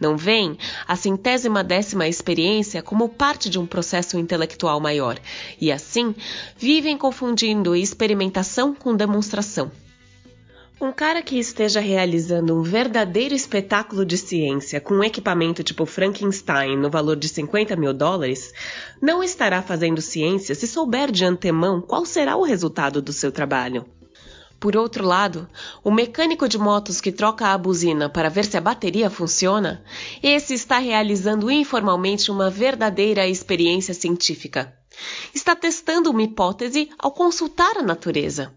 Não 0.00 0.16
veem 0.16 0.56
a 0.86 0.96
centésima 0.96 1.64
décima 1.64 2.06
experiência 2.06 2.82
como 2.82 3.08
parte 3.08 3.50
de 3.50 3.58
um 3.58 3.66
processo 3.66 4.18
intelectual 4.18 4.80
maior 4.80 5.18
e, 5.60 5.72
assim, 5.72 6.14
vivem 6.56 6.96
confundindo 6.96 7.74
experimentação 7.74 8.74
com 8.74 8.94
demonstração. 8.94 9.70
Um 10.80 10.92
cara 10.92 11.20
que 11.22 11.36
esteja 11.36 11.80
realizando 11.80 12.56
um 12.56 12.62
verdadeiro 12.62 13.34
espetáculo 13.34 14.06
de 14.06 14.16
ciência 14.16 14.80
com 14.80 14.94
um 14.94 15.02
equipamento 15.02 15.64
tipo 15.64 15.84
Frankenstein 15.84 16.76
no 16.76 16.88
valor 16.88 17.16
de 17.16 17.28
50 17.28 17.74
mil 17.74 17.92
dólares 17.92 18.52
não 19.02 19.20
estará 19.20 19.60
fazendo 19.60 20.00
ciência 20.00 20.54
se 20.54 20.68
souber 20.68 21.10
de 21.10 21.24
antemão 21.24 21.80
qual 21.80 22.06
será 22.06 22.36
o 22.36 22.44
resultado 22.44 23.02
do 23.02 23.12
seu 23.12 23.32
trabalho. 23.32 23.84
Por 24.60 24.76
outro 24.76 25.04
lado, 25.04 25.48
o 25.84 25.90
mecânico 25.90 26.48
de 26.48 26.58
motos 26.58 27.00
que 27.00 27.12
troca 27.12 27.48
a 27.48 27.58
buzina 27.58 28.08
para 28.08 28.28
ver 28.28 28.44
se 28.44 28.56
a 28.56 28.60
bateria 28.60 29.08
funciona, 29.08 29.84
esse 30.20 30.52
está 30.52 30.78
realizando 30.78 31.48
informalmente 31.48 32.30
uma 32.30 32.50
verdadeira 32.50 33.26
experiência 33.28 33.94
científica. 33.94 34.76
Está 35.32 35.54
testando 35.54 36.10
uma 36.10 36.22
hipótese 36.22 36.90
ao 36.98 37.12
consultar 37.12 37.78
a 37.78 37.82
natureza. 37.82 38.52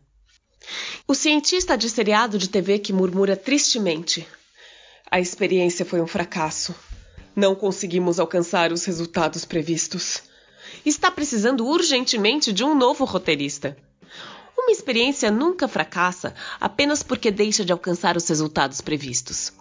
O 1.07 1.13
cientista 1.13 1.77
de 1.77 1.87
seriado 1.87 2.37
de 2.37 2.49
TV 2.49 2.79
que 2.79 2.91
murmura 2.91 3.37
tristemente: 3.37 4.27
A 5.09 5.19
experiência 5.19 5.85
foi 5.85 6.01
um 6.01 6.07
fracasso. 6.07 6.73
Não 7.35 7.53
conseguimos 7.53 8.19
alcançar 8.19 8.71
os 8.71 8.85
resultados 8.85 9.45
previstos. 9.45 10.23
Está 10.83 11.11
precisando 11.11 11.65
urgentemente 11.65 12.51
de 12.51 12.63
um 12.63 12.73
novo 12.73 13.05
roteirista. 13.05 13.77
Uma 14.61 14.71
experiência 14.71 15.31
nunca 15.31 15.67
fracassa 15.67 16.33
apenas 16.59 17.03
porque 17.03 17.31
deixa 17.31 17.65
de 17.65 17.71
alcançar 17.71 18.15
os 18.15 18.27
resultados 18.27 18.79
previstos. 18.79 19.51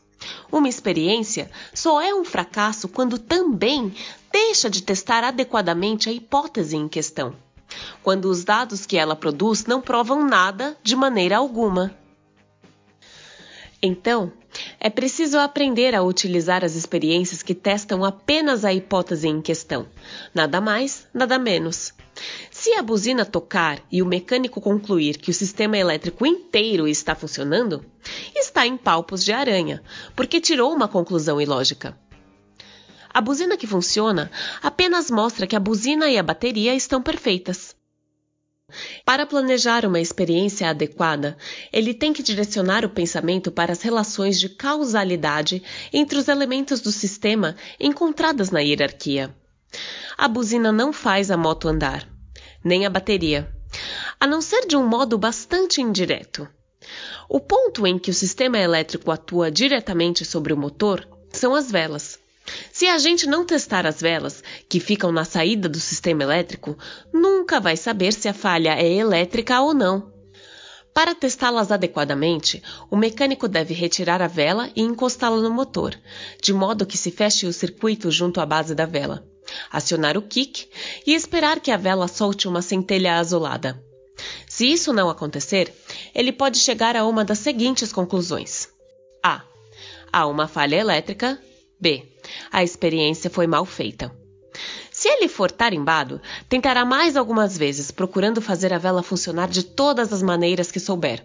Uma 0.52 0.68
experiência 0.68 1.50
só 1.74 2.00
é 2.00 2.14
um 2.14 2.24
fracasso 2.24 2.88
quando 2.88 3.18
também 3.18 3.94
deixa 4.30 4.68
de 4.68 4.82
testar 4.82 5.24
adequadamente 5.24 6.08
a 6.08 6.12
hipótese 6.12 6.76
em 6.76 6.86
questão 6.86 7.34
quando 8.02 8.26
os 8.26 8.44
dados 8.44 8.86
que 8.86 8.96
ela 8.96 9.16
produz 9.16 9.66
não 9.66 9.80
provam 9.80 10.26
nada 10.26 10.76
de 10.82 10.96
maneira 10.96 11.36
alguma. 11.36 11.94
Então, 13.82 14.32
é 14.78 14.90
preciso 14.90 15.38
aprender 15.38 15.94
a 15.94 16.02
utilizar 16.02 16.64
as 16.64 16.74
experiências 16.74 17.42
que 17.42 17.54
testam 17.54 18.04
apenas 18.04 18.64
a 18.64 18.74
hipótese 18.74 19.28
em 19.28 19.40
questão, 19.40 19.86
nada 20.34 20.60
mais, 20.60 21.06
nada 21.14 21.38
menos. 21.38 21.94
Se 22.60 22.74
a 22.74 22.82
buzina 22.82 23.24
tocar 23.24 23.82
e 23.90 24.02
o 24.02 24.06
mecânico 24.06 24.60
concluir 24.60 25.16
que 25.16 25.30
o 25.30 25.32
sistema 25.32 25.78
elétrico 25.78 26.26
inteiro 26.26 26.86
está 26.86 27.14
funcionando, 27.14 27.82
está 28.36 28.66
em 28.66 28.76
palpos 28.76 29.24
de 29.24 29.32
aranha, 29.32 29.82
porque 30.14 30.42
tirou 30.42 30.70
uma 30.70 30.86
conclusão 30.86 31.40
ilógica. 31.40 31.98
A 33.08 33.18
buzina 33.18 33.56
que 33.56 33.66
funciona 33.66 34.30
apenas 34.62 35.10
mostra 35.10 35.46
que 35.46 35.56
a 35.56 35.58
buzina 35.58 36.10
e 36.10 36.18
a 36.18 36.22
bateria 36.22 36.74
estão 36.74 37.00
perfeitas. 37.00 37.74
Para 39.06 39.24
planejar 39.24 39.86
uma 39.86 39.98
experiência 39.98 40.68
adequada, 40.68 41.38
ele 41.72 41.94
tem 41.94 42.12
que 42.12 42.22
direcionar 42.22 42.84
o 42.84 42.90
pensamento 42.90 43.50
para 43.50 43.72
as 43.72 43.80
relações 43.80 44.38
de 44.38 44.50
causalidade 44.50 45.62
entre 45.90 46.18
os 46.18 46.28
elementos 46.28 46.82
do 46.82 46.92
sistema 46.92 47.56
encontradas 47.80 48.50
na 48.50 48.60
hierarquia. 48.60 49.34
A 50.18 50.28
buzina 50.28 50.70
não 50.70 50.92
faz 50.92 51.30
a 51.30 51.38
moto 51.38 51.66
andar, 51.66 52.06
nem 52.64 52.86
a 52.86 52.90
bateria, 52.90 53.50
a 54.18 54.26
não 54.26 54.40
ser 54.40 54.66
de 54.66 54.76
um 54.76 54.86
modo 54.86 55.16
bastante 55.16 55.80
indireto. 55.80 56.48
O 57.28 57.40
ponto 57.40 57.86
em 57.86 57.98
que 57.98 58.10
o 58.10 58.14
sistema 58.14 58.58
elétrico 58.58 59.10
atua 59.10 59.50
diretamente 59.50 60.24
sobre 60.24 60.52
o 60.52 60.56
motor 60.56 61.06
são 61.32 61.54
as 61.54 61.70
velas. 61.70 62.18
Se 62.72 62.88
a 62.88 62.98
gente 62.98 63.26
não 63.26 63.44
testar 63.44 63.86
as 63.86 64.00
velas 64.00 64.42
que 64.68 64.80
ficam 64.80 65.12
na 65.12 65.24
saída 65.24 65.68
do 65.68 65.78
sistema 65.78 66.22
elétrico, 66.22 66.76
nunca 67.12 67.60
vai 67.60 67.76
saber 67.76 68.12
se 68.12 68.28
a 68.28 68.34
falha 68.34 68.74
é 68.74 68.92
elétrica 68.92 69.60
ou 69.60 69.72
não. 69.72 70.10
Para 70.92 71.14
testá-las 71.14 71.70
adequadamente, 71.70 72.60
o 72.90 72.96
mecânico 72.96 73.46
deve 73.46 73.72
retirar 73.72 74.20
a 74.20 74.26
vela 74.26 74.68
e 74.74 74.82
encostá-la 74.82 75.40
no 75.40 75.50
motor, 75.50 75.94
de 76.42 76.52
modo 76.52 76.84
que 76.84 76.98
se 76.98 77.12
feche 77.12 77.46
o 77.46 77.52
circuito 77.52 78.10
junto 78.10 78.40
à 78.40 78.46
base 78.46 78.74
da 78.74 78.86
vela, 78.86 79.24
acionar 79.70 80.16
o 80.16 80.22
kick 80.22 80.68
e 81.06 81.14
esperar 81.14 81.60
que 81.60 81.70
a 81.70 81.76
vela 81.76 82.08
solte 82.08 82.48
uma 82.48 82.62
centelha 82.62 83.16
azulada. 83.16 83.82
Se 84.48 84.66
isso 84.66 84.92
não 84.92 85.08
acontecer, 85.08 85.72
ele 86.14 86.32
pode 86.32 86.58
chegar 86.58 86.96
a 86.96 87.06
uma 87.06 87.24
das 87.24 87.38
seguintes 87.38 87.92
conclusões: 87.92 88.68
A. 89.22 89.42
Há 90.12 90.26
uma 90.26 90.48
falha 90.48 90.76
elétrica. 90.76 91.40
B. 91.80 92.06
A 92.52 92.62
experiência 92.62 93.30
foi 93.30 93.46
mal 93.46 93.64
feita. 93.64 94.14
Se 94.90 95.08
ele 95.08 95.28
for 95.28 95.50
tarimbado, 95.50 96.20
tentará 96.46 96.84
mais 96.84 97.16
algumas 97.16 97.56
vezes, 97.56 97.90
procurando 97.90 98.42
fazer 98.42 98.72
a 98.72 98.78
vela 98.78 99.02
funcionar 99.02 99.48
de 99.48 99.62
todas 99.62 100.12
as 100.12 100.20
maneiras 100.20 100.70
que 100.70 100.78
souber. 100.78 101.24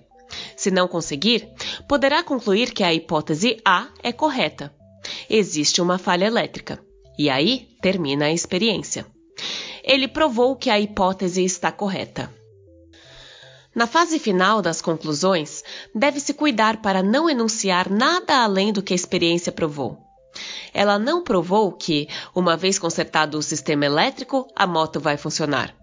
Se 0.56 0.72
não 0.72 0.88
conseguir, 0.88 1.50
poderá 1.88 2.24
concluir 2.24 2.72
que 2.72 2.84
a 2.84 2.94
hipótese 2.94 3.60
A 3.66 3.90
é 4.02 4.14
correta. 4.14 4.74
Existe 5.30 5.82
uma 5.82 5.98
falha 5.98 6.26
elétrica. 6.26 6.80
E 7.18 7.30
aí 7.30 7.70
termina 7.82 8.26
a 8.26 8.32
experiência. 8.32 9.06
Ele 9.84 10.08
provou 10.08 10.56
que 10.56 10.70
a 10.70 10.80
hipótese 10.80 11.44
está 11.44 11.72
correta. 11.72 12.34
Na 13.76 13.86
fase 13.86 14.18
final 14.20 14.62
das 14.62 14.82
conclusões, 14.82 15.62
deve-se 15.94 16.34
cuidar 16.34 16.82
para 16.82 17.04
não 17.04 17.30
enunciar 17.30 17.90
nada 17.90 18.42
além 18.42 18.72
do 18.72 18.82
que 18.82 18.94
a 18.94 18.96
experiência 18.96 19.52
provou. 19.52 19.98
Ela 20.74 20.98
não 20.98 21.24
provou 21.24 21.72
que, 21.72 22.08
uma 22.34 22.58
vez 22.58 22.80
consertado 22.80 23.38
o 23.38 23.44
sistema 23.44 23.86
elétrico, 23.86 24.48
a 24.56 24.66
moto 24.66 25.00
vai 25.00 25.18
funcionar. 25.18 25.76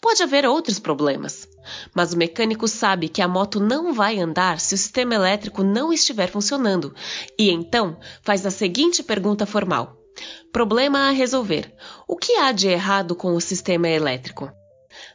Pode 0.00 0.22
haver 0.22 0.46
outros 0.46 0.78
problemas, 0.78 1.46
mas 1.94 2.12
o 2.12 2.16
mecânico 2.16 2.66
sabe 2.66 3.08
que 3.08 3.20
a 3.20 3.28
moto 3.28 3.60
não 3.60 3.92
vai 3.92 4.18
andar 4.18 4.60
se 4.60 4.74
o 4.74 4.78
sistema 4.78 5.14
elétrico 5.14 5.62
não 5.62 5.92
estiver 5.92 6.28
funcionando 6.30 6.94
e 7.38 7.50
então 7.50 7.98
faz 8.22 8.46
a 8.46 8.50
seguinte 8.50 9.02
pergunta 9.02 9.44
formal: 9.44 9.96
Problema 10.52 11.08
a 11.08 11.10
resolver. 11.10 11.72
O 12.06 12.16
que 12.16 12.32
há 12.36 12.52
de 12.52 12.68
errado 12.68 13.14
com 13.14 13.34
o 13.34 13.40
sistema 13.40 13.88
elétrico? 13.88 14.52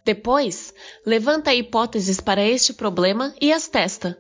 Depois, 0.06 0.74
levanta 1.06 1.54
hipóteses 1.54 2.20
para 2.20 2.44
este 2.44 2.74
problema 2.74 3.34
e 3.42 3.52
as 3.52 3.68
testa. 3.68 4.18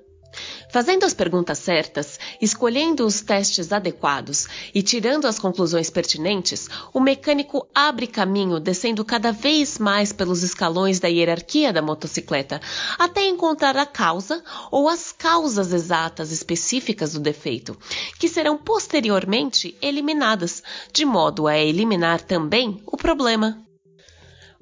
Fazendo 0.73 1.03
as 1.03 1.13
perguntas 1.13 1.59
certas, 1.59 2.19
escolhendo 2.41 3.05
os 3.05 3.21
testes 3.21 3.71
adequados 3.71 4.47
e 4.73 4.81
tirando 4.81 5.27
as 5.27 5.37
conclusões 5.37 5.91
pertinentes, 5.91 6.67
o 6.91 6.99
mecânico 6.99 7.67
abre 7.75 8.07
caminho 8.07 8.59
descendo 8.59 9.05
cada 9.05 9.31
vez 9.31 9.77
mais 9.77 10.11
pelos 10.11 10.41
escalões 10.41 10.99
da 10.99 11.07
hierarquia 11.07 11.71
da 11.71 11.79
motocicleta, 11.79 12.59
até 12.97 13.23
encontrar 13.23 13.77
a 13.77 13.85
causa 13.85 14.43
ou 14.71 14.89
as 14.89 15.11
causas 15.11 15.71
exatas 15.71 16.31
específicas 16.31 17.13
do 17.13 17.19
defeito, 17.19 17.77
que 18.17 18.27
serão 18.27 18.57
posteriormente 18.57 19.77
eliminadas, 19.79 20.63
de 20.91 21.05
modo 21.05 21.45
a 21.45 21.55
eliminar 21.55 22.19
também 22.19 22.81
o 22.87 22.97
problema. 22.97 23.62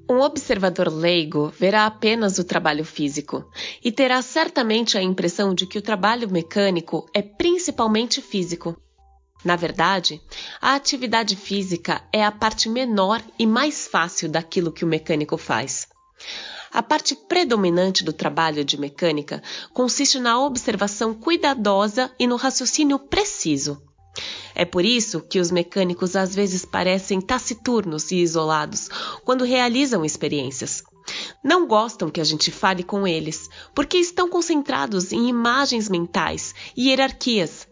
Um 0.09 0.19
observador 0.19 0.89
leigo 0.89 1.53
verá 1.57 1.85
apenas 1.85 2.37
o 2.37 2.43
trabalho 2.43 2.83
físico 2.83 3.49
e 3.83 3.91
terá 3.91 4.21
certamente 4.21 4.97
a 4.97 5.01
impressão 5.01 5.53
de 5.53 5.65
que 5.65 5.77
o 5.77 5.81
trabalho 5.81 6.29
mecânico 6.29 7.09
é 7.13 7.21
principalmente 7.21 8.21
físico. 8.21 8.75
Na 9.43 9.55
verdade, 9.55 10.21
a 10.61 10.75
atividade 10.75 11.35
física 11.35 12.01
é 12.13 12.23
a 12.23 12.31
parte 12.31 12.69
menor 12.69 13.23
e 13.39 13.47
mais 13.47 13.87
fácil 13.87 14.29
daquilo 14.29 14.71
que 14.71 14.85
o 14.85 14.87
mecânico 14.87 15.37
faz. 15.37 15.87
A 16.71 16.83
parte 16.83 17.15
predominante 17.15 18.03
do 18.03 18.13
trabalho 18.13 18.63
de 18.63 18.79
mecânica 18.79 19.41
consiste 19.73 20.19
na 20.19 20.39
observação 20.39 21.13
cuidadosa 21.13 22.11
e 22.19 22.27
no 22.27 22.35
raciocínio 22.35 22.99
preciso. 22.99 23.81
É 24.53 24.65
por 24.65 24.83
isso 24.83 25.21
que 25.21 25.39
os 25.39 25.51
mecânicos 25.51 26.15
às 26.15 26.35
vezes 26.35 26.65
parecem 26.65 27.21
taciturnos 27.21 28.11
e 28.11 28.17
isolados 28.17 28.89
quando 29.23 29.45
realizam 29.45 30.03
experiências. 30.03 30.83
Não 31.43 31.67
gostam 31.67 32.09
que 32.09 32.21
a 32.21 32.23
gente 32.23 32.51
fale 32.51 32.83
com 32.83 33.07
eles, 33.07 33.49
porque 33.73 33.97
estão 33.97 34.29
concentrados 34.29 35.11
em 35.11 35.27
imagens 35.27 35.89
mentais 35.89 36.53
e 36.75 36.89
hierarquias. 36.89 37.67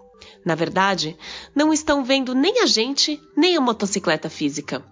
Na 0.45 0.55
verdade, 0.55 1.17
não 1.55 1.71
estão 1.73 2.03
vendo 2.03 2.33
nem 2.33 2.61
a 2.61 2.65
gente, 2.65 3.21
nem 3.35 3.55
a 3.55 3.61
motocicleta 3.61 4.29
física. 4.29 4.83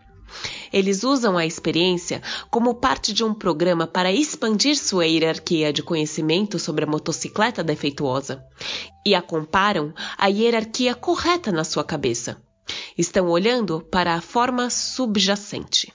Eles 0.72 1.04
usam 1.04 1.38
a 1.38 1.46
experiência 1.46 2.22
como 2.50 2.76
parte 2.76 3.14
de 3.14 3.24
um 3.24 3.34
programa 3.34 3.88
para 3.88 4.12
expandir 4.12 4.78
sua 4.78 5.06
hierarquia 5.06 5.72
de 5.72 5.84
conhecimento 5.84 6.60
sobre 6.60 6.86
a 6.86 6.88
motocicleta 6.88 7.64
defeituosa 7.64 8.44
e 9.06 9.16
a 9.16 9.22
comparam 9.22 9.94
à 10.18 10.28
hierarquia 10.28 10.94
correta 10.94 11.52
na 11.52 11.64
sua 11.64 11.84
cabeça. 11.84 12.42
Estão 12.98 13.28
olhando 13.30 13.82
para 13.82 14.16
a 14.16 14.22
forma 14.22 14.70
subjacente. 14.70 15.94